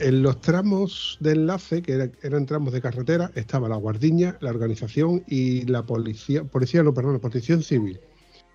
En 0.00 0.22
los 0.22 0.40
tramos 0.40 1.18
de 1.20 1.32
enlace, 1.32 1.82
que 1.82 1.92
era- 1.92 2.10
eran 2.22 2.46
tramos 2.46 2.72
de 2.72 2.80
carretera, 2.80 3.30
estaba 3.34 3.68
la 3.68 3.76
guardiña, 3.76 4.38
la 4.40 4.50
organización 4.50 5.22
y 5.26 5.66
la 5.66 5.84
policía, 5.84 6.44
policía 6.44 6.82
no, 6.82 6.94
perdón, 6.94 7.12
la 7.14 7.18
protección 7.20 7.62
civil. 7.62 8.00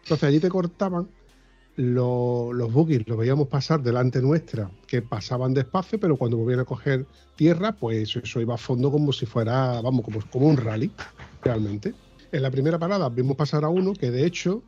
Entonces 0.03 0.23
allí 0.27 0.39
te 0.39 0.49
cortaban 0.49 1.07
lo- 1.77 2.53
los 2.53 2.71
buggies, 2.73 3.03
los 3.07 3.17
veíamos 3.17 3.47
pasar 3.49 3.81
delante 3.83 4.21
nuestra, 4.21 4.73
que 4.87 5.01
pasaban 5.03 5.53
despacio, 5.53 5.99
pero 5.99 6.17
cuando 6.17 6.37
volvían 6.37 6.59
a 6.61 6.65
coger 6.65 7.07
tierra, 7.35 7.77
pues 7.79 8.15
eso 8.17 8.41
iba 8.41 8.55
a 8.55 8.57
fondo 8.59 8.91
como 8.91 9.13
si 9.13 9.25
fuera, 9.27 9.81
vamos, 9.81 10.03
como, 10.03 10.19
como 10.29 10.47
un 10.47 10.57
rally, 10.57 10.95
realmente. 11.43 11.97
En 12.31 12.41
la 12.43 12.51
primera 12.51 12.79
parada 12.79 13.09
vimos 13.09 13.37
pasar 13.37 13.63
a 13.65 13.69
uno 13.69 13.95
que 13.95 14.11
de 14.11 14.25
hecho 14.25 14.65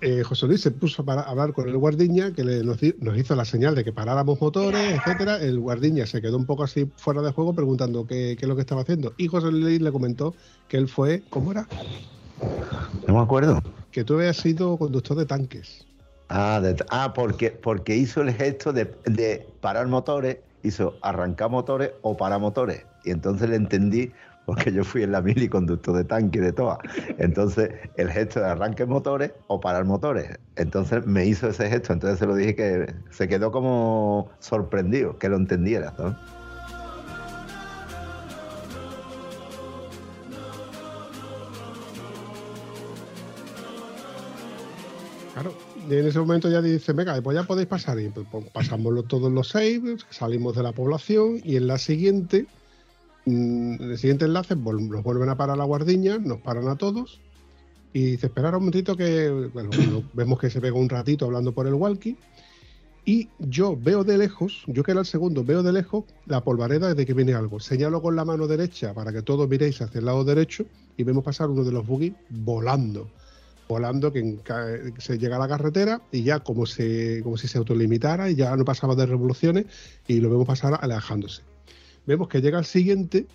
eh, 0.00 0.22
José 0.24 0.46
Luis 0.46 0.60
se 0.62 0.70
puso 0.72 1.04
para 1.04 1.22
hablar 1.22 1.52
con 1.52 1.68
el 1.68 1.76
guardiña, 1.78 2.32
que 2.34 2.44
le- 2.44 2.62
nos, 2.64 2.80
di- 2.80 2.94
nos 3.00 3.18
hizo 3.18 3.34
la 3.36 3.44
señal 3.44 3.74
de 3.74 3.84
que 3.84 3.92
paráramos 3.92 4.40
motores, 4.40 4.94
etcétera. 4.94 5.38
El 5.42 5.58
guardiña 5.60 6.06
se 6.06 6.22
quedó 6.22 6.36
un 6.38 6.46
poco 6.46 6.64
así 6.64 6.92
fuera 6.96 7.22
de 7.22 7.32
juego 7.32 7.54
preguntando 7.54 8.06
qué, 8.06 8.36
qué 8.38 8.44
es 8.46 8.48
lo 8.48 8.54
que 8.56 8.62
estaba 8.62 8.82
haciendo. 8.82 9.14
Y 9.18 9.26
José 9.28 9.50
Luis 9.52 9.80
le 9.80 9.92
comentó 9.92 10.36
que 10.68 10.76
él 10.78 10.88
fue, 10.88 11.26
¿cómo 11.28 11.52
era? 11.52 11.72
No 13.06 13.14
me 13.14 13.20
acuerdo. 13.20 13.58
Que 13.90 14.04
tú 14.04 14.14
habías 14.14 14.36
sido 14.36 14.78
conductor 14.78 15.16
de 15.16 15.26
tanques. 15.26 15.87
Ah, 16.28 16.60
de- 16.62 16.76
ah, 16.90 17.12
porque, 17.14 17.50
porque 17.52 17.96
hizo 17.96 18.20
el 18.20 18.32
gesto 18.34 18.72
de, 18.72 19.00
de 19.06 19.56
parar 19.60 19.86
motores, 19.86 20.38
hizo 20.62 20.98
arrancar 21.02 21.50
motores 21.50 21.92
o 22.02 22.16
parar 22.16 22.40
motores. 22.40 22.86
Y 23.02 23.10
entonces 23.12 23.48
le 23.48 23.56
entendí, 23.56 24.12
porque 24.44 24.70
yo 24.72 24.84
fui 24.84 25.02
en 25.02 25.12
la 25.12 25.22
mili 25.22 25.48
conductor 25.48 25.96
de 25.96 26.04
tanque 26.04 26.40
de 26.40 26.52
toa. 26.52 26.78
Entonces, 27.16 27.70
el 27.94 28.10
gesto 28.10 28.40
de 28.40 28.46
arranque 28.46 28.84
motores 28.84 29.32
o 29.46 29.60
parar 29.60 29.84
motores. 29.86 30.38
Entonces 30.56 31.06
me 31.06 31.24
hizo 31.26 31.48
ese 31.48 31.68
gesto, 31.70 31.92
entonces 31.94 32.18
se 32.18 32.26
lo 32.26 32.34
dije 32.34 32.54
que 32.54 32.94
se 33.10 33.26
quedó 33.28 33.50
como 33.50 34.30
sorprendido, 34.40 35.18
que 35.18 35.28
lo 35.30 35.36
entendiera. 35.36 35.94
¿sabes? 35.96 36.16
En 45.90 46.06
ese 46.06 46.18
momento 46.18 46.50
ya 46.50 46.60
dice, 46.60 46.92
venga, 46.92 47.20
pues 47.22 47.34
ya 47.36 47.44
podéis 47.44 47.68
pasar. 47.68 47.98
Y 48.00 48.08
pues, 48.08 48.26
pues, 48.30 48.44
pasamos 48.50 48.92
los- 48.92 49.08
todos 49.08 49.32
los 49.32 49.48
seis, 49.48 49.80
salimos 50.10 50.56
de 50.56 50.62
la 50.62 50.72
población 50.72 51.40
y 51.44 51.56
en 51.56 51.66
la 51.66 51.78
siguiente, 51.78 52.46
mm, 53.26 53.82
en 53.82 53.90
el 53.92 53.98
siguiente 53.98 54.24
enlace, 54.24 54.56
nos 54.56 55.02
vuelven 55.02 55.28
a 55.28 55.36
parar 55.36 55.56
la 55.56 55.64
guardiña, 55.64 56.18
nos 56.18 56.38
paran 56.40 56.68
a 56.68 56.76
todos. 56.76 57.20
Y 57.92 58.02
dice, 58.12 58.26
esperar 58.26 58.54
un 58.54 58.60
momentito 58.60 58.96
que, 58.96 59.30
bueno, 59.52 59.70
vemos 60.12 60.38
que 60.38 60.50
se 60.50 60.60
pega 60.60 60.76
un 60.76 60.88
ratito 60.88 61.24
hablando 61.24 61.52
por 61.52 61.66
el 61.66 61.74
walkie. 61.74 62.16
Y 63.04 63.30
yo 63.38 63.74
veo 63.74 64.04
de 64.04 64.18
lejos, 64.18 64.64
yo 64.66 64.82
que 64.82 64.90
era 64.90 65.00
el 65.00 65.06
segundo, 65.06 65.42
veo 65.42 65.62
de 65.62 65.72
lejos 65.72 66.04
la 66.26 66.44
polvareda 66.44 66.94
de 66.94 67.06
que 67.06 67.14
viene 67.14 67.32
algo. 67.32 67.58
Señalo 67.58 68.02
con 68.02 68.14
la 68.16 68.26
mano 68.26 68.46
derecha 68.46 68.92
para 68.92 69.12
que 69.14 69.22
todos 69.22 69.48
miréis 69.48 69.80
hacia 69.80 70.00
el 70.00 70.04
lado 70.04 70.24
derecho 70.24 70.66
y 70.98 71.04
vemos 71.04 71.24
pasar 71.24 71.48
uno 71.48 71.64
de 71.64 71.72
los 71.72 71.86
buggy 71.86 72.14
volando. 72.28 73.08
Volando 73.68 74.12
que 74.12 74.38
se 74.98 75.18
llega 75.18 75.36
a 75.36 75.38
la 75.38 75.48
carretera 75.48 76.00
y 76.10 76.22
ya 76.22 76.40
como, 76.40 76.64
se, 76.64 77.20
como 77.22 77.36
si 77.36 77.48
se 77.48 77.58
autolimitara 77.58 78.30
y 78.30 78.34
ya 78.34 78.56
no 78.56 78.64
pasaba 78.64 78.94
de 78.94 79.06
revoluciones 79.06 79.66
y 80.06 80.20
lo 80.20 80.30
vemos 80.30 80.46
pasar 80.46 80.78
alejándose. 80.80 81.42
Vemos 82.06 82.28
que 82.28 82.40
llega 82.40 82.58
el 82.58 82.64
siguiente, 82.64 83.26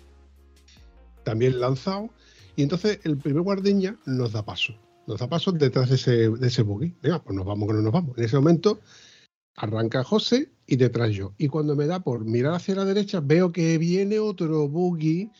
también 1.22 1.60
lanzado, 1.60 2.10
y 2.56 2.62
entonces 2.62 2.98
el 3.04 3.16
primer 3.16 3.42
guardiña 3.42 3.96
nos 4.06 4.32
da 4.32 4.44
paso. 4.44 4.74
Nos 5.06 5.20
da 5.20 5.28
paso 5.28 5.52
detrás 5.52 5.88
de 5.90 5.96
ese, 5.96 6.30
de 6.30 6.46
ese 6.46 6.62
buggy. 6.62 6.94
Venga, 7.02 7.22
pues 7.22 7.36
nos 7.36 7.46
vamos 7.46 7.68
que 7.68 7.74
no 7.74 7.82
nos 7.82 7.92
vamos. 7.92 8.18
En 8.18 8.24
ese 8.24 8.36
momento 8.36 8.80
arranca 9.56 10.02
José 10.02 10.50
y 10.66 10.76
detrás 10.76 11.10
yo. 11.10 11.34
Y 11.38 11.48
cuando 11.48 11.76
me 11.76 11.86
da 11.86 12.00
por 12.00 12.24
mirar 12.24 12.54
hacia 12.54 12.74
la 12.74 12.84
derecha, 12.84 13.20
veo 13.20 13.52
que 13.52 13.78
viene 13.78 14.18
otro 14.18 14.68
buggy 14.68 15.30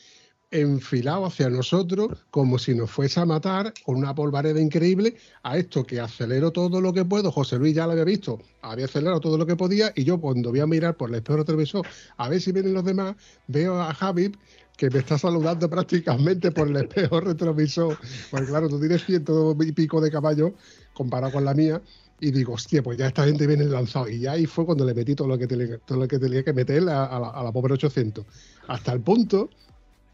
enfilado 0.54 1.26
hacia 1.26 1.50
nosotros 1.50 2.16
como 2.30 2.58
si 2.58 2.74
nos 2.74 2.88
fuese 2.88 3.18
a 3.18 3.26
matar 3.26 3.74
con 3.84 3.96
una 3.96 4.14
polvareda 4.14 4.60
increíble 4.60 5.16
a 5.42 5.58
esto 5.58 5.84
que 5.84 6.00
acelero 6.00 6.52
todo 6.52 6.80
lo 6.80 6.92
que 6.92 7.04
puedo. 7.04 7.32
José 7.32 7.58
Luis 7.58 7.74
ya 7.74 7.86
lo 7.86 7.92
había 7.92 8.04
visto, 8.04 8.40
había 8.62 8.84
acelerado 8.84 9.18
todo 9.18 9.36
lo 9.36 9.46
que 9.46 9.56
podía 9.56 9.92
y 9.96 10.04
yo 10.04 10.20
cuando 10.20 10.50
voy 10.50 10.60
a 10.60 10.66
mirar 10.66 10.96
por 10.96 11.10
el 11.10 11.16
espejo 11.16 11.38
retrovisor 11.38 11.84
a 12.16 12.28
ver 12.28 12.40
si 12.40 12.52
vienen 12.52 12.72
los 12.72 12.84
demás, 12.84 13.16
veo 13.48 13.80
a 13.80 13.92
Javi 13.92 14.30
que 14.76 14.90
me 14.90 15.00
está 15.00 15.18
saludando 15.18 15.68
prácticamente 15.68 16.52
por 16.52 16.68
el 16.68 16.76
espejo 16.76 17.20
retrovisor. 17.20 17.98
Porque 18.30 18.46
claro, 18.46 18.68
tú 18.68 18.78
tienes 18.78 19.04
ciento 19.04 19.56
y 19.60 19.72
pico 19.72 20.00
de 20.00 20.10
caballo 20.10 20.54
comparado 20.92 21.32
con 21.32 21.44
la 21.44 21.54
mía. 21.54 21.82
Y 22.20 22.30
digo, 22.30 22.54
hostia, 22.54 22.82
pues 22.82 22.96
ya 22.96 23.08
esta 23.08 23.24
gente 23.24 23.46
viene 23.46 23.64
lanzado. 23.64 24.08
Y 24.08 24.20
ya 24.20 24.32
ahí 24.32 24.46
fue 24.46 24.64
cuando 24.64 24.84
le 24.84 24.94
metí 24.94 25.14
todo 25.14 25.28
lo 25.28 25.36
que 25.36 25.46
tenía, 25.46 25.78
todo 25.78 25.98
lo 25.98 26.08
que, 26.08 26.18
tenía 26.18 26.42
que 26.42 26.52
meter 26.52 26.82
a, 26.82 27.18
la, 27.18 27.30
a 27.30 27.44
la 27.44 27.52
pobre 27.52 27.74
800. 27.74 28.24
Hasta 28.68 28.92
el 28.92 29.00
punto 29.00 29.50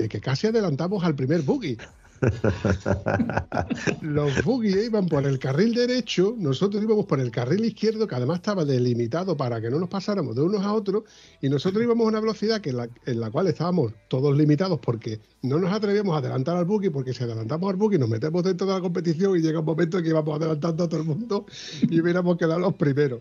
de 0.00 0.08
que 0.08 0.20
casi 0.20 0.46
adelantamos 0.46 1.04
al 1.04 1.14
primer 1.14 1.42
buggy. 1.42 1.76
Los 4.02 4.44
buggy 4.44 4.78
iban 4.78 5.06
por 5.06 5.26
el 5.26 5.38
carril 5.38 5.74
derecho, 5.74 6.34
nosotros 6.38 6.82
íbamos 6.82 7.06
por 7.06 7.18
el 7.20 7.30
carril 7.30 7.64
izquierdo, 7.64 8.06
que 8.06 8.14
además 8.14 8.36
estaba 8.38 8.64
delimitado 8.64 9.36
para 9.36 9.60
que 9.60 9.70
no 9.70 9.78
nos 9.78 9.88
pasáramos 9.88 10.36
de 10.36 10.42
unos 10.42 10.62
a 10.62 10.72
otros, 10.72 11.04
y 11.40 11.48
nosotros 11.48 11.82
íbamos 11.82 12.04
a 12.04 12.08
una 12.08 12.20
velocidad 12.20 12.60
que 12.60 12.70
en, 12.70 12.76
la, 12.76 12.88
en 13.06 13.20
la 13.20 13.30
cual 13.30 13.46
estábamos 13.46 13.92
todos 14.08 14.36
limitados 14.36 14.78
porque 14.80 15.20
no 15.42 15.58
nos 15.58 15.72
atrevíamos 15.72 16.14
a 16.14 16.18
adelantar 16.18 16.56
al 16.56 16.66
buggy, 16.66 16.90
porque 16.90 17.14
si 17.14 17.24
adelantamos 17.24 17.70
al 17.70 17.76
buggy 17.76 17.98
nos 17.98 18.08
metemos 18.08 18.42
dentro 18.42 18.66
de 18.66 18.74
la 18.74 18.80
competición 18.80 19.36
y 19.36 19.40
llega 19.40 19.60
un 19.60 19.66
momento 19.66 19.98
en 19.98 20.04
que 20.04 20.10
íbamos 20.10 20.36
adelantando 20.36 20.84
a 20.84 20.88
todo 20.88 21.00
el 21.00 21.06
mundo 21.06 21.46
y 21.82 22.00
hubiéramos 22.00 22.36
quedado 22.36 22.60
los 22.60 22.74
primeros. 22.74 23.20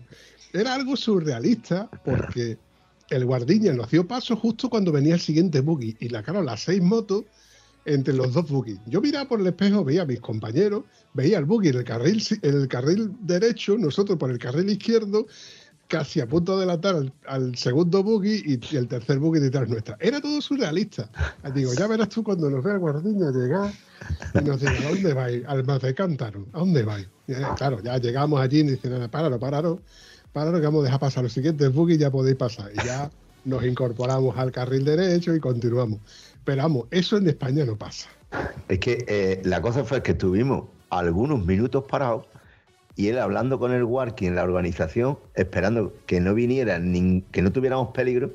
Era 0.51 0.73
algo 0.73 0.97
surrealista 0.97 1.89
porque 2.03 2.57
el 3.09 3.25
guardiña 3.25 3.73
nos 3.73 3.89
dio 3.91 4.07
paso 4.07 4.35
justo 4.35 4.69
cuando 4.69 4.91
venía 4.91 5.15
el 5.15 5.19
siguiente 5.19 5.61
buggy 5.61 5.97
y 5.99 6.09
la 6.09 6.23
claro, 6.23 6.41
las 6.41 6.61
seis 6.61 6.81
motos 6.81 7.25
entre 7.85 8.13
los 8.13 8.33
dos 8.33 8.49
buggy. 8.49 8.79
Yo 8.85 9.01
miraba 9.01 9.27
por 9.27 9.39
el 9.39 9.47
espejo, 9.47 9.83
veía 9.83 10.03
a 10.03 10.05
mis 10.05 10.19
compañeros, 10.19 10.83
veía 11.13 11.39
el 11.39 11.45
buggy 11.45 11.69
en 11.69 11.77
el 11.77 11.83
carril, 11.83 12.23
en 12.41 12.55
el 12.55 12.67
carril 12.67 13.11
derecho, 13.21 13.77
nosotros 13.77 14.17
por 14.17 14.29
el 14.29 14.37
carril 14.37 14.69
izquierdo, 14.69 15.27
casi 15.87 16.21
a 16.21 16.27
punto 16.27 16.55
de 16.55 16.63
adelantar 16.63 17.11
al, 17.25 17.55
segundo 17.55 18.03
buggy 18.03 18.43
y, 18.45 18.75
el 18.75 18.87
tercer 18.87 19.17
buggy 19.17 19.39
detrás 19.39 19.67
nuestra. 19.67 19.97
Era 19.99 20.21
todo 20.21 20.39
surrealista. 20.39 21.09
Digo, 21.53 21.73
ya 21.73 21.87
verás 21.87 22.09
tú 22.09 22.23
cuando 22.23 22.49
nos 22.49 22.63
vea 22.63 22.73
el 22.75 22.79
guardiña 22.79 23.31
llegar 23.31 23.73
y 24.35 24.43
nos 24.43 24.59
diga, 24.59 24.73
¿a 24.73 24.89
dónde 24.89 25.13
vais? 25.13 25.43
Al 25.47 25.65
más 25.65 25.81
de 25.81 25.95
¿a 25.97 26.59
dónde 26.59 26.83
vais? 26.83 27.07
Eh, 27.27 27.43
claro, 27.57 27.81
ya 27.83 27.97
llegamos 27.97 28.39
allí 28.39 28.59
y 28.59 28.63
dicen, 28.63 28.91
"Nada, 28.91 29.09
páralo, 29.09 29.81
páralo, 30.33 30.51
páralo 30.51 30.59
que 30.59 30.65
vamos 30.65 30.81
a 30.81 30.85
dejar 30.85 30.99
pasar 30.99 31.23
los 31.23 31.33
siguientes 31.33 31.73
buggy 31.73 31.97
ya 31.97 32.11
podéis 32.11 32.37
pasar. 32.37 32.71
Y 32.73 32.85
ya 32.85 33.09
nos 33.45 33.63
incorporamos 33.65 34.37
al 34.37 34.51
carril 34.51 34.85
derecho 34.85 35.33
y 35.35 35.39
continuamos. 35.39 35.99
Pero 36.43 36.61
vamos, 36.63 36.87
eso 36.91 37.17
en 37.17 37.27
España 37.27 37.65
no 37.65 37.77
pasa. 37.77 38.09
Es 38.67 38.79
que 38.79 39.05
eh, 39.07 39.41
la 39.43 39.61
cosa 39.61 39.83
fue 39.83 40.01
que 40.03 40.11
estuvimos 40.11 40.65
algunos 40.89 41.45
minutos 41.45 41.83
parados 41.89 42.25
y 42.95 43.07
él 43.07 43.17
hablando 43.19 43.59
con 43.59 43.71
el 43.71 43.83
Warki 43.83 44.25
en 44.27 44.35
la 44.35 44.43
organización, 44.43 45.17
esperando 45.35 45.93
que 46.05 46.19
no 46.19 46.33
viniera, 46.33 46.79
nin- 46.79 47.23
que 47.31 47.41
no 47.41 47.51
tuviéramos 47.51 47.89
peligro 47.89 48.31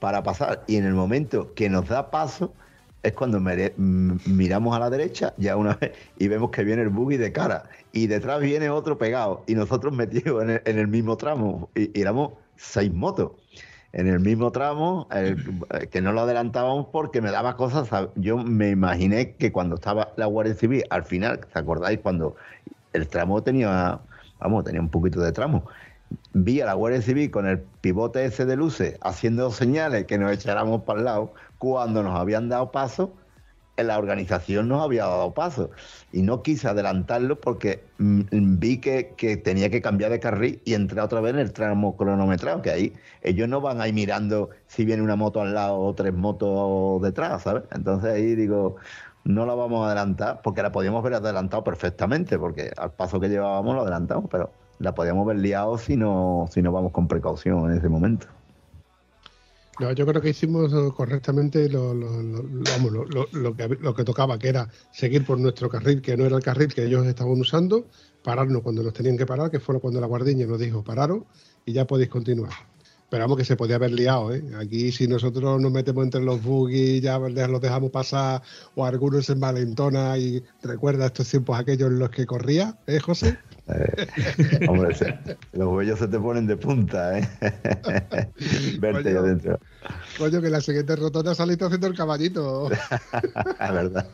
para 0.00 0.22
pasar. 0.22 0.64
Y 0.66 0.76
en 0.76 0.86
el 0.86 0.94
momento 0.94 1.52
que 1.54 1.68
nos 1.68 1.88
da 1.88 2.10
paso, 2.10 2.54
es 3.02 3.12
cuando 3.12 3.40
mere- 3.40 3.74
m- 3.78 4.18
miramos 4.26 4.76
a 4.76 4.80
la 4.80 4.90
derecha 4.90 5.34
ya 5.36 5.56
una 5.56 5.74
vez 5.74 5.92
y 6.18 6.28
vemos 6.28 6.50
que 6.50 6.64
viene 6.64 6.82
el 6.82 6.88
buggy 6.88 7.16
de 7.16 7.32
cara 7.32 7.64
y 7.92 8.06
detrás 8.06 8.40
viene 8.40 8.70
otro 8.70 8.98
pegado 8.98 9.44
y 9.46 9.54
nosotros 9.54 9.92
metidos 9.94 10.42
en 10.42 10.78
el, 10.78 10.88
mismo 10.88 11.16
tramo 11.16 11.70
y, 11.74 11.98
éramos 11.98 12.32
seis 12.56 12.92
motos. 12.92 13.32
En 13.92 14.06
el 14.06 14.20
mismo 14.20 14.52
tramo 14.52 15.08
el- 15.12 15.38
que 15.90 16.02
no 16.02 16.12
lo 16.12 16.20
adelantábamos 16.22 16.88
porque 16.92 17.22
me 17.22 17.30
daba 17.30 17.56
cosas 17.56 17.88
yo 18.16 18.36
me 18.36 18.70
imaginé 18.70 19.32
que 19.36 19.50
cuando 19.52 19.76
estaba 19.76 20.12
la 20.16 20.26
Guardia 20.26 20.54
Civil 20.54 20.84
al 20.90 21.04
final 21.04 21.40
¿te 21.40 21.58
acordáis 21.58 21.98
cuando 22.00 22.36
el 22.92 23.08
tramo 23.08 23.42
tenía 23.42 24.00
vamos 24.40 24.64
tenía 24.64 24.80
un 24.82 24.90
poquito 24.90 25.20
de 25.20 25.32
tramo 25.32 25.64
vi 26.34 26.60
a 26.60 26.66
la 26.66 26.74
Guardia 26.74 27.00
Civil 27.00 27.30
con 27.30 27.46
el 27.46 27.60
pivote 27.80 28.24
ese 28.24 28.44
de 28.44 28.56
luces 28.56 28.98
haciendo 29.00 29.50
señales 29.50 30.04
que 30.04 30.18
nos 30.18 30.32
echáramos 30.32 30.82
para 30.82 30.98
el 30.98 31.04
lado 31.06 31.32
cuando 31.58 32.02
nos 32.02 32.18
habían 32.18 32.48
dado 32.48 32.70
paso 32.70 33.12
la 33.84 33.98
organización 33.98 34.68
nos 34.68 34.82
había 34.82 35.04
dado 35.04 35.32
paso 35.34 35.70
y 36.12 36.22
no 36.22 36.42
quise 36.42 36.68
adelantarlo 36.68 37.40
porque 37.40 37.84
mm, 37.98 38.58
vi 38.58 38.78
que, 38.78 39.14
que 39.16 39.36
tenía 39.36 39.70
que 39.70 39.80
cambiar 39.80 40.10
de 40.10 40.20
carril 40.20 40.60
y 40.64 40.74
entrar 40.74 41.04
otra 41.04 41.20
vez 41.20 41.34
en 41.34 41.40
el 41.40 41.52
tramo 41.52 41.96
cronometrado, 41.96 42.62
que 42.62 42.70
ahí 42.70 42.92
ellos 43.22 43.48
no 43.48 43.60
van 43.60 43.80
ahí 43.80 43.92
mirando 43.92 44.50
si 44.66 44.84
viene 44.84 45.02
una 45.02 45.16
moto 45.16 45.40
al 45.40 45.54
lado 45.54 45.78
o 45.78 45.94
tres 45.94 46.14
motos 46.14 47.02
detrás, 47.02 47.42
¿sabes? 47.42 47.64
Entonces 47.72 48.12
ahí 48.12 48.34
digo, 48.34 48.76
no 49.24 49.46
la 49.46 49.54
vamos 49.54 49.84
a 49.84 49.86
adelantar 49.86 50.40
porque 50.42 50.62
la 50.62 50.72
podíamos 50.72 51.00
haber 51.00 51.14
adelantado 51.14 51.64
perfectamente, 51.64 52.38
porque 52.38 52.72
al 52.76 52.92
paso 52.92 53.20
que 53.20 53.28
llevábamos 53.28 53.74
lo 53.74 53.82
adelantamos, 53.82 54.26
pero 54.30 54.50
la 54.78 54.94
podíamos 54.94 55.24
haber 55.24 55.38
liado 55.38 55.78
si 55.78 55.96
no, 55.96 56.46
si 56.50 56.62
no 56.62 56.72
vamos 56.72 56.92
con 56.92 57.08
precaución 57.08 57.70
en 57.70 57.78
ese 57.78 57.88
momento. 57.88 58.26
No, 59.78 59.92
yo 59.92 60.06
creo 60.06 60.20
que 60.20 60.30
hicimos 60.30 60.72
eh, 60.72 60.90
correctamente 60.96 61.68
lo, 61.68 61.94
vamos, 61.94 62.92
lo- 63.32 63.54
que, 63.56 63.68
lo 63.80 63.94
que 63.94 64.04
tocaba, 64.04 64.36
que 64.38 64.48
era 64.48 64.68
seguir 64.90 65.24
por 65.24 65.38
nuestro 65.38 65.68
carril, 65.68 66.02
que 66.02 66.16
no 66.16 66.26
era 66.26 66.36
el 66.36 66.42
carril 66.42 66.74
que 66.74 66.84
ellos 66.84 67.06
estaban 67.06 67.38
usando, 67.40 67.86
pararnos 68.22 68.62
cuando 68.62 68.82
nos 68.82 68.92
tenían 68.92 69.16
que 69.16 69.24
parar, 69.24 69.50
que 69.52 69.60
fue 69.60 69.80
cuando 69.80 70.00
la 70.00 70.08
guardiña 70.08 70.46
nos 70.46 70.58
dijo 70.58 70.82
pararos 70.82 71.22
y 71.64 71.72
ya 71.72 71.86
podéis 71.86 72.08
continuar. 72.10 72.50
Pero 73.08 73.22
vamos 73.24 73.38
que 73.38 73.44
se 73.44 73.56
podía 73.56 73.76
haber 73.76 73.92
liado, 73.92 74.34
¿eh? 74.34 74.42
Aquí 74.58 74.90
si 74.92 75.06
nosotros 75.08 75.60
nos 75.62 75.72
metemos 75.72 76.04
entre 76.04 76.22
los 76.22 76.42
buggy, 76.42 77.00
ya 77.00 77.18
los 77.18 77.60
dejamos 77.60 77.90
pasar, 77.90 78.42
o 78.74 78.84
algunos 78.84 79.26
se 79.26 79.32
envalentona 79.32 80.18
y 80.18 80.42
recuerda 80.60 81.06
estos 81.06 81.30
tiempos 81.30 81.58
aquellos 81.58 81.88
en 81.88 82.00
los 82.00 82.10
que 82.10 82.26
corría, 82.26 82.76
¿eh, 82.86 82.98
José? 82.98 83.38
Eh, 83.70 84.66
hombre, 84.68 84.94
se- 84.94 85.18
los 85.52 85.68
huellos 85.68 85.98
se 85.98 86.08
te 86.08 86.18
ponen 86.18 86.46
de 86.46 86.56
punta, 86.56 87.18
¿eh? 87.18 87.28
Verte 88.80 89.12
ya 89.12 89.22
dentro. 89.22 89.58
Coño, 90.16 90.40
que 90.40 90.48
la 90.50 90.60
siguiente 90.60 90.96
rotonda 90.96 91.34
saliste 91.34 91.64
haciendo 91.66 91.86
el 91.86 91.94
caballito. 91.96 92.70
Es 93.60 93.72
verdad. 93.72 94.06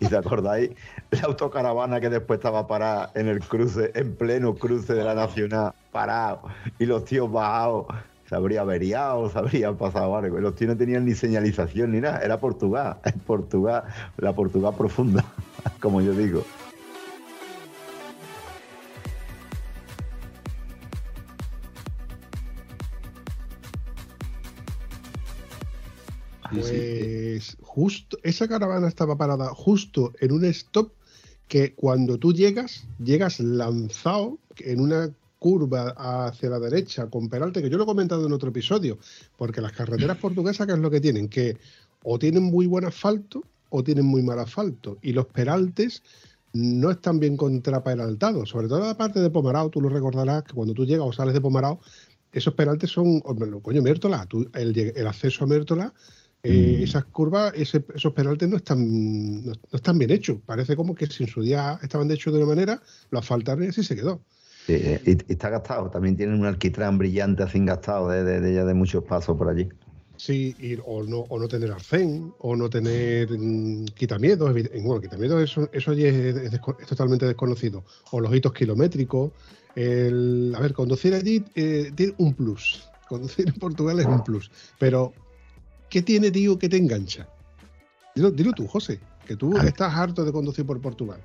¿Y 0.00 0.06
te 0.06 0.16
acordáis? 0.16 0.70
La 1.10 1.22
autocaravana 1.22 2.00
que 2.00 2.10
después 2.10 2.38
estaba 2.38 2.66
parada 2.66 3.10
en 3.14 3.28
el 3.28 3.40
cruce, 3.40 3.92
en 3.94 4.14
pleno 4.16 4.54
cruce 4.54 4.94
de 4.94 5.04
la 5.04 5.14
Nacional, 5.14 5.72
parado, 5.92 6.42
y 6.78 6.86
los 6.86 7.04
tíos 7.04 7.30
bajados. 7.30 7.86
Se 8.28 8.34
habría 8.34 8.62
averiado, 8.62 9.28
se 9.30 9.38
habría 9.38 9.72
pasado 9.74 10.16
algo. 10.16 10.40
Los 10.40 10.54
tíos 10.56 10.70
no 10.70 10.76
tenían 10.78 11.04
ni 11.04 11.14
señalización 11.14 11.92
ni 11.92 12.00
nada. 12.00 12.18
Era 12.20 12.40
Portugal, 12.40 12.96
Portugal, 13.26 13.84
la 14.16 14.32
Portugal 14.32 14.74
profunda, 14.76 15.24
como 15.80 16.00
yo 16.00 16.12
digo. 16.12 16.42
Pues 26.60 27.56
justo, 27.60 28.18
esa 28.22 28.48
caravana 28.48 28.88
estaba 28.88 29.16
parada 29.16 29.48
justo 29.54 30.12
en 30.20 30.32
un 30.32 30.44
stop 30.46 30.92
que 31.48 31.74
cuando 31.74 32.18
tú 32.18 32.32
llegas, 32.32 32.84
llegas 33.02 33.38
lanzado 33.40 34.38
en 34.58 34.80
una 34.80 35.10
curva 35.38 35.90
hacia 35.98 36.48
la 36.48 36.58
derecha 36.58 37.06
con 37.10 37.28
peralte, 37.28 37.60
que 37.60 37.68
yo 37.68 37.76
lo 37.76 37.82
he 37.84 37.86
comentado 37.86 38.26
en 38.26 38.32
otro 38.32 38.48
episodio, 38.48 38.98
porque 39.36 39.60
las 39.60 39.72
carreteras 39.72 40.16
portuguesas, 40.20 40.66
¿qué 40.66 40.72
es 40.72 40.78
lo 40.78 40.90
que 40.90 41.00
tienen? 41.00 41.28
Que 41.28 41.58
o 42.02 42.18
tienen 42.18 42.44
muy 42.44 42.66
buen 42.66 42.84
asfalto 42.86 43.42
o 43.68 43.82
tienen 43.84 44.06
muy 44.06 44.22
mal 44.22 44.38
asfalto. 44.38 44.98
Y 45.02 45.12
los 45.12 45.26
peraltes 45.26 46.02
no 46.54 46.90
están 46.92 47.18
bien 47.18 47.36
contraperaltados, 47.36 48.48
sobre 48.48 48.68
todo 48.68 48.80
la 48.80 48.96
parte 48.96 49.20
de 49.20 49.28
Pomarao, 49.28 49.68
tú 49.70 49.80
lo 49.80 49.88
recordarás 49.88 50.44
que 50.44 50.52
cuando 50.54 50.72
tú 50.72 50.86
llegas 50.86 51.06
o 51.06 51.12
sales 51.12 51.34
de 51.34 51.40
Pomarao, 51.40 51.80
esos 52.32 52.54
peraltes 52.54 52.90
son, 52.90 53.20
coño, 53.20 53.82
Mértola, 53.82 54.24
tú- 54.26 54.48
el, 54.54 54.76
el 54.78 55.06
acceso 55.06 55.44
a 55.44 55.46
Mértola, 55.46 55.92
eh, 56.44 56.80
esas 56.82 57.06
curvas, 57.06 57.52
ese- 57.56 57.84
esos 57.94 58.12
peraltes 58.12 58.48
no 58.48 58.56
están, 58.58 59.44
no, 59.44 59.52
no 59.52 59.76
están 59.76 59.98
bien 59.98 60.10
hechos. 60.10 60.38
Parece 60.46 60.76
como 60.76 60.94
que 60.94 61.06
si 61.06 61.24
en 61.24 61.28
su 61.30 61.42
día 61.42 61.78
estaban 61.82 62.06
de 62.06 62.14
hecho 62.14 62.30
de 62.30 62.38
una 62.38 62.46
manera, 62.46 62.82
lo 63.10 63.18
asfaltaron 63.18 63.64
y 63.64 63.68
así 63.68 63.82
se 63.82 63.96
quedó. 63.96 64.20
Sí, 64.66 64.72
eh, 64.74 65.00
y, 65.06 65.32
está 65.32 65.50
gastado. 65.50 65.90
También 65.90 66.16
tienen 66.16 66.38
un 66.38 66.46
alquitrán 66.46 66.98
brillante 66.98 67.42
así 67.42 67.58
gastado 67.64 68.08
de, 68.08 68.24
de, 68.24 68.40
de, 68.40 68.54
ya 68.54 68.64
de 68.64 68.74
muchos 68.74 69.04
pasos 69.04 69.36
por 69.36 69.48
allí. 69.48 69.68
Sí, 70.16 70.54
y- 70.58 70.76
o, 70.84 71.02
no, 71.02 71.20
o 71.20 71.38
no 71.40 71.48
tener 71.48 71.72
arcén, 71.72 72.34
o 72.38 72.54
no 72.56 72.70
tener 72.70 73.28
mm, 73.36 73.86
quitamientos. 73.96 74.48
evi- 74.50 74.70
Bueno, 74.82 75.00
quitamientos, 75.00 75.42
eso, 75.42 75.68
eso 75.72 75.92
ya 75.92 76.08
es, 76.08 76.36
es 76.36 76.52
desco- 76.52 76.76
es 76.80 76.86
totalmente 76.86 77.26
desconocido. 77.26 77.84
O 78.10 78.20
los 78.20 78.34
hitos 78.34 78.52
kilométricos. 78.52 79.32
El, 79.74 80.52
a 80.56 80.60
ver, 80.60 80.72
conducir 80.72 81.14
allí 81.14 81.44
eh, 81.54 81.90
tiene 81.94 82.14
un 82.18 82.34
plus. 82.34 82.92
Conducir 83.04 83.48
en 83.48 83.54
Portugal 83.54 83.98
es 84.00 84.06
un 84.06 84.22
plus. 84.22 84.50
Pero, 84.78 85.12
¿qué 85.94 86.02
tiene, 86.02 86.32
tío, 86.32 86.58
que 86.58 86.68
te 86.68 86.76
engancha? 86.76 87.28
Dilo, 88.16 88.32
dilo 88.32 88.52
tú, 88.52 88.66
José, 88.66 88.98
que 89.28 89.36
tú 89.36 89.56
estás 89.58 89.94
harto 89.94 90.24
de 90.24 90.32
conducir 90.32 90.66
por 90.66 90.80
Portugal. 90.80 91.20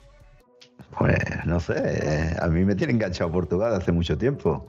Pues 0.96 1.18
no 1.46 1.60
sé, 1.60 2.36
a 2.40 2.48
mí 2.50 2.64
me 2.64 2.76
tiene 2.76 2.94
enganchado 2.94 3.32
Portugal 3.32 3.74
hace 3.74 3.92
mucho 3.92 4.16
tiempo. 4.16 4.68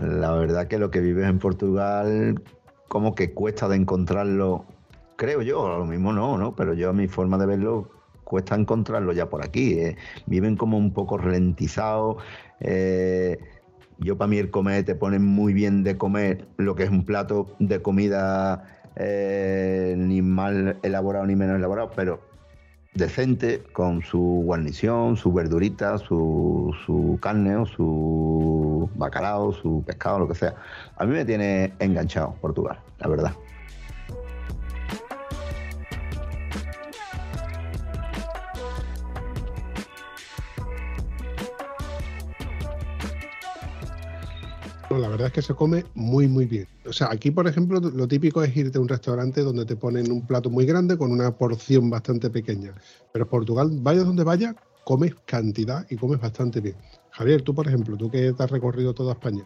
La 0.00 0.32
verdad 0.32 0.66
que 0.66 0.80
lo 0.80 0.90
que 0.90 0.98
vives 0.98 1.28
en 1.28 1.38
Portugal 1.38 2.42
como 2.88 3.14
que 3.14 3.34
cuesta 3.34 3.68
de 3.68 3.76
encontrarlo, 3.76 4.64
creo 5.14 5.42
yo, 5.42 5.72
a 5.72 5.78
lo 5.78 5.86
mismo 5.86 6.12
no, 6.12 6.36
¿no? 6.36 6.56
Pero 6.56 6.74
yo 6.74 6.90
a 6.90 6.92
mi 6.92 7.06
forma 7.06 7.38
de 7.38 7.46
verlo 7.46 7.88
cuesta 8.24 8.56
encontrarlo 8.56 9.12
ya 9.12 9.30
por 9.30 9.44
aquí. 9.44 9.78
eh. 9.78 9.96
Viven 10.26 10.56
como 10.56 10.76
un 10.76 10.92
poco 10.92 11.18
ralentizados. 11.18 12.16
eh, 12.58 13.38
yo 13.98 14.18
para 14.18 14.28
mí 14.28 14.38
el 14.38 14.50
comer 14.50 14.84
te 14.84 14.94
ponen 14.94 15.24
muy 15.24 15.54
bien 15.54 15.82
de 15.82 15.96
comer 15.96 16.48
lo 16.58 16.74
que 16.74 16.82
es 16.82 16.90
un 16.90 17.04
plato 17.06 17.46
de 17.60 17.80
comida 17.80 18.76
eh, 18.96 19.94
ni 19.96 20.22
mal 20.22 20.78
elaborado 20.82 21.26
ni 21.26 21.36
menos 21.36 21.56
elaborado, 21.56 21.90
pero 21.94 22.20
decente, 22.94 23.62
con 23.72 24.02
su 24.02 24.42
guarnición, 24.44 25.16
su 25.16 25.32
verdurita, 25.32 25.98
su, 25.98 26.74
su 26.84 27.18
carne 27.20 27.56
o 27.56 27.66
su 27.66 28.88
bacalao, 28.94 29.52
su 29.52 29.82
pescado, 29.86 30.20
lo 30.20 30.28
que 30.28 30.34
sea. 30.34 30.54
A 30.96 31.04
mí 31.04 31.12
me 31.12 31.24
tiene 31.24 31.72
enganchado 31.78 32.34
Portugal, 32.40 32.78
la 32.98 33.08
verdad. 33.08 33.32
Verdad 45.16 45.28
es 45.28 45.32
que 45.32 45.42
se 45.42 45.54
come 45.54 45.84
muy, 45.94 46.28
muy 46.28 46.44
bien. 46.44 46.66
O 46.84 46.92
sea, 46.92 47.08
aquí, 47.10 47.30
por 47.30 47.46
ejemplo, 47.48 47.80
lo 47.80 48.06
típico 48.06 48.42
es 48.42 48.54
irte 48.54 48.76
a 48.76 48.80
un 48.82 48.88
restaurante 48.88 49.40
donde 49.40 49.64
te 49.64 49.74
ponen 49.74 50.12
un 50.12 50.26
plato 50.26 50.50
muy 50.50 50.66
grande 50.66 50.98
con 50.98 51.10
una 51.10 51.34
porción 51.34 51.88
bastante 51.88 52.28
pequeña. 52.28 52.74
Pero 53.12 53.26
Portugal, 53.26 53.70
vayas 53.80 54.04
donde 54.04 54.24
vayas, 54.24 54.54
comes 54.84 55.14
cantidad 55.24 55.86
y 55.88 55.96
comes 55.96 56.20
bastante 56.20 56.60
bien. 56.60 56.76
Javier, 57.12 57.40
tú, 57.40 57.54
por 57.54 57.66
ejemplo, 57.66 57.96
tú 57.96 58.10
que 58.10 58.34
te 58.34 58.42
has 58.42 58.50
recorrido 58.50 58.92
toda 58.92 59.14
España 59.14 59.44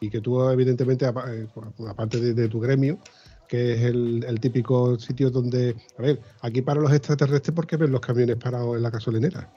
y 0.00 0.10
que 0.10 0.20
tú, 0.20 0.42
evidentemente, 0.50 1.06
eh, 1.06 1.46
aparte 1.86 2.34
de, 2.34 2.48
tu 2.48 2.58
gremio, 2.58 2.98
que 3.46 3.74
es 3.74 3.82
el, 3.82 4.24
el 4.26 4.40
típico 4.40 4.98
sitio 4.98 5.30
donde, 5.30 5.76
a 5.96 6.02
ver, 6.02 6.20
aquí 6.40 6.60
para 6.60 6.80
los 6.80 6.92
extraterrestres, 6.92 7.54
¿por 7.54 7.68
qué 7.68 7.76
ven 7.76 7.92
los 7.92 8.00
camiones 8.00 8.36
parados 8.36 8.76
en 8.76 8.82
la 8.82 8.90
gasolinera? 8.90 9.48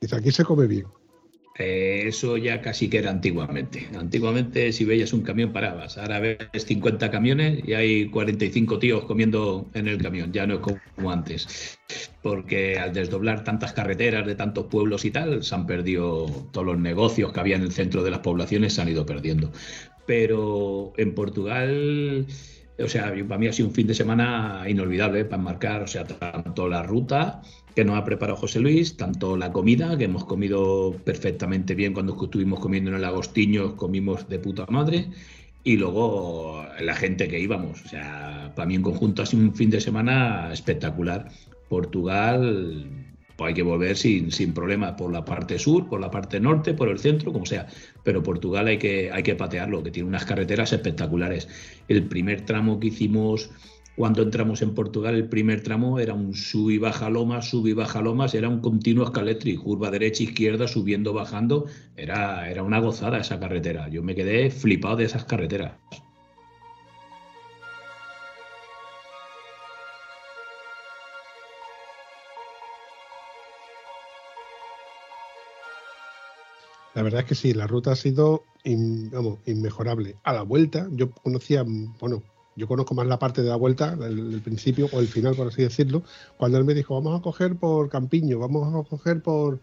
Dice, 0.00 0.14
aquí 0.14 0.30
se 0.30 0.44
come 0.44 0.68
bien. 0.68 0.86
Eh, 1.58 2.04
eso 2.06 2.36
ya 2.36 2.62
casi 2.62 2.88
que 2.88 2.98
era 2.98 3.10
antiguamente. 3.10 3.88
Antiguamente, 3.98 4.72
si 4.72 4.84
veías 4.84 5.12
un 5.12 5.22
camión, 5.22 5.52
parabas. 5.52 5.98
Ahora 5.98 6.20
ves 6.20 6.38
50 6.54 7.10
camiones 7.10 7.62
y 7.66 7.74
hay 7.74 8.08
45 8.08 8.78
tíos 8.78 9.04
comiendo 9.04 9.68
en 9.74 9.88
el 9.88 10.00
camión. 10.00 10.32
Ya 10.32 10.46
no 10.46 10.54
es 10.54 10.60
como 10.60 11.10
antes. 11.10 11.78
Porque 12.22 12.78
al 12.78 12.92
desdoblar 12.92 13.44
tantas 13.44 13.72
carreteras 13.72 14.26
de 14.26 14.34
tantos 14.36 14.66
pueblos 14.66 15.04
y 15.04 15.10
tal, 15.10 15.42
se 15.42 15.54
han 15.54 15.66
perdido 15.66 16.26
todos 16.52 16.66
los 16.66 16.78
negocios 16.78 17.32
que 17.32 17.40
había 17.40 17.56
en 17.56 17.62
el 17.62 17.72
centro 17.72 18.02
de 18.02 18.10
las 18.10 18.20
poblaciones, 18.20 18.74
se 18.74 18.82
han 18.82 18.88
ido 18.88 19.04
perdiendo. 19.04 19.52
Pero 20.06 20.92
en 20.96 21.14
Portugal, 21.14 22.26
o 22.82 22.88
sea, 22.88 23.12
para 23.28 23.38
mí 23.38 23.46
ha 23.46 23.52
sido 23.52 23.68
un 23.68 23.74
fin 23.74 23.86
de 23.86 23.94
semana 23.94 24.64
inolvidable 24.68 25.24
para 25.24 25.42
marcar, 25.42 25.82
o 25.82 25.86
sea, 25.86 26.04
tanto 26.04 26.68
la 26.68 26.82
ruta 26.82 27.42
que 27.74 27.84
nos 27.84 27.96
ha 27.96 28.04
preparado 28.04 28.36
José 28.36 28.60
Luis, 28.60 28.96
tanto 28.96 29.36
la 29.36 29.52
comida, 29.52 29.96
que 29.96 30.04
hemos 30.04 30.24
comido 30.24 30.94
perfectamente 31.04 31.74
bien 31.74 31.92
cuando 31.92 32.16
estuvimos 32.20 32.60
comiendo 32.60 32.90
en 32.90 32.96
el 32.96 33.04
Agostinho, 33.04 33.76
comimos 33.76 34.28
de 34.28 34.38
puta 34.38 34.66
madre, 34.68 35.08
y 35.62 35.76
luego 35.76 36.64
la 36.80 36.94
gente 36.94 37.28
que 37.28 37.38
íbamos. 37.38 37.84
O 37.84 37.88
sea, 37.88 38.52
para 38.54 38.66
mí 38.66 38.74
en 38.74 38.82
conjunto 38.82 39.22
ha 39.22 39.26
sido 39.26 39.42
un 39.42 39.54
fin 39.54 39.70
de 39.70 39.80
semana 39.80 40.52
espectacular. 40.52 41.28
Portugal, 41.68 42.99
pues 43.40 43.48
hay 43.48 43.54
que 43.54 43.62
volver 43.62 43.96
sin, 43.96 44.30
sin 44.30 44.52
problema 44.52 44.94
por 44.96 45.10
la 45.10 45.24
parte 45.24 45.58
sur, 45.58 45.88
por 45.88 45.98
la 45.98 46.10
parte 46.10 46.38
norte, 46.38 46.74
por 46.74 46.90
el 46.90 46.98
centro, 46.98 47.32
como 47.32 47.46
sea. 47.46 47.66
Pero 48.04 48.22
Portugal 48.22 48.66
hay 48.66 48.76
que, 48.76 49.10
hay 49.10 49.22
que 49.22 49.34
patearlo, 49.34 49.82
que 49.82 49.90
tiene 49.90 50.10
unas 50.10 50.26
carreteras 50.26 50.74
espectaculares. 50.74 51.48
El 51.88 52.06
primer 52.06 52.42
tramo 52.44 52.78
que 52.78 52.88
hicimos 52.88 53.50
cuando 53.96 54.22
entramos 54.22 54.60
en 54.60 54.74
Portugal, 54.74 55.14
el 55.14 55.26
primer 55.30 55.62
tramo 55.62 55.98
era 55.98 56.12
un 56.12 56.34
sub 56.34 56.68
y 56.68 56.76
baja 56.76 57.08
lomas, 57.08 57.48
sub 57.48 57.66
y 57.66 57.72
baja 57.72 58.02
lomas, 58.02 58.34
era 58.34 58.50
un 58.50 58.60
continuo 58.60 59.04
escaletric, 59.04 59.58
curva 59.60 59.90
derecha, 59.90 60.22
izquierda, 60.22 60.68
subiendo, 60.68 61.14
bajando. 61.14 61.64
Era, 61.96 62.50
era 62.50 62.62
una 62.62 62.78
gozada 62.78 63.20
esa 63.20 63.40
carretera. 63.40 63.88
Yo 63.88 64.02
me 64.02 64.14
quedé 64.14 64.50
flipado 64.50 64.96
de 64.96 65.04
esas 65.04 65.24
carreteras. 65.24 65.72
La 77.00 77.04
verdad 77.04 77.20
es 77.22 77.26
que 77.28 77.34
sí, 77.34 77.54
la 77.54 77.66
ruta 77.66 77.92
ha 77.92 77.96
sido 77.96 78.44
vamos, 79.10 79.38
inmejorable. 79.46 80.16
A 80.22 80.34
la 80.34 80.42
vuelta, 80.42 80.86
yo 80.92 81.10
conocía, 81.10 81.64
bueno, 81.98 82.22
yo 82.56 82.68
conozco 82.68 82.94
más 82.94 83.06
la 83.06 83.18
parte 83.18 83.40
de 83.40 83.48
la 83.48 83.56
vuelta, 83.56 83.96
el, 84.02 84.42
principio 84.44 84.86
o 84.92 85.00
el 85.00 85.06
final, 85.06 85.34
por 85.34 85.48
así 85.48 85.62
decirlo, 85.62 86.02
cuando 86.36 86.58
él 86.58 86.64
me 86.64 86.74
dijo, 86.74 86.94
vamos 86.94 87.18
a 87.18 87.22
coger 87.22 87.56
por 87.56 87.88
Campiño, 87.88 88.38
vamos 88.38 88.68
a 88.68 88.86
coger 88.86 89.22
por, 89.22 89.62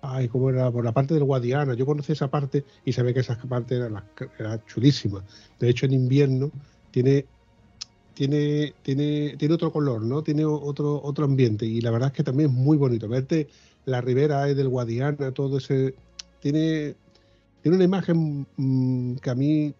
ay, 0.00 0.28
¿cómo 0.28 0.48
era? 0.48 0.70
Por 0.70 0.84
la 0.84 0.92
parte 0.92 1.12
del 1.12 1.24
Guadiana. 1.24 1.74
Yo 1.74 1.86
conocí 1.86 2.12
esa 2.12 2.30
parte 2.30 2.64
y 2.84 2.92
ve 3.02 3.14
que 3.14 3.20
esa 3.20 3.36
parte 3.36 3.74
era, 3.74 3.90
la- 3.90 4.06
era 4.38 4.64
chulísima. 4.64 5.24
De 5.58 5.70
hecho, 5.70 5.86
en 5.86 5.94
invierno 5.94 6.52
tiene 6.92 7.26
tiene, 8.14 8.74
tiene, 8.82 9.36
tiene 9.38 9.54
otro 9.54 9.72
color, 9.72 10.02
¿no? 10.02 10.22
Tiene 10.22 10.44
otro, 10.44 11.00
otro 11.02 11.24
ambiente. 11.24 11.64
Y 11.66 11.80
la 11.80 11.90
verdad 11.90 12.08
es 12.08 12.14
que 12.14 12.22
también 12.22 12.50
es 12.50 12.54
muy 12.54 12.76
bonito. 12.76 13.08
Verte 13.08 13.48
la 13.86 14.00
ribera 14.02 14.44
del 14.44 14.68
Guadiana, 14.68 15.32
todo 15.32 15.58
ese. 15.58 15.94
Tiene, 16.40 16.94
tiene 17.62 17.76
una 17.76 17.84
imagen 17.84 18.46
mm, 18.56 19.16
que 19.16 19.30
a 19.30 19.34
mí 19.34 19.74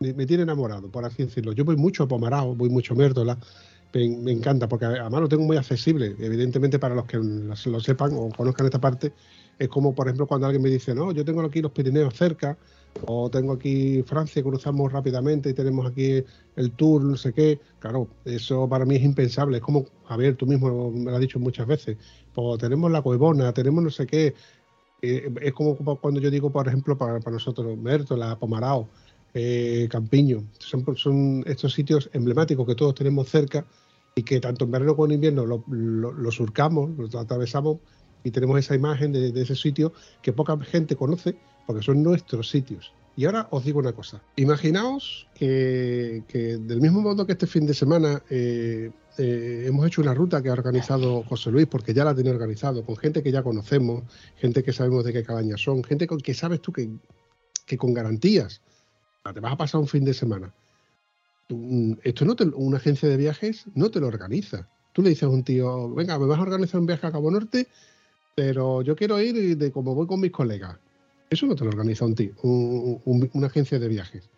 me, 0.00 0.26
tiene 0.26 0.42
enamorado, 0.42 0.88
por 0.88 1.04
así 1.04 1.24
decirlo. 1.24 1.52
Yo 1.52 1.64
voy 1.64 1.76
mucho 1.76 2.04
a 2.04 2.08
Pomarao, 2.08 2.54
voy 2.54 2.68
mucho 2.68 2.94
a 2.94 2.96
Mértola. 2.96 3.38
Me, 3.94 4.08
me 4.08 4.32
encanta, 4.32 4.68
porque 4.68 4.84
además 4.84 5.20
lo 5.22 5.28
tengo 5.28 5.44
muy 5.44 5.56
accesible. 5.56 6.14
Evidentemente, 6.18 6.78
para 6.78 6.94
los 6.94 7.06
que 7.06 7.18
lo, 7.18 7.80
sepan 7.80 8.10
o 8.14 8.28
conozcan 8.28 8.66
esta 8.66 8.80
parte, 8.80 9.12
es 9.58 9.68
como, 9.68 9.94
por 9.94 10.06
ejemplo, 10.06 10.26
cuando 10.26 10.46
alguien 10.46 10.62
me 10.62 10.68
dice, 10.68 10.94
no, 10.94 11.12
yo 11.12 11.24
tengo 11.24 11.40
aquí 11.42 11.62
los 11.62 11.72
Pirineos 11.72 12.14
cerca, 12.14 12.58
o 13.04 13.30
tengo 13.30 13.52
aquí 13.52 14.02
Francia, 14.02 14.42
cruzamos 14.42 14.92
rápidamente 14.92 15.50
y 15.50 15.54
tenemos 15.54 15.86
aquí 15.86 16.24
el 16.56 16.70
tour, 16.72 17.02
no 17.02 17.16
sé 17.16 17.32
qué. 17.32 17.60
Claro, 17.78 18.08
eso 18.24 18.68
para 18.68 18.84
mí 18.84 18.96
es 18.96 19.02
impensable. 19.02 19.58
Es 19.58 19.62
como, 19.62 19.86
a 20.08 20.16
ver, 20.16 20.36
tú 20.36 20.46
mismo 20.46 20.90
me 20.90 21.10
lo 21.10 21.14
has 21.14 21.20
dicho 21.20 21.38
muchas 21.38 21.66
veces, 21.66 21.96
pues 22.34 22.58
tenemos 22.58 22.90
la 22.90 23.02
Cuevona, 23.02 23.52
tenemos 23.52 23.82
no 23.82 23.90
sé 23.90 24.06
qué. 24.06 24.34
Eh, 25.08 25.32
es 25.42 25.52
como 25.52 25.76
cuando 26.00 26.20
yo 26.20 26.30
digo, 26.30 26.50
por 26.50 26.66
ejemplo, 26.68 26.96
para, 26.98 27.20
para 27.20 27.34
nosotros, 27.34 27.76
Mértola, 27.78 28.38
Pomarao, 28.38 28.88
eh, 29.34 29.86
Campiño, 29.90 30.44
son, 30.58 30.84
son 30.96 31.42
estos 31.46 31.72
sitios 31.74 32.08
emblemáticos 32.12 32.66
que 32.66 32.74
todos 32.74 32.94
tenemos 32.94 33.28
cerca 33.28 33.64
y 34.14 34.22
que 34.22 34.40
tanto 34.40 34.64
en 34.64 34.70
verano 34.70 34.94
como 34.96 35.06
en 35.06 35.12
invierno 35.12 35.44
lo, 35.44 35.62
lo- 35.68 36.12
lo 36.12 36.30
surcamos, 36.30 36.90
lo 36.96 37.18
atravesamos 37.18 37.78
y 38.24 38.30
tenemos 38.30 38.58
esa 38.58 38.74
imagen 38.74 39.12
de, 39.12 39.28
ese 39.42 39.54
sitio 39.54 39.92
que 40.22 40.32
poca 40.32 40.56
gente 40.60 40.96
conoce 40.96 41.36
porque 41.66 41.82
son 41.82 42.02
nuestros 42.02 42.48
sitios. 42.48 42.92
Y 43.14 43.24
ahora 43.24 43.48
os 43.50 43.64
digo 43.64 43.78
una 43.78 43.92
cosa. 43.92 44.20
Imaginaos 44.36 45.26
que, 45.34 46.22
que 46.28 46.58
del 46.58 46.80
mismo 46.80 47.00
modo 47.00 47.26
que 47.26 47.32
este 47.32 47.46
fin 47.46 47.66
de 47.66 47.74
semana 47.74 48.22
eh, 48.30 48.90
eh, 49.18 49.64
hemos 49.66 49.86
hecho 49.86 50.00
una 50.02 50.14
ruta 50.14 50.42
que 50.42 50.48
ha 50.48 50.52
organizado 50.52 51.22
José 51.24 51.50
Luis, 51.50 51.66
porque 51.66 51.94
ya 51.94 52.04
la 52.04 52.14
tiene 52.14 52.30
organizado, 52.30 52.84
con 52.84 52.96
gente 52.96 53.22
que 53.22 53.32
ya 53.32 53.42
conocemos, 53.42 54.04
gente 54.36 54.62
que 54.62 54.72
sabemos 54.72 55.04
de 55.04 55.12
qué 55.12 55.22
cabañas 55.22 55.60
son, 55.60 55.82
gente 55.84 56.06
con 56.06 56.20
que 56.20 56.34
sabes 56.34 56.60
tú 56.60 56.72
que, 56.72 56.88
con 57.76 57.92
garantías 57.94 58.60
te 59.34 59.40
vas 59.40 59.52
a 59.52 59.56
pasar 59.56 59.80
un 59.80 59.88
fin 59.88 60.04
de 60.04 60.14
semana. 60.14 60.52
Mm, 61.48 61.94
Esto 62.04 62.24
no 62.24 62.36
te, 62.36 62.44
una 62.44 62.76
agencia 62.76 63.08
de 63.08 63.16
viajes 63.16 63.64
no 63.74 63.90
te 63.90 64.00
lo 64.00 64.06
organiza. 64.06 64.68
Tú 64.92 65.02
le 65.02 65.10
dices 65.10 65.24
a 65.24 65.28
un 65.28 65.42
tío, 65.44 65.90
venga, 65.94 66.18
me 66.18 66.26
vas 66.26 66.38
a 66.38 66.42
organizar 66.42 66.80
un 66.80 66.86
viaje 66.86 67.06
a 67.06 67.12
Cabo 67.12 67.30
Norte, 67.30 67.66
pero 68.34 68.82
yo 68.82 68.94
quiero 68.96 69.20
ir 69.20 69.56
de 69.56 69.70
como 69.72 69.94
voy 69.94 70.06
con 70.06 70.20
mis 70.20 70.30
colegas. 70.32 70.78
Eso 71.28 71.46
no 71.46 71.54
te 71.56 71.64
lo 71.64 71.70
organiza 71.70 72.04
un 72.04 72.14
tío, 72.14 72.32
un- 72.42 73.00
un- 73.04 73.30
una 73.34 73.46
agencia 73.48 73.78
de 73.78 73.88
viajes. 73.88 74.28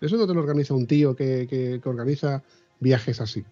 Eso 0.00 0.16
no 0.16 0.26
te 0.26 0.32
lo 0.34 0.40
organiza 0.40 0.72
un 0.74 0.86
tío 0.86 1.14
que 1.14 1.80
organiza 1.84 2.42
viajes 2.80 3.20
así. 3.20 3.44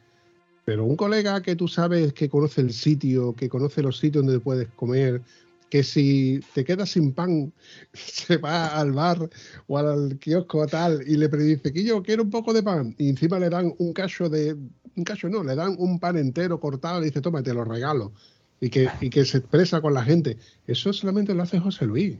Pero 0.68 0.84
un 0.84 0.96
colega 0.96 1.40
que 1.40 1.56
tú 1.56 1.66
sabes 1.66 2.12
que 2.12 2.28
conoce 2.28 2.60
el 2.60 2.74
sitio, 2.74 3.32
que 3.32 3.48
conoce 3.48 3.80
los 3.80 3.96
sitios 3.98 4.22
donde 4.22 4.38
puedes 4.38 4.68
comer, 4.76 5.22
que 5.70 5.82
si 5.82 6.40
te 6.52 6.62
quedas 6.62 6.90
sin 6.90 7.14
pan, 7.14 7.54
se 7.94 8.36
va 8.36 8.78
al 8.78 8.92
bar 8.92 9.30
o 9.66 9.78
al 9.78 10.18
kiosco 10.18 10.66
tal 10.66 11.00
y 11.06 11.16
le 11.16 11.30
predice 11.30 11.72
que 11.72 11.82
yo 11.82 12.02
quiero 12.02 12.22
un 12.22 12.28
poco 12.28 12.52
de 12.52 12.62
pan 12.62 12.94
y 12.98 13.08
encima 13.08 13.38
le 13.38 13.48
dan 13.48 13.72
un 13.78 13.94
cacho 13.94 14.28
de, 14.28 14.58
un 14.94 15.04
cacho 15.04 15.30
no, 15.30 15.42
le 15.42 15.54
dan 15.54 15.74
un 15.78 15.98
pan 15.98 16.18
entero 16.18 16.60
cortado 16.60 17.00
y 17.00 17.06
dice, 17.06 17.22
toma, 17.22 17.42
te 17.42 17.54
lo 17.54 17.64
regalo. 17.64 18.12
Y 18.60 18.68
que, 18.68 18.90
y 19.00 19.08
que 19.08 19.24
se 19.24 19.38
expresa 19.38 19.80
con 19.80 19.94
la 19.94 20.02
gente. 20.02 20.36
Eso 20.66 20.92
solamente 20.92 21.32
lo 21.32 21.44
hace 21.44 21.60
José 21.60 21.86
Luis. 21.86 22.18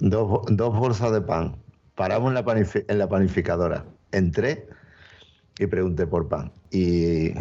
Dos, 0.00 0.42
dos 0.50 0.78
bolsas 0.78 1.12
de 1.12 1.22
pan. 1.22 1.56
Paramos 1.94 2.28
en 2.28 2.34
la, 2.34 2.84
en 2.88 2.98
la 2.98 3.08
panificadora. 3.08 3.86
Entré 4.12 4.68
y 5.58 5.66
pregunté 5.66 6.06
por 6.06 6.28
pan. 6.28 6.52
Y 6.70 7.32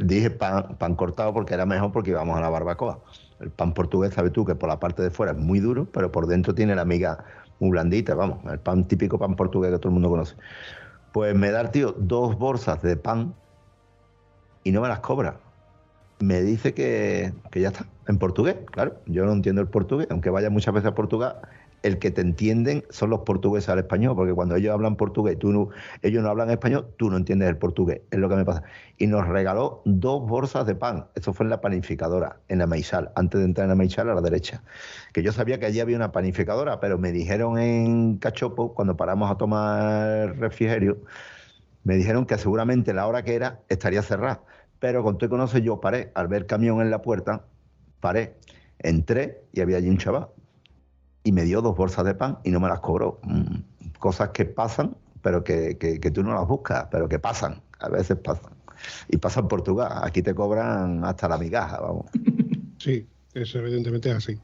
dije 0.00 0.30
pan, 0.30 0.76
pan 0.78 0.94
cortado 0.94 1.32
porque 1.32 1.54
era 1.54 1.66
mejor 1.66 1.92
porque 1.92 2.10
íbamos 2.10 2.36
a 2.36 2.40
la 2.40 2.48
barbacoa. 2.48 3.00
El 3.40 3.50
pan 3.50 3.74
portugués, 3.74 4.14
sabes 4.14 4.32
tú, 4.32 4.44
que 4.44 4.54
por 4.54 4.68
la 4.68 4.80
parte 4.80 5.02
de 5.02 5.10
fuera 5.10 5.32
es 5.32 5.38
muy 5.38 5.60
duro, 5.60 5.86
pero 5.92 6.10
por 6.10 6.26
dentro 6.26 6.54
tiene 6.54 6.74
la 6.74 6.84
miga 6.84 7.24
muy 7.60 7.70
blandita, 7.70 8.14
vamos. 8.14 8.38
El 8.50 8.58
pan 8.58 8.86
típico 8.86 9.18
pan 9.18 9.36
portugués 9.36 9.70
que 9.70 9.78
todo 9.78 9.88
el 9.88 9.94
mundo 9.94 10.08
conoce. 10.08 10.36
Pues 11.12 11.34
me 11.34 11.50
da 11.50 11.60
el 11.60 11.70
tío 11.70 11.94
dos 11.98 12.38
bolsas 12.38 12.82
de 12.82 12.96
pan 12.96 13.34
y 14.64 14.72
no 14.72 14.80
me 14.80 14.88
las 14.88 15.00
cobra. 15.00 15.40
Me 16.18 16.40
dice 16.40 16.72
que, 16.72 17.34
que 17.50 17.60
ya 17.60 17.68
está, 17.68 17.86
en 18.08 18.18
portugués, 18.18 18.56
claro. 18.70 18.96
Yo 19.06 19.26
no 19.26 19.32
entiendo 19.32 19.60
el 19.60 19.68
portugués, 19.68 20.06
aunque 20.10 20.30
vaya 20.30 20.48
muchas 20.48 20.72
veces 20.72 20.88
a 20.88 20.94
Portugal, 20.94 21.36
el 21.86 21.98
que 21.98 22.10
te 22.10 22.20
entienden 22.20 22.84
son 22.90 23.10
los 23.10 23.20
portugueses 23.20 23.68
al 23.68 23.78
español, 23.78 24.16
porque 24.16 24.32
cuando 24.32 24.56
ellos 24.56 24.74
hablan 24.74 24.96
portugués, 24.96 25.38
tú 25.38 25.70
ellos 26.02 26.22
no 26.22 26.28
hablan 26.28 26.50
español, 26.50 26.88
tú 26.96 27.10
no 27.10 27.16
entiendes 27.16 27.48
el 27.48 27.56
portugués, 27.56 28.00
es 28.10 28.18
lo 28.18 28.28
que 28.28 28.34
me 28.34 28.44
pasa. 28.44 28.64
Y 28.98 29.06
nos 29.06 29.26
regaló 29.28 29.82
dos 29.84 30.26
bolsas 30.26 30.66
de 30.66 30.74
pan, 30.74 31.06
eso 31.14 31.32
fue 31.32 31.44
en 31.44 31.50
la 31.50 31.60
panificadora, 31.60 32.40
en 32.48 32.58
la 32.58 32.66
Meisal, 32.66 33.12
antes 33.14 33.38
de 33.38 33.46
entrar 33.46 33.66
en 33.66 33.70
la 33.70 33.76
Meisal 33.76 34.10
a 34.10 34.14
la 34.14 34.20
derecha. 34.20 34.62
Que 35.12 35.22
yo 35.22 35.32
sabía 35.32 35.60
que 35.60 35.66
allí 35.66 35.80
había 35.80 35.96
una 35.96 36.10
panificadora, 36.10 36.80
pero 36.80 36.98
me 36.98 37.12
dijeron 37.12 37.58
en 37.58 38.18
Cachopo, 38.18 38.74
cuando 38.74 38.96
paramos 38.96 39.30
a 39.30 39.36
tomar 39.36 40.36
refrigerio, 40.38 40.98
me 41.84 41.94
dijeron 41.94 42.26
que 42.26 42.36
seguramente 42.36 42.92
la 42.94 43.06
hora 43.06 43.22
que 43.22 43.36
era 43.36 43.60
estaría 43.68 44.02
cerrada. 44.02 44.42
Pero 44.80 45.04
con 45.04 45.18
todo 45.18 45.26
y 45.26 45.30
conoce 45.30 45.62
yo 45.62 45.80
paré, 45.80 46.10
al 46.14 46.28
ver 46.28 46.46
camión 46.46 46.80
en 46.80 46.90
la 46.90 47.00
puerta, 47.00 47.44
paré, 48.00 48.34
entré 48.78 49.44
y 49.52 49.60
había 49.60 49.76
allí 49.78 49.88
un 49.88 49.98
chaval. 49.98 50.28
Y 51.26 51.32
me 51.32 51.42
dio 51.42 51.60
dos 51.60 51.76
bolsas 51.76 52.04
de 52.04 52.14
pan 52.14 52.38
y 52.44 52.50
no 52.52 52.60
me 52.60 52.68
las 52.68 52.78
cobró. 52.80 53.18
Mm, 53.24 53.56
Cosas 53.98 54.28
que 54.30 54.44
pasan, 54.44 54.96
pero 55.22 55.42
que, 55.42 55.76
que- 55.78 55.98
tú 56.12 56.22
no 56.22 56.32
las 56.34 56.46
buscas, 56.46 56.86
pero 56.90 57.08
que 57.08 57.18
pasan, 57.18 57.62
a 57.80 57.88
veces 57.88 58.16
pasan. 58.18 58.52
Y 59.08 59.16
pasa 59.16 59.40
en 59.40 59.48
Portugal, 59.48 59.90
aquí 60.04 60.22
te 60.22 60.34
cobran 60.34 61.04
hasta 61.04 61.28
la 61.28 61.38
migaja, 61.38 61.80
vamos. 61.80 62.06
Sí, 62.78 63.10
eso 63.34 63.58
evidentemente 63.58 64.10
es 64.10 64.16
así. 64.16 64.40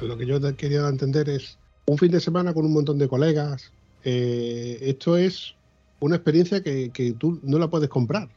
Lo 0.00 0.16
que 0.16 0.26
yo 0.26 0.40
quería 0.56 0.88
entender 0.88 1.28
es 1.28 1.60
un 1.86 1.98
fin 1.98 2.10
de 2.10 2.20
semana 2.20 2.52
con 2.54 2.64
un 2.66 2.72
montón 2.72 2.98
de 2.98 3.08
colegas. 3.08 3.74
eh, 4.02 4.78
esto 4.82 5.16
es 5.16 5.56
una 6.04 6.16
experiencia 6.16 6.62
que, 6.62 6.90
que 6.90 7.12
tú 7.12 7.40
no 7.42 7.58
la 7.58 7.68
puedes 7.68 7.88
comprar. 7.88 8.28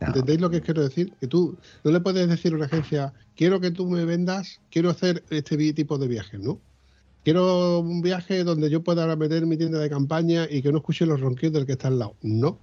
¿Entendéis 0.00 0.40
lo 0.40 0.50
que 0.50 0.60
quiero 0.60 0.82
decir? 0.82 1.12
Que 1.20 1.26
tú 1.26 1.56
no 1.82 1.90
le 1.90 2.00
puedes 2.00 2.28
decir 2.28 2.52
a 2.52 2.56
una 2.56 2.66
agencia, 2.66 3.12
quiero 3.36 3.60
que 3.60 3.70
tú 3.70 3.88
me 3.88 4.04
vendas, 4.04 4.60
quiero 4.70 4.90
hacer 4.90 5.24
este 5.30 5.56
tipo 5.72 5.98
de 5.98 6.08
viajes, 6.08 6.40
¿no? 6.40 6.60
Quiero 7.22 7.78
un 7.78 8.02
viaje 8.02 8.44
donde 8.44 8.68
yo 8.68 8.82
pueda 8.82 9.16
meter 9.16 9.46
mi 9.46 9.56
tienda 9.56 9.78
de 9.78 9.88
campaña 9.88 10.46
y 10.50 10.60
que 10.60 10.72
no 10.72 10.78
escuche 10.78 11.06
los 11.06 11.20
ronquidos 11.20 11.54
del 11.54 11.66
que 11.66 11.72
está 11.72 11.88
al 11.88 11.98
lado. 11.98 12.16
No. 12.20 12.58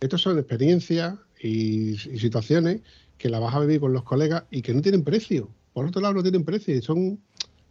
Estas 0.00 0.20
son 0.20 0.38
experiencias 0.38 1.14
y, 1.40 1.90
y 1.92 2.18
situaciones 2.18 2.80
que 3.16 3.28
la 3.28 3.38
vas 3.38 3.54
a 3.54 3.60
vivir 3.60 3.78
con 3.78 3.92
los 3.92 4.02
colegas 4.02 4.44
y 4.50 4.62
que 4.62 4.74
no 4.74 4.82
tienen 4.82 5.04
precio. 5.04 5.48
Por 5.72 5.86
otro 5.86 6.02
lado, 6.02 6.14
no 6.14 6.22
tienen 6.22 6.44
precio 6.44 6.74
y 6.74 6.82
son 6.82 7.20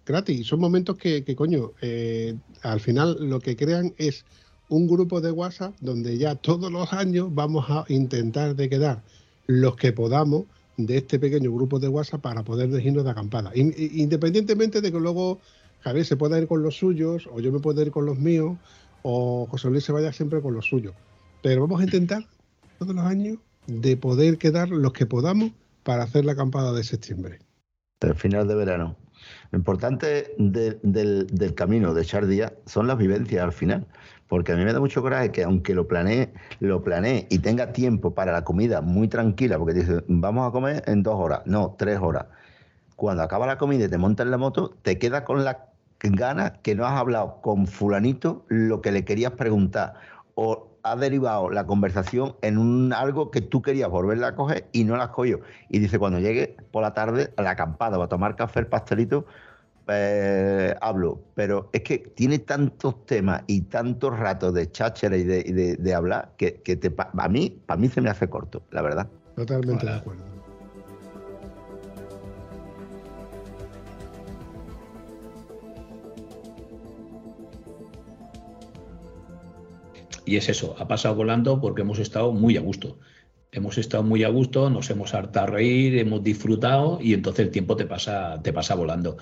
gratis. 0.05 0.47
Son 0.47 0.59
momentos 0.59 0.97
que, 0.97 1.25
que, 1.25 1.35
coño, 1.35 1.73
eh, 1.81 2.35
al 2.61 2.79
final 2.79 3.17
lo 3.19 3.39
que 3.39 3.57
crean 3.57 3.93
es 3.97 4.23
un 4.71 4.87
grupo 4.87 5.19
de 5.19 5.31
WhatsApp 5.31 5.75
donde 5.81 6.17
ya 6.17 6.35
todos 6.35 6.71
los 6.71 6.93
años 6.93 7.27
vamos 7.35 7.65
a 7.69 7.83
intentar 7.89 8.55
de 8.55 8.69
quedar 8.69 9.03
los 9.45 9.75
que 9.75 9.91
podamos 9.91 10.45
de 10.77 10.97
este 10.97 11.19
pequeño 11.19 11.51
grupo 11.51 11.77
de 11.77 11.89
WhatsApp 11.89 12.21
para 12.21 12.43
poder 12.43 12.69
irnos 12.81 13.03
de 13.03 13.11
acampada. 13.11 13.51
Independientemente 13.53 14.79
de 14.79 14.89
que 14.89 14.97
luego 14.97 15.39
Javier 15.81 16.05
se 16.05 16.15
pueda 16.15 16.39
ir 16.39 16.47
con 16.47 16.63
los 16.63 16.77
suyos, 16.77 17.27
o 17.33 17.41
yo 17.41 17.51
me 17.51 17.59
pueda 17.59 17.81
ir 17.81 17.91
con 17.91 18.05
los 18.05 18.17
míos, 18.17 18.57
o 19.03 19.45
José 19.47 19.69
Luis 19.69 19.83
se 19.83 19.91
vaya 19.91 20.13
siempre 20.13 20.41
con 20.41 20.53
los 20.53 20.65
suyos. 20.67 20.93
Pero 21.41 21.61
vamos 21.67 21.81
a 21.81 21.83
intentar 21.83 22.25
todos 22.79 22.95
los 22.95 23.03
años 23.03 23.39
de 23.67 23.97
poder 23.97 24.37
quedar 24.37 24.69
los 24.69 24.93
que 24.93 25.05
podamos 25.05 25.51
para 25.83 26.03
hacer 26.03 26.23
la 26.23 26.31
acampada 26.31 26.71
de 26.71 26.85
septiembre. 26.85 27.39
El 28.01 28.15
final 28.15 28.47
de 28.47 28.55
verano. 28.55 28.95
Lo 29.51 29.57
importante 29.59 30.33
de- 30.37 30.79
del, 30.81 31.27
del 31.27 31.53
camino 31.55 31.93
de 31.93 32.01
echar 32.01 32.25
días 32.25 32.53
son 32.65 32.87
las 32.87 32.97
vivencias 32.97 33.43
al 33.43 33.51
final. 33.51 33.85
Porque 34.27 34.53
a 34.53 34.55
mí 34.55 34.63
me 34.63 34.71
da 34.73 34.79
mucho 34.79 35.01
coraje 35.01 35.31
que 35.31 35.43
aunque 35.43 35.75
lo 35.75 35.87
planeé, 35.87 36.33
lo 36.61 36.81
planeé 36.83 37.27
y 37.29 37.39
tenga 37.39 37.73
tiempo 37.73 38.13
para 38.15 38.31
la 38.31 38.43
comida 38.45 38.81
muy 38.81 39.09
tranquila, 39.09 39.57
porque 39.57 39.73
dices, 39.73 40.03
vamos 40.07 40.47
a 40.47 40.51
comer 40.51 40.83
en 40.87 41.03
dos 41.03 41.15
horas, 41.15 41.41
no, 41.45 41.75
tres 41.77 41.99
horas. 41.99 42.27
Cuando 42.95 43.23
acaba 43.23 43.45
la 43.45 43.57
comida 43.57 43.85
y 43.85 43.89
te 43.89 43.97
montas 43.97 44.25
en 44.25 44.31
la 44.31 44.37
moto, 44.37 44.71
te 44.83 44.97
quedas 44.97 45.23
con 45.23 45.43
la 45.43 45.67
gana 46.01 46.53
que 46.63 46.75
no 46.75 46.85
has 46.85 46.97
hablado 46.97 47.41
con 47.41 47.67
fulanito 47.67 48.45
lo 48.47 48.81
que 48.81 48.91
le 48.91 49.03
querías 49.05 49.33
preguntar. 49.33 49.95
O 50.35 50.70
ha 50.83 50.95
derivado 50.95 51.49
la 51.49 51.65
conversación 51.65 52.35
en 52.41 52.57
un 52.57 52.93
algo 52.93 53.29
que 53.31 53.41
tú 53.41 53.61
querías 53.61 53.89
volverla 53.89 54.27
a 54.27 54.35
coger 54.35 54.67
y 54.71 54.83
no 54.83 54.97
la 54.97 55.03
has 55.05 55.09
cogido. 55.11 55.41
Y 55.69 55.79
dice, 55.79 55.99
cuando 55.99 56.19
llegue 56.19 56.55
por 56.71 56.81
la 56.81 56.93
tarde 56.93 57.33
a 57.37 57.41
la 57.41 57.51
acampada 57.51 57.97
o 57.99 58.01
a 58.03 58.07
tomar 58.07 58.35
café, 58.35 58.59
el 58.61 58.67
pastelito, 58.67 59.25
eh, 59.87 60.75
hablo. 60.81 61.19
Pero 61.35 61.69
es 61.73 61.81
que 61.81 61.97
tiene 61.99 62.39
tantos 62.39 63.05
temas 63.05 63.43
y 63.47 63.61
tantos 63.63 64.17
ratos 64.17 64.53
de 64.53 64.71
cháchara 64.71 65.17
y 65.17 65.23
de, 65.23 65.43
y 65.45 65.51
de- 65.51 65.75
de 65.75 65.93
hablar 65.93 66.31
que, 66.37 66.61
que 66.61 66.75
te, 66.75 66.93
a 66.97 67.29
mí, 67.29 67.61
para 67.65 67.79
mí 67.79 67.87
se 67.87 68.01
me 68.01 68.09
hace 68.09 68.29
corto, 68.29 68.63
la 68.71 68.81
verdad. 68.81 69.07
Totalmente 69.35 69.85
de 69.85 69.93
acuerdo. 69.93 70.40
Y 80.25 80.35
es 80.35 80.49
eso, 80.49 80.75
ha 80.77 80.87
pasado 80.87 81.15
volando 81.15 81.59
porque 81.59 81.81
hemos 81.81 81.99
estado 81.99 82.31
muy 82.31 82.57
a 82.57 82.61
gusto. 82.61 82.99
Hemos 83.51 83.77
estado 83.77 84.03
muy 84.03 84.23
a 84.23 84.29
gusto, 84.29 84.69
nos 84.69 84.89
hemos 84.89 85.13
hartado 85.13 85.47
a 85.47 85.49
reír, 85.49 85.97
hemos 85.97 86.23
disfrutado 86.23 86.99
y 87.01 87.13
entonces 87.13 87.47
el 87.47 87.51
tiempo 87.51 87.75
te 87.75 87.85
pasa, 87.85 88.41
te 88.41 88.53
pasa 88.53 88.75
volando. 88.75 89.17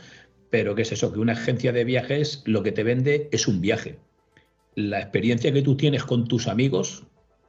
Pero 0.49 0.75
¿qué 0.75 0.83
es 0.83 0.91
eso? 0.91 1.11
Que 1.11 1.19
una 1.19 1.33
agencia 1.33 1.71
de 1.71 1.83
viajes 1.83 2.43
lo 2.45 2.61
que 2.61 2.71
te 2.71 2.83
vende 2.83 3.29
es 3.31 3.47
un 3.47 3.61
viaje. 3.61 3.97
La 4.75 4.99
experiencia 4.99 5.51
que 5.51 5.61
tú 5.61 5.75
tienes 5.75 6.03
con 6.03 6.27
tus 6.27 6.47
amigos, 6.47 7.03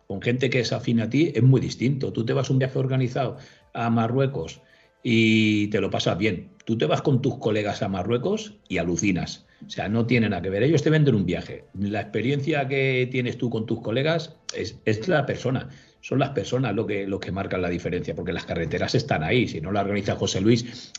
con 0.07 0.23
gente 0.23 0.49
que 0.49 0.61
es 0.61 0.73
afín 0.73 1.01
a 1.01 1.11
ti, 1.11 1.33
es 1.35 1.43
muy 1.43 1.61
distinto. 1.61 2.13
Tú 2.13 2.25
te 2.25 2.33
vas 2.33 2.51
un 2.51 2.59
viaje 2.59 2.79
organizado 2.79 3.37
a 3.75 3.91
Marruecos 3.91 4.63
y 5.03 5.69
te 5.69 5.81
lo 5.81 5.91
pasas 5.91 6.17
bien. 6.17 6.51
Tú 6.65 6.79
te 6.79 6.87
vas 6.87 7.03
con 7.03 7.21
tus 7.21 7.37
colegas 7.39 7.83
a 7.83 7.89
Marruecos 7.89 8.55
y 8.69 8.79
alucinas. 8.79 9.47
O 9.67 9.71
sea, 9.71 9.89
no 9.89 10.07
tiene 10.07 10.29
nada 10.29 10.43
que 10.43 10.51
ver. 10.51 10.63
Ellos 10.63 10.83
te 10.83 10.91
venden 10.91 11.15
un 11.15 11.27
viaje. 11.27 11.65
La 11.75 12.01
experiencia 12.01 12.67
que 12.67 13.09
tienes 13.11 13.37
tú 13.39 13.51
con 13.51 13.67
tus 13.67 13.81
colegas 13.81 14.37
es, 14.55 14.79
es 14.85 15.07
la 15.09 15.27
persona. 15.27 15.69
Son 16.01 16.19
las 16.19 16.31
personas 16.31 16.75
lo 16.75 16.87
que, 16.87 17.07
lo 17.07 17.21
que 17.21 17.31
marcan 17.31 17.61
la 17.61 17.69
diferencia, 17.69 18.15
porque 18.15 18.33
las 18.33 18.47
carreteras 18.47 18.95
están 18.95 19.23
ahí. 19.23 19.47
Si 19.47 19.61
no 19.61 19.71
la 19.71 19.83
organiza 19.83 20.17
José 20.17 20.41
Luis, 20.41 20.93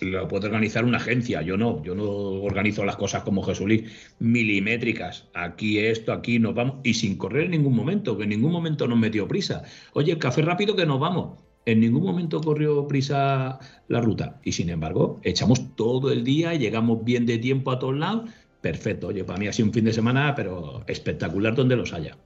lo 0.00 0.28
puede 0.28 0.46
organizar 0.46 0.84
una 0.84 0.98
agencia. 0.98 1.42
Yo 1.42 1.56
no, 1.56 1.82
yo 1.82 1.94
no 1.94 2.04
organizo 2.04 2.84
las 2.84 2.96
cosas 2.96 3.22
como 3.22 3.44
Luis, 3.60 3.84
milimétricas. 4.18 5.28
Aquí 5.34 5.78
esto, 5.78 6.12
aquí 6.12 6.38
nos 6.38 6.54
vamos, 6.54 6.76
y 6.82 6.94
sin 6.94 7.16
correr 7.16 7.44
en 7.44 7.52
ningún 7.52 7.74
momento, 7.74 8.16
que 8.16 8.24
en 8.24 8.30
ningún 8.30 8.52
momento 8.52 8.86
nos 8.86 8.98
metió 8.98 9.26
prisa. 9.28 9.62
Oye, 9.94 10.12
el 10.12 10.18
café 10.18 10.42
rápido 10.42 10.76
que 10.76 10.86
nos 10.86 11.00
vamos. 11.00 11.41
En 11.64 11.80
ningún 11.80 12.02
momento 12.02 12.40
corrió 12.40 12.86
prisa 12.88 13.58
la 13.88 14.00
ruta. 14.00 14.40
Y 14.42 14.52
sin 14.52 14.68
embargo, 14.70 15.20
echamos 15.22 15.76
todo 15.76 16.10
el 16.10 16.24
día, 16.24 16.54
llegamos 16.54 17.04
bien 17.04 17.24
de 17.24 17.38
tiempo 17.38 17.70
a 17.70 17.78
todos 17.78 17.96
lados. 17.96 18.30
Perfecto. 18.60 19.08
Oye, 19.08 19.24
para 19.24 19.38
mí 19.38 19.46
ha 19.46 19.52
sido 19.52 19.66
un 19.68 19.74
fin 19.74 19.84
de 19.84 19.92
semana, 19.92 20.34
pero 20.34 20.84
espectacular 20.86 21.54
donde 21.54 21.76
los 21.76 21.92
haya. 21.92 22.16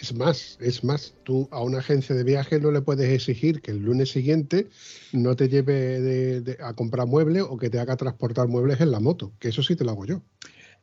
Es 0.00 0.12
más, 0.14 0.58
es 0.60 0.82
más, 0.82 1.14
tú 1.22 1.48
a 1.52 1.62
una 1.62 1.78
agencia 1.78 2.14
de 2.16 2.24
viajes 2.24 2.60
no 2.60 2.72
le 2.72 2.82
puedes 2.82 3.08
exigir 3.08 3.62
que 3.62 3.70
el 3.70 3.78
lunes 3.78 4.10
siguiente 4.10 4.68
no 5.12 5.36
te 5.36 5.48
lleve 5.48 6.00
de- 6.00 6.40
de- 6.40 6.58
a 6.60 6.74
comprar 6.74 7.06
muebles 7.06 7.44
o 7.48 7.56
que 7.56 7.70
te 7.70 7.78
haga 7.78 7.96
transportar 7.96 8.48
muebles 8.48 8.80
en 8.80 8.90
la 8.90 8.98
moto, 8.98 9.32
que 9.38 9.48
eso 9.48 9.62
sí 9.62 9.76
te 9.76 9.84
lo 9.84 9.92
hago 9.92 10.04
yo. 10.04 10.22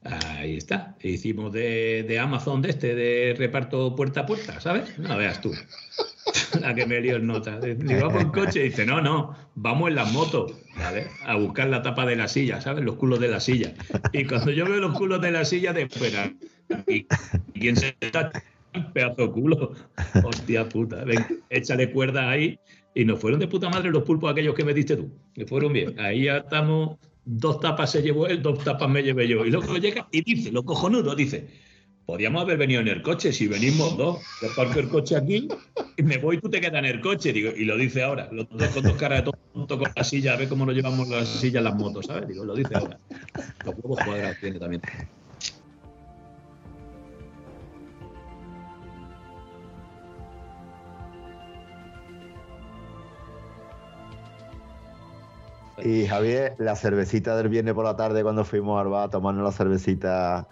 Ahí 0.03 0.55
está. 0.57 0.95
Hicimos 1.01 1.51
de, 1.51 2.03
de 2.07 2.19
Amazon 2.19 2.61
de 2.61 2.69
este, 2.69 2.95
de 2.95 3.35
reparto 3.37 3.95
puerta 3.95 4.21
a 4.21 4.25
puerta, 4.25 4.59
¿sabes? 4.59 4.97
No 4.97 5.15
veas 5.17 5.41
tú. 5.41 5.51
La 6.61 6.73
que 6.73 6.85
me 6.85 7.01
lió 7.01 7.17
en 7.17 7.27
nota. 7.27 7.59
Digo, 7.59 8.07
vamos 8.07 8.21
en 8.21 8.29
coche. 8.29 8.63
Dice, 8.63 8.85
no, 8.85 9.01
no, 9.01 9.35
vamos 9.55 9.89
en 9.89 9.95
la 9.95 10.05
moto, 10.05 10.47
¿vale? 10.77 11.07
A 11.25 11.35
buscar 11.35 11.69
la 11.69 11.81
tapa 11.81 12.05
de 12.05 12.15
la 12.15 12.27
silla, 12.27 12.61
¿sabes? 12.61 12.83
Los 12.83 12.95
culos 12.95 13.19
de 13.19 13.27
la 13.27 13.39
silla. 13.39 13.73
Y 14.13 14.25
cuando 14.25 14.51
yo 14.51 14.65
veo 14.65 14.79
los 14.79 14.97
culos 14.97 15.21
de 15.21 15.31
la 15.31 15.45
silla 15.45 15.73
de 15.73 15.89
fuera, 15.89 16.31
¿Y 16.87 17.05
quién 17.59 17.75
se 17.75 17.95
está 17.99 18.31
pedazo 18.93 19.27
de 19.27 19.31
culo? 19.31 19.73
Hostia 20.23 20.67
puta. 20.69 21.03
Ven, 21.03 21.43
échale 21.49 21.91
cuerda 21.91 22.29
ahí. 22.29 22.59
Y 22.93 23.05
nos 23.05 23.19
fueron 23.19 23.39
de 23.39 23.47
puta 23.47 23.69
madre 23.69 23.89
los 23.89 24.03
pulpos 24.03 24.31
aquellos 24.31 24.53
que 24.53 24.65
me 24.65 24.73
diste 24.73 24.97
tú. 24.97 25.11
Que 25.33 25.45
fueron 25.45 25.73
bien. 25.73 25.99
Ahí 25.99 26.25
ya 26.25 26.37
estamos. 26.37 26.97
Dos 27.23 27.59
tapas 27.59 27.91
se 27.91 28.01
llevó 28.01 28.27
él, 28.27 28.41
dos 28.41 28.63
tapas 28.63 28.89
me 28.89 29.03
llevé 29.03 29.27
yo. 29.27 29.45
Y 29.45 29.51
luego 29.51 29.77
llega 29.77 30.07
y 30.11 30.23
dice, 30.23 30.51
lo 30.51 30.63
cojonudo, 30.63 31.15
dice. 31.15 31.47
Podríamos 32.05 32.41
haber 32.41 32.57
venido 32.57 32.81
en 32.81 32.87
el 32.89 33.01
coche, 33.01 33.31
si 33.31 33.47
venimos 33.47 33.95
dos, 33.95 34.19
yo 34.41 34.49
parco 34.55 34.79
el 34.79 34.89
coche 34.89 35.15
aquí 35.15 35.47
y 35.95 36.03
me 36.03 36.17
voy, 36.17 36.39
tú 36.39 36.49
te 36.49 36.59
quedas 36.59 36.79
en 36.79 36.85
el 36.85 36.99
coche, 36.99 37.29
y 37.29 37.63
lo 37.63 37.77
dice 37.77 38.03
ahora, 38.03 38.27
los 38.31 38.49
dos 38.49 38.67
con 38.69 38.83
dos 38.83 38.97
caras 38.97 39.23
de 39.23 39.31
tonto 39.53 39.79
con 39.79 39.91
la 39.95 40.03
silla, 40.03 40.33
a 40.33 40.35
ver 40.35 40.49
cómo 40.49 40.65
nos 40.65 40.75
llevamos 40.75 41.07
las 41.07 41.27
sillas 41.27 41.63
las 41.63 41.75
motos, 41.75 42.07
¿sabes? 42.07 42.27
Digo, 42.27 42.43
lo 42.43 42.53
dice 42.55 42.75
ahora. 42.75 42.99
Los 43.63 43.75
huevos 43.75 43.99
cuadrados 44.03 44.37
tiene 44.41 44.59
también. 44.59 44.81
Y 55.83 56.05
Javier, 56.05 56.55
la 56.59 56.75
cervecita 56.75 57.35
del 57.35 57.49
viernes 57.49 57.73
por 57.73 57.85
la 57.85 57.95
tarde 57.95 58.21
cuando 58.21 58.45
fuimos 58.45 58.79
al 58.79 58.89
bar 58.89 59.07
a 59.07 59.09
tomarnos 59.09 59.43
la 59.43 59.51
cervecita, 59.51 60.47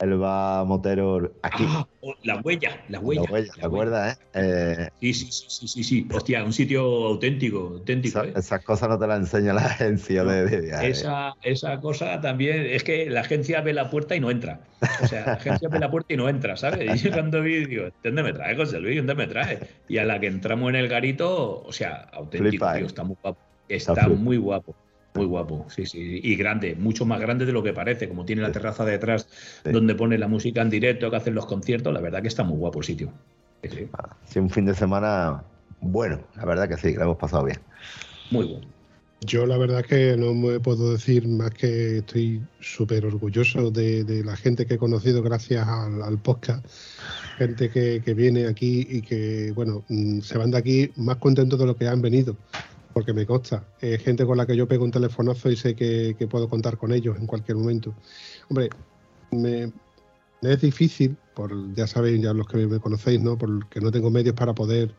el 0.00 0.16
bar 0.16 0.64
motero 0.66 1.30
aquí. 1.42 1.64
Ah, 1.66 1.86
oh, 2.00 2.14
la 2.22 2.36
huella, 2.40 2.82
la 2.88 3.00
huella. 3.00 3.22
La 3.26 3.32
huella, 3.32 3.52
¿te 3.52 3.66
acuerdas, 3.66 4.18
eh? 4.18 4.24
Eh, 4.34 4.88
Sí, 5.00 5.14
sí, 5.14 5.30
sí, 5.32 5.46
sí, 5.48 5.68
sí, 5.68 5.84
sí. 5.84 6.08
Hostia, 6.12 6.42
un 6.44 6.52
sitio 6.52 6.82
auténtico, 7.06 7.58
auténtico. 7.74 8.20
esa- 8.20 8.28
¿eh? 8.28 8.32
esas 8.36 8.62
cosas 8.64 8.88
no 8.88 8.98
te 8.98 9.06
las 9.06 9.18
enseña 9.20 9.52
la 9.52 9.66
agencia 9.66 10.24
de. 10.24 10.70
Esa, 10.82 11.34
esa 11.42 11.80
cosa 11.80 12.20
también, 12.20 12.66
es 12.66 12.82
que 12.82 13.10
la 13.10 13.20
agencia 13.20 13.60
ve 13.60 13.72
la 13.74 13.90
puerta 13.90 14.16
y 14.16 14.20
no 14.20 14.30
entra. 14.30 14.60
O 15.02 15.06
sea, 15.06 15.26
la 15.26 15.32
agencia 15.34 15.68
ve 15.68 15.78
la 15.78 15.90
puerta 15.90 16.14
y 16.14 16.16
no 16.16 16.28
entra, 16.28 16.56
¿sabes? 16.56 16.94
Y 16.94 16.98
yo 17.04 17.12
cuando 17.12 17.42
vi, 17.42 17.66
digo, 17.66 17.88
¿dónde 18.02 18.22
me 18.22 18.32
trae, 18.32 18.56
José 18.56 18.80
Luis? 18.80 18.96
¿Dónde 18.96 19.14
me 19.14 19.26
trae? 19.26 19.58
Y 19.88 19.98
a 19.98 20.04
la 20.04 20.18
que 20.18 20.28
entramos 20.28 20.70
en 20.70 20.76
el 20.76 20.88
garito, 20.88 21.62
o 21.62 21.72
sea, 21.72 22.08
auténtico, 22.12 22.66
tío, 22.72 22.84
¿eh? 22.84 22.86
está 22.86 23.04
muy 23.04 23.16
guapo. 23.22 23.38
Está 23.68 24.08
muy 24.08 24.36
guapo. 24.38 24.74
Muy 25.14 25.26
guapo, 25.26 25.66
sí, 25.68 25.86
sí. 25.86 26.20
Y 26.22 26.36
grande, 26.36 26.76
mucho 26.76 27.04
más 27.04 27.20
grande 27.20 27.44
de 27.44 27.52
lo 27.52 27.62
que 27.62 27.72
parece. 27.72 28.08
Como 28.08 28.24
tiene 28.24 28.42
la 28.42 28.52
terraza 28.52 28.84
detrás 28.84 29.28
donde 29.64 29.94
pone 29.94 30.18
la 30.18 30.28
música 30.28 30.62
en 30.62 30.70
directo, 30.70 31.10
que 31.10 31.16
hacen 31.16 31.34
los 31.34 31.46
conciertos, 31.46 31.92
la 31.92 32.00
verdad 32.00 32.22
que 32.22 32.28
está 32.28 32.44
muy 32.44 32.56
guapo 32.58 32.78
el 32.78 32.84
sitio. 32.84 33.12
Sí, 33.62 33.68
sí. 33.70 33.88
Sí, 34.24 34.38
un 34.38 34.50
fin 34.50 34.66
de 34.66 34.74
semana 34.74 35.42
bueno, 35.80 36.20
la 36.36 36.44
verdad 36.44 36.68
que 36.68 36.76
sí, 36.76 36.92
que 36.92 36.98
lo 36.98 37.04
hemos 37.04 37.16
pasado 37.16 37.44
bien. 37.44 37.58
Muy 38.30 38.46
bueno. 38.46 38.66
Yo 39.22 39.44
la 39.44 39.58
verdad 39.58 39.84
que 39.84 40.16
no 40.16 40.32
me 40.32 40.60
puedo 40.60 40.92
decir 40.92 41.28
más 41.28 41.50
que 41.50 41.98
estoy 41.98 42.40
súper 42.60 43.04
orgulloso 43.04 43.70
de, 43.70 44.02
de 44.04 44.24
la 44.24 44.34
gente 44.34 44.64
que 44.64 44.74
he 44.74 44.78
conocido 44.78 45.22
gracias 45.22 45.68
al, 45.68 46.02
al 46.02 46.18
podcast, 46.18 46.64
gente 47.36 47.68
que, 47.68 48.00
que 48.02 48.14
viene 48.14 48.46
aquí 48.46 48.86
y 48.88 49.02
que, 49.02 49.52
bueno, 49.54 49.84
mm, 49.88 50.20
se 50.20 50.38
van 50.38 50.50
de 50.50 50.56
aquí 50.56 50.90
más 50.96 51.16
contentos 51.16 51.58
de 51.58 51.66
lo 51.66 51.76
que 51.76 51.86
han 51.86 52.00
venido, 52.00 52.34
porque 52.92 53.12
me 53.12 53.26
consta, 53.26 53.64
es 53.80 54.02
gente 54.02 54.26
con 54.26 54.36
la 54.36 54.46
que 54.46 54.56
yo 54.56 54.66
pego 54.66 54.84
un 54.84 54.90
telefonazo 54.90 55.50
y 55.50 55.56
sé 55.56 55.74
que, 55.74 56.14
puedo 56.28 56.48
contar 56.48 56.76
con 56.76 56.92
ellos 56.92 57.16
en 57.18 57.26
cualquier 57.26 57.56
momento. 57.56 57.94
Hombre, 58.48 58.70
me, 59.30 59.72
es 60.42 60.60
difícil, 60.60 61.16
por 61.34 61.74
ya 61.74 61.86
sabéis, 61.86 62.22
ya 62.22 62.32
los 62.32 62.46
que 62.46 62.66
me 62.66 62.80
conocéis, 62.80 63.20
¿no? 63.20 63.38
Porque 63.38 63.80
no 63.80 63.90
tengo 63.90 64.10
medios 64.10 64.34
para 64.34 64.54
poder 64.54 64.94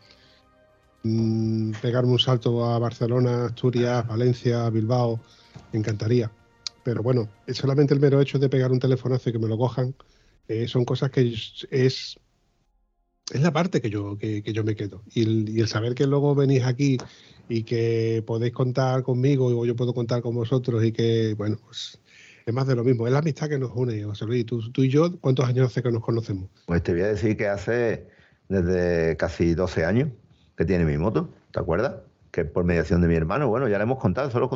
mm, 1.03 1.71
pegarme 1.81 2.11
un 2.11 2.19
salto 2.19 2.65
a 2.65 2.79
Barcelona, 2.79 3.45
Asturias, 3.45 4.07
Valencia, 4.07 4.69
Bilbao, 4.69 5.19
me 5.73 5.79
encantaría. 5.79 6.31
Pero 6.83 7.03
bueno, 7.03 7.29
solamente 7.47 7.93
el 7.93 7.99
mero 7.99 8.21
hecho 8.21 8.39
de 8.39 8.49
pegar 8.49 8.71
un 8.71 8.79
telefonazo 8.79 9.29
y 9.29 9.33
que 9.33 9.39
me 9.39 9.47
lo 9.47 9.57
cojan, 9.57 9.95
eh, 10.47 10.67
son 10.67 10.85
cosas 10.85 11.11
que 11.11 11.27
es, 11.27 11.67
es, 11.69 12.19
la 13.33 13.51
parte 13.51 13.81
que 13.81 13.89
yo, 13.89 14.17
que, 14.17 14.41
yo 14.41 14.63
me 14.63 14.75
quedo. 14.75 15.03
Y 15.13 15.59
el 15.59 15.67
saber 15.67 15.93
que 15.93 16.07
luego 16.07 16.35
venís 16.35 16.63
aquí 16.63 16.97
y 17.51 17.63
que 17.63 18.23
podéis 18.25 18.53
contar 18.53 19.03
conmigo 19.03 19.47
o 19.47 19.65
yo 19.65 19.75
puedo 19.75 19.93
contar 19.93 20.21
con 20.21 20.33
vosotros 20.33 20.85
y 20.85 20.93
que, 20.93 21.35
bueno, 21.37 21.57
pues 21.65 21.99
es 22.45 22.53
más 22.53 22.65
de 22.65 22.75
lo 22.77 22.85
mismo. 22.85 23.07
Es 23.07 23.13
la 23.13 23.19
amistad 23.19 23.49
que 23.49 23.59
nos 23.59 23.71
une, 23.75 24.01
José 24.03 24.25
Luis. 24.25 24.45
Tú, 24.45 24.71
tú 24.71 24.83
y 24.83 24.89
yo, 24.89 25.19
¿cuántos 25.19 25.45
años 25.45 25.67
hace 25.67 25.83
que 25.83 25.91
nos 25.91 26.01
conocemos? 26.01 26.49
Pues 26.65 26.81
te 26.81 26.93
voy 26.93 27.01
a 27.01 27.07
decir 27.07 27.35
que 27.35 27.49
hace 27.49 28.07
desde 28.47 29.17
casi 29.17 29.53
12 29.53 29.83
años 29.83 30.09
que 30.55 30.63
tiene 30.63 30.85
mi 30.85 30.97
moto, 30.97 31.29
¿te 31.51 31.59
acuerdas? 31.59 31.95
Que 32.31 32.45
por 32.45 32.63
mediación 32.63 33.01
de 33.01 33.09
mi 33.09 33.15
hermano, 33.15 33.49
bueno, 33.49 33.67
ya 33.67 33.77
le 33.77 33.83
hemos 33.83 33.99
contado, 33.99 34.31
solo 34.31 34.49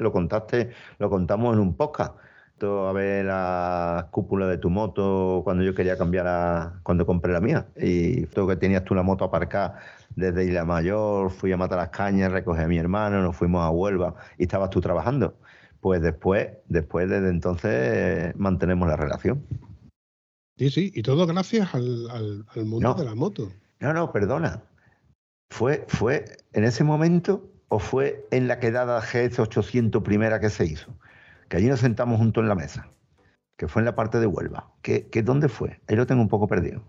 lo 0.00 0.12
contaste, 0.12 0.70
lo 0.98 1.08
contamos 1.08 1.54
en 1.54 1.60
un 1.60 1.76
podcast. 1.76 2.16
A 2.62 2.92
ver 2.92 3.24
la 3.24 4.08
cúpula 4.10 4.46
de 4.46 4.58
tu 4.58 4.68
moto 4.68 5.40
cuando 5.44 5.62
yo 5.62 5.74
quería 5.74 5.96
cambiar 5.96 6.26
a, 6.26 6.80
cuando 6.82 7.06
compré 7.06 7.32
la 7.32 7.40
mía. 7.40 7.68
Y 7.76 8.26
todo 8.26 8.48
que 8.48 8.56
tenías 8.56 8.84
tú 8.84 8.94
la 8.94 9.02
moto 9.02 9.24
aparcada 9.24 9.80
desde 10.16 10.44
Isla 10.44 10.64
Mayor, 10.64 11.30
fui 11.30 11.52
a 11.52 11.56
matar 11.56 11.78
las 11.78 11.90
cañas, 11.90 12.32
recogí 12.32 12.60
a 12.62 12.68
mi 12.68 12.78
hermano, 12.78 13.22
nos 13.22 13.36
fuimos 13.36 13.62
a 13.62 13.70
Huelva 13.70 14.14
y 14.38 14.42
estabas 14.44 14.70
tú 14.70 14.80
trabajando. 14.80 15.36
Pues 15.80 16.02
después, 16.02 16.48
después 16.68 17.08
desde 17.08 17.30
entonces 17.30 18.34
mantenemos 18.36 18.86
la 18.88 18.96
relación. 18.96 19.44
Sí, 20.58 20.68
sí, 20.70 20.92
y 20.94 21.02
todo 21.02 21.26
gracias 21.26 21.74
al, 21.74 22.10
al- 22.10 22.46
al 22.54 22.64
mundo 22.66 22.88
No. 22.90 22.94
de 22.94 23.04
la 23.04 23.14
moto. 23.14 23.50
No, 23.80 23.94
no, 23.94 24.12
perdona. 24.12 24.62
¿Fue, 25.50 25.84
¿Fue 25.88 26.24
en 26.52 26.64
ese 26.64 26.84
momento 26.84 27.48
o 27.68 27.78
fue 27.78 28.26
en 28.30 28.46
la 28.46 28.60
quedada 28.60 29.00
GS800 29.00 30.02
primera 30.02 30.38
que 30.38 30.50
se 30.50 30.66
hizo? 30.66 30.94
Que 31.48 31.56
allí 31.56 31.66
nos 31.68 31.80
sentamos 31.80 32.18
juntos 32.18 32.42
en 32.42 32.48
la 32.48 32.54
mesa, 32.54 32.88
que 33.56 33.66
fue 33.68 33.80
en 33.80 33.86
la 33.86 33.94
parte 33.96 34.20
de 34.20 34.26
Huelva. 34.26 34.70
¿Qué, 34.82 35.08
qué, 35.08 35.22
¿Dónde 35.22 35.48
fue? 35.48 35.80
Ahí 35.88 35.96
lo 35.96 36.06
tengo 36.06 36.20
un 36.20 36.28
poco 36.28 36.46
perdido. 36.46 36.82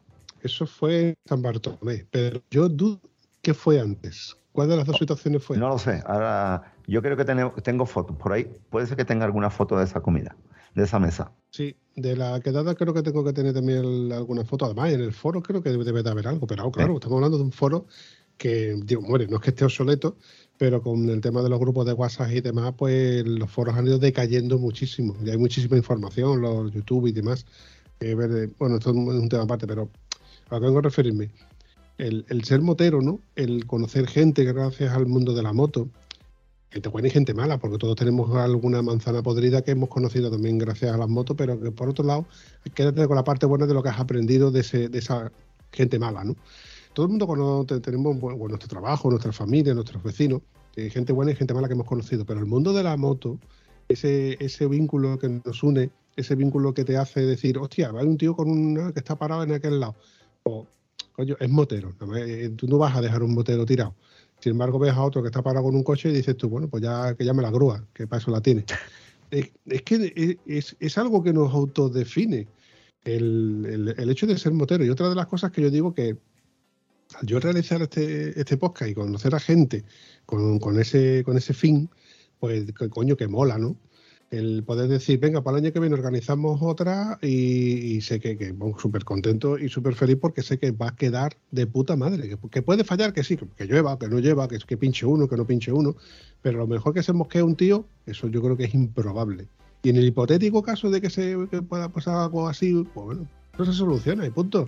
Eso 0.44 0.68
fue 0.68 1.10
en 1.10 1.16
San 1.26 1.42
Bartolomé, 1.42 2.06
pero 2.12 2.42
yo 2.52 2.68
dudo 2.68 3.00
que 3.42 3.54
fue 3.54 3.80
antes. 3.80 4.38
¿Cuál 4.52 4.70
de 4.70 4.76
las 4.76 4.86
dos 4.86 4.98
situaciones 4.98 5.44
fue? 5.44 5.58
No 5.58 5.70
lo 5.70 5.78
sé. 5.78 6.04
Ahora, 6.06 6.74
yo 6.88 7.02
creo 7.02 7.16
que 7.16 7.26
tengo, 7.26 7.54
tengo 7.64 7.86
fotos 7.86 8.18
por 8.18 8.34
ahí. 8.34 8.52
Puede 8.70 8.86
ser 8.88 8.98
que 8.98 9.06
tenga 9.06 9.26
alguna 9.26 9.50
foto 9.50 9.78
de 9.78 9.86
esa 9.86 10.02
comida, 10.02 10.36
de 10.76 10.84
esa 10.84 11.00
mesa. 11.00 11.32
Sí, 11.52 11.76
de 11.96 12.16
la 12.16 12.40
quedada 12.42 12.76
creo 12.76 12.94
que 12.94 13.02
tengo 13.02 13.24
que 13.24 13.34
tener 13.34 13.54
también 13.54 14.12
alguna 14.12 14.44
foto. 14.44 14.66
Además, 14.66 14.92
en 14.92 15.02
el 15.02 15.14
foro 15.14 15.42
creo 15.42 15.64
que 15.64 15.70
debe, 15.70 16.04
de 16.04 16.10
haber 16.10 16.28
algo, 16.28 16.48
pero 16.48 16.70
claro, 16.72 16.96
estamos 16.96 17.18
hablando 17.18 17.38
de 17.38 17.44
un 17.44 17.52
foro 17.52 17.86
que, 18.38 18.76
digo, 18.84 19.02
bueno, 19.08 19.26
no 19.30 19.38
es 19.38 19.42
que 19.44 19.50
esté 19.52 19.64
obsoleto, 19.66 20.18
pero 20.58 20.82
con 20.82 21.10
el 21.10 21.22
tema 21.22 21.42
de 21.42 21.50
los 21.50 21.60
grupos 21.60 21.86
de 21.86 21.94
WhatsApp 21.94 22.32
y 22.32 22.42
demás, 22.42 22.74
pues 22.78 23.26
los 23.26 23.50
foros 23.50 23.76
han 23.76 23.88
ido 23.88 24.00
decayendo 24.00 24.58
muchísimo. 24.58 25.16
Y 25.24 25.30
hay 25.30 25.38
muchísima 25.38 25.78
información, 25.78 26.42
los 26.42 26.72
YouTube 26.72 27.08
y 27.08 27.12
demás. 27.12 27.46
eh, 28.00 28.16
bueno, 28.58 28.78
esto 28.78 28.90
es 28.90 28.96
un 28.96 29.30
tema 29.30 29.44
aparte, 29.44 29.68
pero 29.68 29.90
a 30.50 30.60
que 30.60 30.66
vengo 30.66 30.80
a 30.80 30.82
referirme. 30.82 31.30
El, 32.02 32.26
el 32.30 32.44
ser 32.46 32.62
motero, 32.62 33.02
¿no? 33.02 33.20
El 33.36 33.66
conocer 33.68 34.08
gente 34.08 34.44
gracias 34.44 34.92
al 34.94 35.06
mundo 35.06 35.34
de 35.36 35.44
la 35.44 35.54
moto, 35.54 35.88
gente 36.72 36.90
buena 36.90 37.10
y 37.10 37.12
gente 37.12 37.34
mala, 37.36 37.60
porque 37.60 37.78
todos 37.78 37.96
tenemos 37.96 38.36
alguna 38.36 38.82
manzana 38.82 39.22
podrida 39.22 39.62
que 39.62 39.72
hemos 39.72 39.90
conocido 39.90 40.32
también 40.32 40.58
gracias 40.58 40.94
a 40.94 40.98
las 40.98 41.08
motos, 41.08 41.36
pero 41.38 41.60
que 41.62 41.70
por 41.72 41.90
otro 41.90 42.04
lado, 42.04 42.26
quédate 42.74 43.06
con 43.08 43.16
la 43.16 43.24
parte 43.24 43.46
buena 43.46 43.68
de 43.68 43.74
lo 43.76 43.84
que 43.84 43.90
has 43.90 44.00
aprendido 44.00 44.50
de, 44.50 44.62
ese- 44.62 44.90
de 44.90 44.98
esa 44.98 45.32
gente 45.72 46.00
mala, 46.00 46.24
¿no? 46.24 46.36
Todo 46.94 47.06
el 47.06 47.10
mundo 47.12 47.28
conoce, 47.28 47.80
tenemos 47.82 48.20
bueno, 48.20 48.48
nuestro 48.48 48.68
trabajo, 48.68 49.10
nuestra 49.12 49.32
familia, 49.32 49.74
nuestros 49.76 50.02
vecinos, 50.02 50.42
eh, 50.76 50.90
gente 50.90 51.14
buena 51.14 51.32
y 51.34 51.36
gente 51.36 51.54
mala 51.54 51.68
que 51.68 51.74
hemos 51.76 51.88
conocido, 51.88 52.26
pero 52.26 52.40
el 52.40 52.48
mundo 52.48 52.74
de 52.74 52.82
la 52.84 52.98
moto, 52.98 53.38
ese, 53.88 54.44
ese 54.44 54.66
vínculo 54.68 55.20
que 55.20 55.30
nos 55.46 55.62
une, 55.62 55.92
ese 56.16 56.34
vínculo 56.36 56.74
que 56.74 56.84
te 56.84 56.98
hace 56.98 57.22
decir, 57.22 57.60
hostia, 57.60 57.92
hay 57.96 58.08
un 58.08 58.18
tío 58.18 58.36
con 58.36 58.50
una 58.50 58.92
que 58.92 59.00
está 59.00 59.16
parado 59.18 59.44
en 59.44 59.54
aquel 59.54 59.80
lado, 59.80 59.96
coño, 61.14 61.36
es 61.40 61.50
motero, 61.50 61.94
no 62.00 62.08
me- 62.08 62.50
tú 62.50 62.68
no 62.68 62.78
vas 62.78 62.96
a 62.96 63.02
dejar 63.02 63.24
un 63.24 63.34
motero 63.34 63.66
tirado. 63.66 63.96
Sin 64.40 64.54
embargo, 64.54 64.80
ves 64.80 64.94
a 64.94 65.04
otro 65.04 65.22
que 65.22 65.28
está 65.28 65.42
parado 65.44 65.66
con 65.66 65.76
un 65.76 65.84
coche 65.84 66.10
y 66.10 66.14
dices 66.14 66.36
tú, 66.36 66.50
bueno, 66.50 66.68
pues 66.68 66.82
ya 66.84 67.14
que 67.16 67.24
llame 67.26 67.42
la 67.44 67.52
grúa, 67.52 67.86
que 67.94 68.08
para 68.08 68.22
eso 68.22 68.32
la 68.32 68.42
tiene. 68.42 68.66
Es, 69.32 69.50
es 69.66 69.82
que 69.84 70.12
es, 70.14 70.38
es- 70.46 70.76
es 70.78 70.98
algo 70.98 71.24
que 71.24 71.32
nos 71.32 71.54
autodefine 71.54 72.48
el, 73.06 73.66
el- 73.66 73.96
el 73.98 74.10
hecho 74.10 74.28
de 74.28 74.38
ser 74.38 74.52
motero. 74.52 74.84
Y 74.84 74.90
otra 74.90 75.08
de 75.08 75.16
las 75.16 75.28
cosas 75.28 75.52
que 75.52 75.62
yo 75.62 75.70
digo 75.72 75.94
que 75.94 76.18
al 77.16 77.26
yo 77.28 77.40
realizar 77.40 77.82
este, 77.82 78.38
este 78.38 78.58
podcast 78.58 78.92
y 78.92 78.94
conocer 78.94 79.34
a 79.34 79.40
gente 79.40 79.86
con, 80.26 80.60
con 80.60 80.78
ese, 80.82 81.24
con 81.24 81.38
ese 81.38 81.54
fin, 81.54 81.90
pues 82.40 82.66
coño 82.90 83.16
que 83.16 83.30
mola, 83.30 83.58
¿no? 83.58 83.78
El 84.32 84.64
poder 84.64 84.88
decir, 84.88 85.20
venga, 85.20 85.44
para 85.44 85.58
el 85.58 85.66
año 85.66 85.74
que 85.74 85.82
viene 85.82 85.94
organizamos 85.94 86.62
otra 86.62 87.20
y, 87.22 88.00
sé 88.00 88.22
que, 88.22 88.38
que 88.38 88.56
súper 88.78 89.04
contento 89.04 89.58
y 89.58 89.68
súper 89.68 89.94
feliz 89.94 90.18
porque 90.22 90.42
sé 90.42 90.58
que 90.58 90.72
va 90.72 90.88
a 90.88 90.96
quedar 90.96 91.36
de 91.52 91.68
puta 91.68 91.98
madre. 91.98 92.38
Que, 92.50 92.62
puede 92.62 92.86
fallar, 92.86 93.12
que 93.12 93.26
sí, 93.26 93.36
que, 93.36 93.46
que 93.58 93.66
llueva, 93.66 94.00
que 94.00 94.08
no 94.08 94.20
lleva, 94.20 94.48
que, 94.48 94.78
pinche 94.78 95.06
uno, 95.06 95.28
que 95.28 95.36
no 95.36 95.46
pinche 95.46 95.74
uno, 95.74 95.98
pero 96.42 96.60
lo 96.60 96.68
mejor 96.68 96.94
que 96.94 97.04
se 97.04 97.12
mosquee 97.12 97.44
un 97.44 97.58
tío, 97.58 97.86
eso 98.06 98.30
yo 98.30 98.42
creo 98.42 98.56
que 98.56 98.64
es 98.64 98.74
improbable. 98.74 99.50
Y 99.84 99.90
en 99.90 99.98
el 99.98 100.06
hipotético 100.06 100.64
caso 100.64 100.90
de 100.90 101.02
que 101.02 101.10
se 101.10 101.36
pueda 101.68 101.90
pasar 101.90 102.16
algo 102.16 102.48
así, 102.48 102.88
pues 102.94 103.06
bueno, 103.06 103.28
eso 103.56 103.66
se 103.66 103.74
soluciona 103.74 104.26
y 104.26 104.30
punto. 104.30 104.66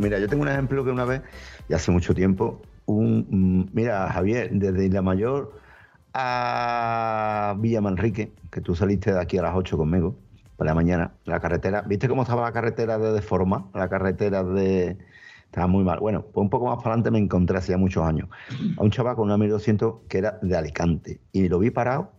Mira, 0.00 0.18
yo 0.18 0.28
tengo 0.28 0.42
un 0.42 0.48
ejemplo 0.48 0.84
que 0.84 0.90
una 0.90 1.04
vez, 1.04 1.22
y 1.68 1.74
hace 1.74 1.90
mucho 1.90 2.14
tiempo, 2.14 2.62
un, 2.86 3.26
mm, 3.30 3.70
mira, 3.72 4.08
Javier, 4.10 4.50
desde 4.52 4.86
Isla 4.86 5.02
Mayor 5.02 5.52
a 6.14 7.54
Villa 7.58 7.80
Manrique, 7.80 8.32
que 8.50 8.60
tú 8.60 8.74
saliste 8.74 9.12
de 9.12 9.20
aquí 9.20 9.38
a 9.38 9.42
las 9.42 9.54
8 9.54 9.76
conmigo, 9.76 10.14
por 10.56 10.66
la 10.66 10.74
mañana, 10.74 11.12
la 11.24 11.40
carretera, 11.40 11.82
¿viste 11.82 12.08
cómo 12.08 12.22
estaba 12.22 12.42
la 12.42 12.52
carretera 12.52 12.98
de 12.98 13.12
deforma? 13.12 13.68
La 13.74 13.88
carretera 13.88 14.42
de... 14.44 14.98
Estaba 15.46 15.66
muy 15.66 15.84
mal. 15.84 15.98
Bueno, 16.00 16.22
pues 16.22 16.42
un 16.42 16.48
poco 16.48 16.66
más 16.66 16.76
para 16.76 16.90
adelante 16.94 17.10
me 17.10 17.18
encontré 17.18 17.58
hacía 17.58 17.76
muchos 17.76 18.04
años 18.06 18.28
a 18.78 18.82
un 18.82 18.90
chaval 18.90 19.16
con 19.16 19.24
una 19.26 19.36
1200 19.36 19.96
que 20.08 20.16
era 20.18 20.38
de 20.40 20.56
Alicante 20.56 21.20
y 21.30 21.46
lo 21.48 21.58
vi 21.58 21.70
parado, 21.70 22.12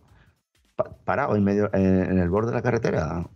pa- 0.76 0.90
parado 1.04 1.34
en 1.34 1.42
medio, 1.42 1.68
en 1.72 2.16
el 2.18 2.30
borde 2.30 2.50
de 2.50 2.54
la 2.56 2.62
carretera 2.62 3.26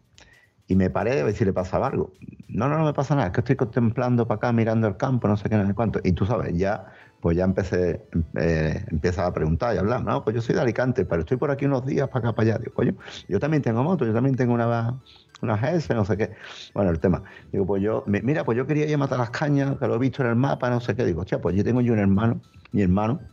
y 0.69 0.77
me 0.77 0.90
paré 0.90 1.20
a 1.20 1.24
ver 1.24 1.35
si 1.35 1.45
le 1.47 1.53
pasaba 1.55 1.89
algo. 1.89 2.15
No, 2.49 2.69
no, 2.69 2.78
no 2.78 2.85
me 2.86 2.95
pasa 2.95 3.15
nada, 3.16 3.28
es 3.28 3.32
que 3.35 3.40
estoy 3.40 3.57
contemplando 3.57 4.27
para 4.28 4.36
acá, 4.39 4.53
mirando 4.53 4.86
el 4.89 4.97
campo, 4.97 5.28
no 5.28 5.36
sé 5.36 5.49
qué, 5.49 5.57
no 5.57 5.66
sé 5.66 5.74
cuánto. 5.74 6.01
Y 6.05 6.12
tú 6.12 6.27
sabes, 6.27 6.57
ya, 6.59 6.86
pues 7.20 7.36
ya 7.36 7.45
empecé, 7.45 8.09
eh, 8.36 8.85
a 9.19 9.32
preguntar 9.32 9.74
y 9.74 9.78
hablar. 9.78 10.03
No, 10.05 10.24
pues 10.24 10.36
yo 10.36 10.43
soy 10.43 10.55
de 10.55 10.61
Alicante, 10.62 11.05
pero 11.07 11.20
estoy 11.23 11.36
por 11.39 11.51
aquí 11.51 11.66
unos 11.66 11.85
días 11.86 12.09
para 12.09 12.28
acá, 12.31 12.35
para 12.36 12.51
allá. 12.51 12.59
Digo, 12.59 12.74
coño, 12.74 12.97
yo 13.28 13.39
también 13.40 13.62
tengo 13.62 13.82
moto, 13.82 14.05
yo 14.07 14.12
también 14.15 14.36
tengo 14.36 14.55
una, 14.55 15.03
una 15.43 15.57
GS, 15.57 15.95
no 15.95 16.05
sé 16.05 16.16
qué. 16.16 16.31
Bueno, 16.74 16.90
el 16.90 17.01
tema. 17.01 17.23
Digo, 17.53 17.66
pues 17.66 17.82
yo, 17.82 18.05
mi- 18.07 18.20
mira, 18.23 18.45
pues 18.45 18.57
yo 18.59 18.66
quería 18.66 18.86
ir 18.86 18.95
a 18.95 18.99
matar 18.99 19.19
las 19.19 19.31
cañas, 19.31 19.77
que 19.78 19.86
lo 19.86 19.95
he 19.97 19.99
visto 19.99 20.23
en 20.23 20.28
el 20.31 20.36
mapa, 20.36 20.70
no 20.70 20.81
sé 20.81 20.95
qué. 20.97 21.05
Digo, 21.05 21.20
hostia, 21.23 21.40
pues 21.40 21.57
yo 21.57 21.65
tengo 21.65 21.81
yo 21.81 21.93
un 21.93 21.99
hermano, 22.01 22.43
mi 22.73 22.82
hermano, 22.82 23.28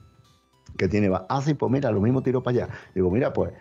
que 0.77 0.87
tiene, 0.89 1.09
ah, 1.29 1.41
sí, 1.41 1.53
pues 1.53 1.71
mira, 1.71 1.91
lo 1.91 2.01
mismo 2.01 2.21
tiro 2.23 2.43
para 2.43 2.65
allá. 2.65 2.75
Digo, 2.93 3.09
mira, 3.11 3.31
pues 3.33 3.53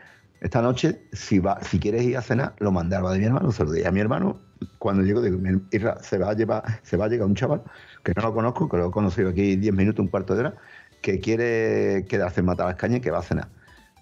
esta 0.44 0.62
noche, 0.62 1.08
si 1.12 1.38
va, 1.40 1.60
si 1.62 1.80
quieres 1.80 2.02
ir 2.04 2.16
a 2.16 2.22
cenar, 2.22 2.54
lo 2.60 2.70
mandé 2.72 2.96
al 2.96 3.04
de 3.12 3.18
mi 3.18 3.24
hermano, 3.26 3.52
se 3.52 3.64
lo 3.64 3.72
dije 3.72 3.86
a 3.88 3.92
mi 3.92 4.00
hermano. 4.00 4.46
Cuando 4.78 5.02
llego, 5.02 5.22
digo, 5.22 5.38
"Mi- 5.38 5.66
Isra, 5.72 5.98
se 6.02 6.18
va 6.18 6.30
a 6.30 6.34
llevar, 6.34 6.62
se 6.84 6.96
va 6.96 7.06
a 7.06 7.08
llegar 7.08 7.26
un 7.26 7.34
chaval 7.34 7.62
que 8.04 8.12
no 8.16 8.22
lo 8.22 8.34
conozco, 8.34 8.68
que 8.68 8.76
lo 8.76 8.88
he 8.88 8.90
conocido 8.90 9.30
aquí 9.30 9.56
10 9.56 9.74
minutos, 9.74 10.02
un 10.04 10.10
cuarto 10.10 10.34
de 10.34 10.40
hora, 10.40 10.56
que 11.02 11.20
quiere 11.20 12.06
quedarse 12.08 12.40
en 12.40 12.46
matar 12.46 12.66
las 12.66 12.76
cañas 12.76 12.98
y 12.98 13.00
que 13.02 13.10
va 13.10 13.18
a 13.20 13.22
cenar. 13.22 13.52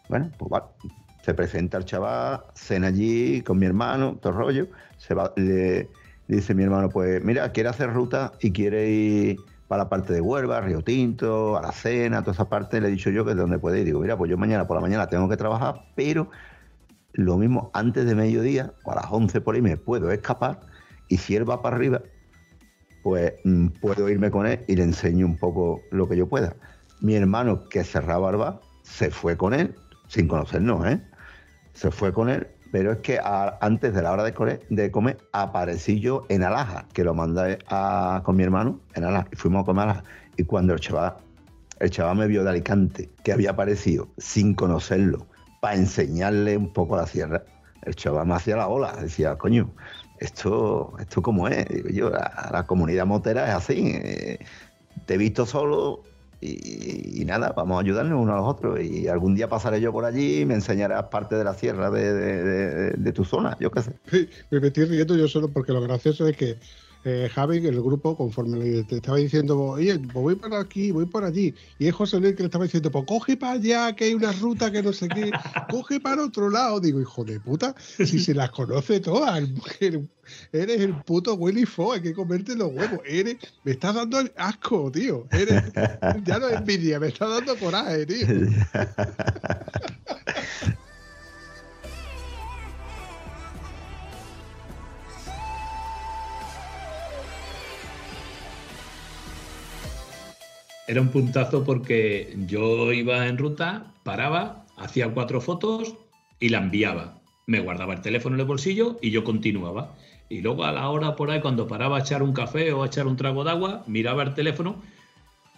Bueno, 0.08 0.34
pues 0.38 0.50
vale. 0.50 0.66
Se 1.22 1.34
presenta 1.34 1.78
el 1.78 1.84
chaval, 1.84 2.46
cena 2.54 2.88
allí 2.88 3.42
con 3.42 3.58
mi 3.58 3.66
hermano, 3.66 4.18
todo 4.18 4.32
rollo. 4.32 4.70
Se 4.96 5.14
va, 5.14 5.32
le, 5.36 5.92
le 6.26 6.36
dice 6.36 6.54
mi 6.54 6.64
hermano, 6.64 6.92
pues 6.92 7.22
mira, 7.22 7.52
quiere 7.52 7.68
hacer 7.68 7.92
ruta 7.92 8.32
y 8.40 8.52
quiere 8.52 8.90
ir 8.90 9.51
para 9.72 9.84
la 9.84 9.88
parte 9.88 10.12
de 10.12 10.20
Huelva, 10.20 10.60
Río 10.60 10.84
Tinto, 10.84 11.56
a 11.56 11.62
la 11.62 11.72
cena, 11.72 12.20
toda 12.20 12.32
esa 12.34 12.46
parte. 12.46 12.78
Le 12.78 12.88
he 12.88 12.90
dicho 12.90 13.08
yo 13.08 13.24
que 13.24 13.30
es 13.30 13.38
donde 13.38 13.58
puede 13.58 13.78
ir. 13.80 13.86
Digo, 13.86 14.00
mira, 14.00 14.18
pues 14.18 14.30
yo 14.30 14.36
mañana 14.36 14.66
por 14.66 14.76
la 14.76 14.82
mañana 14.82 15.06
tengo 15.06 15.30
que 15.30 15.36
trabajar, 15.38 15.86
pero 15.94 16.28
lo 17.14 17.38
mismo 17.38 17.70
antes 17.72 18.04
de 18.04 18.14
mediodía 18.14 18.74
o 18.84 18.92
a 18.92 18.96
las 18.96 19.06
11 19.10 19.40
por 19.40 19.54
ahí 19.54 19.62
me 19.62 19.78
puedo 19.78 20.10
escapar 20.10 20.60
y 21.08 21.16
si 21.16 21.36
él 21.36 21.48
va 21.48 21.62
para 21.62 21.76
arriba, 21.76 22.02
pues 23.02 23.32
mm, 23.44 23.68
puedo 23.80 24.10
irme 24.10 24.30
con 24.30 24.46
él 24.46 24.60
y 24.68 24.76
le 24.76 24.82
enseño 24.82 25.24
un 25.24 25.38
poco 25.38 25.80
lo 25.90 26.06
que 26.06 26.18
yo 26.18 26.28
pueda. 26.28 26.54
Mi 27.00 27.14
hermano 27.14 27.66
que 27.70 27.82
cerraba 27.82 28.28
el 28.28 28.36
bar 28.36 28.60
se 28.82 29.10
fue 29.10 29.38
con 29.38 29.54
él, 29.54 29.74
sin 30.06 30.28
conocernos, 30.28 30.86
¿eh? 30.86 31.00
Se 31.72 31.90
fue 31.90 32.12
con 32.12 32.28
él, 32.28 32.46
pero 32.72 32.90
es 32.92 32.98
que 32.98 33.20
antes 33.60 33.94
de 33.94 34.02
la 34.02 34.10
hora 34.12 34.24
de 34.24 34.32
comer, 34.90 35.18
aparecí 35.32 36.00
yo 36.00 36.24
en 36.30 36.42
Alaja, 36.42 36.86
que 36.94 37.04
lo 37.04 37.12
mandé 37.14 37.58
a- 37.68 38.22
con 38.24 38.34
mi 38.34 38.42
hermano 38.42 38.80
en 38.94 39.04
Alaja, 39.04 39.28
y 39.30 39.36
fuimos 39.36 39.62
a 39.62 39.66
comer 39.66 39.84
Alaja. 39.84 40.04
Y 40.38 40.44
cuando 40.44 40.72
el 40.72 40.80
chaval, 40.80 41.14
el 41.78 41.90
chaval 41.90 42.16
me 42.16 42.26
vio 42.26 42.42
de 42.42 42.48
Alicante, 42.50 43.10
que 43.22 43.32
había 43.32 43.50
aparecido 43.50 44.08
sin 44.16 44.54
conocerlo, 44.54 45.26
para 45.60 45.76
enseñarle 45.76 46.56
un 46.56 46.72
poco 46.72 46.96
la 46.96 47.06
sierra, 47.06 47.44
el 47.82 47.94
chaval 47.94 48.26
me 48.26 48.34
hacía 48.34 48.56
la 48.56 48.68
ola, 48.68 48.96
decía, 49.00 49.36
coño, 49.36 49.70
esto, 50.18 50.94
esto 50.98 51.20
cómo 51.20 51.48
es. 51.48 51.68
Digo 51.68 51.90
yo, 51.90 52.08
la, 52.10 52.48
la 52.52 52.66
comunidad 52.66 53.04
motera 53.04 53.48
es 53.48 53.54
así. 53.54 53.92
eh, 53.96 54.38
te 55.04 55.14
he 55.14 55.18
visto 55.18 55.44
solo 55.44 56.04
y, 56.42 57.24
nada, 57.24 57.52
vamos 57.56 57.76
a 57.78 57.80
ayudarnos 57.80 58.20
unos 58.20 58.34
a 58.34 58.36
los 58.38 58.48
otros. 58.48 58.80
Y 58.80 59.06
algún 59.08 59.34
día 59.34 59.48
pasaré 59.48 59.80
yo 59.80 59.92
por 59.92 60.04
allí 60.04 60.40
y 60.40 60.46
me 60.46 60.54
enseñarás 60.54 61.04
parte 61.04 61.36
de 61.36 61.44
la 61.44 61.54
sierra 61.54 61.90
de- 61.90 62.92
de 62.92 63.12
tu 63.12 63.24
zona, 63.24 63.56
yo 63.60 63.70
qué 63.70 63.82
sé. 63.82 63.92
Me 64.50 64.60
metí 64.60 64.84
riendo 64.84 65.16
yo 65.16 65.28
solo 65.28 65.52
porque 65.52 65.72
lo 65.72 65.80
gracioso 65.80 66.26
es 66.26 66.36
que 66.36 66.58
eh, 67.04 67.28
Javi, 67.32 67.58
en 67.58 67.66
el 67.66 67.82
grupo, 67.82 68.16
conforme 68.16 68.58
le 68.58 68.84
te 68.84 68.96
estaba 68.96 69.18
diciendo, 69.18 69.58
oye, 69.58 69.98
pues 69.98 70.14
voy 70.14 70.34
por 70.36 70.54
aquí, 70.54 70.90
voy 70.90 71.06
por 71.06 71.24
allí, 71.24 71.54
y 71.78 71.88
es 71.88 71.94
José 71.94 72.20
Luis 72.20 72.34
que 72.34 72.42
le 72.42 72.46
estaba 72.46 72.64
diciendo, 72.64 72.90
pues 72.90 73.04
coge 73.06 73.36
para 73.36 73.54
allá, 73.54 73.94
que 73.94 74.04
hay 74.04 74.14
una 74.14 74.32
ruta 74.32 74.70
que 74.70 74.82
no 74.82 74.92
sé 74.92 75.08
qué, 75.08 75.30
coge 75.70 76.00
para 76.00 76.24
otro 76.24 76.48
lado. 76.48 76.80
Digo, 76.80 77.00
hijo 77.00 77.24
de 77.24 77.40
puta, 77.40 77.74
si 77.78 78.18
se 78.18 78.34
las 78.34 78.50
conoce 78.50 79.00
todas, 79.00 79.42
eres 80.52 80.80
el 80.80 80.94
puto 81.02 81.34
Willy 81.34 81.66
Fo, 81.66 81.92
hay 81.92 82.02
que 82.02 82.14
comerte 82.14 82.54
los 82.54 82.72
huevos, 82.72 83.00
eres, 83.04 83.36
me 83.64 83.72
estás 83.72 83.94
dando 83.94 84.18
asco, 84.36 84.90
tío, 84.92 85.26
eres, 85.32 85.72
ya 86.24 86.38
no 86.38 86.48
es 86.48 86.58
envidia, 86.58 87.00
me 87.00 87.08
estás 87.08 87.30
dando 87.30 87.56
coraje, 87.56 88.06
tío. 88.06 88.26
Era 100.92 101.00
un 101.00 101.08
puntazo 101.08 101.64
porque 101.64 102.36
yo 102.46 102.92
iba 102.92 103.26
en 103.26 103.38
ruta, 103.38 103.94
paraba, 104.02 104.66
hacía 104.76 105.08
cuatro 105.08 105.40
fotos 105.40 105.94
y 106.38 106.50
la 106.50 106.58
enviaba. 106.58 107.18
Me 107.46 107.60
guardaba 107.60 107.94
el 107.94 108.02
teléfono 108.02 108.36
en 108.36 108.40
el 108.40 108.46
bolsillo 108.46 108.98
y 109.00 109.10
yo 109.10 109.24
continuaba. 109.24 109.96
Y 110.28 110.42
luego 110.42 110.64
a 110.64 110.72
la 110.72 110.90
hora 110.90 111.16
por 111.16 111.30
ahí, 111.30 111.40
cuando 111.40 111.66
paraba 111.66 111.96
a 111.96 112.00
echar 112.00 112.22
un 112.22 112.34
café 112.34 112.74
o 112.74 112.82
a 112.82 112.88
echar 112.88 113.06
un 113.06 113.16
trago 113.16 113.42
de 113.42 113.52
agua, 113.52 113.84
miraba 113.86 114.22
el 114.22 114.34
teléfono, 114.34 114.82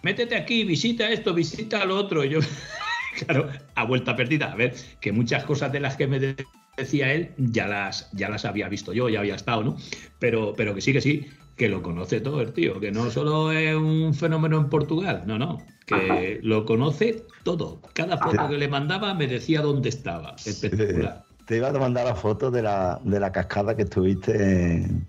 métete 0.04 0.36
aquí, 0.36 0.62
visita 0.62 1.10
esto, 1.10 1.34
visita 1.34 1.84
lo 1.84 1.96
otro. 1.96 2.22
Y 2.24 2.28
yo, 2.28 2.38
claro, 3.26 3.48
a 3.74 3.84
vuelta 3.86 4.14
perdida. 4.14 4.52
A 4.52 4.54
ver, 4.54 4.76
que 5.00 5.10
muchas 5.10 5.42
cosas 5.42 5.72
de 5.72 5.80
las 5.80 5.96
que 5.96 6.06
me 6.06 6.20
de- 6.20 6.46
decía 6.76 7.12
él 7.12 7.30
ya 7.38 7.66
las, 7.66 8.08
ya 8.12 8.28
las 8.28 8.44
había 8.44 8.68
visto 8.68 8.92
yo, 8.92 9.08
ya 9.08 9.18
había 9.18 9.34
estado, 9.34 9.64
¿no? 9.64 9.76
Pero, 10.20 10.54
pero 10.56 10.76
que 10.76 10.80
sí, 10.80 10.92
que 10.92 11.00
sí, 11.00 11.26
que 11.56 11.68
lo 11.68 11.82
conoce 11.82 12.20
todo 12.20 12.40
el 12.40 12.52
tío, 12.52 12.80
que 12.80 12.90
no 12.90 13.10
solo 13.10 13.52
es 13.52 13.74
un 13.76 14.12
fenómeno 14.14 14.58
en 14.58 14.68
Portugal, 14.68 15.22
no, 15.26 15.38
no, 15.38 15.58
que 15.86 16.40
lo 16.42 16.64
conoce 16.64 17.24
todo. 17.44 17.80
Cada 17.92 18.18
foto 18.18 18.48
que 18.48 18.58
le 18.58 18.68
mandaba 18.68 19.14
me 19.14 19.26
decía 19.26 19.60
dónde 19.62 19.88
estaba. 19.88 20.34
Espectacular. 20.44 21.24
Te 21.46 21.58
iba 21.58 21.68
a 21.68 21.72
mandar 21.72 22.06
la 22.06 22.14
foto 22.14 22.50
de 22.50 22.62
la, 22.62 23.00
de 23.04 23.20
la 23.20 23.30
cascada 23.30 23.76
que 23.76 23.82
estuviste 23.82 24.32
en, 24.32 25.06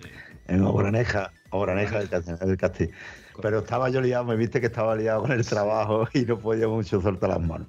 en 0.47 0.63
Obraneja, 0.63 1.31
Obraneja 1.49 1.99
del, 1.99 2.09
Cast- 2.09 2.39
del 2.39 2.57
Castillo. 2.57 2.91
Pero 3.41 3.59
estaba 3.59 3.89
yo 3.89 4.01
liado, 4.01 4.25
me 4.25 4.35
viste 4.35 4.59
que 4.59 4.67
estaba 4.67 4.95
liado 4.95 5.21
con 5.21 5.31
el 5.31 5.45
trabajo 5.45 6.07
y 6.13 6.21
no 6.25 6.37
podía 6.37 6.67
mucho 6.67 7.01
soltar 7.01 7.29
las 7.29 7.41
manos. 7.41 7.67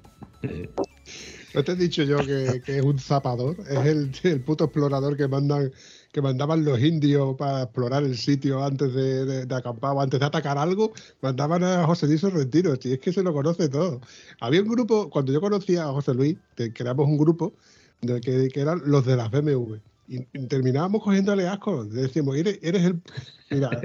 ¿No 1.55 1.65
te 1.65 1.73
he 1.73 1.77
dicho 1.77 2.03
yo 2.03 2.19
que, 2.19 2.61
que 2.65 2.78
es 2.78 2.82
un 2.82 2.98
zapador? 2.98 3.57
Es 3.61 3.86
el, 3.86 4.11
el 4.24 4.40
puto 4.43 4.65
explorador 4.65 5.16
que 5.16 5.27
mandan 5.28 5.73
que 6.17 6.23
mandaban 6.23 6.65
los 6.65 6.81
indios 6.81 7.37
para 7.37 7.65
explorar 7.65 8.03
el 8.03 8.17
sitio 8.17 8.65
antes 8.65 8.95
de, 8.95 9.27
de- 9.27 9.45
de 9.45 9.55
acampar 9.55 9.95
o 9.95 10.01
antes 10.01 10.19
de 10.19 10.25
atacar 10.25 10.57
algo, 10.57 10.95
mandaban 11.21 11.63
a 11.63 11.85
José 11.85 12.07
Luis 12.07 12.23
Sorrentino, 12.23 12.75
si 12.77 12.95
es 12.95 13.01
que 13.01 13.13
se 13.13 13.23
lo 13.23 13.35
conoce 13.35 13.69
todo. 13.69 14.01
Había 14.41 14.63
un 14.63 14.69
grupo, 14.69 15.11
cuando 15.11 15.31
yo 15.31 15.43
conocía 15.43 15.83
a 15.85 15.93
José 15.93 16.15
Luis, 16.15 16.39
que 16.55 16.73
creamos 16.73 17.07
un 17.07 17.19
grupo 17.19 17.53
de 18.01 18.23
que, 18.23 18.49
que 18.49 18.61
eran 18.61 18.81
los 18.87 19.05
de 19.05 19.15
las 19.17 19.31
BMW. 19.31 19.75
Y, 20.09 20.21
y 20.33 20.47
terminábamos 20.47 21.03
cogiéndole 21.03 21.47
asco. 21.49 21.85
Decíamos, 21.85 22.35
eres, 22.37 22.61
eres 22.63 22.85
el. 22.85 23.03
Mira, 23.51 23.79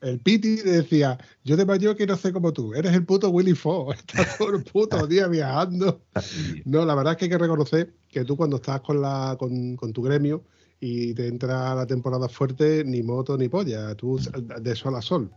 el 0.00 0.18
Piti 0.18 0.56
decía, 0.56 1.16
yo 1.44 1.56
de 1.56 1.64
mayor 1.64 1.96
quiero 1.96 2.16
ser 2.16 2.32
como 2.32 2.52
tú, 2.52 2.74
eres 2.74 2.92
el 2.92 3.04
puto 3.06 3.30
Willy 3.30 3.54
Fogg, 3.54 3.92
estás 3.98 4.36
todo 4.36 4.56
el 4.56 4.64
puto 4.64 5.06
día 5.06 5.28
viajando. 5.28 6.02
No, 6.64 6.84
la 6.84 6.96
verdad 6.96 7.12
es 7.12 7.18
que 7.18 7.26
hay 7.26 7.30
que 7.30 7.38
reconocer 7.38 7.94
que 8.08 8.24
tú 8.24 8.36
cuando 8.36 8.56
estás 8.56 8.80
con, 8.80 9.00
la, 9.00 9.36
con, 9.38 9.76
con 9.76 9.92
tu 9.92 10.02
gremio 10.02 10.42
y 10.80 11.14
te 11.14 11.26
entra 11.26 11.74
la 11.74 11.86
temporada 11.86 12.28
fuerte, 12.28 12.84
ni 12.84 13.02
moto 13.02 13.36
ni 13.36 13.48
polla, 13.48 13.94
tú 13.94 14.18
de 14.60 14.76
sol 14.76 14.94
a 14.94 15.02
sol. 15.02 15.30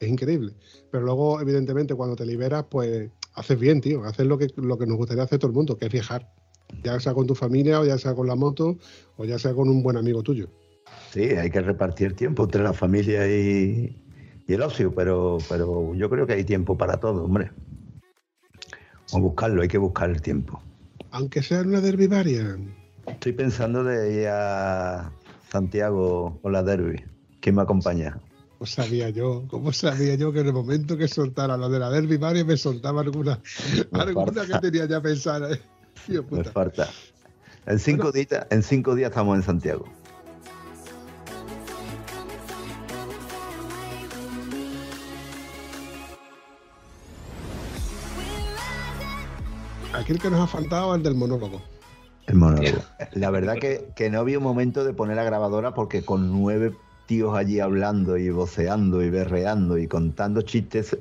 Es 0.00 0.08
increíble. 0.08 0.52
Pero 0.90 1.04
luego, 1.04 1.40
evidentemente, 1.40 1.94
cuando 1.94 2.16
te 2.16 2.24
liberas, 2.24 2.64
pues 2.70 3.10
haces 3.34 3.58
bien, 3.58 3.80
tío. 3.80 4.04
Haces 4.04 4.26
lo 4.26 4.38
que, 4.38 4.48
lo 4.56 4.78
que 4.78 4.86
nos 4.86 4.96
gustaría 4.96 5.24
hacer 5.24 5.38
todo 5.38 5.50
el 5.50 5.56
mundo, 5.56 5.76
que 5.76 5.86
es 5.86 5.92
viajar. 5.92 6.28
Ya 6.84 6.98
sea 7.00 7.14
con 7.14 7.26
tu 7.26 7.34
familia, 7.34 7.80
o 7.80 7.84
ya 7.84 7.98
sea 7.98 8.14
con 8.14 8.26
la 8.26 8.36
moto, 8.36 8.76
o 9.16 9.24
ya 9.24 9.38
sea 9.38 9.54
con 9.54 9.68
un 9.68 9.82
buen 9.82 9.96
amigo 9.96 10.22
tuyo. 10.22 10.48
Sí, 11.10 11.22
hay 11.22 11.50
que 11.50 11.60
repartir 11.60 12.14
tiempo 12.14 12.44
entre 12.44 12.62
la 12.62 12.72
familia 12.72 13.26
y, 13.26 13.96
y 14.46 14.52
el 14.52 14.62
ocio, 14.62 14.94
pero, 14.94 15.38
pero 15.48 15.94
yo 15.94 16.10
creo 16.10 16.26
que 16.26 16.34
hay 16.34 16.44
tiempo 16.44 16.76
para 16.76 16.98
todo, 16.98 17.24
hombre. 17.24 17.50
O 19.12 19.20
buscarlo, 19.20 19.62
hay 19.62 19.68
que 19.68 19.78
buscar 19.78 20.10
el 20.10 20.20
tiempo. 20.20 20.60
Aunque 21.10 21.42
sea 21.42 21.60
en 21.60 21.68
una 21.68 21.80
derbivaria. 21.80 22.58
Estoy 23.10 23.32
pensando 23.32 23.84
de 23.84 24.22
ir 24.22 24.28
a 24.28 25.10
Santiago 25.50 26.38
con 26.42 26.52
la 26.52 26.62
derby. 26.62 27.02
¿Quién 27.40 27.54
me 27.56 27.62
acompaña? 27.62 28.18
¿Cómo 28.58 28.66
sabía 28.66 29.10
yo? 29.10 29.44
¿Cómo 29.48 29.72
sabía 29.72 30.14
yo 30.16 30.32
que 30.32 30.40
en 30.40 30.48
el 30.48 30.52
momento 30.52 30.96
que 30.96 31.06
soltara 31.08 31.56
la 31.56 31.68
de 31.68 31.78
la 31.78 31.90
derby 31.90 32.16
varia 32.16 32.44
me 32.44 32.56
soltaba 32.56 33.00
alguna, 33.02 33.40
Me 33.92 34.00
alguna 34.00 34.44
que 34.46 34.58
tenía 34.58 34.86
ya 34.86 35.00
pensada? 35.00 35.52
eh? 35.52 35.60
Me 36.30 36.44
falta. 36.44 36.88
En 37.66 37.78
cinco, 37.78 38.10
días, 38.12 38.46
en 38.50 38.62
cinco 38.62 38.94
días 38.94 39.10
estamos 39.10 39.36
en 39.36 39.42
Santiago. 39.42 39.84
Aquí 49.94 50.12
el 50.12 50.20
que 50.20 50.30
nos 50.30 50.40
ha 50.40 50.46
faltado 50.46 50.92
es 50.92 50.98
el 50.98 51.02
del 51.02 51.14
monólogo. 51.14 51.62
El 52.28 52.36
monólogo. 52.36 52.78
La 53.12 53.30
verdad 53.30 53.56
que, 53.56 53.90
que 53.96 54.10
no 54.10 54.20
había 54.20 54.38
un 54.38 54.44
momento 54.44 54.84
de 54.84 54.92
poner 54.92 55.16
la 55.16 55.24
grabadora 55.24 55.74
porque 55.74 56.04
con 56.04 56.30
nueve 56.30 56.74
tíos 57.06 57.34
allí 57.34 57.58
hablando 57.58 58.18
y 58.18 58.28
voceando 58.28 59.02
y 59.02 59.08
berreando 59.08 59.78
y 59.78 59.88
contando 59.88 60.42
chistes 60.42 60.96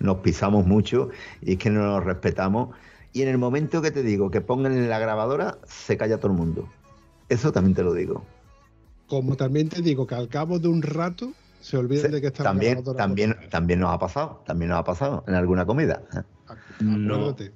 nos 0.00 0.16
pisamos 0.18 0.66
mucho 0.66 1.08
y 1.40 1.52
es 1.52 1.58
que 1.58 1.70
no 1.70 1.82
nos 1.82 2.04
respetamos. 2.04 2.74
Y 3.12 3.22
en 3.22 3.28
el 3.28 3.38
momento 3.38 3.80
que 3.80 3.92
te 3.92 4.02
digo 4.02 4.30
que 4.30 4.40
pongan 4.40 4.72
en 4.72 4.90
la 4.90 4.98
grabadora, 4.98 5.58
se 5.64 5.96
calla 5.96 6.18
todo 6.18 6.32
el 6.32 6.38
mundo. 6.38 6.68
Eso 7.28 7.52
también 7.52 7.74
te 7.74 7.82
lo 7.84 7.94
digo. 7.94 8.24
Como 9.06 9.36
también 9.36 9.68
te 9.68 9.80
digo 9.82 10.06
que 10.06 10.16
al 10.16 10.28
cabo 10.28 10.58
de 10.58 10.68
un 10.68 10.82
rato 10.82 11.32
se 11.60 11.76
olvidan 11.76 12.10
de 12.10 12.20
que 12.20 12.26
está 12.26 12.42
la 12.42 12.50
También, 12.50 12.72
grabadora 12.74 12.98
también, 12.98 13.36
también 13.48 13.80
nos 13.80 13.94
ha 13.94 13.98
pasado, 13.98 14.42
también 14.46 14.70
nos 14.70 14.80
ha 14.80 14.84
pasado 14.84 15.24
en 15.28 15.34
alguna 15.34 15.64
comida. 15.64 16.02
¿eh? 16.12 16.22
No, 16.80 17.30
Acuérdate. 17.30 17.52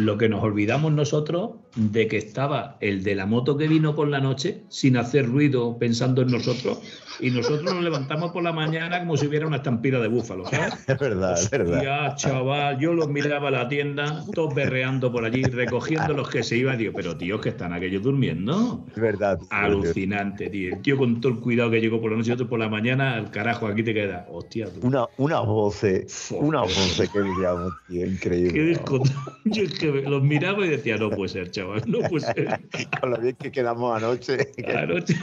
Lo 0.00 0.18
que 0.18 0.28
nos 0.28 0.42
olvidamos 0.42 0.92
nosotros 0.92 1.50
de 1.76 2.08
que 2.08 2.16
estaba 2.16 2.76
el 2.80 3.02
de 3.02 3.14
la 3.14 3.26
moto 3.26 3.56
que 3.56 3.68
vino 3.68 3.94
por 3.94 4.08
la 4.08 4.20
noche 4.20 4.64
sin 4.68 4.96
hacer 4.96 5.26
ruido 5.26 5.78
pensando 5.78 6.22
en 6.22 6.30
nosotros 6.30 6.80
y 7.20 7.30
nosotros 7.30 7.74
nos 7.74 7.82
levantamos 7.82 8.32
por 8.32 8.42
la 8.42 8.52
mañana 8.52 8.98
como 9.00 9.16
si 9.16 9.26
hubiera 9.26 9.46
una 9.46 9.56
estampida 9.56 10.00
de 10.00 10.08
búfalo, 10.08 10.46
¿sabes? 10.46 10.74
Es 10.90 10.98
verdad, 10.98 11.38
es 11.38 11.50
verdad. 11.50 11.82
Ya, 11.82 12.14
chaval, 12.16 12.78
yo 12.78 12.92
los 12.92 13.08
miraba 13.08 13.48
a 13.48 13.50
la 13.50 13.68
tienda, 13.68 14.24
todos 14.34 14.54
berreando 14.54 15.12
por 15.12 15.24
allí, 15.24 15.42
recogiendo 15.42 16.14
los 16.14 16.28
que 16.28 16.42
se 16.42 16.56
iban. 16.56 16.78
Digo, 16.78 16.92
pero 16.94 17.16
tío, 17.16 17.40
que 17.40 17.50
están 17.50 17.72
aquellos 17.72 18.02
durmiendo. 18.02 18.84
Es 18.94 19.00
verdad. 19.00 19.38
Alucinante, 19.50 20.48
tío. 20.48 20.74
El 20.74 20.82
tío 20.82 20.96
con 20.96 21.20
todo 21.20 21.32
el 21.32 21.40
cuidado 21.40 21.70
que 21.70 21.80
llegó 21.80 22.00
por 22.00 22.10
la 22.10 22.18
noche 22.18 22.30
y 22.30 22.32
otro 22.32 22.48
por 22.48 22.58
la 22.58 22.68
mañana, 22.68 23.14
al 23.14 23.30
carajo, 23.30 23.66
aquí 23.66 23.82
te 23.82 23.94
queda. 23.94 24.26
Hostia, 24.30 24.66
tú. 24.72 24.86
Una, 24.86 25.06
una 25.18 25.40
voces, 25.40 26.34
una 26.38 26.62
voces 26.62 27.08
que 27.10 27.20
diríamos, 27.20 27.72
tío, 27.88 28.02
Qué 28.02 28.08
increíble. 28.10 28.62
descontento. 28.64 29.20
Yo 29.44 29.62
es 29.62 29.78
que 29.78 29.89
los 29.90 30.22
miraba 30.22 30.64
y 30.66 30.70
decía, 30.70 30.96
no 30.96 31.10
puede 31.10 31.28
ser, 31.28 31.50
chaval, 31.50 31.82
no 31.86 32.00
puede 32.08 32.26
ser. 32.26 32.60
Con 33.00 33.10
lo 33.10 33.18
bien 33.18 33.36
que 33.36 33.50
quedamos 33.50 33.96
anoche. 33.96 34.50
Anoche. 34.76 35.16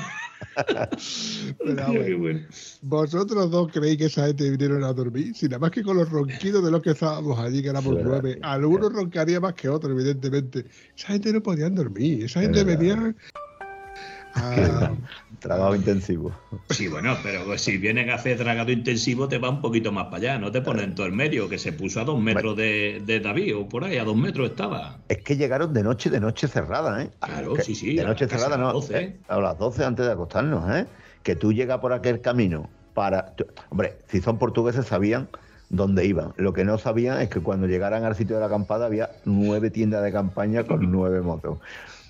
Pero, 1.58 1.88
bueno, 1.88 2.18
bueno. 2.18 2.40
Vosotros 2.82 3.52
dos 3.52 3.72
creéis 3.72 3.98
que 3.98 4.06
esa 4.06 4.28
gente 4.28 4.50
vinieron 4.50 4.84
a 4.84 4.94
dormir, 4.94 5.36
sin 5.36 5.50
nada 5.50 5.60
más 5.60 5.72
que 5.72 5.84
con 5.84 5.98
los 5.98 6.10
ronquidos 6.10 6.64
de 6.64 6.72
los 6.72 6.82
que 6.82 6.92
estábamos 6.92 7.38
allí, 7.40 7.62
que 7.62 7.70
éramos 7.70 7.96
nueve. 8.04 8.40
Algunos 8.42 8.92
roncaría 8.94 9.40
más 9.40 9.54
que 9.54 9.70
otros, 9.70 9.92
evidentemente. 9.94 10.66
Esa 10.96 11.10
gente 11.10 11.34
no 11.34 11.42
podían 11.42 11.76
dormir, 11.76 12.26
esa 12.26 12.42
gente 12.42 12.64
verdad. 12.64 12.80
venía 12.80 13.16
a, 14.38 14.92
Trabajo 15.40 15.76
intensivo. 15.76 16.32
Sí, 16.70 16.88
bueno, 16.88 17.16
pero 17.24 17.58
si 17.58 17.78
vienen 17.78 18.10
a 18.10 18.16
hacer 18.16 18.38
dragado 18.40 18.72
intensivo, 18.72 19.28
te 19.28 19.38
va 19.38 19.50
un 19.50 19.62
poquito 19.62 19.92
más 19.92 20.06
para 20.06 20.18
allá. 20.18 20.40
No 20.40 20.52
te 20.52 20.62
ponen 20.62 20.96
todo 20.96 21.06
el 21.06 21.12
medio, 21.14 21.48
que 21.48 21.60
se 21.60 21.74
puso 21.74 22.02
a 22.02 22.04
dos 22.06 22.20
metros 22.20 22.58
de, 22.58 23.02
de 23.06 23.20
David 23.20 23.56
o 23.56 23.70
por 23.70 23.84
ahí, 23.84 23.98
a 23.98 24.04
dos 24.04 24.16
metros 24.16 24.50
estaba. 24.50 24.98
Es 25.08 25.20
que 25.20 25.38
llegaron 25.38 25.74
de 25.74 25.84
noche, 25.84 26.10
de 26.10 26.20
noche 26.20 26.48
cerrada, 26.48 27.04
¿eh? 27.04 27.12
Claro, 27.20 27.54
Que- 27.54 27.62
sí, 27.62 27.76
sí, 27.76 27.96
De 27.96 28.02
a 28.02 28.06
noche 28.08 28.28
cerrada, 28.28 28.56
a 28.56 28.58
las 28.58 28.60
no. 28.60 28.74
12. 28.74 28.98
eh, 28.98 29.20
A 29.28 29.40
las 29.40 29.58
12 29.60 29.86
antes 29.86 30.06
de 30.06 30.12
acostarnos, 30.12 30.76
¿eh? 30.76 30.86
Que 31.24 31.36
tú 31.36 31.54
llegas 31.54 31.80
por 31.80 31.94
aquel 31.94 32.20
camino 32.22 32.70
para. 32.94 33.36
tú- 33.36 33.46
Hombre, 33.70 33.98
si 34.08 34.20
son 34.22 34.40
portugueses 34.40 34.88
sabían 34.88 35.30
dónde 35.70 36.06
iban. 36.06 36.34
Lo 36.38 36.54
que 36.54 36.64
no 36.66 36.78
sabían 36.78 37.22
es 37.22 37.30
que 37.30 37.42
cuando 37.42 37.68
llegaran 37.68 38.06
al 38.06 38.16
sitio 38.16 38.36
de 38.38 38.40
la 38.40 38.48
acampada 38.48 38.86
había 38.88 39.12
nueve 39.26 39.70
tiendas 39.70 40.02
de 40.04 40.12
campaña 40.12 40.64
con 40.64 40.90
nueve 40.92 41.22
motos. 41.22 41.60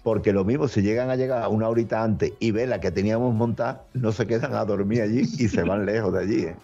Porque 0.07 0.31
lo 0.31 0.45
mismo, 0.45 0.69
si 0.69 0.81
llegan 0.81 1.09
a 1.09 1.17
llegar 1.17 1.49
una 1.49 1.67
horita 1.67 2.01
antes 2.01 2.31
y 2.39 2.51
ven 2.51 2.69
la 2.69 2.79
que 2.79 2.91
teníamos 2.91 3.35
montada, 3.35 3.83
no 3.93 4.13
se 4.13 4.25
quedan 4.25 4.53
a 4.55 4.63
dormir 4.63 5.01
allí 5.01 5.19
y 5.19 5.49
se 5.49 5.63
van 5.63 5.85
lejos 5.85 6.13
de 6.13 6.19
allí, 6.21 6.39
¿eh? 6.43 6.55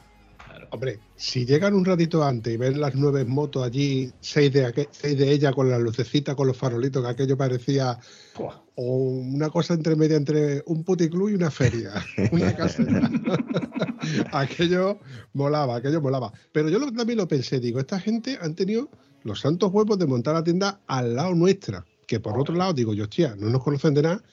Hombre, 0.71 0.97
si 1.17 1.45
llegan 1.45 1.73
un 1.73 1.83
ratito 1.83 2.23
antes 2.23 2.53
y 2.53 2.55
ven 2.55 2.79
las 2.79 2.95
nueve 2.95 3.25
motos 3.25 3.65
allí, 3.65 4.13
seis 4.21 4.49
de, 4.53 4.65
aqu- 4.65 4.87
seis 4.91 5.17
de 5.17 5.29
ellas 5.29 5.53
con 5.53 5.69
las 5.69 5.81
lucecitas, 5.81 6.35
con 6.35 6.47
los 6.47 6.55
farolitos, 6.55 7.03
que 7.03 7.09
aquello 7.09 7.35
parecía 7.35 7.99
o 8.75 8.95
una 9.09 9.49
cosa 9.49 9.73
entre 9.73 9.97
media 9.97 10.15
entre 10.15 10.63
un 10.67 10.85
puticlub 10.85 11.27
y 11.27 11.33
una 11.33 11.51
feria, 11.51 11.91
una 12.31 12.55
caseta. 12.55 13.11
aquello 14.31 14.99
molaba, 15.33 15.75
aquello 15.75 15.99
molaba. 16.01 16.31
Pero 16.53 16.69
yo 16.69 16.79
lo- 16.79 16.93
también 16.93 17.17
lo 17.17 17.27
pensé, 17.27 17.59
digo, 17.59 17.79
esta 17.81 17.99
gente 17.99 18.37
han 18.41 18.55
tenido 18.55 18.89
los 19.23 19.41
santos 19.41 19.69
huevos 19.73 19.99
de 19.99 20.07
montar 20.07 20.33
la 20.33 20.43
tienda 20.45 20.79
al 20.87 21.15
lado 21.15 21.35
nuestra, 21.35 21.83
que 22.07 22.19
por 22.19 22.39
otro 22.39 22.55
lado 22.55 22.73
digo 22.73 22.93
yo, 22.93 23.03
hostia, 23.03 23.35
no 23.37 23.49
nos 23.49 23.63
conocen 23.63 23.93
de 23.93 24.01
nada 24.03 24.23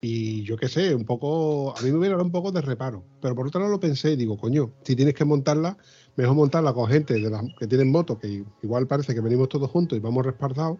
y 0.00 0.42
yo 0.44 0.56
qué 0.56 0.68
sé, 0.68 0.94
un 0.94 1.04
poco, 1.04 1.76
a 1.76 1.82
mí 1.82 1.90
me 1.90 1.98
hubiera 1.98 2.14
dado 2.14 2.24
un 2.24 2.32
poco 2.32 2.50
de 2.52 2.62
reparo. 2.62 3.04
Pero 3.20 3.34
por 3.34 3.46
otro 3.46 3.60
lado 3.60 3.72
lo 3.72 3.80
pensé 3.80 4.12
y 4.12 4.16
digo, 4.16 4.38
coño, 4.38 4.72
si 4.82 4.96
tienes 4.96 5.14
que 5.14 5.24
montarla, 5.24 5.76
mejor 6.16 6.34
montarla 6.34 6.72
con 6.72 6.88
gente 6.88 7.14
de 7.14 7.30
las 7.30 7.42
que 7.58 7.66
tienen 7.66 7.90
motos, 7.90 8.18
que 8.18 8.44
igual 8.62 8.86
parece 8.86 9.14
que 9.14 9.20
venimos 9.20 9.48
todos 9.50 9.70
juntos 9.70 9.98
y 9.98 10.00
vamos 10.00 10.24
respaldados, 10.24 10.78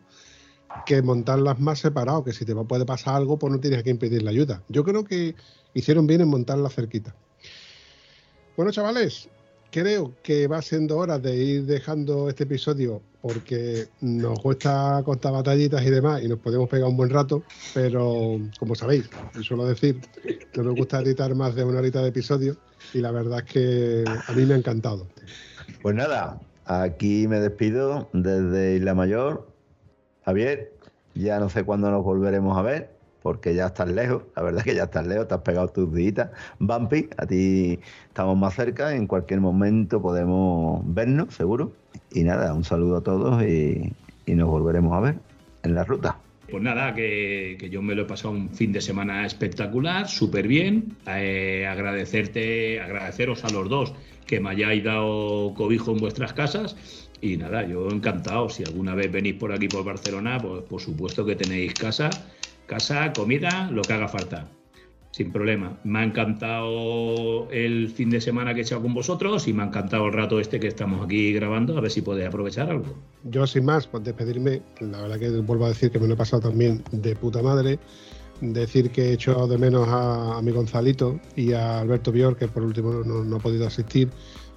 que 0.86 1.02
montarlas 1.02 1.60
más 1.60 1.80
separados, 1.80 2.24
que 2.24 2.32
si 2.32 2.44
te 2.44 2.54
puede 2.54 2.86
pasar 2.86 3.16
algo, 3.16 3.38
pues 3.38 3.52
no 3.52 3.60
tienes 3.60 3.82
que 3.82 3.90
impedir 3.90 4.22
la 4.22 4.30
ayuda. 4.30 4.62
Yo 4.68 4.84
creo 4.84 5.04
que 5.04 5.34
hicieron 5.74 6.06
bien 6.06 6.22
en 6.22 6.28
montarla 6.28 6.70
cerquita. 6.70 7.14
Bueno, 8.56 8.72
chavales, 8.72 9.28
creo 9.70 10.14
que 10.22 10.47
va 10.47 10.62
siendo 10.62 10.98
hora 10.98 11.18
de 11.18 11.36
ir 11.36 11.66
dejando 11.66 12.28
este 12.28 12.44
episodio 12.44 13.02
porque 13.22 13.88
nos 14.01 14.38
cuesta 14.40 15.02
contar 15.05 15.32
batallitas 15.32 15.82
y 15.84 15.90
demás 15.90 16.22
y 16.22 16.28
nos 16.28 16.38
podemos 16.38 16.68
pegar 16.68 16.88
un 16.88 16.97
buen 16.97 17.10
rato, 17.10 17.42
pero 17.74 18.38
como 18.59 18.74
sabéis, 18.74 19.10
suelo 19.42 19.66
decir, 19.66 20.01
no 20.56 20.64
me 20.64 20.70
gusta 20.72 21.01
editar 21.01 21.34
más 21.34 21.55
de 21.55 21.64
una 21.64 21.80
horita 21.80 22.02
de 22.02 22.09
episodio 22.09 22.56
y 22.94 22.98
la 22.98 23.10
verdad 23.10 23.40
es 23.40 23.52
que 23.52 24.05
a 24.06 24.32
mí 24.32 24.44
me 24.47 24.55
ha 24.55 24.56
encantado. 24.56 25.06
Pues 25.82 25.94
nada, 25.94 26.40
aquí 26.64 27.28
me 27.28 27.40
despido 27.40 28.09
desde 28.12 28.76
Isla 28.76 28.94
Mayor. 28.94 29.48
Javier, 30.24 30.72
ya 31.14 31.38
no 31.40 31.48
sé 31.48 31.64
cuándo 31.64 31.90
nos 31.90 32.05
volveremos 32.05 32.56
a 32.56 32.62
ver, 32.62 32.90
porque 33.22 33.55
ya 33.55 33.66
estás 33.66 33.88
lejos, 33.90 34.22
la 34.36 34.42
verdad 34.42 34.62
que 34.62 34.74
ya 34.74 34.84
estás 34.84 35.06
lejos, 35.06 35.28
te 35.28 35.34
has 35.34 35.40
pegado 35.42 35.68
tus 35.68 35.92
días. 35.94 36.28
Bumpy, 36.59 37.09
a 37.16 37.26
ti 37.26 37.78
estamos 38.09 38.36
más 38.36 38.55
cerca, 38.55 38.94
en 38.94 39.06
cualquier 39.06 39.40
momento 39.40 40.01
podemos 40.01 40.82
vernos, 40.84 41.34
seguro. 41.34 41.72
Y 42.12 42.24
nada, 42.24 42.52
un 42.55 42.64
saludo 42.64 42.98
a 42.98 43.02
todos 43.02 43.42
y, 43.42 43.92
nos 44.26 44.48
volveremos 44.48 44.92
a 44.97 45.01
ver 45.01 45.16
en 45.64 45.74
la 45.74 45.82
ruta. 45.82 46.16
Pues 46.48 46.62
nada, 46.62 46.94
que, 46.94 47.56
que 47.59 47.68
yo 47.68 47.82
me 47.82 47.97
lo 47.97 48.02
he 48.02 48.05
pasado 48.05 48.30
un 48.30 48.48
fin 48.48 48.70
de 48.70 48.80
semana 48.80 49.26
espectacular, 49.26 50.06
súper 50.09 50.47
bien. 50.47 50.97
Eh, 51.09 51.66
agradecerte, 51.68 52.80
agradeceros 52.80 53.44
a 53.44 53.51
los 53.51 53.68
dos 53.68 53.92
que 54.30 54.38
me 54.38 54.51
hayáis 54.51 54.84
dado 54.84 55.52
cobijo 55.55 55.90
en 55.90 55.98
vuestras 55.98 56.32
casas. 56.32 56.76
Y 57.20 57.36
nada, 57.36 57.66
yo 57.66 57.88
encantado. 57.90 58.48
Si 58.48 58.62
alguna 58.62 58.94
vez 58.94 59.10
venís 59.10 59.34
por 59.34 59.52
aquí 59.52 59.66
por 59.66 59.84
Barcelona, 59.84 60.38
pues 60.38 60.62
por 60.62 60.80
supuesto 60.80 61.26
que 61.26 61.34
tenéis 61.34 61.74
casa, 61.74 62.10
casa, 62.70 63.12
comida, 63.12 63.68
lo 63.72 63.82
que 63.82 63.92
haga 63.92 64.06
falta. 64.09 64.48
Sin 65.12 65.32
problema. 65.32 65.76
Me 65.82 65.98
ha 65.98 66.05
encantado 66.05 67.51
el 67.51 67.88
fin 67.90 68.10
de 68.10 68.20
semana 68.20 68.55
que 68.55 68.60
he 68.60 68.62
echado 68.62 68.82
con 68.82 68.94
vosotros 68.94 69.48
y 69.48 69.52
me 69.52 69.62
ha 69.64 69.66
encantado 69.66 70.06
el 70.06 70.12
rato 70.12 70.38
este 70.38 70.60
que 70.60 70.68
estamos 70.68 71.05
aquí 71.05 71.32
grabando, 71.32 71.76
a 71.76 71.80
ver 71.80 71.90
si 71.90 72.01
podéis 72.01 72.28
aprovechar 72.28 72.70
algo. 72.70 72.94
Yo 73.24 73.44
sin 73.47 73.64
más, 73.64 73.88
pues 73.88 74.05
despedirme, 74.05 74.62
la 74.80 75.02
verdad 75.02 75.18
que 75.18 75.30
vuelvo 75.40 75.64
a 75.66 75.68
decir 75.70 75.90
que 75.90 75.98
me 75.98 76.06
lo 76.06 76.14
he 76.14 76.16
pasado 76.16 76.48
también 76.48 76.82
de 76.92 77.16
puta 77.16 77.42
madre. 77.42 77.80
Decir 78.40 78.90
que 78.90 79.10
he 79.10 79.12
hecho 79.12 79.47
de 79.48 79.59
menos 79.59 79.86
a, 79.88 80.38
a 80.38 80.42
mi 80.42 80.52
Gonzalito 80.52 81.20
y 81.36 81.52
a 81.52 81.80
Alberto 81.80 82.12
Bior, 82.12 82.36
que 82.36 82.47
por 82.48 82.62
último 82.62 82.92
no, 83.05 83.24
no 83.24 83.36
ha 83.36 83.40
podido 83.40 83.66
asistir. 83.66 84.09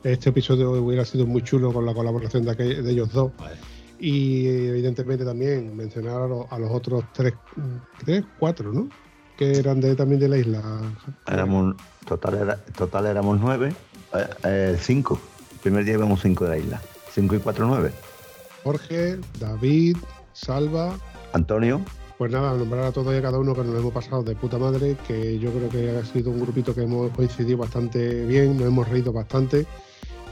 Este 0.03 0.29
episodio 0.29 0.71
hubiera 0.73 1.03
sido 1.03 1.25
muy 1.25 1.41
chulo 1.41 1.73
con 1.73 1.85
la 1.85 1.93
colaboración 1.93 2.45
de, 2.45 2.51
aquel- 2.51 2.81
de 2.83 2.91
ellos 2.91 3.11
dos. 3.11 3.31
Y 3.99 4.47
evidentemente 4.47 5.23
también 5.23 5.75
mencionar 5.75 6.21
a, 6.23 6.27
los- 6.27 6.51
a 6.51 6.59
los 6.59 6.71
otros 6.71 7.03
tres, 7.13 7.33
tres, 8.03 8.23
cuatro, 8.39 8.73
¿no? 8.73 8.89
Que 9.37 9.57
eran 9.57 9.79
de, 9.79 9.95
también 9.95 10.19
de 10.19 10.27
la 10.29 10.37
isla. 10.37 10.61
Éramos, 11.27 11.75
total, 12.07 12.35
era, 12.35 12.57
total 12.77 13.05
éramos 13.07 13.39
nueve, 13.39 13.73
eh, 14.13 14.27
eh, 14.43 14.77
cinco. 14.79 15.19
El 15.53 15.59
primer 15.59 15.85
día 15.85 15.93
íbamos 15.95 16.21
cinco 16.21 16.43
de 16.45 16.49
la 16.49 16.57
isla. 16.57 16.81
Cinco 17.11 17.35
y 17.35 17.39
cuatro, 17.39 17.65
nueve. 17.67 17.91
Jorge, 18.63 19.19
David, 19.39 19.97
Salva, 20.33 20.97
Antonio, 21.33 21.81
Pues 22.17 22.31
nada, 22.31 22.53
nombrar 22.55 22.85
a 22.85 22.91
todos 22.91 23.13
y 23.13 23.17
a 23.17 23.21
cada 23.21 23.39
uno 23.39 23.53
que 23.55 23.63
nos 23.63 23.75
hemos 23.77 23.91
pasado 23.91 24.23
de 24.23 24.35
puta 24.35 24.57
madre, 24.57 24.95
que 25.07 25.37
yo 25.39 25.51
creo 25.51 25.69
que 25.69 25.89
ha 25.97 26.05
sido 26.05 26.29
un 26.31 26.39
grupito 26.39 26.73
que 26.75 26.83
hemos 26.83 27.11
coincidido 27.11 27.57
bastante 27.57 28.25
bien, 28.25 28.55
nos 28.57 28.67
hemos 28.67 28.87
reído 28.87 29.11
bastante 29.11 29.65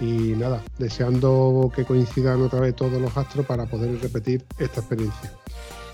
y 0.02 0.34
nada, 0.36 0.62
deseando 0.78 1.72
que 1.74 1.86
coincidan 1.86 2.42
otra 2.42 2.60
vez 2.60 2.76
todos 2.76 3.00
los 3.02 3.16
astros 3.16 3.46
para 3.46 3.66
poder 3.68 4.02
repetir 4.02 4.44
esta 4.58 4.82
experiencia. 4.82 5.32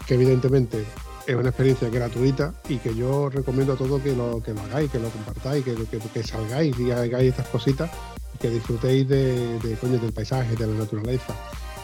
Que 0.07 0.15
evidentemente 0.15 0.83
es 1.27 1.35
una 1.35 1.49
experiencia 1.49 1.89
gratuita 1.89 2.53
y 2.69 2.77
que 2.77 2.95
yo 2.95 3.29
recomiendo 3.29 3.73
a 3.73 3.75
todos 3.75 4.01
que 4.01 4.15
lo, 4.15 4.41
que 4.41 4.53
lo 4.53 4.61
hagáis, 4.61 4.89
que 4.89 4.99
lo 4.99 5.09
compartáis, 5.09 5.63
que, 5.63 6.23
salgáis 6.23 6.79
y 6.79 6.91
hagáis 6.91 7.29
estas 7.29 7.47
cositas 7.49 7.91
que 8.39 8.49
disfrutéis 8.49 9.07
de, 9.07 9.77
coño, 9.81 9.99
del 9.99 10.13
paisaje, 10.13 10.55
de 10.55 10.65
la 10.65 10.73
naturaleza. 10.73 11.35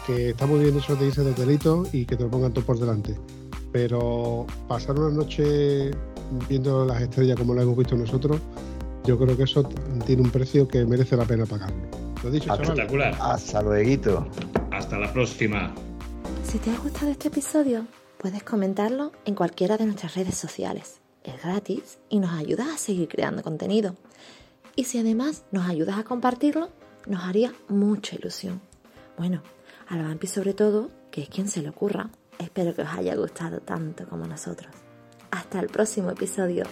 Que 0.07 0.29
está 0.29 0.47
muy 0.47 0.59
bien 0.59 0.77
eso 0.77 0.95
de 0.95 1.07
irse 1.07 1.23
de 1.23 1.59
y 1.91 2.05
que 2.05 2.15
te 2.15 2.23
lo 2.23 2.29
pongan 2.29 2.53
todo 2.53 2.65
por 2.65 2.79
delante 2.79 3.15
pero 3.73 4.45
pasar 4.67 4.97
una 4.97 5.09
noche 5.09 5.91
viendo 6.47 6.85
las 6.85 7.01
estrellas 7.01 7.37
como 7.37 7.53
las 7.53 7.63
hemos 7.63 7.75
visto 7.75 7.95
nosotros, 7.97 8.39
yo 9.05 9.17
creo 9.19 9.35
que 9.35 9.43
eso 9.43 9.63
tiene 10.05 10.21
un 10.21 10.31
precio 10.31 10.67
que 10.67 10.85
merece 10.85 11.17
la 11.17 11.25
pena 11.25 11.45
pagarlo. 11.45 11.75
Lo 12.23 12.31
dicho, 12.31 12.47
chaval. 12.47 12.63
Espectacular. 12.63 13.15
Hasta 13.19 13.61
luego. 13.61 14.27
Hasta 14.71 14.97
la 14.97 15.11
próxima. 15.11 15.73
Si 16.45 16.57
te 16.59 16.71
ha 16.71 16.77
gustado 16.77 17.11
este 17.11 17.27
episodio, 17.27 17.85
puedes 18.17 18.43
comentarlo 18.43 19.11
en 19.25 19.35
cualquiera 19.35 19.77
de 19.77 19.85
nuestras 19.85 20.15
redes 20.15 20.35
sociales. 20.35 21.01
Es 21.23 21.41
gratis 21.41 21.99
y 22.09 22.19
nos 22.19 22.31
ayudas 22.31 22.67
a 22.67 22.77
seguir 22.77 23.07
creando 23.07 23.43
contenido. 23.43 23.95
Y 24.75 24.85
si 24.85 24.97
además 24.99 25.43
nos 25.51 25.67
ayudas 25.67 25.97
a 25.97 26.03
compartirlo, 26.03 26.69
nos 27.05 27.23
haría 27.23 27.53
mucha 27.67 28.15
ilusión. 28.15 28.61
Bueno, 29.17 29.43
a 29.87 29.95
la 29.95 30.03
Vampi 30.03 30.27
sobre 30.27 30.53
todo, 30.53 30.91
que 31.11 31.21
es 31.21 31.29
quien 31.29 31.47
se 31.47 31.61
le 31.61 31.69
ocurra. 31.69 32.09
Espero 32.39 32.73
que 32.73 32.81
os 32.81 32.89
haya 32.89 33.15
gustado 33.15 33.59
tanto 33.59 34.07
como 34.07 34.25
nosotros. 34.25 34.73
Hasta 35.31 35.59
el 35.59 35.67
próximo 35.67 36.09
episodio. 36.11 36.65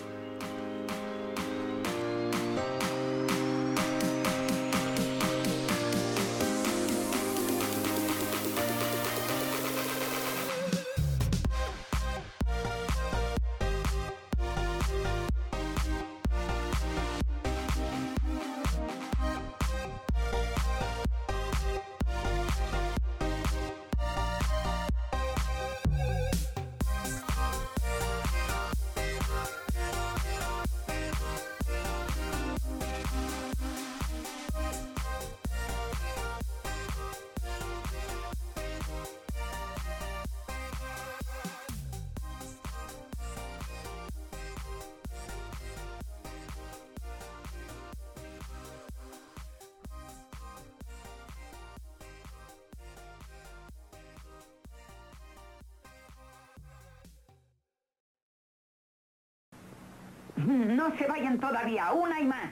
No 60.48 60.98
se 60.98 61.08
vayan 61.08 61.40
todavía, 61.40 61.92
una 61.92 62.20
y 62.20 62.26
más. 62.26 62.52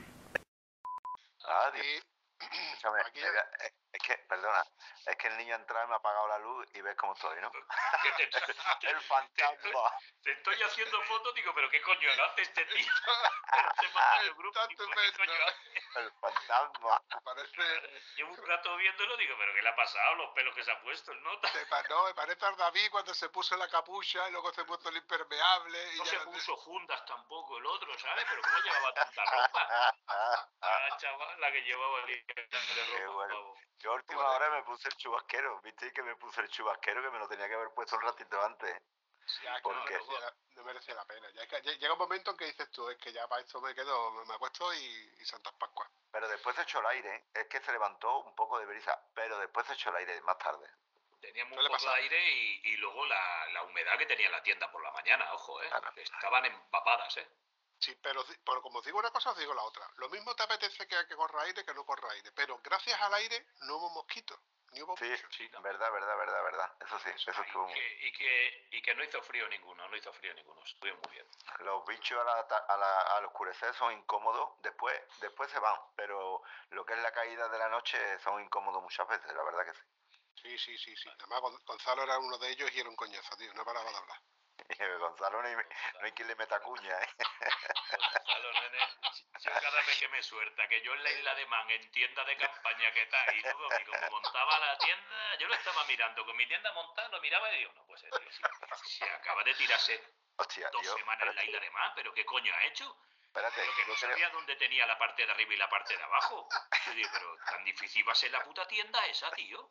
Escúchame, 2.40 3.02
mira, 3.14 3.50
es, 3.60 3.72
es 3.92 4.02
que, 4.02 4.16
perdona, 4.28 4.64
es 5.06 5.16
que 5.16 5.28
el 5.28 5.36
niño 5.36 5.54
ha 5.54 5.58
entrado 5.58 5.84
y 5.84 5.88
me 5.88 5.94
ha 5.94 5.98
apagado 5.98 6.28
la 6.28 6.38
luz 6.38 6.66
y 6.72 6.80
ves 6.80 6.96
cómo 6.96 7.12
estoy, 7.12 7.38
¿no? 7.40 7.50
el 8.82 9.00
fantasma. 9.02 9.94
Te 10.22 10.32
estoy 10.32 10.62
haciendo 10.62 11.02
fotos, 11.02 11.34
digo, 11.34 11.52
pero 11.54 11.68
¿qué 11.68 11.82
coño 11.82 12.08
hace 12.24 12.42
este 12.42 12.64
tío? 12.64 12.92
Manda 13.94 14.22
el 14.22 14.34
grupo, 14.34 14.66
digo, 14.68 14.84
¿qué 14.86 15.12
coño 15.18 15.32
hace? 15.46 16.00
El 16.00 16.12
fantasma. 16.12 17.02
Parece, 17.24 17.62
Llevo 18.16 18.30
un 18.30 18.46
rato 18.46 18.76
viéndolo, 18.90 19.16
digo, 19.16 19.34
pero 19.38 19.54
¿qué 19.54 19.62
le 19.62 19.68
ha 19.68 19.76
pasado? 19.76 20.14
Los 20.16 20.30
pelos 20.34 20.54
que 20.54 20.64
se 20.64 20.70
ha 20.72 20.80
puesto, 20.82 21.12
el 21.12 21.22
nota. 21.22 21.50
me 21.54 21.66
pa- 21.66 21.82
no, 21.88 22.04
me 22.04 22.14
parece 22.14 22.44
a 22.44 22.50
David 22.52 22.90
cuando 22.90 23.14
se 23.14 23.28
puso 23.28 23.56
la 23.56 23.68
capucha 23.68 24.28
y 24.28 24.32
luego 24.32 24.52
se 24.52 24.64
puso 24.64 24.88
el 24.88 24.96
impermeable. 24.96 25.94
Y 25.94 25.98
No 25.98 26.04
ya 26.04 26.10
se 26.10 26.16
no- 26.24 26.32
puso 26.32 26.56
jundas 26.56 27.04
tampoco 27.06 27.58
el 27.58 27.66
otro, 27.66 27.96
¿sabes? 27.98 28.24
Pero 28.28 28.42
¿cómo 28.42 28.58
llevaba 28.58 28.94
tanta 28.94 29.24
ropa? 29.24 29.94
La 30.60 30.96
chaval, 30.98 31.40
la 31.40 31.52
que 31.52 31.62
llevaba 31.62 32.00
el 32.00 32.24
ropa, 32.98 33.12
bueno. 33.12 33.54
Yo 33.78 33.92
a 33.92 33.94
última 33.94 34.30
hora 34.30 34.50
me 34.50 34.62
puse 34.64 34.88
el 34.88 34.96
chubasquero, 34.96 35.60
¿viste? 35.62 35.92
Que 35.92 36.02
me 36.02 36.14
puse 36.16 36.40
el 36.42 36.48
chubasquero 36.50 37.02
que 37.02 37.10
me 37.10 37.18
lo 37.18 37.28
tenía 37.28 37.48
que 37.48 37.54
haber 37.54 37.70
puesto 37.70 37.96
un 37.96 38.02
ratito 38.02 38.40
antes. 38.44 38.82
Ya, 39.42 39.50
es 39.52 39.56
que 39.58 39.62
¿Por 39.62 39.76
no, 39.76 39.84
qué? 39.84 39.92
merece 39.94 40.12
la, 40.20 40.34
no 40.56 40.64
merece 40.64 40.94
la 40.94 41.04
pena. 41.06 41.30
Ya 41.30 41.44
lle- 41.46 41.78
llega 41.78 41.92
un 41.92 41.98
momento 41.98 42.32
en 42.32 42.36
que 42.36 42.46
dices 42.46 42.70
tú, 42.72 42.88
es 42.90 42.98
que 42.98 43.12
ya 43.12 43.26
para 43.28 43.40
esto 43.40 43.60
me 43.60 43.74
quedo, 43.74 44.10
me, 44.26 44.34
acuesto 44.34 44.72
y, 44.74 45.14
y 45.18 45.24
Santas 45.24 45.54
Pascuas. 45.54 45.88
Pero 46.10 46.28
después 46.28 46.56
se 46.56 46.62
echó 46.62 46.80
el 46.80 46.86
aire, 46.86 47.26
es 47.32 47.46
que 47.46 47.60
se 47.60 47.70
levantó 47.72 48.29
poco 48.50 48.58
de 48.58 48.66
brisa, 48.66 49.00
pero 49.14 49.38
después 49.38 49.64
se 49.66 49.74
echó 49.74 49.90
el 49.90 49.96
aire 49.96 50.20
más 50.22 50.36
tarde. 50.38 50.68
Teníamos 51.20 51.52
un 51.52 51.62
Suele 51.62 51.68
poco 51.76 51.84
de 51.90 52.00
aire 52.00 52.30
y, 52.34 52.60
y 52.70 52.76
luego 52.78 53.06
la, 53.06 53.46
la 53.52 53.62
humedad 53.62 53.96
que 53.96 54.06
tenía 54.06 54.28
la 54.30 54.42
tienda 54.42 54.70
por 54.72 54.82
la 54.82 54.90
mañana, 54.90 55.32
ojo, 55.34 55.62
¿eh? 55.62 55.70
Que 55.94 56.02
estaban 56.02 56.44
empapadas, 56.46 57.16
¿eh? 57.18 57.28
Sí, 57.78 57.96
pero, 58.02 58.24
pero 58.44 58.60
como 58.60 58.80
os 58.80 58.84
digo 58.84 58.98
una 58.98 59.10
cosa, 59.12 59.30
os 59.30 59.38
digo 59.38 59.54
la 59.54 59.62
otra. 59.62 59.88
Lo 59.96 60.08
mismo 60.08 60.34
te 60.34 60.42
apetece 60.42 60.86
que, 60.88 61.06
que 61.06 61.14
corra 61.14 61.42
aire 61.42 61.64
que 61.64 61.74
no 61.74 61.84
corra 61.86 62.10
aire. 62.10 62.32
Pero 62.32 62.58
gracias 62.58 63.00
al 63.00 63.14
aire 63.14 63.46
no 63.60 63.76
hubo 63.76 63.90
mosquitos, 63.90 64.38
ni 64.72 64.82
hubo 64.82 64.96
Sí, 64.96 65.06
sí, 65.30 65.48
verdad, 65.62 65.92
verdad, 65.92 66.16
verdad, 66.18 66.42
verdad. 66.42 66.76
Eso 66.84 66.98
sí, 66.98 67.10
eso 67.14 67.30
estuvo 67.30 67.68
muy 67.68 67.74
Que- 67.74 68.06
y, 68.08 68.12
que, 68.12 68.68
y 68.72 68.82
que 68.82 68.94
no 68.96 69.04
hizo 69.04 69.22
frío 69.22 69.46
ninguno, 69.48 69.86
no 69.88 69.96
hizo 69.96 70.12
frío 70.14 70.34
ninguno, 70.34 70.62
estuvo 70.64 70.94
muy 70.96 71.12
bien. 71.12 71.26
Los 71.60 71.84
bichos 71.86 72.18
a 72.20 72.24
la 72.24 72.46
ta- 72.48 72.64
a 72.68 72.76
la- 72.76 73.02
al 73.16 73.24
oscurecer 73.26 73.74
son 73.74 73.92
incómodos, 73.92 74.50
después, 74.62 75.00
después 75.20 75.50
se 75.50 75.58
van, 75.58 75.78
pero 75.96 76.42
lo 76.70 76.84
que 76.86 76.94
es 76.94 76.98
la 77.00 77.12
caída 77.12 77.48
de 77.48 77.58
la 77.58 77.68
noche 77.68 78.18
son 78.20 78.40
incómodos 78.42 78.82
muchas 78.82 79.06
veces, 79.08 79.32
la 79.34 79.42
verdad 79.42 79.64
que 79.66 79.74
sí. 79.74 79.84
Sí, 80.42 80.58
sí, 80.58 80.78
sí, 80.78 80.96
sí. 80.96 81.08
Además, 81.18 81.40
Gon- 81.42 81.64
Gonzalo 81.66 82.02
era 82.02 82.18
uno 82.18 82.38
de 82.38 82.48
ellos 82.50 82.70
y 82.72 82.80
era 82.80 82.88
un 82.88 82.96
coñazo, 82.96 83.36
tío. 83.36 83.52
No 83.54 83.64
paraba 83.64 83.90
de 83.90 83.96
hablar. 83.96 84.20
Gonzalo 85.00 85.42
no 85.42 85.48
hay, 85.48 85.54
no 85.54 86.00
hay 86.04 86.12
quien 86.12 86.28
le 86.28 86.36
meta 86.36 86.60
cuña, 86.60 86.98
¿eh? 87.02 87.08
Gonzalo, 87.90 88.52
nene, 88.52 88.78
yo 89.40 89.50
cada 89.52 89.82
vez 89.82 89.98
que 89.98 90.08
me 90.08 90.22
suelta, 90.22 90.68
que 90.68 90.80
yo 90.82 90.94
en 90.94 91.02
la 91.04 91.10
isla 91.10 91.34
de 91.34 91.46
Man, 91.46 91.70
en 91.70 91.90
tienda 91.90 92.24
de 92.24 92.36
campaña 92.36 92.92
que 92.92 93.02
está, 93.02 93.34
y 93.34 93.42
todo, 93.42 93.68
y 93.80 93.84
como 93.84 94.10
montaba 94.10 94.58
la 94.60 94.78
tienda, 94.78 95.36
yo 95.38 95.48
lo 95.48 95.54
estaba 95.54 95.84
mirando, 95.84 96.24
con 96.24 96.36
mi 96.36 96.46
tienda 96.46 96.72
montada, 96.72 97.08
lo 97.08 97.20
miraba 97.20 97.52
y 97.52 97.58
digo, 97.58 97.72
no 97.74 97.84
puede 97.86 98.00
ser, 98.00 98.10
tío, 98.10 98.30
si, 98.32 98.42
si 98.98 99.04
acaba 99.04 99.42
de 99.44 99.54
tirarse 99.54 100.02
Hostia, 100.40 100.70
dos 100.72 100.82
yo, 100.82 100.94
semanas 100.96 101.28
en 101.28 101.34
la 101.36 101.44
isla 101.44 101.60
de 101.60 101.70
Man, 101.70 101.92
pero 101.94 102.12
¿qué 102.14 102.24
coño 102.24 102.52
ha 102.54 102.64
hecho? 102.64 102.96
espérate, 103.22 103.60
Pero 103.60 103.74
que 103.76 103.80
no 103.82 103.94
creo- 103.94 103.96
sabía 104.10 104.30
dónde 104.30 104.56
tenía 104.56 104.86
la 104.86 104.98
parte 104.98 105.24
de 105.24 105.30
arriba 105.32 105.54
y 105.54 105.56
la 105.56 105.68
parte 105.68 105.96
de 105.96 106.02
abajo. 106.02 106.48
Yo 106.86 106.92
digo, 106.94 107.08
pero 107.12 107.36
tan 107.46 107.62
difícil 107.64 108.06
va 108.08 108.12
a 108.12 108.14
ser 108.16 108.32
la 108.32 108.42
puta 108.42 108.66
tienda 108.66 109.06
esa, 109.06 109.30
tío. 109.32 109.70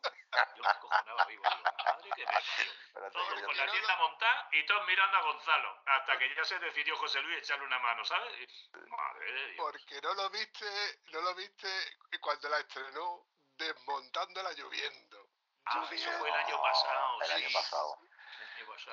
Yo 0.56 0.64
me 0.64 0.70
acojonaba 0.70 1.26
vivo, 1.26 1.44
digo, 1.44 1.64
madre 1.86 2.10
que 2.16 2.22
me 2.22 2.26
parió. 2.26 2.72
espérate, 2.88 3.12
Todos 3.14 3.34
que 3.34 3.44
con 3.44 3.58
la 3.58 3.72
tienda 3.72 3.96
montada 3.98 4.48
y 4.54 4.66
todos 4.66 4.88
mirando 4.88 5.18
a 5.18 5.22
Gonzalo. 5.24 5.84
Hasta 5.88 6.18
que 6.18 6.36
ya 6.36 6.46
se 6.46 6.60
decidió 6.60 6.96
José 6.98 7.22
Luis 7.22 7.40
echarle 7.40 7.66
una 7.66 7.80
mano, 7.80 8.06
¿sabes? 8.06 8.48
Madre 8.88 9.32
de 9.34 9.48
Dios. 9.52 9.56
Porque 9.58 10.02
no 10.02 10.14
lo 10.14 10.30
viste, 10.30 11.00
no 11.08 11.22
lo 11.22 11.36
viste 11.36 11.98
cuando 12.22 12.48
la 12.48 12.60
estrenó 12.60 13.26
desmontándola 13.58 14.54
lloviendo. 14.54 15.28
Ah, 15.66 15.88
eso 15.92 16.12
fue 16.14 16.30
el 16.30 16.36
año 16.36 16.62
pasado, 16.62 17.22
el 17.22 17.28
sí. 17.28 17.34
año 17.34 17.50
pasado. 17.54 18.00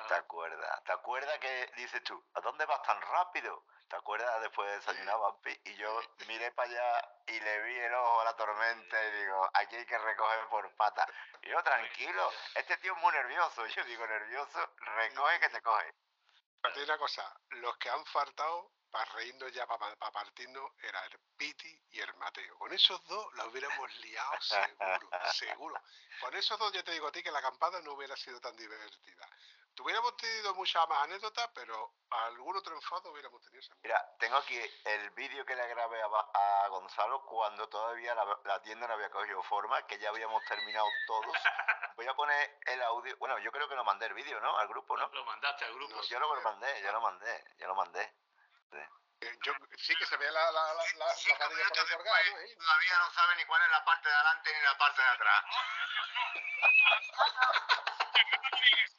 ¿Te 0.07 0.13
acuerdas? 0.15 0.83
¿Te 0.83 0.91
acuerdas 0.91 1.39
que 1.39 1.71
dices 1.75 2.03
tú, 2.03 2.21
¿a 2.33 2.41
dónde 2.41 2.65
vas 2.65 2.81
tan 2.83 2.99
rápido? 3.01 3.65
¿Te 3.87 3.95
acuerdas 3.95 4.41
después 4.41 4.69
de 4.69 4.75
desayunar, 4.75 5.17
Vampi? 5.17 5.61
Y 5.63 5.75
yo 5.75 6.01
miré 6.27 6.51
para 6.51 6.69
allá 6.69 7.09
y 7.27 7.39
le 7.39 7.61
vi 7.63 7.75
el 7.75 7.93
ojo 7.93 8.21
a 8.21 8.25
la 8.25 8.35
tormenta 8.35 9.03
y 9.03 9.11
digo, 9.11 9.49
aquí 9.53 9.75
hay 9.77 9.85
que 9.85 9.97
recoger 9.97 10.47
por 10.49 10.75
pata. 10.75 11.07
Y 11.41 11.49
yo, 11.49 11.63
tranquilo, 11.63 12.31
este 12.55 12.75
tío 12.77 12.93
es 12.93 13.01
muy 13.01 13.13
nervioso. 13.13 13.65
Yo 13.75 13.83
digo, 13.85 14.05
nervioso, 14.05 14.73
recoge 14.77 15.39
que 15.39 15.49
te 15.49 15.61
coge. 15.61 15.93
Pero 16.61 16.73
te 16.73 16.79
digo 16.81 16.91
una 16.91 16.99
cosa, 16.99 17.39
los 17.49 17.77
que 17.77 17.89
han 17.89 18.05
faltado 18.07 18.71
para 18.91 19.05
reírnos 19.13 19.51
ya, 19.53 19.65
para, 19.67 19.95
partirnos, 19.95 20.71
era 20.81 21.05
el 21.05 21.19
Piti 21.37 21.81
y 21.91 21.99
el 21.99 22.13
Mateo. 22.15 22.57
Con 22.57 22.73
esos 22.73 23.03
dos 23.05 23.33
la 23.35 23.45
hubiéramos 23.45 23.95
liado 23.99 24.41
seguro, 24.41 25.09
seguro. 25.33 25.81
Con 26.21 26.35
esos 26.35 26.57
dos 26.57 26.73
ya 26.73 26.83
te 26.83 26.91
digo 26.91 27.07
a 27.07 27.11
ti 27.11 27.21
que 27.21 27.31
la 27.31 27.39
acampada 27.39 27.81
no 27.81 27.93
hubiera 27.93 28.15
sido 28.17 28.39
tan 28.39 28.55
divertida. 28.55 29.26
Tuviéramos 29.77 30.17
tenido 30.17 30.55
muchas 30.55 30.89
más 30.89 31.03
anécdotas, 31.03 31.51
pero 31.53 31.93
algún 32.09 32.57
otro 32.57 32.73
enfado 32.73 33.11
hubiéramos 33.11 33.39
tenido 33.43 33.61
seguro. 33.61 33.79
Mira, 33.83 34.03
tengo 34.17 34.37
aquí 34.37 34.59
el 34.85 35.11
vídeo 35.11 35.45
que 35.45 35.55
le 35.55 35.67
grabé 35.67 36.01
a, 36.01 36.67
Gonzalo 36.69 37.23
cuando 37.25 37.69
todavía 37.69 38.15
la, 38.15 38.25
la 38.45 38.59
tienda 38.63 38.87
no 38.87 38.95
había 38.95 39.11
cogido 39.11 39.43
forma, 39.43 39.85
que 39.85 39.99
ya 39.99 40.09
habíamos 40.09 40.43
terminado 40.45 40.87
todos. 41.05 41.31
Voy 41.95 42.07
a 42.07 42.15
poner 42.15 42.57
el 42.65 42.81
audio. 42.81 43.15
Bueno, 43.19 43.37
yo 43.37 43.51
creo 43.51 43.69
que 43.69 43.75
lo 43.75 43.83
mandé 43.83 44.07
el 44.07 44.15
vídeo, 44.15 44.41
¿no? 44.41 44.57
Al 44.57 44.67
grupo, 44.67 44.97
¿no? 44.97 45.07
Lo 45.13 45.23
mandaste 45.25 45.65
al 45.65 45.75
grupo. 45.75 46.01
Yo 46.09 46.19
lo 46.19 46.41
mandé, 46.41 46.81
yo 46.81 46.91
lo 46.91 47.01
mandé, 47.01 47.45
yo 47.59 47.67
lo 47.67 47.75
mandé. 47.75 48.15
Sí. 48.71 48.79
Eh, 49.21 49.37
Yo, 49.43 49.53
sí 49.77 49.95
que 49.95 50.05
se 50.07 50.17
ve 50.17 50.31
la, 50.31 50.51
la, 50.51 50.73
¿no? 50.73 50.79
Ahí. 52.15 52.55
Todavía 52.55 52.99
no 52.99 53.11
sabe 53.11 53.35
ni 53.35 53.45
cuál 53.45 53.61
es 53.61 53.69
la 53.69 53.85
parte 53.85 54.09
de 54.09 54.15
adelante 54.15 54.55
ni 54.55 54.61
la 54.63 54.77
parte 54.77 55.01
de 55.03 55.07
atrás. 55.07 55.43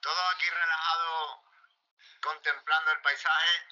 Todos 0.00 0.34
aquí 0.34 0.48
relajados, 0.50 1.38
contemplando 2.22 2.92
el 2.92 3.00
paisaje 3.02 3.66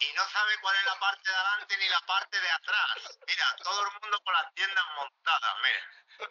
y 0.00 0.12
no 0.12 0.28
sabe 0.28 0.58
cuál 0.60 0.76
es 0.76 0.84
la 0.84 0.98
parte 0.98 1.30
de 1.30 1.36
adelante 1.36 1.76
ni 1.78 1.88
la 1.88 2.00
parte 2.00 2.40
de 2.40 2.50
atrás. 2.50 3.18
Mira, 3.26 3.56
todo 3.62 3.82
el 3.86 3.92
mundo 4.00 4.20
con 4.22 4.32
las 4.34 4.54
tiendas 4.54 4.84
montadas, 4.96 5.54
mira. 5.62 6.30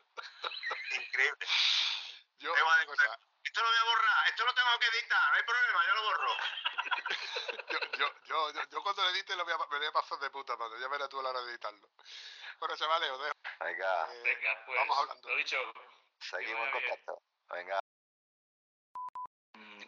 Increíble. 1.03 1.47
Yo, 2.39 2.53
Te 2.53 2.61
voy 2.61 2.71
a 2.71 2.75
una 2.75 2.85
cosa, 2.85 3.19
Esto 3.43 3.61
lo 3.61 3.67
voy 3.69 3.77
a 3.77 3.83
borrar, 3.83 4.29
esto 4.29 4.45
lo 4.45 4.53
tengo 4.53 4.79
que 4.79 4.87
editar, 4.87 5.29
no 5.31 5.35
hay 5.37 5.43
problema, 5.43 5.85
yo 5.87 5.95
lo 5.95 6.03
borro. 6.03 6.37
yo, 7.71 7.79
yo, 7.97 8.23
yo, 8.25 8.51
yo, 8.53 8.69
yo 8.69 8.83
cuando 8.83 9.03
lo 9.03 9.09
edite 9.09 9.35
lo 9.35 9.45
voy 9.45 9.53
a, 9.53 9.57
me 9.57 9.77
voy 9.77 9.85
a 9.87 9.91
pasar 9.93 10.19
de 10.19 10.29
puta 10.31 10.55
madre, 10.57 10.79
ya 10.79 10.87
verás 10.89 11.09
tú 11.09 11.19
a 11.19 11.23
la 11.23 11.29
hora 11.29 11.41
de 11.41 11.51
editarlo. 11.51 11.89
Bueno, 12.59 12.75
chavales, 12.77 13.09
os 13.09 13.19
dejo. 13.19 13.33
Venga, 13.61 14.07
Eh, 14.13 14.21
Venga, 14.23 14.65
pues, 14.65 14.77
vamos 14.79 14.97
hablando. 14.99 15.29
lo 15.29 15.35
dicho. 15.37 15.57
seguimos 16.19 16.65
en 16.67 16.71
contacto. 16.71 17.21
Venga. 17.49 17.79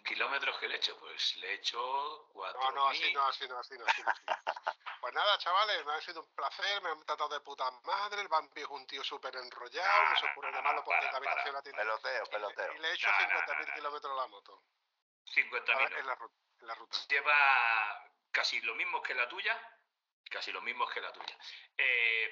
Kilómetros 0.07 0.57
que 0.57 0.67
le 0.67 0.75
he 0.75 0.77
hecho, 0.77 0.97
pues 0.97 1.35
le 1.37 1.51
he 1.51 1.53
hecho 1.55 2.29
cuatro 2.33 2.59
No, 2.61 2.71
no, 2.71 2.87
así 2.87 3.13
no, 3.13 3.27
así 3.27 3.47
no, 3.47 3.59
así 3.59 3.77
no, 3.77 3.85
así 3.85 4.01
no. 4.01 4.09
así 4.09 4.23
no. 4.27 4.33
Pues 5.01 5.13
nada, 5.13 5.37
chavales, 5.37 5.85
me 5.85 5.93
ha 5.93 6.01
sido 6.01 6.21
un 6.23 6.33
placer, 6.33 6.81
me 6.81 6.89
han 6.89 7.05
tratado 7.05 7.29
de 7.29 7.41
puta 7.41 7.69
madre, 7.83 8.21
el 8.21 8.27
Bambi 8.27 8.61
es 8.61 8.67
un 8.67 8.87
tío 8.87 9.03
súper 9.03 9.35
enrollado, 9.35 10.09
no 10.09 10.15
se 10.17 10.25
ocurre 10.31 10.51
llamarlo 10.51 10.83
porque 10.83 11.05
para, 11.05 11.11
la 11.11 11.17
habitación 11.17 11.53
la 11.55 11.61
tiene. 11.61 11.77
Peloteo, 11.77 12.25
peloteo. 12.25 12.73
Y 12.75 12.79
le 12.79 12.89
he 12.89 12.93
hecho 12.93 13.07
No, 13.07 13.19
no, 13.19 13.39
50.000 13.41 13.73
kilómetros 13.75 14.11
a 14.13 14.15
la 14.15 14.27
moto. 14.27 14.63
50 15.25 15.73
Ahora, 15.73 15.89
mil. 15.89 15.97
en 15.97 16.07
la, 16.07 16.17
en 16.61 16.67
la 16.67 16.75
ruta. 16.75 16.97
Lleva 17.09 18.09
casi 18.31 18.61
lo 18.61 18.75
mismo 18.75 19.01
que 19.01 19.13
la 19.13 19.27
tuya, 19.27 19.59
casi 20.31 20.51
lo 20.51 20.61
mismo 20.61 20.87
que 20.87 21.01
la 21.01 21.11
tuya. 21.11 21.37
Eh, 21.77 22.31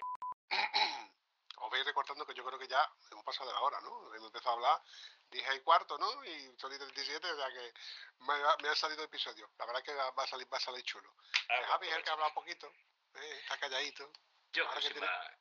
Os 1.57 1.69
vais 1.71 1.85
recortando 1.85 2.25
que 2.25 2.33
yo 2.33 2.43
creo 2.45 2.59
que 2.59 2.67
ya 2.67 2.89
hemos 3.11 3.23
pasado 3.23 3.47
de 3.49 3.53
la 3.53 3.61
hora, 3.61 3.79
¿no? 3.81 4.13
Hemos 4.13 4.27
empezado 4.27 4.51
a 4.51 4.53
hablar, 4.55 4.81
dije 5.29 5.55
y 5.55 5.61
cuarto, 5.61 5.97
¿no? 5.97 6.23
Y 6.25 6.55
son 6.57 6.73
y 6.73 6.77
37, 6.77 7.31
o 7.31 7.35
sea 7.37 7.47
que 7.51 7.73
me, 8.19 8.33
ha- 8.33 8.57
me 8.61 8.69
han 8.69 8.75
salido 8.75 9.03
episodios. 9.03 9.49
La 9.57 9.65
verdad 9.65 9.81
es 9.81 9.85
que 9.85 9.93
va 9.95 10.23
a 10.23 10.27
salir, 10.27 10.51
va 10.53 10.57
a 10.57 10.61
salir 10.61 10.83
chulo. 10.83 11.13
algo 11.49 11.65
Javi 11.67 11.87
es 11.87 11.95
el 11.95 12.03
que 12.03 12.09
ha 12.09 12.13
hablado 12.13 12.33
poquito, 12.33 12.67
¿eh? 13.15 13.39
está 13.43 13.57
calladito. 13.59 14.11
Yo 14.53 14.67
Ahora 14.67 14.81
que 14.81 14.89
tiene- 14.91 15.07
más, 15.07 15.31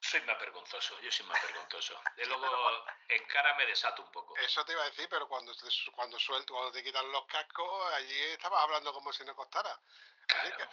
soy 0.00 0.20
más 0.22 0.38
vergonzoso, 0.38 1.00
yo 1.00 1.10
soy 1.10 1.26
más 1.26 1.42
vergonzoso. 1.42 2.00
De 2.16 2.24
Sí, 2.24 2.30
luego 2.30 2.84
en 3.08 3.24
cara 3.26 3.54
me 3.56 3.66
desato 3.66 4.02
un 4.02 4.10
poco. 4.12 4.36
Eso 4.36 4.64
te 4.64 4.72
iba 4.72 4.82
a 4.82 4.86
decir, 4.86 5.08
pero 5.08 5.28
cuando 5.28 5.54
te, 5.54 5.66
cuando 5.92 6.18
suelto, 6.18 6.54
cuando 6.54 6.72
te 6.72 6.82
quitan 6.82 7.10
los 7.10 7.26
cascos, 7.26 7.92
allí 7.94 8.20
estabas 8.32 8.62
hablando 8.62 8.92
como 8.92 9.12
si 9.12 9.24
no 9.24 9.34
costara. 9.34 9.78
Así 10.28 10.52
que, 10.52 10.68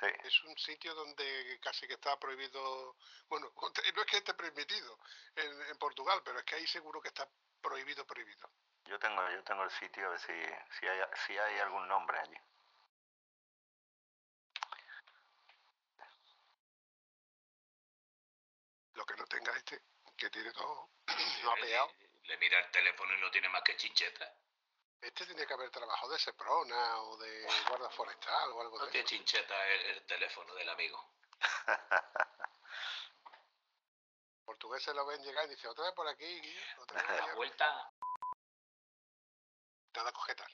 Sí. 0.00 0.06
es 0.24 0.44
un 0.44 0.56
sitio 0.58 0.94
donde 0.94 1.58
casi 1.62 1.86
que 1.86 1.94
está 1.94 2.18
prohibido, 2.18 2.96
bueno, 3.28 3.50
no 3.94 4.02
es 4.02 4.06
que 4.06 4.16
esté 4.18 4.34
permitido 4.34 4.98
en, 5.34 5.62
en 5.62 5.78
Portugal, 5.78 6.20
pero 6.24 6.38
es 6.38 6.44
que 6.44 6.56
ahí 6.56 6.66
seguro 6.66 7.00
que 7.00 7.08
está 7.08 7.28
prohibido, 7.60 8.06
prohibido. 8.06 8.50
Yo 8.84 8.98
tengo, 8.98 9.28
yo 9.30 9.42
tengo 9.44 9.64
el 9.64 9.70
sitio 9.70 10.06
a 10.06 10.10
ver 10.10 10.20
si, 10.20 10.32
si, 10.78 10.86
hay, 10.86 11.00
si 11.26 11.38
hay 11.38 11.58
algún 11.60 11.86
nombre 11.88 12.18
allí. 12.18 12.36
Lo 18.98 19.06
que 19.06 19.14
no 19.14 19.24
tenga 19.26 19.56
este, 19.56 19.80
que 20.16 20.28
tiene 20.28 20.50
todo, 20.52 20.90
no 21.44 21.52
ha 21.52 21.54
pegado. 21.54 21.92
Le, 22.00 22.10
le 22.30 22.36
mira 22.38 22.58
el 22.58 22.68
teléfono 22.72 23.14
y 23.16 23.20
no 23.20 23.30
tiene 23.30 23.48
más 23.48 23.62
que 23.62 23.76
chincheta. 23.76 24.34
Este 25.00 25.24
tiene 25.24 25.46
que 25.46 25.54
haber 25.54 25.70
trabajado 25.70 26.12
de 26.12 26.18
Seprona 26.18 26.98
o 27.02 27.16
de 27.18 27.46
guarda 27.68 27.88
forestal 27.90 28.50
o 28.50 28.60
algo 28.60 28.76
No 28.80 28.86
de 28.86 28.90
tiene 28.90 29.06
eso. 29.06 29.14
chincheta 29.14 29.68
el, 29.68 29.80
el 29.82 30.04
teléfono 30.06 30.52
del 30.54 30.68
amigo. 30.68 31.14
Portugueses 34.44 34.92
lo 34.96 35.06
ven 35.06 35.22
llegar 35.22 35.46
y 35.46 35.50
dicen, 35.50 35.70
otra 35.70 35.84
vez 35.84 35.94
por 35.94 36.08
aquí, 36.08 36.40
Guillo, 36.40 36.60
otra 36.82 37.00
vez 37.00 37.08
La 37.20 37.24
allá". 37.24 37.34
vuelta, 37.34 37.92
Nada 39.94 40.10
cogetar. 40.12 40.50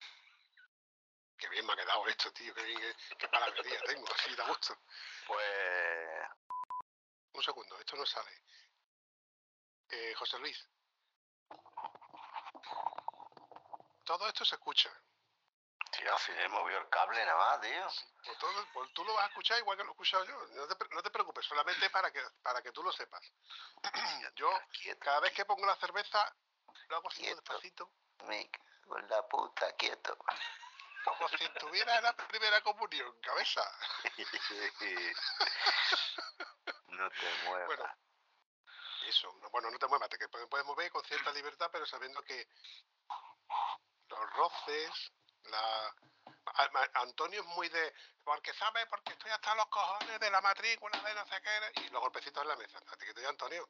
Qué 1.38 1.48
bien 1.48 1.66
me 1.66 1.72
ha 1.72 1.76
quedado 1.76 2.06
esto, 2.06 2.32
tío, 2.32 2.54
qué 2.54 2.62
bien, 2.62 2.78
qué, 2.80 3.16
qué 3.18 3.28
palabrería 3.28 3.80
tengo, 3.82 4.06
así 4.14 4.34
da 4.36 4.46
gusto. 4.46 4.78
Pues 5.26 6.20
Un 7.36 7.42
segundo, 7.42 7.78
esto 7.78 7.96
no 7.96 8.06
sale. 8.06 8.30
Eh, 9.90 10.14
José 10.14 10.38
Luis. 10.38 10.66
Todo 14.04 14.26
esto 14.28 14.44
se 14.44 14.54
escucha. 14.54 14.90
tío, 15.90 16.18
si 16.18 16.32
he 16.32 16.48
movido 16.48 16.78
el 16.80 16.88
cable 16.88 17.24
nada 17.24 17.36
más, 17.36 17.60
tío. 17.60 17.86
Pues 18.24 18.38
todo- 18.38 18.66
pues 18.72 18.92
tú 18.94 19.04
lo 19.04 19.14
vas 19.14 19.24
a 19.24 19.28
escuchar 19.28 19.58
igual 19.58 19.76
que 19.76 19.84
lo 19.84 19.90
he 19.90 19.92
escuchado 19.92 20.24
yo. 20.24 20.46
No 20.54 20.66
te, 20.68 20.88
no 20.94 21.02
te 21.02 21.10
preocupes, 21.10 21.44
solamente 21.46 21.90
para 21.90 22.10
que, 22.10 22.22
para 22.42 22.62
que 22.62 22.72
tú 22.72 22.82
lo 22.82 22.92
sepas. 22.92 23.22
yo, 24.34 24.50
Quieto, 24.80 25.00
cada 25.04 25.20
vez 25.20 25.32
que 25.32 25.44
pongo 25.44 25.66
la 25.66 25.76
cerveza, 25.76 26.34
lo 26.88 26.96
hago 26.96 27.08
así 27.08 27.22
Quieto. 27.22 27.36
despacito. 27.42 27.90
me 28.24 28.50
cago 28.50 28.98
en 28.98 29.08
la 29.08 29.26
puta, 29.28 29.72
quieto. 29.76 30.16
Como 31.04 31.28
si 31.28 31.44
estuviera 31.44 31.96
en 31.98 32.04
la 32.04 32.16
primera 32.16 32.60
comunión, 32.62 33.14
cabeza. 33.20 33.62
no 36.96 37.10
te 37.10 37.34
muevas. 37.44 37.66
Bueno, 37.66 37.84
Eso, 39.06 39.32
no- 39.40 39.50
bueno, 39.50 39.70
no 39.70 39.78
te 39.78 39.86
muevas, 39.86 40.08
te 40.08 40.18
que 40.18 40.28
puedes 40.28 40.66
mover 40.66 40.90
con 40.90 41.04
cierta 41.04 41.30
libertad, 41.32 41.68
pero 41.72 41.86
sabiendo 41.86 42.22
que 42.22 42.48
los 44.08 44.30
roces, 44.34 45.12
la... 45.44 45.94
Antonio 46.94 47.40
es 47.40 47.46
muy 47.48 47.68
de, 47.68 47.94
porque 48.24 48.52
sabe, 48.54 48.86
porque 48.86 49.12
estoy 49.12 49.30
hasta 49.30 49.54
los 49.54 49.66
cojones 49.66 50.18
de 50.20 50.30
la 50.30 50.40
matrícula, 50.40 50.98
de 51.00 51.14
no 51.14 51.26
sé 51.26 51.40
qué, 51.42 51.80
y 51.82 51.88
los 51.90 52.00
golpecitos 52.00 52.42
en 52.42 52.48
la 52.48 52.56
mesa. 52.56 52.80
Te 52.80 53.12
digo, 53.14 53.28
Antonio. 53.28 53.68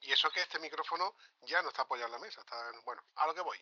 Y 0.00 0.12
eso 0.12 0.30
que 0.30 0.40
este 0.42 0.58
micrófono 0.58 1.16
ya 1.42 1.62
no 1.62 1.68
está 1.68 1.82
apoyado 1.82 2.06
en 2.08 2.12
la 2.12 2.18
mesa, 2.18 2.40
está, 2.40 2.70
en- 2.70 2.82
bueno, 2.84 3.02
a 3.16 3.26
lo 3.26 3.34
que 3.34 3.40
voy. 3.40 3.58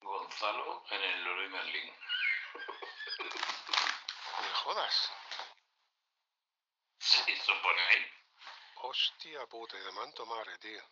Gonzalo 0.00 0.84
en 0.90 1.02
el 1.02 1.24
Leroy 1.24 1.48
Merlin. 1.48 1.88
No 1.88 2.17
me 4.40 4.54
jodas. 4.54 5.12
Sí, 6.98 7.20
ahí. 7.26 8.06
Hostia 8.76 9.46
puta, 9.46 9.76
y 9.76 9.80
de 9.80 9.92
manto 9.92 10.26
madre, 10.26 10.58
tío. 10.58 10.82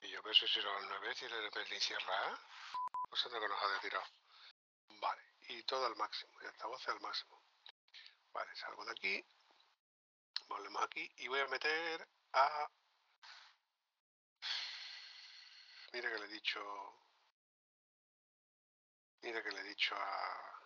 Y 0.00 0.08
yo 0.08 0.22
pienso 0.22 0.46
si 0.46 0.58
era 0.58 0.78
el 0.78 0.88
9 0.88 1.16
y 1.20 1.24
el 1.24 1.50
Berlín 1.50 1.80
Sierra 1.80 2.28
A. 2.28 2.40
No 3.10 3.16
sé 3.16 3.28
de 3.28 3.40
que 3.40 3.48
nos 3.48 3.62
ha 3.62 3.68
de 3.68 3.80
tirado. 3.80 4.06
Vale, 5.00 5.22
y 5.48 5.62
todo 5.64 5.86
al 5.86 5.96
máximo, 5.96 6.32
y 6.42 6.46
altavoces 6.46 6.88
al 6.88 7.00
máximo. 7.00 7.42
Vale, 8.32 8.54
salgo 8.56 8.84
de 8.84 8.92
aquí. 8.92 9.24
Volvemos 10.48 10.82
aquí 10.82 11.10
y 11.16 11.28
voy 11.28 11.40
a 11.40 11.46
meter 11.46 12.08
a. 12.32 12.68
Mira 15.92 16.10
que 16.10 16.18
le 16.18 16.24
he 16.24 16.28
dicho. 16.28 17.03
Mira 19.24 19.42
que 19.42 19.50
le 19.52 19.60
he 19.60 19.64
dicho 19.64 19.96
a. 19.96 20.60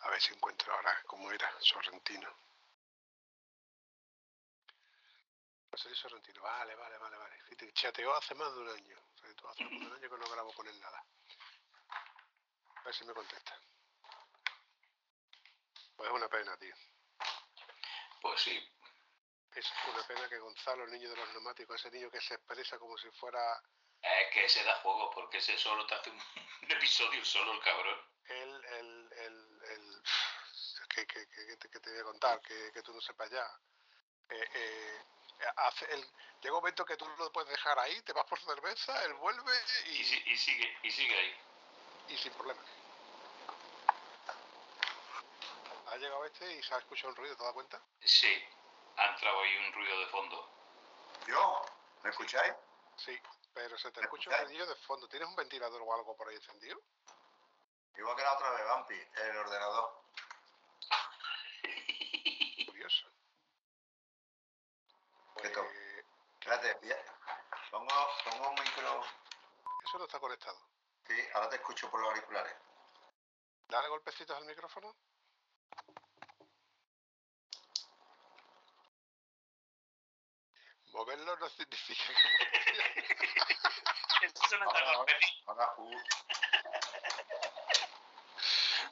A 0.00 0.10
ver 0.10 0.20
si 0.20 0.32
encuentro 0.32 0.72
ahora 0.72 0.98
cómo 1.06 1.30
era 1.30 1.46
Sorrentino. 1.60 2.34
José 5.70 5.94
Sorrentino, 5.94 6.40
vale, 6.40 6.74
vale, 6.74 6.96
vale, 6.96 7.16
vale. 7.18 7.42
Fíjate, 7.42 7.70
chateó 7.74 8.14
hace 8.14 8.34
más 8.34 8.54
de 8.54 8.60
un 8.60 8.68
año. 8.70 8.98
O 8.98 9.18
sea, 9.18 9.34
tú 9.34 9.46
hace 9.46 9.62
más 9.64 9.72
de 9.72 9.86
un 9.86 9.92
año 9.92 10.10
que 10.10 10.18
no 10.18 10.30
grabo 10.30 10.54
con 10.54 10.66
él 10.66 10.80
nada. 10.80 11.04
A 12.76 12.82
ver 12.82 12.94
si 12.94 13.04
me 13.04 13.12
contesta. 13.12 13.60
Pues 15.94 16.08
es 16.08 16.16
una 16.16 16.28
pena, 16.30 16.56
tío. 16.56 16.74
Pues 18.22 18.40
sí. 18.40 18.58
Es 19.54 19.70
una 19.92 20.02
pena 20.06 20.28
que 20.30 20.38
Gonzalo, 20.38 20.84
el 20.84 20.92
niño 20.92 21.10
de 21.10 21.16
los 21.16 21.28
neumáticos, 21.32 21.78
ese 21.78 21.90
niño 21.90 22.10
que 22.10 22.22
se 22.22 22.34
expresa 22.34 22.78
como 22.78 22.96
si 22.96 23.10
fuera 23.10 23.62
Es 24.02 24.34
que 24.34 24.48
se 24.48 24.64
da 24.64 24.74
juego 24.80 25.10
porque 25.10 25.38
ese 25.38 25.56
solo 25.58 25.86
te 25.86 25.94
hace 25.94 26.10
un, 26.10 26.18
un 26.62 26.70
episodio 26.70 27.24
solo 27.24 27.52
el 27.52 27.60
cabrón. 27.60 27.98
el, 28.26 28.64
el, 28.64 29.12
el, 29.12 29.62
el 29.70 30.02
que, 30.88 31.06
que, 31.06 31.26
que, 31.28 31.46
que 31.46 31.56
te, 31.56 31.70
que 31.70 31.80
te 31.80 31.90
voy 31.90 32.00
a 32.00 32.04
contar, 32.04 32.40
que, 32.42 32.72
que 32.72 32.82
tú 32.82 32.92
no 32.92 33.00
sepas 33.00 33.30
ya. 33.30 33.46
Eh, 34.28 34.48
eh, 34.54 35.02
hace 35.56 35.84
el, 35.92 36.00
llega 36.40 36.54
un 36.54 36.60
momento 36.60 36.84
que 36.84 36.96
tú 36.96 37.06
lo 37.18 37.32
puedes 37.32 37.50
dejar 37.50 37.78
ahí, 37.78 38.00
te 38.02 38.12
vas 38.12 38.24
por 38.26 38.38
cerveza, 38.40 39.04
él 39.04 39.14
vuelve 39.14 39.52
Y, 39.86 39.90
y, 40.00 40.04
si- 40.04 40.22
y 40.26 40.36
sigue, 40.36 40.78
y 40.82 40.90
sigue 40.90 41.16
ahí. 41.16 41.36
y 42.08 42.16
sin 42.16 42.32
problema. 42.32 42.62
Ha 45.86 45.96
llegado 45.96 46.24
este 46.24 46.50
y 46.56 46.62
se 46.62 46.74
ha 46.74 46.78
escuchado 46.78 47.10
un 47.10 47.16
ruido, 47.16 47.36
¿te 47.36 47.44
das 47.44 47.52
cuenta? 47.52 47.82
Sí, 48.04 48.42
ha 48.96 49.06
entrado 49.06 49.40
ahí 49.42 49.56
un 49.58 49.72
ruido 49.74 49.98
de 50.00 50.06
fondo. 50.06 50.50
¿Yo? 51.26 51.64
¿Me 52.02 52.10
escucháis? 52.10 52.54
Sí, 52.96 53.18
pero 53.54 53.78
se 53.78 53.90
te 53.90 54.00
¿Me 54.00 54.04
escucha 54.04 54.30
un 54.30 54.48
ruido 54.48 54.66
de 54.66 54.76
fondo. 54.76 55.08
¿Tienes 55.08 55.28
un 55.28 55.36
ventilador 55.36 55.82
o 55.82 55.94
algo 55.94 56.16
por 56.16 56.28
ahí 56.28 56.36
encendido? 56.36 56.80
Igual 57.96 58.16
que 58.16 58.22
la 58.22 58.32
otra 58.34 58.50
vez, 58.50 58.66
Vampi, 58.66 58.94
el 58.94 59.36
ordenador. 59.36 60.02
Curioso. 62.66 63.06
Pues, 65.34 65.52
Espérate. 66.40 66.96
Pongo, 67.70 68.08
pongo 68.24 68.48
un 68.50 68.54
micro. 68.54 69.04
eso 69.84 69.98
no 69.98 70.04
está 70.04 70.18
conectado. 70.18 70.58
Sí, 71.06 71.14
ahora 71.34 71.48
te 71.48 71.56
escucho 71.56 71.90
por 71.90 72.00
los 72.00 72.10
auriculares. 72.10 72.54
Dale 73.68 73.88
golpecitos 73.88 74.36
al 74.36 74.44
micrófono. 74.44 74.94
Moverlo 80.92 81.36
no 81.36 81.48
significa 81.48 82.02
que. 84.20 84.26
Eso 84.26 84.58
no 84.58 84.70
está 84.70 84.80
Ahora, 85.46 85.74
uh, 85.78 86.00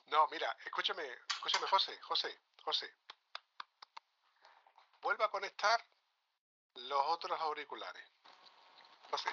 No, 0.06 0.26
mira, 0.28 0.56
escúchame, 0.64 1.04
escúchame, 1.28 1.66
José, 1.68 2.00
José, 2.00 2.40
José. 2.64 2.94
Vuelva 5.00 5.26
a 5.26 5.30
conectar 5.30 5.86
los 6.74 7.06
otros 7.08 7.40
auriculares. 7.40 8.04
José. 9.10 9.30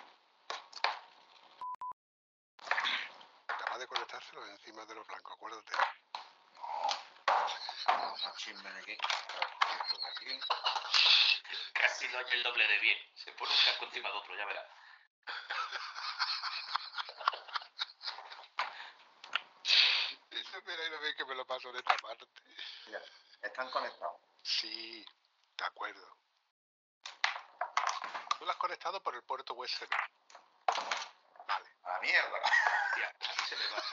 Capaz 3.48 3.78
de 3.80 3.88
conectárselos 3.88 4.50
encima 4.50 4.86
de 4.86 4.96
los 4.96 5.08
blancos, 5.08 5.34
acuérdate. 5.34 5.74
no 7.88 8.78
aquí. 8.78 8.98
Casi 11.98 12.06
haciendo 12.06 12.28
allí 12.28 12.38
el 12.38 12.44
doble 12.44 12.68
de 12.68 12.78
bien. 12.78 12.98
Se 13.16 13.32
pone 13.32 13.52
un 13.52 13.58
casco 13.58 13.86
encima 13.86 14.10
de 14.10 14.18
otro, 14.18 14.38
ya 14.38 14.46
verás. 14.46 14.66
Dice, 20.30 20.62
mira, 20.64 20.86
y 20.86 20.90
no 20.92 21.00
veis 21.00 21.16
que 21.16 21.26
me 21.26 21.34
lo 21.34 21.48
paso 21.48 21.72
en 21.72 21.78
esta 21.78 21.98
parte. 21.98 22.28
Mira, 22.86 23.02
están 23.42 23.72
conectados. 23.72 24.22
Sí, 24.44 25.04
de 25.58 25.66
acuerdo. 25.66 26.18
Tú 28.38 28.46
lo 28.46 28.52
has 28.52 28.58
conectado 28.58 29.02
por 29.02 29.16
el 29.16 29.24
puerto 29.24 29.56
USB. 29.56 29.90
Vale. 31.48 31.70
A 31.82 31.94
la 31.94 32.00
mierda. 32.00 32.40
Tía, 32.94 33.10
a 33.10 33.34
mí 33.34 33.44
se 33.50 33.56
me 33.56 33.68
va, 33.70 33.84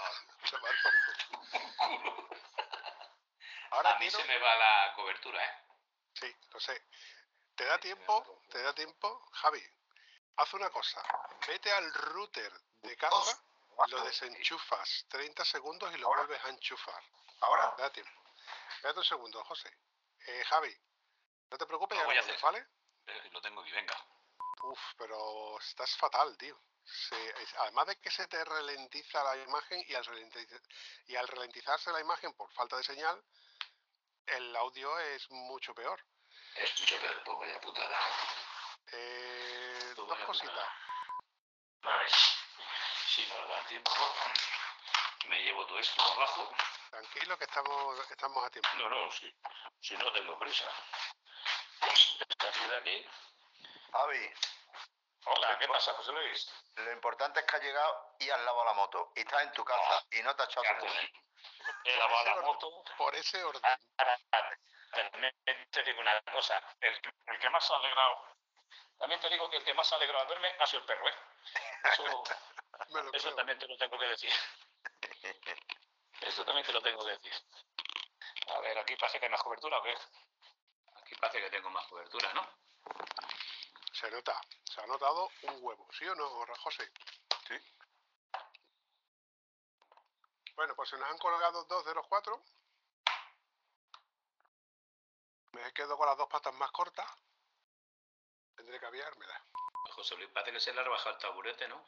Tomar 0.50 0.74
por 0.82 1.76
culo. 1.78 2.28
Ahora 3.70 3.96
a 3.96 3.98
mí 3.98 4.10
se 4.10 4.24
me 4.24 4.38
va 4.38 4.56
la 4.56 4.92
cobertura, 4.94 5.42
¿eh? 5.42 5.64
Sí, 6.12 6.36
lo 6.52 6.60
sé. 6.60 6.84
¿Te 7.56 7.64
da 7.64 7.78
tiempo? 7.78 8.40
¿Te 8.50 8.62
da 8.62 8.74
tiempo? 8.74 9.28
Javi, 9.32 9.62
haz 10.36 10.54
una 10.54 10.70
cosa. 10.70 11.02
Vete 11.46 11.70
al 11.72 11.92
router 11.94 12.52
de 12.82 12.96
casa, 12.96 13.42
lo 13.88 14.04
desenchufas 14.04 15.06
30 15.08 15.44
segundos 15.44 15.92
y 15.94 15.98
lo 15.98 16.08
vuelves 16.08 16.42
a 16.44 16.48
enchufar. 16.50 17.02
¿Ahora? 17.40 17.74
Da 17.78 17.90
tiempo. 17.92 18.12
Espérate 18.76 18.98
un 18.98 19.04
segundo, 19.04 19.44
José. 19.44 19.70
Eh, 20.26 20.44
Javi, 20.46 20.76
no 21.50 21.58
te 21.58 21.66
preocupes, 21.66 21.96
Lo 21.96 22.02
ya 22.02 22.06
voy 22.06 22.16
a 22.16 22.20
hacer. 22.20 22.40
¿vale? 22.42 22.66
Eh, 23.06 23.30
Lo 23.32 23.40
tengo 23.40 23.60
aquí, 23.60 23.70
venga. 23.72 23.96
Uf, 24.62 24.80
pero 24.96 25.58
estás 25.60 25.94
fatal, 25.96 26.36
tío. 26.38 26.58
Se- 26.84 27.34
además 27.58 27.86
de 27.86 27.96
que 28.00 28.10
se 28.10 28.26
te 28.28 28.42
ralentiza 28.44 29.22
la 29.24 29.36
imagen 29.38 29.82
y 29.86 29.94
al, 29.94 30.04
ralentiz- 30.04 30.62
y 31.06 31.16
al 31.16 31.28
ralentizarse 31.28 31.90
la 31.92 32.00
imagen 32.00 32.32
por 32.34 32.50
falta 32.52 32.76
de 32.76 32.84
señal, 32.84 33.22
el 34.26 34.54
audio 34.56 34.98
es 34.98 35.30
mucho 35.30 35.74
peor. 35.74 36.02
Es 36.56 36.80
mucho 36.80 37.00
peor, 37.00 37.22
pues 37.24 37.38
vaya 37.38 37.60
putada. 37.60 37.98
Eh, 38.92 39.92
dos 39.96 40.18
cositas. 40.20 40.68
Vale. 41.82 42.08
Si 43.08 43.26
no 43.26 43.46
da 43.48 43.66
tiempo, 43.66 43.90
me 45.26 45.42
llevo 45.42 45.66
todo 45.66 45.78
esto 45.78 46.02
abajo. 46.02 46.54
Tranquilo 46.90 47.36
que 47.38 47.44
estamos, 47.44 48.10
estamos 48.10 48.44
a 48.44 48.50
tiempo. 48.50 48.68
No, 48.78 48.88
no, 48.88 49.10
si, 49.10 49.34
si 49.80 49.96
no 49.96 50.12
tengo 50.12 50.38
prisa. 50.38 50.70
Esta 51.82 52.52
ciudad 52.52 52.78
aquí. 52.78 53.06
Javi. 53.92 54.30
Hola, 55.26 55.58
¿qué 55.58 55.68
pasa, 55.68 55.92
José 55.94 56.12
Luis? 56.12 56.50
Lo 56.76 56.92
importante 56.92 57.40
es 57.40 57.46
que 57.46 57.56
has 57.56 57.62
llegado 57.62 58.14
y 58.20 58.30
has 58.30 58.40
lavado 58.40 58.64
la 58.64 58.74
moto. 58.74 59.12
Y 59.16 59.20
estás 59.20 59.42
en 59.42 59.52
tu 59.52 59.64
casa 59.64 60.04
y 60.10 60.22
no 60.22 60.36
te 60.36 60.42
has 60.42 60.48
echado. 60.50 60.86
He 61.84 61.96
lavado 61.96 62.36
la 62.36 62.42
moto. 62.42 62.84
Por 62.96 63.14
ese 63.16 63.42
orden. 63.42 63.62
También 64.94 65.34
te 65.70 65.82
digo 65.82 66.00
una 66.00 66.20
cosa. 66.22 66.62
El, 66.80 66.94
el 67.26 67.38
que 67.38 67.50
más 67.50 67.70
ha 67.70 67.76
alegrado. 67.76 68.34
También 68.98 69.20
te 69.20 69.28
digo 69.28 69.50
que 69.50 69.56
el 69.56 69.64
que 69.64 69.74
más 69.74 69.92
ha 69.92 69.96
alegrado 69.96 70.22
al 70.22 70.28
verme 70.28 70.54
ha 70.58 70.66
sido 70.66 70.80
el 70.80 70.86
perro, 70.86 71.08
¿eh? 71.08 71.14
Eso, 71.92 72.24
eso 73.12 73.34
también 73.34 73.58
te 73.58 73.66
lo 73.66 73.76
tengo 73.76 73.98
que 73.98 74.06
decir. 74.06 74.32
Eso 76.20 76.44
también 76.44 76.64
te 76.64 76.72
lo 76.72 76.80
tengo 76.80 77.04
que 77.04 77.10
decir. 77.10 77.34
A 78.48 78.60
ver, 78.60 78.78
aquí 78.78 78.96
parece 78.96 79.18
que 79.18 79.26
hay 79.26 79.30
más 79.30 79.42
cobertura, 79.42 79.78
¿o 79.78 79.82
qué? 79.82 79.94
Aquí 80.96 81.14
parece 81.16 81.40
que 81.42 81.50
tengo 81.50 81.68
más 81.70 81.86
cobertura, 81.86 82.32
¿no? 82.32 82.48
Se 83.92 84.10
nota, 84.10 84.40
se 84.64 84.80
ha 84.80 84.86
notado 84.86 85.28
un 85.42 85.58
huevo, 85.60 85.86
¿sí 85.92 86.06
o 86.06 86.14
no, 86.14 86.28
José? 86.56 86.90
Sí. 87.46 87.54
Bueno, 90.54 90.74
pues 90.76 90.88
se 90.88 90.96
nos 90.96 91.10
han 91.10 91.18
colgado 91.18 91.64
dos 91.64 91.84
de 91.84 91.94
los 91.94 92.06
cuatro. 92.06 92.42
Me 95.54 95.72
quedo 95.72 95.96
con 95.96 96.06
las 96.06 96.16
dos 96.16 96.28
patas 96.28 96.52
más 96.54 96.70
cortas. 96.72 97.06
Tendré 98.56 98.80
que 98.80 98.86
aviármela. 98.86 99.40
José 99.90 100.16
Luis, 100.16 100.28
parece 100.30 100.52
que 100.52 100.60
se 100.60 100.74
le 100.74 100.80
ha 100.80 100.84
rebajado 100.84 101.10
el 101.10 101.18
taburete, 101.18 101.68
¿no? 101.68 101.84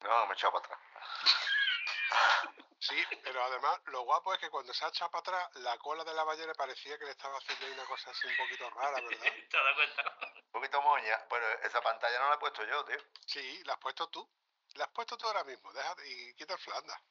No, 0.00 0.26
me 0.26 0.32
he 0.32 0.34
echado 0.34 0.52
para 0.52 0.64
atrás. 0.64 0.80
Sí, 2.80 3.04
pero 3.24 3.42
además 3.42 3.80
lo 3.86 4.02
guapo 4.02 4.32
es 4.32 4.38
que 4.38 4.50
cuando 4.50 4.72
se 4.72 4.84
ha 4.84 4.88
echado 4.88 5.10
para 5.10 5.20
atrás, 5.20 5.56
la 5.56 5.76
cola 5.78 6.04
de 6.04 6.14
la 6.14 6.22
ballena 6.22 6.54
parecía 6.54 6.96
que 6.96 7.04
le 7.06 7.10
estaba 7.10 7.36
haciendo 7.36 7.74
una 7.74 7.84
cosa 7.86 8.10
así 8.10 8.28
un 8.28 8.36
poquito 8.36 8.70
rara, 8.70 9.00
¿verdad? 9.00 9.08
¿Te 9.50 9.56
has 9.56 9.64
dado 9.64 9.74
cuenta? 9.74 10.16
Un 10.44 10.52
poquito 10.52 10.80
moña. 10.82 11.26
Bueno, 11.28 11.46
esa 11.64 11.82
pantalla 11.82 12.20
no 12.20 12.28
la 12.28 12.36
he 12.36 12.38
puesto 12.38 12.64
yo, 12.64 12.84
tío. 12.84 12.98
Sí, 13.26 13.64
la 13.64 13.72
has 13.72 13.80
puesto 13.80 14.08
tú. 14.08 14.30
La 14.74 14.84
has 14.84 14.90
puesto 14.92 15.18
tú 15.18 15.26
ahora 15.26 15.42
mismo. 15.42 15.72
Deja 15.72 15.94
y 16.06 16.34
quita 16.34 16.54
el 16.54 16.60
flanda. 16.60 17.02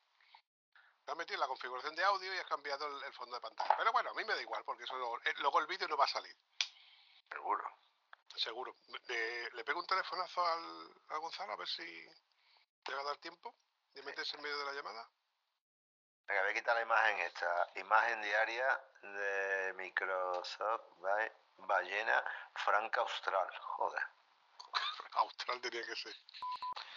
Te 1.08 1.12
has 1.14 1.18
metido 1.18 1.36
en 1.36 1.40
la 1.40 1.48
configuración 1.48 1.96
de 1.96 2.04
audio 2.04 2.34
y 2.36 2.38
has 2.38 2.46
cambiado 2.48 2.86
el, 2.86 3.02
el 3.02 3.14
fondo 3.14 3.36
de 3.38 3.42
pantalla. 3.42 3.78
Pero 3.78 3.94
bueno, 3.94 4.10
a 4.10 4.14
mí 4.14 4.26
me 4.26 4.34
da 4.36 4.42
igual 4.42 4.62
porque 4.66 4.84
eso 4.84 4.94
luego, 4.98 5.18
eh, 5.24 5.34
luego 5.38 5.60
el 5.62 5.68
vídeo 5.68 5.88
no 5.88 5.96
va 5.96 6.04
a 6.04 6.10
salir. 6.10 6.36
Seguro. 7.32 7.64
Seguro. 8.36 8.76
Le, 9.08 9.50
le 9.52 9.64
pego 9.64 9.80
un 9.80 9.88
telefonazo 9.88 10.46
al, 10.46 10.92
a 11.08 11.18
Gonzalo 11.18 11.54
a 11.54 11.56
ver 11.56 11.68
si 11.70 11.86
le 12.88 12.94
va 12.96 13.00
a 13.00 13.06
dar 13.06 13.18
tiempo 13.20 13.56
de 13.94 14.04
meterse 14.04 14.36
en 14.36 14.44
medio 14.44 14.58
de 14.58 14.66
la 14.66 14.74
llamada. 14.74 15.10
Venga, 16.28 16.42
voy 16.42 16.52
a 16.52 16.54
quitar 16.56 16.76
la 16.76 16.82
imagen 16.82 17.20
esta. 17.20 17.72
Imagen 17.76 18.22
diaria 18.22 18.82
de 19.02 19.74
Microsoft 19.78 20.84
ba- 20.98 21.32
Ballena 21.56 22.22
Franca 22.66 23.00
Austral. 23.00 23.50
Joder. 23.62 24.04
Austral 25.14 25.62
tenía 25.62 25.86
que 25.86 25.96
ser. 25.96 26.14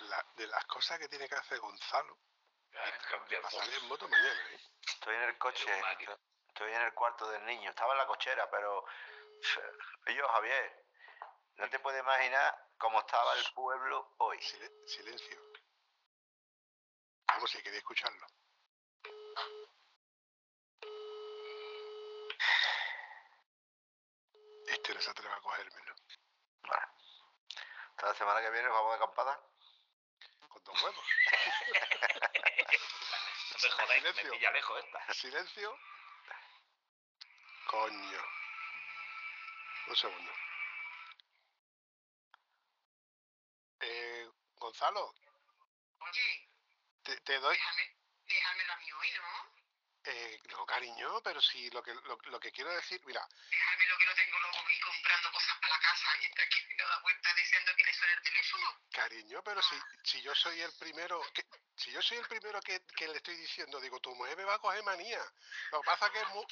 La- 0.00 0.26
de 0.34 0.48
las 0.48 0.64
cosas 0.66 0.98
que 0.98 1.08
tiene 1.08 1.28
que 1.28 1.36
hacer 1.36 1.60
Gonzalo. 1.60 2.18
En 3.80 3.88
moto 3.88 4.08
mañana, 4.08 4.50
¿eh? 4.52 4.60
Estoy 4.86 5.14
en 5.14 5.22
el 5.22 5.38
coche. 5.38 5.70
Estoy 6.48 6.72
en 6.72 6.82
el 6.82 6.94
cuarto 6.94 7.28
del 7.30 7.44
niño. 7.46 7.70
Estaba 7.70 7.92
en 7.92 7.98
la 7.98 8.06
cochera, 8.06 8.50
pero. 8.50 8.84
Yo, 10.06 10.28
Javier, 10.28 10.86
no 11.56 11.68
te 11.70 11.78
puedes 11.78 12.02
imaginar 12.02 12.68
cómo 12.78 13.00
estaba 13.00 13.34
el 13.34 13.44
pueblo 13.54 14.14
hoy. 14.18 14.40
Silencio. 14.42 15.40
Vamos, 17.26 17.50
si 17.50 17.62
quería 17.62 17.78
escucharlo. 17.78 18.26
Este 24.66 24.94
no 24.94 25.00
se 25.00 25.10
atreve 25.10 25.34
a 25.34 25.40
cogérmelo. 25.40 25.94
Hasta 27.90 28.06
la 28.06 28.14
semana 28.14 28.40
que 28.40 28.50
viene 28.50 28.68
vamos 28.68 28.90
de 28.92 28.96
acampada. 28.96 29.40
Con 30.48 30.64
dos 30.64 30.82
huevos. 30.82 31.04
No 33.62 33.68
me 33.68 33.70
jodáis, 33.74 34.02
me 34.02 34.10
Silencio. 34.12 34.32
pilla 34.32 34.50
lejos 34.52 34.84
esta. 34.84 35.14
Silencio. 35.14 35.78
Coño. 37.66 38.24
Un 39.88 39.96
segundo. 39.96 40.32
Eh, 43.80 44.28
Gonzalo. 44.56 45.14
Oye, 46.00 46.48
Te, 47.02 47.16
te 47.20 47.38
doy. 47.38 47.56
déjamelo 48.26 48.72
a 48.72 48.76
mí 48.76 48.92
hoy, 48.92 49.10
¿no? 49.16 49.60
Eh, 50.04 50.40
no, 50.50 50.64
cariño, 50.66 51.20
pero 51.22 51.40
si 51.42 51.70
lo 51.70 51.82
que, 51.82 51.92
lo, 51.94 52.16
lo 52.22 52.40
que 52.40 52.50
quiero 52.52 52.70
decir, 52.70 53.00
mira, 53.04 53.26
Déjamelo 53.50 53.98
que 53.98 54.06
lo 54.06 54.14
tengo 54.14 54.38
luego 54.40 54.58
aquí 54.58 54.80
comprando 54.80 55.32
cosas 55.32 55.58
para 55.60 55.69
casa 55.90 56.10
y 56.20 56.26
está 56.26 56.42
aquí 56.42 56.60
me 56.68 56.84
da 56.84 56.98
vuelta 57.02 57.34
deseando 57.34 57.72
que 57.76 57.84
le 57.84 57.94
suene 57.94 58.12
el 58.14 58.22
teléfono. 58.22 58.80
cariño, 58.92 59.42
pero 59.44 59.62
si, 59.62 59.76
si 60.04 60.22
yo 60.22 60.34
soy 60.34 60.60
el 60.62 60.72
primero, 60.78 61.20
que, 61.32 61.44
si 61.76 61.90
yo 61.90 62.02
soy 62.02 62.18
el 62.18 62.26
primero 62.28 62.60
que, 62.60 62.80
que 62.96 63.08
le 63.08 63.16
estoy 63.16 63.36
diciendo, 63.36 63.80
digo, 63.80 63.98
tu 64.00 64.14
mujer 64.14 64.36
me 64.36 64.44
va 64.44 64.54
a 64.54 64.58
coger 64.58 64.82
manía. 64.84 65.20
Lo 65.72 65.80
que 65.80 65.86
pasa 65.86 66.06
es 66.06 66.12
que 66.12 66.20
es 66.20 66.28
mu- 66.28 66.44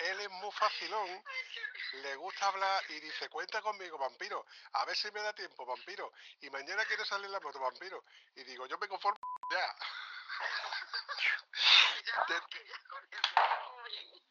él 0.00 0.20
es 0.20 0.30
muy 0.30 0.52
facilón, 0.52 1.24
le 2.02 2.16
gusta 2.16 2.46
hablar 2.48 2.84
y 2.90 3.00
dice, 3.00 3.28
cuenta 3.28 3.62
conmigo, 3.62 3.96
vampiro, 3.98 4.44
a 4.72 4.84
ver 4.84 4.96
si 4.96 5.10
me 5.12 5.22
da 5.22 5.32
tiempo, 5.34 5.64
vampiro. 5.64 6.12
Y 6.40 6.50
mañana 6.50 6.84
quiere 6.84 7.04
salir 7.06 7.30
la 7.30 7.40
moto, 7.40 7.58
vampiro. 7.60 8.04
Y 8.36 8.44
digo, 8.44 8.66
yo 8.66 8.76
me 8.78 8.88
conformo 8.88 9.20
ya. 9.50 9.76
De, 12.28 12.40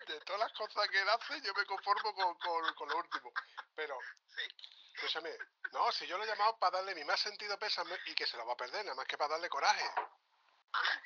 de 0.08 0.20
todas 0.22 0.40
las 0.40 0.54
cosas 0.54 0.88
que 0.90 1.00
él 1.02 1.10
hace, 1.10 1.42
yo 1.42 1.54
me 1.54 1.66
conformo 1.66 2.14
con, 2.14 2.36
con, 2.38 2.74
con 2.76 2.90
lo 2.90 2.98
último. 2.98 3.32
Pero, 3.76 3.98
escúchame, 4.96 5.38
no, 5.72 5.92
si 5.92 6.06
yo 6.08 6.18
lo 6.18 6.24
he 6.24 6.28
llamado 6.28 6.58
para 6.60 6.78
darle 6.78 6.96
mi 6.96 7.04
más 7.04 7.20
sentido 7.20 7.58
pésame 7.58 7.98
y 8.06 8.16
que 8.16 8.28
se 8.28 8.38
lo 8.38 8.46
va 8.46 8.54
a 8.54 8.58
perder, 8.58 8.84
nada 8.86 8.96
más 8.96 9.08
que 9.08 9.18
para 9.18 9.32
darle 9.34 9.50
coraje. 9.50 9.86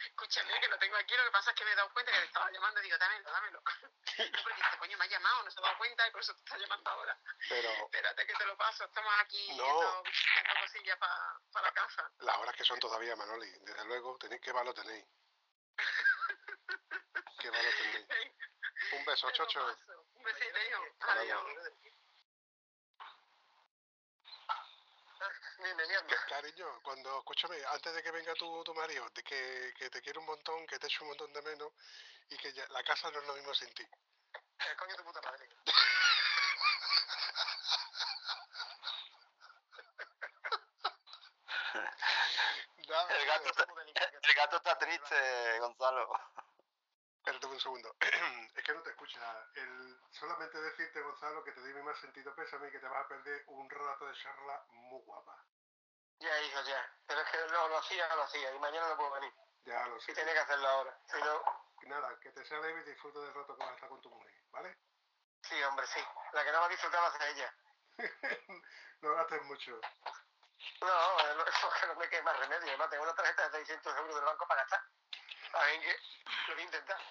Escúchame, 0.08 0.60
que 0.62 0.68
lo 0.70 0.80
tengo 0.80 0.96
aquí, 0.96 1.14
lo 1.16 1.26
que 1.26 1.32
pasa 1.32 1.52
es 1.52 1.58
que 1.58 1.66
me 1.66 1.72
he 1.72 1.76
dado 1.76 1.92
cuenta 1.92 2.12
que 2.12 2.20
le 2.20 2.26
estaba 2.26 2.50
llamando 2.52 2.80
y 2.80 2.84
digo, 2.84 2.98
dámelo, 2.98 3.30
dámelo. 3.32 3.62
No, 3.62 4.42
porque 4.44 4.56
dice, 4.56 4.78
coño, 4.80 4.98
me 4.98 5.06
ha 5.06 5.08
llamado, 5.10 5.44
no 5.44 5.52
se 5.52 5.60
ha 5.60 5.64
dado 5.64 5.78
cuenta 5.78 6.08
y 6.08 6.12
por 6.12 6.22
eso 6.22 6.34
te 6.34 6.40
está 6.40 6.58
llamando 6.58 6.90
ahora. 6.90 7.20
Pero 7.50 7.70
Espérate 7.70 8.26
que 8.26 8.34
te 8.34 8.46
lo 8.46 8.58
paso, 8.58 8.86
estamos 8.86 9.14
aquí 9.20 9.54
No. 9.58 10.04
cosillas 10.62 10.98
para 10.98 11.68
la 11.68 11.74
casa. 11.74 12.12
las 12.20 12.38
horas 12.38 12.56
que 12.56 12.64
son 12.64 12.80
todavía, 12.80 13.16
Manoli, 13.16 13.52
desde 13.60 13.86
luego, 13.86 14.18
tenéis 14.18 14.42
que 14.42 14.54
lo 14.54 14.74
tenéis. 14.74 15.06
Qué 17.40 17.48
lo 17.48 17.52
tenéis. 17.52 18.08
beso, 19.08 19.32
chocho. 19.32 19.60
Un 20.16 20.24
besito, 20.24 20.60
ah, 21.00 21.16
Cariño, 26.30 26.82
cuando, 26.84 27.18
escúchame, 27.18 27.58
antes 27.72 27.94
de 27.94 28.04
que 28.04 28.12
venga 28.12 28.34
tu, 28.36 28.64
tu 28.64 28.76
marido, 28.76 29.10
de 29.10 29.24
que, 29.24 29.74
que 29.78 29.90
te 29.90 30.02
quiero 30.02 30.20
un 30.20 30.28
montón, 30.28 30.68
que 30.68 30.78
te 30.78 30.88
echo 30.88 31.04
un 31.04 31.10
montón 31.10 31.34
de 31.34 31.42
menos 31.42 31.72
y 32.30 32.38
que 32.38 32.54
ya, 32.54 32.68
la 32.70 32.84
casa 32.84 33.10
no 33.10 33.20
es 33.20 33.28
lo 33.28 33.34
mismo 33.34 33.54
sin 33.56 33.74
ti. 33.74 33.84
Gato 42.88 43.14
el 43.14 43.26
gato 44.36 44.58
está 44.58 44.78
triste, 44.78 45.60
Gonzalo. 45.60 46.10
Espérate 47.28 47.48
un 47.48 47.60
segundo. 47.60 47.94
es 48.56 48.64
que 48.64 48.74
no 48.74 48.82
te 48.84 48.90
escucha. 48.92 49.20
El, 49.56 50.00
solamente 50.12 50.62
decirte, 50.62 51.02
Gonzalo, 51.02 51.44
que 51.44 51.52
te 51.52 51.60
doy 51.60 51.74
mi 51.74 51.82
más 51.82 52.00
sentido 52.00 52.34
pésame 52.34 52.70
y 52.70 52.72
que 52.72 52.80
te 52.80 52.88
vas 52.88 53.04
a 53.04 53.08
perder 53.10 53.44
un 53.48 53.70
rato 53.70 54.06
de 54.06 54.14
charla 54.16 54.64
muy 54.70 55.02
guapa. 55.02 55.44
Ya, 56.20 56.42
hijo, 56.42 56.62
ya. 56.62 56.90
Pero 57.06 57.20
es 57.20 57.30
que 57.30 57.38
no 57.52 57.68
lo 57.68 57.78
hacía, 57.80 58.16
lo 58.16 58.24
hacía. 58.24 58.56
Y 58.56 58.60
mañana 58.60 58.88
no 58.88 58.96
puedo 58.96 59.12
venir. 59.12 59.34
Ya 59.66 59.86
lo 59.88 60.00
sé. 60.00 60.14
Y 60.14 60.16
tenía 60.16 60.32
que 60.34 60.40
hacerlo 60.40 60.68
ahora. 60.70 60.98
Si 61.12 61.18
no, 61.18 61.44
Nada, 61.84 62.18
que 62.22 62.32
te 62.32 62.46
sea 62.46 62.60
leve 62.60 62.82
y 62.82 62.92
disfruta 62.92 63.20
del 63.20 63.34
rato 63.34 63.56
que 63.58 63.64
vas 63.64 63.72
a 63.72 63.76
estar 63.76 63.90
con 63.90 64.02
tu 64.02 64.10
mujer, 64.10 64.34
¿vale? 64.52 64.78
sí, 65.42 65.62
hombre, 65.64 65.86
sí. 65.88 66.00
La 66.32 66.44
que 66.46 66.52
no 66.52 66.60
va 66.62 66.66
a 66.66 66.70
disfrutar 66.70 67.02
va 67.02 67.08
a 67.08 67.18
ser 67.18 67.30
ella. 67.30 67.54
no 69.02 69.16
gastes 69.16 69.44
mucho. 69.44 69.80
No, 70.82 71.20
es 71.20 71.36
lo- 71.36 71.46
es 71.48 71.82
que 71.82 71.88
no 71.88 71.96
me 71.96 72.10
quede 72.10 72.24
más 72.24 72.40
remedio. 72.40 72.68
Además, 72.70 72.90
tengo 72.90 73.04
una 73.04 73.16
tarjeta 73.16 73.50
de 73.50 73.58
600 73.60 73.98
euros 73.98 74.16
del 74.16 74.24
banco 74.26 74.48
para 74.48 74.62
gastar. 74.62 74.82
Así 75.54 75.80
que 75.80 76.00
lo 76.48 76.54
voy 76.54 76.62
a 76.62 76.66
intentar. 76.66 77.02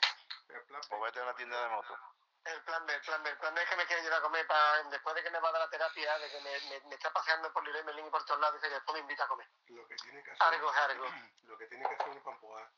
Pues 0.46 1.00
vete 1.02 1.20
a 1.20 1.22
una 1.22 1.36
tienda 1.36 1.62
de 1.62 1.68
moto. 1.68 1.98
El 2.44 2.62
plan 2.62 2.86
B, 2.86 2.94
el 2.94 3.00
plan 3.00 3.22
B. 3.24 3.30
El 3.30 3.38
plan 3.38 3.54
B 3.54 3.62
es 3.62 3.68
que 3.68 3.76
me 3.76 3.86
quiere 3.86 4.02
llevar 4.02 4.20
a 4.20 4.22
comer 4.22 4.46
para, 4.46 4.82
después 4.84 5.16
de 5.16 5.22
que 5.24 5.30
me 5.30 5.40
va 5.40 5.48
a 5.48 5.52
dar 5.52 5.62
la 5.62 5.70
terapia, 5.70 6.18
de 6.18 6.30
que 6.30 6.40
me, 6.40 6.60
me, 6.60 6.80
me 6.88 6.94
está 6.94 7.12
paseando 7.12 7.52
por 7.52 7.64
Leroy 7.64 7.82
Merlin 7.82 8.06
y 8.06 8.10
por 8.10 8.24
todos 8.24 8.38
lados, 8.40 8.54
dice 8.54 8.68
que 8.68 8.74
después 8.74 8.94
me 8.94 9.00
invita 9.00 9.24
a 9.24 9.28
comer. 9.28 9.48
Lo 9.66 9.88
que 9.88 9.96
tiene 9.96 10.22
que 10.22 10.30
hacer. 10.30 10.46
Algo 10.46 10.70
es 10.70 10.76
algo. 10.76 11.06
Lo 11.42 11.58
que 11.58 11.66
tiene 11.66 11.88
que 11.88 11.94
hacer 11.94 12.08
un 12.08 12.22
pampoa. 12.22 12.70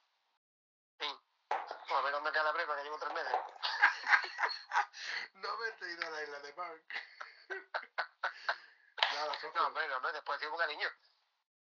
Sí. 0.99 1.19
Pues 1.49 1.91
a 1.91 2.01
ver 2.01 2.13
dónde 2.13 2.33
queda 2.33 2.45
la 2.45 2.53
prueba, 2.53 2.77
que 2.77 2.83
llevo 2.83 2.99
tres 2.99 3.13
meses. 3.13 3.33
No 5.35 5.57
vete 5.59 5.93
ir 5.93 6.05
a 6.05 6.11
la 6.11 6.23
isla 6.23 6.41
de 6.41 6.53
Punk. 6.53 6.95
Nada, 9.15 9.35
Sofía. 9.35 9.51
No, 9.55 9.67
hombre, 9.69 9.89
no, 9.89 9.97
hombre, 9.97 10.13
después 10.13 10.41
soy 10.41 10.49
un 10.49 10.59
cariño. 10.59 10.89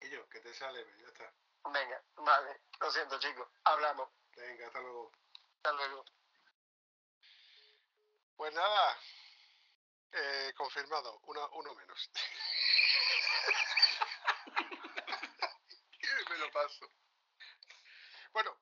Y 0.01 0.11
yo, 0.11 0.29
que 0.29 0.41
te 0.41 0.55
sea 0.55 0.73
leve, 0.73 0.91
ya 0.99 1.09
está. 1.09 1.33
Venga, 1.73 2.03
vale. 2.17 2.61
Lo 2.81 2.91
siento, 2.91 3.19
chicos. 3.19 3.49
Hablamos. 3.65 4.09
Venga, 4.37 4.67
hasta 4.67 4.81
luego. 4.81 5.13
Hasta 5.57 5.73
luego. 5.73 6.05
Pues 8.37 8.53
nada, 8.55 8.99
eh, 10.13 10.53
confirmado, 10.57 11.19
una, 11.27 11.47
uno 11.55 11.75
menos. 11.75 12.11
Me 16.31 16.39
lo 16.39 16.51
paso. 16.53 16.91
Bueno, 18.33 18.57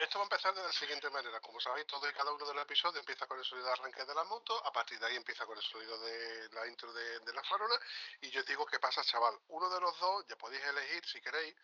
esto 0.00 0.18
va 0.18 0.24
a 0.24 0.26
empezar 0.26 0.54
de 0.54 0.62
la 0.62 0.72
siguiente 0.72 1.10
manera. 1.10 1.40
Como 1.40 1.60
sabéis, 1.60 1.86
todo 1.86 2.08
y 2.08 2.12
cada 2.12 2.32
uno 2.32 2.46
de 2.46 2.54
los 2.54 2.62
episodios 2.62 3.00
empieza 3.00 3.26
con 3.26 3.38
el 3.38 3.44
sonido 3.44 3.66
de 3.66 3.72
arranque 3.72 4.04
de 4.04 4.14
la 4.14 4.24
moto, 4.24 4.64
a 4.66 4.72
partir 4.72 4.98
de 4.98 5.06
ahí 5.06 5.16
empieza 5.16 5.44
con 5.44 5.56
el 5.56 5.62
sonido 5.62 5.98
de 6.00 6.48
la 6.52 6.66
intro 6.66 6.92
de, 6.92 7.20
de 7.20 7.32
la 7.32 7.42
farona, 7.44 7.74
y 8.22 8.30
yo 8.30 8.40
os 8.40 8.46
digo 8.46 8.64
qué 8.66 8.78
pasa, 8.78 9.04
chaval. 9.04 9.38
Uno 9.48 9.68
de 9.68 9.80
los 9.80 9.98
dos, 9.98 10.26
ya 10.26 10.36
podéis 10.36 10.64
elegir 10.64 11.04
si 11.06 11.20
queréis. 11.20 11.54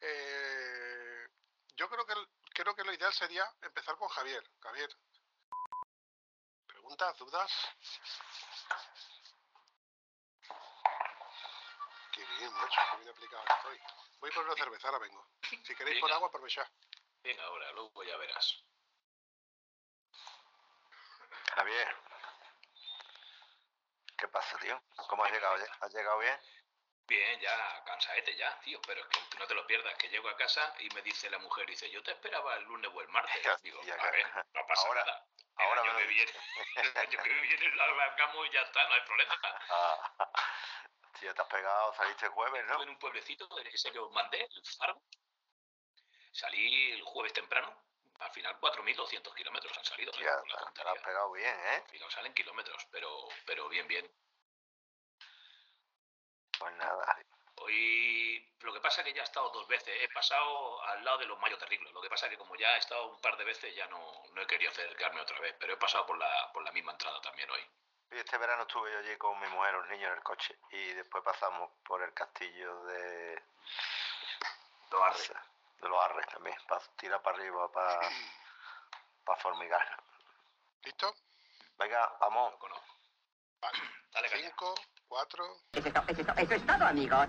Eh, 0.00 1.28
yo 1.76 1.88
creo 1.88 2.04
que, 2.04 2.14
creo 2.52 2.74
que 2.74 2.84
lo 2.84 2.92
ideal 2.92 3.12
sería 3.12 3.48
empezar 3.62 3.96
con 3.96 4.08
Javier. 4.08 4.42
Javier, 4.60 4.90
¿Preguntas, 6.66 7.16
dudas? 7.16 7.50
Qué 12.12 12.24
bien, 12.38 12.52
macho, 12.52 12.80
qué 12.90 12.96
bien 12.98 13.08
aplicado 13.08 13.44
estoy. 13.56 13.80
Voy 14.20 14.30
por 14.32 14.44
una 14.44 14.54
cerveza, 14.54 14.88
ahora 14.88 14.98
vengo. 14.98 15.26
Si 15.64 15.74
queréis 15.74 16.00
por 16.00 16.12
agua, 16.12 16.28
aprovechad. 16.28 16.66
Venga, 17.24 17.42
ahora, 17.44 17.72
luego 17.72 18.04
ya 18.04 18.16
verás. 18.18 18.62
Javier. 21.54 21.96
¿Qué 24.18 24.28
pasa, 24.28 24.58
tío? 24.58 24.80
¿Cómo 25.08 25.24
has 25.24 25.32
llegado? 25.32 25.56
¿Has 25.80 25.94
llegado 25.94 26.18
bien? 26.18 26.38
Bien, 27.06 27.40
ya, 27.40 27.82
cansaete 27.84 28.36
ya, 28.36 28.58
tío, 28.60 28.80
pero 28.86 29.00
es 29.00 29.06
que 29.08 29.38
no 29.38 29.46
te 29.46 29.54
lo 29.54 29.66
pierdas, 29.66 29.94
que 29.96 30.08
llego 30.08 30.28
a 30.28 30.36
casa 30.36 30.74
y 30.78 30.88
me 30.94 31.02
dice 31.02 31.28
la 31.30 31.38
mujer, 31.38 31.66
dice, 31.66 31.90
yo 31.90 32.02
te 32.02 32.12
esperaba 32.12 32.54
el 32.56 32.64
lunes 32.64 32.90
o 32.94 33.00
el 33.00 33.08
martes. 33.08 33.32
Digo, 33.62 33.80
a 33.80 34.10
ver, 34.10 34.26
no 34.54 34.66
pasa 34.66 34.86
Ahora- 34.86 35.04
nada. 35.04 35.26
El 35.56 35.66
ahora 35.66 35.82
año 35.82 35.92
me 35.94 36.00
que 36.00 36.06
viene, 36.08 36.32
el 36.76 36.96
año 36.96 37.22
que 37.22 37.28
viene 37.28 37.68
lo 37.76 37.82
alargamos 37.84 38.46
y 38.46 38.50
ya 38.50 38.60
está, 38.62 38.88
no 38.88 38.94
hay 38.94 39.00
problema. 39.02 39.40
Ah, 39.70 40.30
tío, 41.20 41.32
te 41.34 41.42
has 41.42 41.48
pegado, 41.48 41.94
saliste 41.94 42.26
el 42.26 42.32
jueves, 42.32 42.66
¿no? 42.66 42.82
En 42.82 42.88
un 42.88 42.98
pueblecito, 42.98 43.48
ese 43.60 43.92
que 43.92 43.98
os 44.00 44.10
mandé, 44.12 44.42
el 44.42 44.62
Fargo. 44.76 45.00
Salí 46.34 46.90
el 46.90 47.02
jueves 47.02 47.32
temprano, 47.32 47.72
al 48.18 48.30
final 48.32 48.58
4.200 48.60 49.34
kilómetros 49.34 49.78
han 49.78 49.84
salido. 49.84 50.10
Tía, 50.10 50.32
Una 50.32 50.72
te, 50.72 50.82
lo 50.82 50.90
has 50.90 50.98
pegado 50.98 51.30
bien, 51.30 51.54
¿eh? 51.54 51.82
Al 51.84 51.90
final 51.90 52.10
salen 52.10 52.34
kilómetros, 52.34 52.84
pero, 52.90 53.28
pero 53.46 53.68
bien, 53.68 53.86
bien. 53.86 54.10
Pues 56.58 56.74
nada. 56.74 57.18
Hoy 57.58 58.52
lo 58.62 58.72
que 58.72 58.80
pasa 58.80 59.00
es 59.00 59.06
que 59.06 59.12
ya 59.12 59.20
he 59.22 59.24
estado 59.24 59.48
dos 59.50 59.68
veces, 59.68 59.94
he 60.02 60.08
pasado 60.08 60.82
al 60.82 61.04
lado 61.04 61.18
de 61.18 61.26
los 61.26 61.38
Mayo 61.38 61.56
Terribles. 61.56 61.92
Lo 61.92 62.00
que 62.00 62.10
pasa 62.10 62.26
es 62.26 62.32
que 62.32 62.38
como 62.38 62.56
ya 62.56 62.74
he 62.74 62.78
estado 62.78 63.12
un 63.12 63.20
par 63.20 63.36
de 63.36 63.44
veces 63.44 63.72
ya 63.76 63.86
no, 63.86 64.24
no 64.32 64.42
he 64.42 64.46
querido 64.48 64.72
acercarme 64.72 65.20
otra 65.20 65.38
vez, 65.38 65.54
pero 65.60 65.74
he 65.74 65.76
pasado 65.76 66.04
por 66.04 66.18
la, 66.18 66.50
por 66.52 66.64
la 66.64 66.72
misma 66.72 66.92
entrada 66.92 67.20
también 67.20 67.48
hoy. 67.48 67.64
Y 68.10 68.16
este 68.18 68.38
verano 68.38 68.62
estuve 68.62 68.90
yo 68.90 68.98
allí 68.98 69.16
con 69.18 69.38
mi 69.38 69.46
mujer, 69.46 69.74
los 69.74 69.86
niños 69.88 70.10
en 70.10 70.18
el 70.18 70.22
coche, 70.24 70.58
y 70.72 70.94
después 70.94 71.22
pasamos 71.22 71.70
por 71.84 72.02
el 72.02 72.12
castillo 72.12 72.82
de 72.86 73.42
Los 74.90 75.00
Arres. 75.00 75.53
De 75.84 75.90
los 75.90 76.04
Arres 76.04 76.26
también, 76.32 76.56
para 76.66 76.80
tirar 76.96 77.22
para 77.22 77.36
arriba, 77.36 77.70
para, 77.70 78.00
para 79.24 79.40
formigar. 79.40 80.02
¿Listo? 80.82 81.14
Venga, 81.78 82.16
vamos. 82.20 82.54
Vale. 83.60 84.28
Cinco, 84.28 84.74
cuatro. 85.06 85.44
Eso 85.72 86.54
es 86.54 86.66
todo, 86.66 86.84
amigos. 86.84 87.28